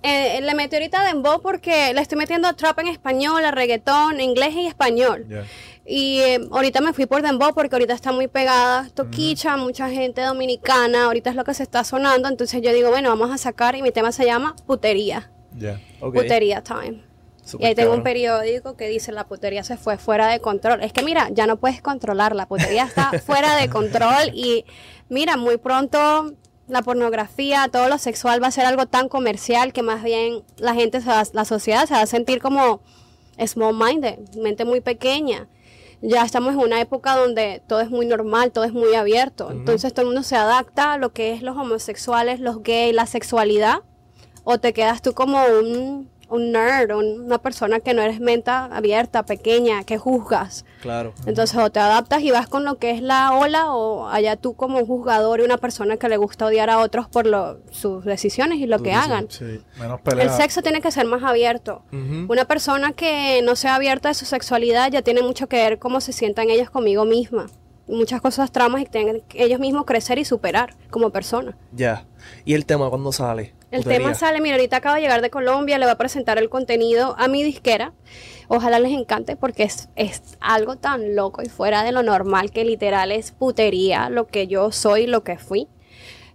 Eh, 0.08 0.40
le 0.40 0.54
metí 0.54 0.76
ahorita 0.76 1.04
dembow 1.04 1.42
porque 1.42 1.92
le 1.96 2.00
estoy 2.00 2.16
metiendo 2.16 2.54
trap 2.54 2.78
en 2.78 2.88
español, 2.90 3.44
a 3.44 3.50
reggaetón, 3.50 4.22
inglés 4.22 4.54
y 4.54 4.68
español. 4.68 5.26
Y 5.84 6.20
eh, 6.20 6.48
ahorita 6.52 6.80
me 6.80 6.94
fui 6.94 7.08
por 7.08 7.24
dembow 7.24 7.56
porque 7.56 7.76
ahorita 7.76 7.94
está 7.94 8.12
muy 8.12 8.28
pegada 8.28 8.88
Toquicha, 8.94 9.58
mucha 9.58 9.90
gente 9.90 10.22
dominicana, 10.22 11.06
ahorita 11.06 11.32
es 11.32 11.36
lo 11.36 11.44
que 11.44 11.56
se 11.56 11.64
está 11.64 11.84
sonando, 11.84 12.30
entonces 12.30 12.62
yo 12.62 12.72
digo, 12.72 12.92
bueno, 12.92 13.10
vamos 13.10 13.32
a 13.32 13.40
sacar 13.40 13.76
y 13.76 13.82
mi 13.82 13.92
tema 13.92 14.12
se 14.12 14.26
llama 14.26 14.56
putería. 14.68 15.32
Ok. 16.02 16.14
putería 16.14 16.62
time. 16.62 17.04
Y 17.60 17.66
ahí 17.66 17.74
tengo 17.74 17.94
un 17.94 18.04
periódico 18.04 18.76
que 18.76 18.88
dice 18.88 19.12
la 19.12 19.26
putería 19.26 19.64
se 19.64 19.76
fue 19.76 19.98
fuera 19.98 20.28
de 20.28 20.40
control. 20.40 20.84
Es 20.84 20.94
que 20.94 21.02
mira, 21.02 21.30
ya 21.32 21.48
no 21.48 21.58
puedes 21.58 21.82
controlar, 21.82 22.36
la 22.36 22.48
putería 22.48 22.84
está 22.84 23.12
fuera 23.26 23.56
de 23.56 23.70
control 23.70 24.32
y 24.34 24.66
mira, 25.10 25.36
muy 25.36 25.58
pronto 25.58 26.34
la 26.68 26.82
pornografía, 26.82 27.68
todo 27.72 27.90
lo 27.90 27.98
sexual 27.98 28.42
va 28.42 28.48
a 28.48 28.52
ser 28.52 28.66
algo 28.66 28.86
tan 28.88 29.08
comercial 29.10 29.72
que 29.74 29.84
más 29.84 30.04
bien 30.04 30.44
la 30.58 30.74
gente, 30.74 31.02
se 31.02 31.08
va- 31.10 31.24
la 31.34 31.46
sociedad 31.46 31.86
se 31.86 31.94
va 31.94 32.02
a 32.02 32.06
sentir 32.08 32.42
como 32.42 32.82
small 33.46 33.76
minded, 33.76 34.18
mente 34.38 34.66
muy 34.66 34.82
pequeña. 34.82 35.48
Ya 36.02 36.24
estamos 36.24 36.54
en 36.54 36.60
una 36.60 36.82
época 36.82 37.16
donde 37.16 37.62
todo 37.68 37.82
es 37.82 37.90
muy 37.90 38.06
normal, 38.06 38.52
todo 38.52 38.64
es 38.64 38.74
muy 38.74 38.94
abierto. 38.96 39.50
Entonces 39.52 39.94
todo 39.94 40.02
el 40.02 40.08
mundo 40.08 40.24
se 40.24 40.36
adapta 40.36 40.94
a 40.94 40.98
lo 40.98 41.14
que 41.14 41.34
es 41.34 41.42
los 41.42 41.56
homosexuales, 41.58 42.40
los 42.40 42.62
gays, 42.64 42.94
la 42.94 43.06
sexualidad 43.06 43.80
o 44.44 44.60
te 44.60 44.74
quedas 44.74 45.02
tú 45.02 45.14
como 45.14 45.44
un, 45.46 46.10
un 46.30 46.52
nerd, 46.52 46.92
un- 46.96 47.22
una 47.26 47.38
persona 47.38 47.80
que 47.80 47.94
no 47.94 48.02
eres 48.02 48.20
mente 48.20 48.52
abierta, 48.52 49.24
pequeña, 49.24 49.84
que 49.84 49.98
juzgas. 49.98 50.66
Claro. 50.82 51.14
Entonces 51.26 51.58
o 51.58 51.70
te 51.72 51.80
adaptas 51.80 52.22
y 52.22 52.32
vas 52.32 52.48
con 52.48 52.64
lo 52.66 52.76
que 52.78 52.92
es 52.92 53.02
la 53.02 53.34
ola 53.34 53.74
o 53.74 54.08
allá 54.08 54.36
tú 54.36 54.54
como 54.56 54.78
un 54.80 54.86
juzgador 54.86 55.40
y 55.40 55.44
una 55.44 55.58
persona 55.58 55.98
que 55.98 56.10
le 56.10 56.18
gusta 56.18 56.46
odiar 56.46 56.70
a 56.70 56.80
otros 56.80 57.08
por 57.08 57.26
lo- 57.28 57.60
sus 57.72 58.04
decisiones 58.06 58.60
y 58.60 58.68
lo 58.68 58.80
que 58.80 58.94
hagan. 58.94 59.28
Sí, 59.30 59.62
menos 59.80 60.00
El 60.00 60.04
pelea. 60.04 60.30
sexo 60.38 60.62
tiene 60.62 60.82
que 60.82 60.92
ser 60.92 61.06
más 61.06 61.24
abierto. 61.24 61.82
Ujú. 61.92 62.26
Una 62.32 62.46
persona 62.46 62.92
que 62.94 63.42
no 63.44 63.56
sea 63.56 63.76
abierta 63.76 64.10
de 64.10 64.16
su 64.16 64.26
sexualidad 64.26 64.92
ya 64.92 65.02
tiene 65.02 65.22
mucho 65.22 65.48
que 65.48 65.58
ver 65.58 65.80
cómo 65.80 66.02
se 66.02 66.12
sientan 66.14 66.50
ellos 66.50 66.70
conmigo 66.70 67.06
misma. 67.06 67.48
Muchas 67.88 68.20
cosas, 68.20 68.52
traumas 68.52 68.82
y 68.82 68.86
tienen 68.86 69.22
que 69.22 69.44
ellos 69.44 69.60
mismos 69.60 69.86
crecer 69.86 70.18
y 70.18 70.26
superar 70.26 70.74
como 70.90 71.12
persona. 71.12 71.56
Ya. 71.72 72.06
¿Y 72.44 72.56
el 72.56 72.66
tema 72.66 72.90
cuándo 72.90 73.12
sale? 73.12 73.54
El 73.72 73.84
tema 73.84 74.14
sale, 74.14 74.42
mira, 74.42 74.56
ahorita 74.56 74.78
acabo 74.78 74.96
de 74.96 75.02
llegar 75.02 75.22
de 75.22 75.30
Colombia, 75.30 75.78
le 75.78 75.86
voy 75.86 75.92
a 75.92 75.98
presentar 75.98 76.38
el 76.38 76.50
contenido 76.50 77.16
a 77.18 77.28
mi 77.28 77.44
disquera. 77.44 77.94
Ojalá 78.48 78.80
les 78.80 78.92
encante 78.92 79.36
porque 79.36 79.64
es, 79.64 79.90
es 79.96 80.38
algo 80.40 80.78
tan 80.78 81.16
loco 81.16 81.42
y 81.42 81.50
fuera 81.50 81.84
de 81.84 81.92
lo 81.92 82.04
normal 82.04 82.52
que 82.52 82.64
literal 82.64 83.12
es 83.12 83.32
putería, 83.32 84.10
lo 84.10 84.28
que 84.28 84.48
yo 84.48 84.72
soy, 84.72 85.08
lo 85.08 85.24
que 85.24 85.38
fui, 85.38 85.68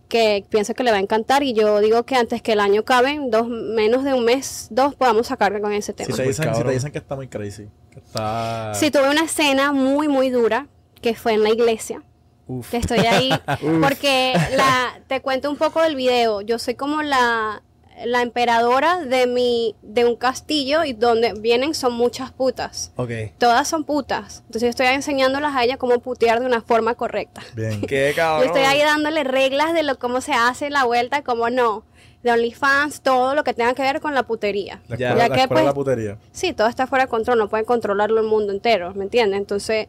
que 0.08 0.44
pienso 0.50 0.74
que 0.74 0.82
le 0.82 0.90
va 0.90 0.98
a 0.98 1.00
encantar 1.00 1.42
y 1.42 1.54
yo 1.54 1.80
digo 1.80 2.02
que 2.04 2.16
antes 2.16 2.42
que 2.42 2.52
el 2.52 2.60
año 2.60 2.82
acabe, 2.82 3.12
en 3.12 3.30
dos, 3.30 3.48
menos 3.48 4.04
de 4.04 4.12
un 4.12 4.24
mes, 4.24 4.68
dos, 4.70 4.94
podamos 4.94 5.28
sacar 5.28 5.58
con 5.60 5.72
ese 5.72 5.92
tema. 5.92 6.06
Si 6.06 6.12
te, 6.12 6.16
Súper 6.16 6.28
dicen, 6.28 6.54
si 6.54 6.62
te 6.62 6.70
dicen 6.72 6.92
que 6.92 6.98
está 6.98 7.16
muy 7.16 7.28
crazy. 7.28 7.68
Que 7.90 8.00
está... 8.00 8.72
Sí, 8.74 8.90
tuve 8.90 9.08
una 9.08 9.24
escena 9.24 9.72
muy, 9.72 10.08
muy 10.08 10.30
dura 10.30 10.66
que 11.00 11.14
fue 11.14 11.34
en 11.34 11.42
la 11.42 11.50
iglesia. 11.50 12.02
Uf. 12.46 12.70
Que 12.70 12.78
estoy 12.78 12.98
ahí 13.00 13.30
porque 13.82 14.32
la, 14.56 15.00
te 15.06 15.20
cuento 15.20 15.50
un 15.50 15.56
poco 15.56 15.80
del 15.82 15.94
video. 15.96 16.40
Yo 16.40 16.58
soy 16.58 16.74
como 16.74 17.02
la, 17.02 17.62
la 18.04 18.22
emperadora 18.22 18.98
de 19.04 19.26
mi 19.26 19.76
de 19.82 20.04
un 20.04 20.16
castillo 20.16 20.84
y 20.84 20.92
donde 20.92 21.32
vienen 21.34 21.74
son 21.74 21.92
muchas 21.94 22.32
putas. 22.32 22.92
Ok. 22.96 23.10
Todas 23.38 23.68
son 23.68 23.84
putas. 23.84 24.38
Entonces 24.46 24.62
yo 24.62 24.68
estoy 24.70 24.86
ahí 24.86 24.96
enseñándolas 24.96 25.54
a 25.54 25.62
ellas 25.64 25.76
cómo 25.78 25.98
putear 26.00 26.40
de 26.40 26.46
una 26.46 26.60
forma 26.60 26.94
correcta. 26.96 27.42
Bien. 27.54 27.80
Qué 27.86 28.08
Yo 28.10 28.16
cabrón. 28.16 28.46
estoy 28.48 28.62
ahí 28.62 28.80
dándole 28.80 29.22
reglas 29.22 29.72
de 29.72 29.82
lo 29.84 29.98
cómo 29.98 30.20
se 30.20 30.32
hace 30.32 30.70
la 30.70 30.84
vuelta, 30.84 31.22
cómo 31.22 31.50
no. 31.50 31.84
De 32.24 32.30
OnlyFans, 32.32 33.00
todo 33.00 33.34
lo 33.34 33.44
que 33.44 33.54
tenga 33.54 33.72
que 33.74 33.80
ver 33.82 34.00
con 34.00 34.12
la 34.14 34.24
putería. 34.24 34.82
La 34.88 34.96
Ya. 34.96 35.08
escuela, 35.10 35.24
Ya 35.24 35.28
la 35.28 35.34
que, 35.36 35.54
la 35.54 35.62
pues, 35.62 35.74
putería. 35.74 36.18
Sí, 36.32 36.52
todo 36.52 36.66
está 36.68 36.86
fuera 36.86 37.04
de 37.04 37.08
control, 37.10 37.38
no 37.38 37.48
pueden 37.48 37.64
controlarlo 37.64 38.20
el 38.20 38.26
mundo 38.26 38.52
entero, 38.52 38.92
¿me 38.94 39.04
entiendes? 39.04 39.38
Entonces 39.40 39.88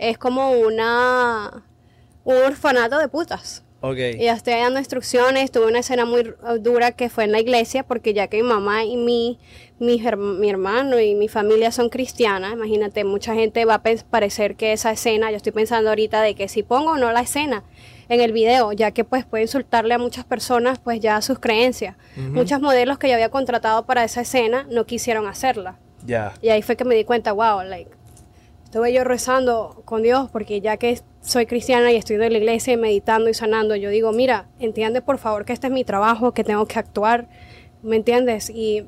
es 0.00 0.18
como 0.18 0.50
una 0.52 1.62
un 2.24 2.36
orfanato 2.36 2.98
de 2.98 3.08
putas. 3.08 3.62
Ok. 3.82 3.96
Y 4.18 4.24
ya 4.24 4.34
estoy 4.34 4.52
dando 4.54 4.78
instrucciones, 4.78 5.50
tuve 5.50 5.66
una 5.66 5.78
escena 5.78 6.04
muy 6.04 6.20
uh, 6.42 6.58
dura 6.58 6.92
que 6.92 7.08
fue 7.08 7.24
en 7.24 7.32
la 7.32 7.40
iglesia, 7.40 7.82
porque 7.82 8.12
ya 8.12 8.26
que 8.28 8.36
mi 8.36 8.42
mamá 8.42 8.84
y 8.84 8.98
mi, 8.98 9.38
mi, 9.78 9.98
her- 9.98 10.18
mi 10.18 10.50
hermano 10.50 11.00
y 11.00 11.14
mi 11.14 11.28
familia 11.28 11.72
son 11.72 11.88
cristianas, 11.88 12.52
imagínate, 12.52 13.04
mucha 13.04 13.32
gente 13.34 13.64
va 13.64 13.76
a 13.76 13.82
parecer 14.10 14.56
que 14.56 14.74
esa 14.74 14.90
escena, 14.90 15.30
yo 15.30 15.38
estoy 15.38 15.52
pensando 15.52 15.88
ahorita 15.88 16.20
de 16.20 16.34
que 16.34 16.46
si 16.48 16.62
pongo 16.62 16.90
o 16.92 16.96
no 16.98 17.10
la 17.10 17.22
escena 17.22 17.64
en 18.10 18.20
el 18.20 18.32
video, 18.32 18.72
ya 18.72 18.90
que 18.90 19.04
pues 19.04 19.24
puede 19.24 19.44
insultarle 19.44 19.94
a 19.94 19.98
muchas 19.98 20.26
personas 20.26 20.78
pues 20.78 21.00
ya 21.00 21.22
sus 21.22 21.38
creencias. 21.38 21.96
Muchos 22.16 22.60
modelos 22.60 22.98
que 22.98 23.08
yo 23.08 23.14
había 23.14 23.30
contratado 23.30 23.86
para 23.86 24.04
esa 24.04 24.20
escena 24.20 24.66
no 24.68 24.84
quisieron 24.84 25.26
hacerla. 25.26 25.78
Ya. 26.04 26.34
Y 26.42 26.50
ahí 26.50 26.60
fue 26.60 26.76
que 26.76 26.84
me 26.84 26.94
di 26.94 27.04
cuenta, 27.04 27.32
wow, 27.32 27.62
like, 27.62 27.90
estuve 28.70 28.92
yo 28.92 29.02
rezando 29.02 29.82
con 29.84 30.00
Dios 30.04 30.28
porque 30.30 30.60
ya 30.60 30.76
que 30.76 31.00
soy 31.22 31.44
cristiana 31.46 31.90
y 31.90 31.96
estoy 31.96 32.18
de 32.18 32.30
la 32.30 32.38
iglesia 32.38 32.72
y 32.74 32.76
meditando 32.76 33.28
y 33.28 33.34
sanando, 33.34 33.74
yo 33.74 33.90
digo, 33.90 34.12
mira, 34.12 34.46
entiende 34.60 35.02
por 35.02 35.18
favor 35.18 35.44
que 35.44 35.52
este 35.52 35.66
es 35.66 35.72
mi 35.72 35.82
trabajo, 35.82 36.32
que 36.32 36.44
tengo 36.44 36.64
que 36.66 36.78
actuar, 36.78 37.26
¿me 37.82 37.96
entiendes? 37.96 38.48
Y, 38.48 38.86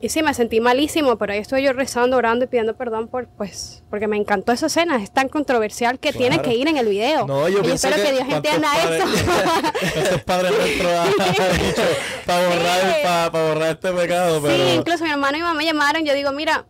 y 0.00 0.08
sí, 0.08 0.24
me 0.24 0.34
sentí 0.34 0.58
malísimo, 0.60 1.16
pero 1.16 1.32
ahí 1.32 1.38
estoy 1.38 1.62
yo 1.62 1.72
rezando, 1.72 2.16
orando 2.16 2.46
y 2.46 2.48
pidiendo 2.48 2.74
perdón 2.74 3.06
por, 3.06 3.28
pues, 3.28 3.84
porque 3.88 4.08
me 4.08 4.16
encantó 4.16 4.50
esa 4.50 4.66
escena, 4.66 4.96
es 5.00 5.12
tan 5.12 5.28
controversial 5.28 6.00
que 6.00 6.12
tiene 6.12 6.38
Claro. 6.38 6.50
que 6.50 6.56
ir 6.56 6.66
en 6.66 6.76
el 6.78 6.88
video. 6.88 7.28
No, 7.28 7.48
yo 7.48 7.60
y 7.62 7.70
espero 7.70 7.94
que, 7.96 8.02
que 8.02 8.12
Dios 8.12 8.24
¿Cuántos 8.28 8.52
entienda 8.52 8.68
padres- 8.72 9.04
eso. 9.04 9.96
Estos 10.02 10.22
padres 10.22 10.52
nuestros 10.58 10.92
han 11.38 11.58
dicho 11.58 11.82
para 12.26 12.48
borrar, 12.48 12.80
Sí. 12.80 13.30
borrar 13.30 13.70
este 13.74 13.92
pecado, 13.92 14.40
pero... 14.42 14.54
Sí, 14.56 14.70
incluso 14.74 15.04
mi 15.04 15.10
hermano 15.10 15.38
y 15.38 15.40
mamá 15.42 15.54
me 15.54 15.64
llamaron. 15.66 16.04
Yo 16.04 16.14
digo, 16.14 16.32
mira, 16.32 16.64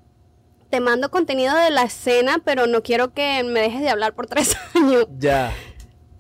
te 0.71 0.81
mando 0.81 1.11
contenido 1.11 1.55
de 1.57 1.71
la 1.71 1.83
escena, 1.83 2.41
pero 2.45 2.67
no 2.67 2.83
quiero 2.83 3.13
que 3.13 3.43
me 3.45 3.61
dejes 3.61 3.81
de 3.83 3.91
hablar 3.91 4.15
por 4.15 4.27
tres 4.27 4.57
años. 4.75 5.07
Ya. 5.19 5.53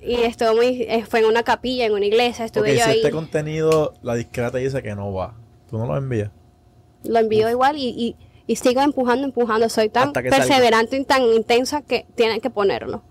Y 0.02 0.14
estuvo 0.22 0.54
muy, 0.54 0.82
eh, 0.88 1.04
fue 1.08 1.20
en 1.20 1.26
una 1.26 1.42
capilla, 1.42 1.86
en 1.86 1.92
una 1.92 2.06
iglesia, 2.06 2.44
estuve 2.44 2.72
Ok, 2.72 2.78
yo 2.78 2.84
si 2.84 2.90
ahí. 2.90 2.96
este 2.98 3.10
contenido, 3.10 3.94
la 4.02 4.14
disquera 4.14 4.50
te 4.50 4.58
dice 4.58 4.82
que 4.82 4.94
no 4.94 5.12
va. 5.12 5.34
¿Tú 5.68 5.78
no 5.78 5.86
lo 5.86 5.96
envías? 5.96 6.30
Lo 7.04 7.18
envío 7.18 7.48
igual 7.50 7.76
y, 7.76 7.88
y, 7.88 8.16
y 8.46 8.56
sigo 8.56 8.80
empujando, 8.82 9.24
empujando. 9.26 9.68
Soy 9.68 9.88
tan 9.88 10.12
salga. 10.14 10.30
perseverante 10.30 10.96
y 10.96 11.04
tan 11.04 11.22
intensa 11.22 11.82
que 11.82 12.06
tienen 12.14 12.40
que 12.40 12.50
ponerlo. 12.50 13.02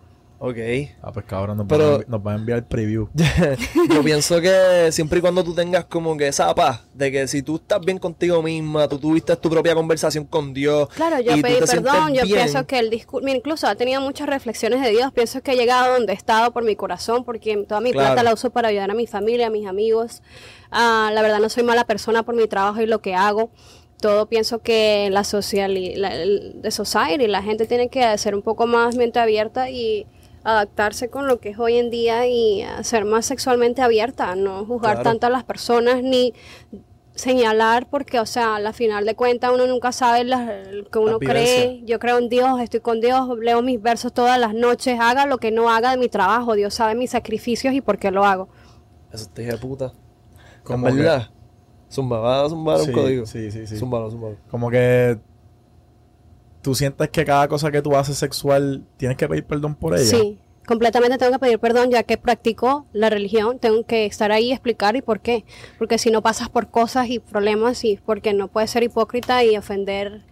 Ok. 0.41 0.55
Ah, 1.01 1.11
pues 1.11 1.25
cabrón, 1.25 1.57
nos, 1.57 1.67
Pero- 1.67 1.91
van, 1.97 2.01
a 2.01 2.05
nos 2.07 2.23
van 2.23 2.35
a 2.35 2.39
enviar 2.39 2.59
el 2.59 2.63
preview. 2.63 3.09
Yo 3.93 4.01
pienso 4.03 4.39
que 4.39 4.89
siempre 4.91 5.19
y 5.19 5.21
cuando 5.21 5.43
tú 5.43 5.53
tengas 5.53 5.83
como 5.85 6.15
que 6.15 6.27
esa 6.29 6.55
paz 6.55 6.81
de 6.93 7.11
que 7.11 7.27
si 7.27 7.41
tú 7.41 7.57
estás 7.57 7.81
bien 7.81 7.97
contigo 7.97 8.41
misma, 8.41 8.87
tú 8.87 8.97
tuviste 8.99 9.35
tu 9.35 9.49
propia 9.49 9.75
conversación 9.75 10.23
con 10.25 10.53
Dios. 10.53 10.87
Claro, 10.95 11.19
yo 11.19 11.33
y 11.33 11.35
tú 11.35 11.41
pedí 11.41 11.59
te 11.59 11.65
perdón, 11.67 12.13
yo 12.13 12.23
bien, 12.23 12.37
pienso 12.37 12.65
que 12.65 12.79
el 12.79 12.89
discurso, 12.89 13.27
incluso 13.27 13.67
ha 13.67 13.75
tenido 13.75 13.99
muchas 13.99 14.29
reflexiones 14.29 14.81
de 14.81 14.91
Dios, 14.91 15.11
pienso 15.11 15.41
que 15.41 15.51
he 15.51 15.55
llegado 15.57 15.93
donde 15.93 16.13
he 16.13 16.15
estado 16.15 16.51
por 16.53 16.63
mi 16.63 16.77
corazón, 16.77 17.25
porque 17.25 17.57
toda 17.67 17.81
mi 17.81 17.91
Claro. 17.91 18.07
plata 18.13 18.23
la 18.23 18.33
uso 18.33 18.49
para 18.49 18.69
ayudar 18.69 18.91
a 18.91 18.93
mi 18.95 19.07
familia, 19.07 19.47
a 19.47 19.49
mis 19.49 19.67
amigos. 19.67 20.21
Ah, 20.71 21.11
la 21.13 21.21
verdad 21.21 21.39
no 21.39 21.49
soy 21.49 21.63
mala 21.63 21.83
persona 21.85 22.23
por 22.23 22.35
mi 22.35 22.47
trabajo 22.47 22.81
y 22.81 22.85
lo 22.85 22.99
que 23.01 23.13
hago. 23.13 23.49
Todo 23.99 24.27
pienso 24.27 24.59
que 24.59 25.09
la 25.11 25.25
social, 25.25 25.73
la, 25.97 26.15
el- 26.15 26.61
de 26.61 26.71
society, 26.71 27.27
la 27.27 27.43
gente 27.43 27.65
tiene 27.65 27.89
que 27.89 28.17
ser 28.17 28.33
un 28.35 28.41
poco 28.41 28.65
más 28.67 28.95
mente 28.95 29.19
abierta 29.19 29.69
y 29.69 30.07
adaptarse 30.51 31.09
con 31.09 31.27
lo 31.27 31.39
que 31.39 31.49
es 31.49 31.59
hoy 31.59 31.75
en 31.77 31.89
día 31.89 32.27
y 32.27 32.63
ser 32.83 33.05
más 33.05 33.25
sexualmente 33.25 33.81
abierta, 33.81 34.35
no 34.35 34.65
juzgar 34.65 34.95
Claro. 34.95 35.09
tanto 35.09 35.27
a 35.27 35.29
las 35.29 35.43
personas 35.43 36.01
ni 36.03 36.33
señalar 37.15 37.89
porque, 37.89 38.19
o 38.19 38.25
sea, 38.25 38.55
a 38.55 38.59
la 38.59 38.71
final 38.71 39.05
de 39.05 39.13
cuentas 39.15 39.51
uno 39.53 39.67
nunca 39.67 39.91
sabe 39.91 40.23
lo 40.23 40.37
que 40.89 40.99
uno 40.99 41.19
cree. 41.19 41.81
Yo 41.85 41.99
creo 41.99 42.17
en 42.17 42.29
Dios, 42.29 42.61
estoy 42.61 42.79
con 42.79 43.01
Dios, 43.01 43.27
leo 43.39 43.61
mis 43.61 43.81
versos 43.81 44.13
todas 44.13 44.39
las 44.39 44.53
noches, 44.53 44.97
haga 45.01 45.25
lo 45.25 45.37
que 45.37 45.51
no 45.51 45.69
haga 45.69 45.91
de 45.91 45.97
mi 45.97 46.07
trabajo, 46.07 46.53
Dios 46.55 46.73
sabe 46.73 46.95
mis 46.95 47.11
sacrificios 47.11 47.73
y 47.73 47.81
por 47.81 47.97
qué 47.97 48.09
lo 48.11 48.23
hago. 48.25 48.47
Eso 49.11 49.27
te 49.33 49.41
dije 49.41 49.53
de 49.53 49.57
puta. 49.59 49.91
Como 50.63 50.87
¿Es 50.87 50.93
que- 50.95 51.01
verdad? 51.01 51.29
Zumba, 51.91 52.19
va 52.19 52.45
a 52.45 52.49
zumbar 52.49 52.77
Sí, 52.79 52.89
un 52.89 52.93
código. 52.95 53.25
sí, 53.25 53.51
sí, 53.51 53.65
sí. 53.65 53.75
Zúmbalo, 53.75 54.11
zúmbalo. 54.11 54.37
Como 54.51 54.69
que 54.69 55.17
tú 56.62 56.76
sientes 56.76 57.10
que 57.10 57.26
cada 57.26 57.47
cosa 57.47 57.72
que 57.72 57.82
tú 57.82 57.95
haces 57.95 58.18
sexual 58.18 58.84
tienes 58.97 59.18
que 59.18 59.28
pedir 59.28 59.45
perdón 59.45 59.76
por 59.76 59.95
ella. 59.95 60.05
Sí, 60.05 60.39
completamente 60.66 61.18
tengo 61.18 61.32
que 61.34 61.39
pedir 61.39 61.60
perdón 61.60 61.91
ya 61.91 62.03
que 62.03 62.18
practico 62.18 62.86
la 62.93 63.10
religión, 63.10 63.60
tengo 63.60 63.86
que 63.86 64.05
estar 64.05 64.32
ahí 64.32 64.47
y 64.47 64.51
explicar 64.51 64.95
y 64.95 65.01
por 65.01 65.20
qué. 65.20 65.45
Porque 65.78 65.97
si 65.97 66.12
no 66.12 66.22
pasas 66.22 66.49
por 66.49 66.70
cosas 66.70 67.10
y 67.10 67.20
problemas 67.20 67.84
y 67.84 67.97
porque 68.05 68.34
no 68.34 68.47
puedes 68.47 68.72
ser 68.72 68.84
hipócrita 68.84 69.43
y 69.43 69.57
ofender 69.57 70.24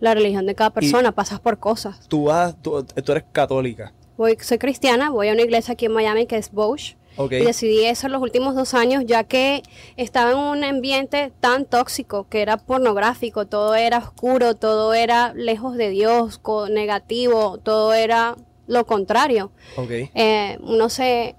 la 0.00 0.14
religión 0.14 0.46
de 0.46 0.54
cada 0.54 0.70
persona, 0.70 1.12
pasas 1.12 1.40
por 1.40 1.58
cosas. 1.58 2.06
Tú 2.08 2.24
vas, 2.24 2.60
tú, 2.60 2.84
tú 2.84 3.12
eres 3.12 3.24
católica. 3.32 3.92
Voy, 4.16 4.36
soy 4.40 4.58
cristiana, 4.58 5.10
voy 5.10 5.28
a 5.28 5.32
una 5.32 5.42
iglesia 5.42 5.72
aquí 5.72 5.86
en 5.86 5.92
Miami 5.92 6.26
que 6.26 6.36
es 6.36 6.50
Bosch. 6.50 6.96
Y 7.18 7.44
decidí 7.44 7.84
eso 7.84 8.06
en 8.06 8.12
los 8.12 8.22
últimos 8.22 8.54
dos 8.54 8.74
años, 8.74 9.04
ya 9.06 9.24
que 9.24 9.62
estaba 9.96 10.32
en 10.32 10.38
un 10.38 10.64
ambiente 10.64 11.32
tan 11.40 11.64
tóxico, 11.64 12.26
que 12.28 12.42
era 12.42 12.56
pornográfico, 12.58 13.46
todo 13.46 13.74
era 13.74 13.98
oscuro, 13.98 14.54
todo 14.54 14.92
era 14.94 15.32
lejos 15.34 15.76
de 15.76 15.90
Dios, 15.90 16.40
negativo, 16.70 17.58
todo 17.58 17.94
era 17.94 18.36
lo 18.66 18.84
contrario. 18.84 19.50
Ok. 19.76 19.90
Eh, 19.90 20.58
uno 20.62 20.88
se 20.88 21.36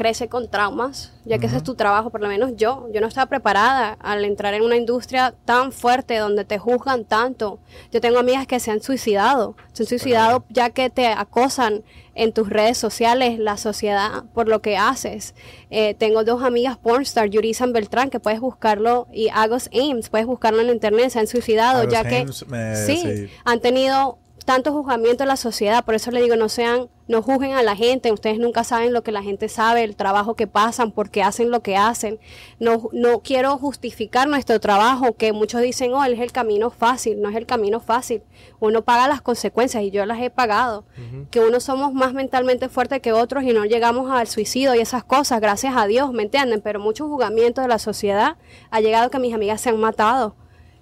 crece 0.00 0.28
con 0.28 0.48
traumas, 0.48 1.12
ya 1.26 1.36
que 1.38 1.44
ese 1.44 1.58
es 1.58 1.62
tu 1.62 1.74
trabajo, 1.74 2.08
por 2.08 2.22
lo 2.22 2.28
menos 2.28 2.52
yo. 2.56 2.88
Yo 2.90 3.02
no 3.02 3.06
estaba 3.06 3.26
preparada 3.28 3.98
al 4.00 4.24
entrar 4.24 4.54
en 4.54 4.62
una 4.62 4.76
industria 4.76 5.34
tan 5.44 5.72
fuerte 5.72 6.16
donde 6.16 6.46
te 6.46 6.56
juzgan 6.58 7.04
tanto. 7.04 7.58
Yo 7.92 8.00
tengo 8.00 8.18
amigas 8.18 8.46
que 8.46 8.60
se 8.60 8.70
han 8.70 8.80
suicidado, 8.80 9.56
se 9.74 9.82
han 9.82 9.88
suicidado 9.88 10.46
ya 10.48 10.70
que 10.70 10.88
te 10.88 11.06
acosan 11.08 11.82
en 12.14 12.32
tus 12.32 12.48
redes 12.48 12.78
sociales, 12.78 13.38
la 13.38 13.58
sociedad, 13.58 14.24
por 14.32 14.48
lo 14.48 14.62
que 14.62 14.78
haces. 14.78 15.34
Eh, 15.68 15.92
tengo 15.92 16.24
dos 16.24 16.42
amigas 16.42 16.78
pornstar, 16.78 17.28
Yurisan 17.28 17.74
Beltrán, 17.74 18.08
que 18.08 18.20
puedes 18.20 18.40
buscarlo, 18.40 19.06
y 19.12 19.28
Agos 19.28 19.68
Ames, 19.74 20.08
puedes 20.08 20.26
buscarlo 20.26 20.62
en 20.62 20.70
internet, 20.70 21.10
se 21.10 21.18
han 21.20 21.26
suicidado, 21.26 21.80
Agos 21.80 21.92
ya 21.92 22.04
que 22.04 22.24
me- 22.48 22.74
sí, 22.76 22.96
sí. 23.04 23.28
han 23.44 23.60
tenido 23.60 24.18
tanto 24.44 24.72
juzgamiento 24.72 25.24
en 25.24 25.28
la 25.28 25.36
sociedad, 25.36 25.84
por 25.84 25.94
eso 25.94 26.10
le 26.10 26.22
digo, 26.22 26.36
no 26.36 26.48
sean, 26.48 26.88
no 27.08 27.22
juzguen 27.22 27.52
a 27.52 27.62
la 27.62 27.76
gente, 27.76 28.12
ustedes 28.12 28.38
nunca 28.38 28.64
saben 28.64 28.92
lo 28.92 29.02
que 29.02 29.12
la 29.12 29.22
gente 29.22 29.48
sabe, 29.48 29.84
el 29.84 29.96
trabajo 29.96 30.34
que 30.34 30.46
pasan, 30.46 30.92
porque 30.92 31.22
hacen 31.22 31.50
lo 31.50 31.60
que 31.62 31.76
hacen. 31.76 32.18
No, 32.58 32.88
no 32.92 33.20
quiero 33.20 33.56
justificar 33.58 34.28
nuestro 34.28 34.60
trabajo, 34.60 35.12
que 35.12 35.32
muchos 35.32 35.60
dicen, 35.62 35.92
oh, 35.92 36.04
es 36.04 36.20
el 36.20 36.32
camino 36.32 36.70
fácil, 36.70 37.20
no 37.20 37.28
es 37.28 37.36
el 37.36 37.46
camino 37.46 37.80
fácil. 37.80 38.22
Uno 38.60 38.82
paga 38.82 39.08
las 39.08 39.22
consecuencias 39.22 39.82
y 39.82 39.90
yo 39.90 40.06
las 40.06 40.20
he 40.20 40.30
pagado. 40.30 40.84
Que 41.30 41.40
unos 41.40 41.64
somos 41.64 41.92
más 41.92 42.12
mentalmente 42.12 42.68
fuertes 42.68 43.00
que 43.00 43.12
otros 43.12 43.44
y 43.44 43.52
no 43.52 43.64
llegamos 43.64 44.10
al 44.10 44.26
suicidio 44.26 44.74
y 44.74 44.80
esas 44.80 45.04
cosas, 45.04 45.40
gracias 45.40 45.74
a 45.76 45.86
Dios, 45.86 46.12
¿me 46.12 46.22
entienden? 46.22 46.60
Pero 46.60 46.80
mucho 46.80 47.08
juzgamiento 47.08 47.60
de 47.60 47.68
la 47.68 47.78
sociedad 47.78 48.36
ha 48.70 48.80
llegado 48.80 49.10
que 49.10 49.18
mis 49.18 49.34
amigas 49.34 49.60
se 49.60 49.70
han 49.70 49.80
matado, 49.80 50.34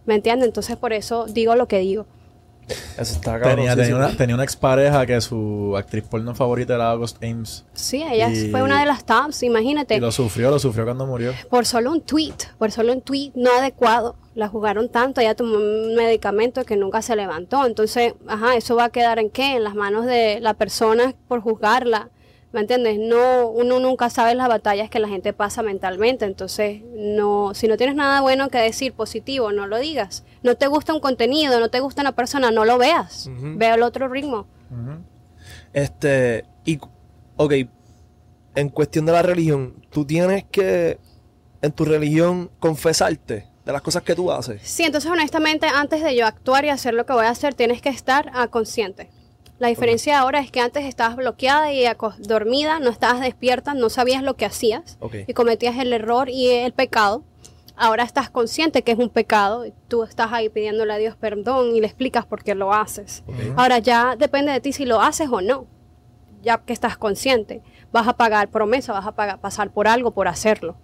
¿me 0.07 0.15
entienden? 0.15 0.49
Entonces 0.49 0.77
por 0.77 0.93
eso 0.93 1.27
digo 1.27 1.55
lo 1.55 1.69
que 1.69 1.79
digo. 1.79 2.07
Eso 2.99 3.15
está 3.15 3.33
cabrón. 3.39 3.57
Tenía, 3.57 3.77
tenía, 3.77 3.97
una, 3.97 4.17
tenía 4.17 4.35
una 4.35 4.45
expareja 4.45 5.07
que 5.07 5.21
su 5.21 5.75
actriz 5.77 6.05
porno 6.05 6.35
favorita 6.35 6.75
era 6.75 6.91
August 6.91 7.23
Ames. 7.23 7.65
Sí, 7.73 8.03
ella 8.03 8.29
Y- 8.31 8.51
fue 8.51 8.63
una 8.63 8.81
de 8.81 8.87
las 8.87 9.05
tops, 9.05 9.43
imagínate. 9.43 9.95
Y 9.97 10.01
lo 10.01 10.13
sufrió, 10.13 10.51
lo 10.51 10.59
sufrió 10.59 10.85
cuando 10.85 11.07
murió. 11.07 11.33
Por 11.49 11.65
solo 11.67 11.91
un 11.93 12.01
tweet, 12.03 12.35
por 12.59 12.71
solo 12.71 12.93
un 12.93 13.01
tweet 13.01 13.33
no 13.35 13.51
adecuado. 13.53 14.17
La 14.35 14.49
jugaron 14.49 14.89
tanto, 14.89 15.21
ella 15.21 15.35
tomó 15.35 15.57
un 15.57 15.95
medicamento 15.97 16.65
que 16.65 16.77
nunca 16.77 17.03
se 17.03 17.17
levantó. 17.17 17.67
Entonces, 17.67 18.15
ajá, 18.29 18.55
eso 18.57 18.77
va 18.77 18.85
a 18.85 18.91
quedar 18.91 19.19
en 19.19 19.31
qué? 19.31 19.57
En 19.57 19.65
las 19.65 19.75
manos 19.75 20.07
de 20.07 20.39
la 20.41 20.55
persona 20.55 21.15
por 21.27 21.41
juzgarla. 21.41 22.11
¿Me 22.53 22.61
entiendes? 22.61 22.99
No, 22.99 23.49
uno 23.49 23.79
nunca 23.79 24.09
sabe 24.09 24.35
las 24.35 24.49
batallas 24.49 24.89
que 24.89 25.01
la 25.01 25.09
gente 25.09 25.33
pasa 25.35 25.63
mentalmente. 25.63 26.25
Entonces, 26.25 26.81
no, 26.95 27.53
si 27.55 27.69
no 27.69 27.77
tienes 27.77 27.95
nada 27.97 28.21
bueno 28.23 28.49
que 28.49 28.57
decir 28.59 28.93
positivo, 28.95 29.53
no 29.53 29.67
lo 29.67 29.79
digas. 29.79 30.25
No 30.43 30.57
te 30.57 30.67
gusta 30.67 30.95
un 30.95 31.01
contenido, 31.01 31.59
no 31.61 31.69
te 31.69 31.81
gusta 31.81 32.03
una 32.03 32.13
persona, 32.13 32.51
no 32.51 32.65
lo 32.65 32.79
veas. 32.79 33.27
Ujú. 33.27 33.55
Ve 33.57 33.69
el 33.71 33.83
otro 33.83 34.09
ritmo. 34.09 34.47
Este, 35.73 36.45
y, 36.65 36.79
ok, 37.37 37.53
en 38.55 38.69
cuestión 38.71 39.07
de 39.07 39.13
la 39.13 39.23
religión, 39.23 39.85
tú 39.91 40.05
tienes 40.05 40.45
que, 40.45 40.99
en 41.63 41.73
tu 41.73 41.85
religión, 41.85 42.51
confesarte 42.59 43.47
de 43.65 43.73
las 43.73 43.83
cosas 43.83 44.03
que 44.03 44.15
tú 44.15 44.33
haces. 44.33 44.63
Sí, 44.63 44.85
entonces 44.85 45.11
honestamente 45.11 45.67
antes 45.67 46.03
de 46.03 46.17
yo 46.17 46.27
actuar 46.27 46.65
y 46.65 46.71
hacer 46.71 46.95
lo 46.95 47.05
que 47.05 47.13
voy 47.13 47.27
a 47.27 47.31
hacer, 47.31 47.55
tienes 47.55 47.83
que 47.83 47.91
estar 47.91 48.31
ah, 48.35 48.49
consciente. 48.49 49.11
La 49.59 49.69
diferencia 49.69 50.21
ahora 50.21 50.41
es 50.41 50.51
que 50.53 50.61
antes 50.61 50.85
estabas 50.85 51.17
bloqueada 51.17 51.73
y 51.73 51.85
dormida, 52.21 52.79
no 52.79 52.91
estabas 52.91 53.21
despierta, 53.21 53.75
no 53.75 53.91
sabías 53.91 54.23
lo 54.23 54.35
que 54.35 54.47
hacías 54.47 54.99
y 55.27 55.33
cometías 55.35 55.77
el 55.79 55.93
error 55.93 56.29
y 56.29 56.49
el 56.49 56.73
pecado. 56.73 57.25
Ahora 57.79 58.03
estás 58.03 58.29
consciente 58.29 58.83
que 58.83 58.93
es 58.93 58.99
un 58.99 59.09
pecado 59.09 59.65
y 59.65 59.73
tú 59.89 60.03
estás 60.03 60.33
ahí 60.33 60.49
pidiéndole 60.49 60.93
a 60.93 60.97
Dios 60.97 61.15
perdón 61.17 61.75
y 61.77 61.81
le 61.81 61.87
explicas 61.87 62.27
por 62.27 62.43
qué 62.43 62.55
lo 62.55 62.73
haces. 62.75 63.23
Ahora 63.57 63.79
ya 63.79 64.17
depende 64.17 64.51
de 64.53 64.61
ti 64.61 64.73
si 64.73 64.85
lo 64.85 65.01
haces 65.01 65.29
o 65.31 65.41
no. 65.41 65.67
Ya 66.43 66.59
que 66.59 66.73
estás 66.73 66.97
consciente, 66.97 67.63
vas 67.93 68.07
a 68.09 68.13
pagar 68.17 68.49
promesa, 68.49 68.93
vas 68.93 69.07
a 69.07 69.13
pagar, 69.13 69.41
pasar 69.41 69.71
por 69.71 69.89
algo 69.89 70.11
por 70.13 70.29
hacerlo. 70.29 70.77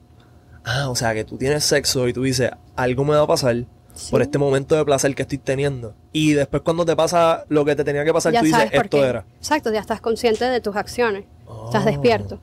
Ah, 0.65 0.89
o 0.89 0.97
sea, 0.97 1.15
que 1.15 1.25
tú 1.25 1.37
tienes 1.37 1.65
sexo 1.65 2.09
y 2.09 2.13
tú 2.13 2.23
dices, 2.23 2.51
algo 2.77 3.05
me 3.05 3.15
va 3.15 3.23
a 3.23 3.27
pasar 3.27 3.65
Sí. 3.95 4.11
por 4.11 4.23
este 4.23 4.39
momento 4.39 4.75
de 4.75 4.85
placer 4.85 5.15
que 5.15 5.23
estoy 5.23 5.39
teniendo. 5.39 5.95
Y 6.13 6.33
después 6.33 6.63
cuando 6.63 6.85
te 6.85 6.97
pasa 6.97 7.45
lo 7.49 7.65
que 7.65 7.77
te 7.77 7.85
tenía 7.85 8.05
que 8.05 8.13
pasar, 8.13 8.33
ya 8.33 8.41
tú 8.41 8.47
dices, 8.47 8.69
esto 8.73 8.99
qué. 8.99 9.05
era. 9.07 9.25
Exacto, 9.39 9.73
ya 9.73 9.79
estás 9.79 10.01
consciente 10.01 10.45
de 10.47 10.61
tus 10.61 10.75
acciones. 10.75 11.25
Estás 11.67 11.83
Oh. 11.83 11.87
despierto. 11.87 12.41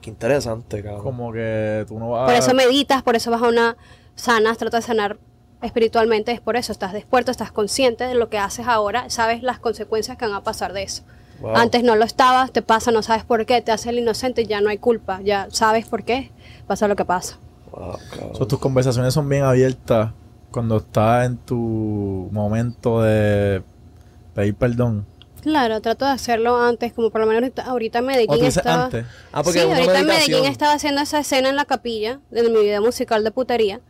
Qué 0.00 0.10
interesante, 0.10 0.82
cabrón. 0.82 1.02
Como 1.02 1.32
que 1.32 1.84
tú 1.86 1.98
no 1.98 2.10
vas 2.10 2.26
Por 2.26 2.34
eso 2.34 2.54
meditas, 2.54 3.02
por 3.02 3.16
eso 3.16 3.30
vas 3.30 3.42
a 3.42 3.48
una 3.48 3.76
sanas, 4.14 4.58
tratas 4.58 4.84
de 4.84 4.86
sanar 4.86 5.18
espiritualmente, 5.62 6.32
es 6.32 6.40
por 6.40 6.56
eso, 6.56 6.72
estás 6.72 6.92
despierto, 6.92 7.30
estás 7.30 7.52
consciente 7.52 8.04
de 8.04 8.14
lo 8.14 8.28
que 8.28 8.38
haces 8.38 8.66
ahora, 8.66 9.10
sabes 9.10 9.42
las 9.42 9.58
consecuencias 9.58 10.16
que 10.16 10.26
van 10.26 10.34
a 10.34 10.42
pasar 10.42 10.72
de 10.72 10.82
eso. 10.82 11.02
Wow. 11.40 11.56
Antes 11.56 11.82
no 11.82 11.96
lo 11.96 12.04
estabas, 12.04 12.52
te 12.52 12.62
pasa, 12.62 12.90
no 12.90 13.02
sabes 13.02 13.24
por 13.24 13.46
qué, 13.46 13.60
te 13.62 13.72
hace 13.72 13.90
el 13.90 13.98
inocente 13.98 14.42
y 14.42 14.46
ya 14.46 14.60
no 14.60 14.70
hay 14.70 14.78
culpa, 14.78 15.20
ya 15.22 15.48
sabes 15.50 15.86
por 15.86 16.04
qué, 16.04 16.30
pasa 16.66 16.88
lo 16.88 16.96
que 16.96 17.04
pasa. 17.04 17.38
Wow. 17.72 17.98
So, 18.36 18.46
tus 18.46 18.58
conversaciones 18.58 19.14
son 19.14 19.28
bien 19.28 19.44
abiertas 19.44 20.12
cuando 20.50 20.78
estás 20.78 21.26
en 21.26 21.36
tu 21.38 22.28
momento 22.32 23.02
de 23.02 23.62
pedir 24.34 24.54
perdón. 24.54 25.06
Claro, 25.42 25.80
trato 25.80 26.04
de 26.04 26.12
hacerlo 26.12 26.56
antes, 26.56 26.92
como 26.92 27.10
por 27.10 27.20
lo 27.20 27.26
menos 27.26 27.42
ahorita, 27.42 27.62
ahorita 27.64 27.98
en 27.98 28.04
¿O 28.04 28.06
Medellín 28.06 28.44
estaba... 28.44 28.84
antes? 28.84 29.06
Ah, 29.32 29.42
porque 29.42 29.60
sí, 29.60 29.66
ahorita. 29.66 30.02
Medellín 30.02 30.44
estaba 30.44 30.72
haciendo 30.72 31.00
esa 31.00 31.20
escena 31.20 31.48
en 31.48 31.56
la 31.56 31.64
capilla, 31.64 32.20
de 32.30 32.42
mi 32.42 32.60
video 32.60 32.82
musical 32.82 33.24
de 33.24 33.30
putería, 33.30 33.80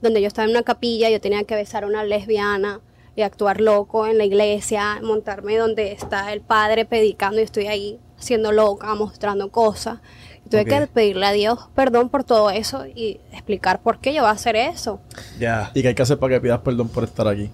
donde 0.00 0.20
yo 0.20 0.26
estaba 0.26 0.44
en 0.44 0.50
una 0.50 0.62
capilla, 0.62 1.10
yo 1.10 1.20
tenía 1.20 1.44
que 1.44 1.54
besar 1.54 1.84
a 1.84 1.86
una 1.86 2.04
lesbiana 2.04 2.80
y 3.14 3.22
actuar 3.22 3.60
loco 3.60 4.06
en 4.06 4.18
la 4.18 4.24
iglesia, 4.24 5.00
montarme 5.02 5.56
donde 5.56 5.92
está 5.92 6.32
el 6.32 6.42
padre 6.42 6.84
predicando 6.84 7.40
y 7.40 7.44
estoy 7.44 7.66
ahí 7.66 7.98
haciendo 8.18 8.52
loca, 8.52 8.94
mostrando 8.94 9.50
cosas. 9.50 9.98
Y 10.44 10.50
tuve 10.50 10.64
que 10.64 10.86
pedirle 10.86 11.26
a 11.26 11.32
Dios 11.32 11.58
perdón 11.74 12.08
por 12.08 12.24
todo 12.24 12.50
eso 12.50 12.86
y 12.86 13.20
explicar 13.32 13.80
por 13.80 13.98
qué 13.98 14.12
yo 14.12 14.22
voy 14.22 14.28
a 14.28 14.32
hacer 14.32 14.54
eso. 14.54 15.00
Ya. 15.38 15.70
¿Y 15.74 15.82
qué 15.82 15.88
hay 15.88 15.94
que 15.94 16.02
hacer 16.02 16.18
para 16.18 16.34
que 16.34 16.40
pidas 16.40 16.60
perdón 16.60 16.88
por 16.88 17.04
estar 17.04 17.26
aquí? 17.26 17.50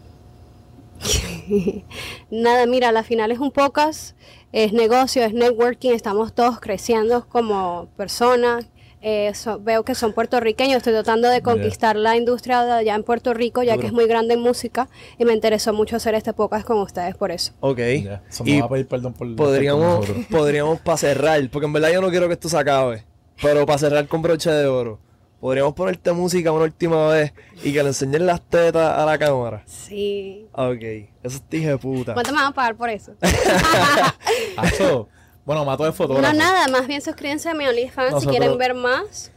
Nada, 2.31 2.67
mira, 2.67 2.93
la 2.93 3.03
final 3.03 3.31
es 3.33 3.39
un 3.39 3.51
pocas, 3.51 4.15
es 4.53 4.73
negocio, 4.73 5.23
es 5.25 5.33
networking, 5.35 5.91
estamos 5.93 6.33
todos 6.35 6.61
creciendo 6.61 7.27
como 7.29 7.89
personas. 7.97 8.67
eh, 9.05 9.33
so- 9.35 9.59
veo 9.59 9.83
que 9.85 9.97
son 9.97 10.13
puertorriqueños, 10.13 10.77
estoy 10.77 10.93
tratando 10.93 11.29
de 11.29 11.43
conquistar 11.43 11.97
la 11.97 12.17
industria 12.17 12.63
de 12.65 12.71
allá 12.71 12.95
en 12.95 13.03
Puerto 13.03 13.35
Rico, 13.35 13.65
ya 13.65 13.73
Duro. 13.73 13.81
que 13.81 13.87
es 13.89 13.93
muy 13.93 14.07
grande 14.07 14.35
en 14.35 14.41
música, 14.41 14.89
y 15.19 15.25
me 15.25 15.33
interesó 15.33 15.73
mucho 15.73 15.97
hacer 15.97 16.15
este 16.15 16.33
podcast 16.33 16.65
con 16.65 16.79
ustedes 16.79 17.17
por 17.17 17.33
eso. 17.33 17.53
Ok. 17.59 17.81
So, 18.29 18.45
Y 18.47 18.61
a 18.61 18.69
pedir 18.69 18.87
perdón 18.87 19.13
por 19.15 19.35
podríamos, 19.35 20.07
podríamos 20.31 20.79
para 20.83 20.97
cerrar, 20.99 21.41
porque 21.51 21.67
en 21.67 21.73
verdad 21.73 21.91
yo 21.93 22.01
no 22.01 22.11
quiero 22.11 22.29
que 22.29 22.35
esto 22.35 22.49
se 22.49 22.57
acabe, 22.57 23.05
pero 23.43 23.67
para 23.67 23.79
cerrar 23.81 24.07
con 24.07 24.23
broche 24.23 24.51
de 24.53 24.67
oro, 24.69 25.01
podríamos 25.43 25.75
ponerte 25.75 26.13
música 26.13 26.53
una 26.53 26.65
última 26.67 27.09
vez 27.09 27.33
y 27.65 27.73
que 27.73 27.83
le 27.83 27.89
enseñes 27.89 28.21
las 28.21 28.41
tetas 28.41 28.97
a 28.97 29.05
la 29.05 29.19
cámara. 29.19 29.65
Sí. 29.67 30.47
Ok, 30.53 30.81
eso 31.25 31.37
es 31.39 31.43
hija 31.51 31.71
de 31.71 31.79
puta. 31.79 32.15
¿Cuánto 32.15 32.31
me 32.31 32.39
van 32.39 32.47
a 32.53 32.55
pagar 32.55 32.77
por 32.77 32.89
eso? 32.89 33.13
Acho, 34.57 35.09
bueno, 35.45 35.65
mato 35.65 35.85
de 35.85 35.93
fotógrafo. 35.93 36.33
no, 36.33 36.39
nada, 36.39 36.69
más 36.69 36.87
bien 36.87 37.03
suscríbanse 37.03 37.49
a 37.49 37.55
mi 37.55 37.67
OnlyFans 37.67 38.23
si 38.23 38.29
quieren 38.29 38.57
ver 38.57 38.75
más. 38.75 39.31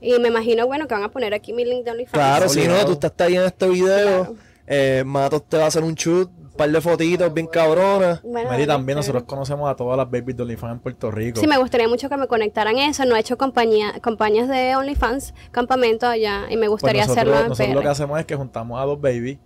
Y 0.00 0.18
me 0.20 0.28
imagino, 0.28 0.66
bueno, 0.66 0.86
que 0.86 0.94
van 0.94 1.02
a 1.02 1.10
poner 1.10 1.34
aquí 1.34 1.52
mi 1.52 1.64
link 1.64 1.84
de 1.84 1.90
OnlyFans. 1.90 2.12
Claro, 2.12 2.48
si 2.48 2.66
no, 2.66 2.84
tú 2.86 2.92
estás 2.92 3.12
ahí 3.18 3.36
en 3.36 3.42
este 3.42 3.68
video, 3.68 4.24
Claro. 4.24 4.36
eh, 4.68 5.02
Matos 5.04 5.42
te 5.48 5.58
va 5.58 5.64
a 5.64 5.66
hacer 5.66 5.82
un 5.82 5.94
shoot, 5.94 6.30
un 6.50 6.56
par 6.56 6.70
de 6.70 6.80
fotitos 6.80 7.32
bien 7.32 7.46
cabronas. 7.46 8.20
Bueno, 8.22 8.50
Mary, 8.50 8.66
también 8.66 8.96
nosotros 8.96 9.22
conocemos 9.24 9.70
a 9.70 9.76
todas 9.76 9.96
las 9.96 10.10
babies 10.10 10.36
de 10.36 10.42
OnlyFans 10.42 10.72
en 10.74 10.80
Puerto 10.80 11.10
Rico. 11.10 11.40
Sí, 11.40 11.46
me 11.46 11.56
gustaría 11.58 11.88
mucho 11.88 12.08
que 12.08 12.16
me 12.16 12.26
conectaran 12.26 12.76
eso. 12.78 13.04
No 13.06 13.16
he 13.16 13.20
hecho 13.20 13.38
compañía, 13.38 13.94
campañas 14.00 14.48
de 14.48 14.74
OnlyFans, 14.76 15.32
campamento 15.52 16.06
allá, 16.06 16.42
y 16.50 16.56
me 16.56 16.60
Pues 16.66 16.70
gustaría 16.70 17.02
nosotros, 17.02 17.18
hacerlo 17.28 17.42
en 17.42 17.48
nosotros 17.48 17.74
lo 17.74 17.80
que 17.80 17.84
PR. 17.84 17.90
hacemos 17.92 18.20
es 18.20 18.26
que 18.26 18.36
juntamos 18.36 18.80
a 18.80 18.84
dos 18.84 19.00
babies 19.00 19.38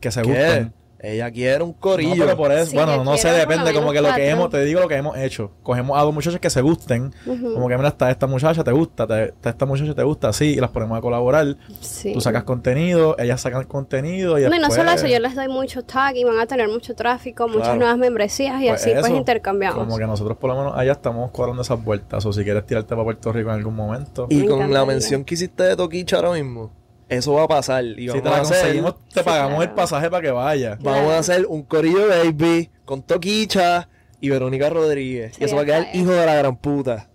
que 0.00 0.10
se 0.10 0.22
¿Qué? 0.22 0.28
gustan. 0.28 0.74
Ella 1.02 1.30
quiere 1.30 1.64
un 1.64 1.70
No, 1.70 1.76
corillo. 1.80 2.24
pero 2.26 2.36
por 2.36 2.52
eso, 2.52 2.72
Sí, 2.72 2.76
bueno, 2.76 3.02
no 3.02 3.16
sé, 3.16 3.30
depende, 3.30 3.72
como 3.72 3.90
que 3.90 4.02
lo 4.02 4.12
que 4.14 4.28
hemos, 4.28 4.50
te 4.50 4.62
digo 4.64 4.80
lo 4.80 4.88
que 4.88 4.96
hemos 4.96 5.16
hecho. 5.16 5.50
Cogemos 5.62 5.98
a 5.98 6.02
dos 6.02 6.12
muchachas 6.12 6.40
que 6.40 6.50
se 6.50 6.60
gusten, 6.60 7.14
como 7.24 7.68
que 7.68 7.76
mira, 7.76 7.88
está 7.88 8.10
esta 8.10 8.26
muchacha, 8.26 8.62
te 8.62 8.70
gusta, 8.72 9.06
te- 9.06 9.24
está 9.30 9.48
esta 9.50 9.64
muchacha, 9.64 9.94
te 9.94 10.02
gusta, 10.02 10.30
sí, 10.34 10.44
y 10.52 10.56
las 10.56 10.68
ponemos 10.70 10.98
a 10.98 11.00
colaborar. 11.00 11.56
Sí. 11.80 12.12
Tú 12.12 12.20
sacas 12.20 12.44
contenido, 12.44 13.16
ellas 13.18 13.40
sacan 13.40 13.64
contenido 13.64 14.38
y 14.38 14.42
No, 14.42 14.54
y 14.54 14.58
no 14.58 14.70
solo 14.70 14.90
eso, 14.90 15.06
yo 15.06 15.18
les 15.20 15.34
doy 15.34 15.48
mucho 15.48 15.82
tag 15.84 16.16
y 16.16 16.24
van 16.24 16.38
a 16.38 16.44
tener 16.46 16.68
mucho 16.68 16.94
tráfico, 16.94 17.48
muchas 17.48 17.62
Claro. 17.62 17.78
nuevas 17.78 17.96
membresías 17.98 18.60
y 18.62 18.68
pues 18.68 18.82
así 18.82 18.90
pues 19.00 19.10
intercambiamos. 19.12 19.78
Como 19.84 19.96
que 19.96 20.06
nosotros 20.06 20.36
por 20.36 20.50
lo 20.50 20.56
menos 20.56 20.74
allá 20.76 20.92
estamos 20.92 21.30
cuadrando 21.30 21.62
esas 21.62 21.82
vueltas, 21.82 22.26
o 22.26 22.32
si 22.34 22.44
quieres 22.44 22.66
tirarte 22.66 22.90
para 22.90 23.04
Puerto 23.04 23.32
Rico 23.32 23.48
en 23.48 23.54
algún 23.56 23.74
momento. 23.74 24.26
Y 24.28 24.36
Me 24.42 24.48
con 24.48 24.70
la 24.70 24.84
mención 24.84 25.24
que 25.24 25.32
hiciste 25.34 25.62
de 25.62 25.76
Toquicha 25.76 26.16
ahora 26.16 26.32
mismo, 26.32 26.72
eso 27.10 27.34
va 27.34 27.42
a 27.44 27.48
pasar. 27.48 27.84
Y 27.84 27.94
si 27.96 28.06
vamos 28.08 28.22
te 28.22 28.30
la 28.30 28.36
a 28.36 28.40
hacer, 28.40 28.56
conseguimos, 28.60 28.94
te 29.12 29.22
pagamos 29.22 29.50
claro. 29.56 29.62
el 29.62 29.70
pasaje 29.70 30.10
para 30.10 30.22
que 30.22 30.30
vayas. 30.30 30.78
vamos 30.82 31.00
Claro. 31.00 31.12
a 31.14 31.18
hacer 31.18 31.46
un 31.46 31.62
corillo 31.64 32.08
baby 32.08 32.70
con 32.84 33.02
Toquicha 33.02 33.88
y 34.20 34.30
Verónica 34.30 34.70
Rodríguez. 34.70 35.34
Sí, 35.34 35.42
y 35.42 35.44
eso 35.44 35.56
va 35.56 35.62
a 35.62 35.64
quedar 35.64 35.88
hijo 35.92 36.10
de 36.12 36.24
la 36.26 36.34
gran 36.36 36.56
puta. 36.56 37.08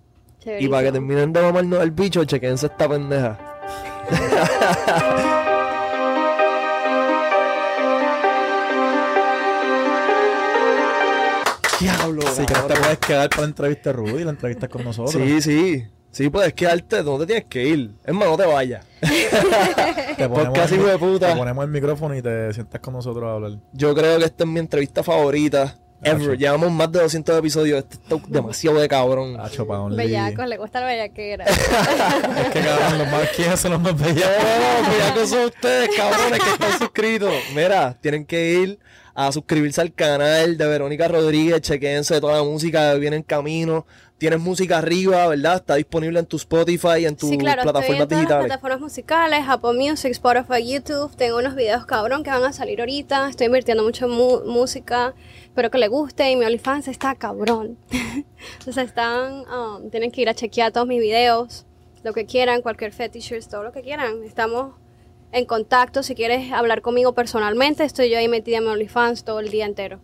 Y 0.60 0.68
para 0.68 0.84
que 0.84 0.92
terminen 0.92 1.34
de 1.34 1.42
mamarnos 1.42 1.82
el 1.82 1.90
bicho, 1.92 2.24
chequense 2.24 2.68
esta 2.68 2.88
pendeja. 2.88 3.40
Diablo. 11.80 12.22
Si 12.22 12.28
quieres 12.46 12.48
te 12.48 12.54
cabrón. 12.54 12.78
puedes 12.82 12.98
quedar 13.00 13.30
para 13.30 13.42
la 13.42 13.48
entrevista 13.48 13.90
de 13.90 13.94
Rudy, 13.94 14.24
la 14.24 14.30
entrevista 14.32 14.68
con 14.68 14.84
nosotros. 14.84 15.14
Sí, 15.14 15.42
sí. 15.42 15.86
Sí, 16.16 16.30
puedes 16.30 16.54
quedarte, 16.54 17.04
no 17.04 17.20
te 17.20 17.26
tienes 17.26 17.44
que 17.44 17.68
ir. 17.68 17.92
Es 18.06 18.14
más, 18.14 18.30
no 18.30 18.38
te 18.38 18.46
vayas. 18.46 18.86
Te 19.02 20.30
Podcast 20.30 20.72
el, 20.72 20.80
hijo 20.80 20.88
de 20.88 20.98
puta. 20.98 21.28
te 21.28 21.36
ponemos 21.36 21.66
el 21.66 21.70
micrófono 21.70 22.16
y 22.16 22.22
te 22.22 22.54
sientas 22.54 22.80
con 22.80 22.94
nosotros 22.94 23.26
a 23.26 23.34
hablar. 23.34 23.60
Yo 23.74 23.94
creo 23.94 24.18
que 24.18 24.24
esta 24.24 24.46
es 24.46 24.50
mi 24.50 24.62
entrevista 24.62 25.04
favorita. 25.04 25.76
Ever. 26.02 26.22
Hacho. 26.22 26.34
Llevamos 26.36 26.72
más 26.72 26.90
de 26.90 27.02
200 27.02 27.38
episodios. 27.38 27.80
Este 27.80 27.96
está 27.96 28.16
demasiado 28.30 28.80
de 28.80 28.88
cabrón. 28.88 29.36
Pa' 29.36 29.80
only. 29.82 29.98
Bellacos, 29.98 30.48
le 30.48 30.56
gusta 30.56 30.80
la 30.80 30.88
bellaquera. 30.88 31.44
Es 31.46 32.50
que 32.54 32.62
cabrón, 32.62 32.98
los 32.98 33.12
más 33.12 33.30
quiénes 33.36 33.60
son 33.60 33.72
los 33.74 33.82
más 33.82 34.00
bellacos. 34.00 34.38
no, 35.10 35.14
que 35.16 35.28
son 35.28 35.46
ustedes, 35.48 35.90
cabrones, 35.98 36.40
que 36.40 36.50
están 36.50 36.80
suscritos. 36.80 37.34
Mira, 37.54 37.94
tienen 38.00 38.26
que 38.26 38.54
ir 38.54 38.80
a 39.16 39.34
suscribirse 39.34 39.82
al 39.82 39.94
canal 39.94 40.58
de 40.58 40.66
Verónica 40.66 41.10
Rodríguez. 41.10 41.60
Chequense 41.60 42.22
toda 42.22 42.38
la 42.38 42.44
música 42.44 42.94
que 42.94 43.00
viene 43.00 43.18
en 43.18 43.24
camino. 43.24 43.86
Tienes 44.18 44.40
música 44.40 44.78
arriba, 44.78 45.28
¿verdad? 45.28 45.58
Está 45.58 45.76
disponible 45.76 46.20
en 46.20 46.26
tu 46.26 46.38
Spotify, 46.38 47.06
en 47.06 47.18
tus 47.18 47.30
Sí, 47.30 47.38
claro, 47.38 47.62
estoy 47.64 47.72
plataformas 47.74 47.90
en 47.90 48.08
todas 48.08 48.10
las 48.12 48.20
digitales. 48.22 48.46
plataformas 48.46 48.80
musicales, 48.80 49.46
Apple 49.46 49.74
Music, 49.74 50.12
Spotify, 50.12 50.66
YouTube. 50.74 51.14
Tengo 51.18 51.38
unos 51.40 51.54
videos 51.56 51.86
cabrón 51.86 52.24
que 52.24 52.30
van 52.30 52.46
a 52.46 52.54
salir 52.54 52.80
ahorita. 52.80 53.28
Estoy 53.30 53.48
invirtiendo 53.48 53.84
mucho 53.84 54.06
en 54.06 54.12
mu- 54.12 54.40
música. 54.46 55.14
Espero 55.44 55.70
que 55.70 55.78
les 55.80 55.90
guste. 55.90 56.32
Y 56.32 56.38
mi 56.38 56.46
OnlyFans 56.46 56.88
está 56.88 57.14
cabrón. 57.16 57.78
Entonces 58.60 58.86
están, 58.88 59.44
um, 59.50 59.90
tienen 59.90 60.12
que 60.12 60.22
ir 60.22 60.30
a 60.30 60.34
chequear 60.34 60.72
todos 60.72 60.88
mis 60.88 61.02
videos. 61.02 61.66
Lo 62.04 62.14
que 62.14 62.26
quieran, 62.26 62.62
cualquier 62.62 62.94
fetishers, 62.94 63.50
todo 63.50 63.64
lo 63.64 63.74
que 63.74 63.82
quieran. 63.82 64.24
Estamos 64.24 64.76
en 65.34 65.44
contacto. 65.46 66.04
Si 66.04 66.16
quieres 66.16 66.54
hablar 66.54 66.82
conmigo 66.82 67.14
personalmente, 67.14 67.84
estoy 67.84 68.10
yo 68.10 68.18
ahí 68.18 68.30
metida 68.30 68.58
en 68.60 68.64
mi 68.64 68.70
OnlyFans 68.70 69.26
todo 69.26 69.42
el 69.42 69.50
día 69.50 69.66
entero. 69.66 70.00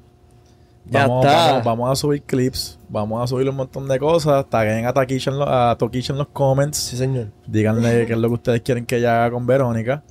Ya 0.85 1.07
vamos, 1.07 1.25
está. 1.25 1.47
Vamos, 1.51 1.63
vamos 1.65 1.91
a 1.91 1.95
subir 1.95 2.23
clips, 2.23 2.79
vamos 2.89 3.23
a 3.23 3.27
subir 3.27 3.47
un 3.49 3.55
montón 3.55 3.87
de 3.87 3.99
cosas. 3.99 4.49
Taguen 4.49 4.85
a 4.85 4.93
Toquicha 4.93 5.31
en, 5.31 5.39
lo- 5.39 5.47
a 5.49 5.77
Toquicha 5.77 6.11
en 6.13 6.19
los 6.19 6.27
comments. 6.29 6.77
Sí, 6.77 6.97
señor. 6.97 7.27
Díganle 7.47 8.05
qué 8.07 8.13
es 8.13 8.19
lo 8.19 8.27
que 8.29 8.33
ustedes 8.33 8.61
quieren 8.61 8.85
que 8.85 8.97
ella 8.97 9.23
haga 9.23 9.31
con 9.33 9.45
Verónica. 9.45 10.03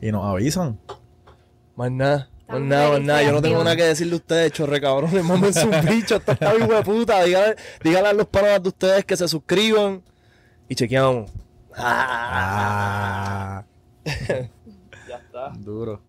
Y 0.00 0.12
nos 0.12 0.24
avisan. 0.24 0.78
Más 1.76 1.90
nada. 1.90 2.28
Más 2.48 2.60
nada, 2.60 2.90
más 2.90 3.00
nada. 3.00 3.22
Yo 3.22 3.32
no 3.32 3.42
tengo 3.42 3.58
nada 3.64 3.74
que 3.76 3.84
decirle 3.84 4.12
a 4.14 4.16
ustedes, 4.16 4.52
chorre 4.52 4.80
cabrones. 4.80 5.24
Mamen 5.24 5.52
su 5.54 5.68
bicho. 5.88 6.16
Esto 6.16 6.32
está 6.32 6.52
de 6.54 6.82
puta. 6.82 7.22
Díganle, 7.24 7.56
díganle 7.82 8.08
a 8.10 8.12
los 8.12 8.26
panas 8.26 8.62
de 8.62 8.68
ustedes 8.68 9.04
que 9.04 9.16
se 9.16 9.26
suscriban. 9.26 10.02
Y 10.68 10.74
chequeamos. 10.74 11.30
Ah. 11.76 13.64
ya 14.04 15.16
está. 15.16 15.52
Duro. 15.58 16.00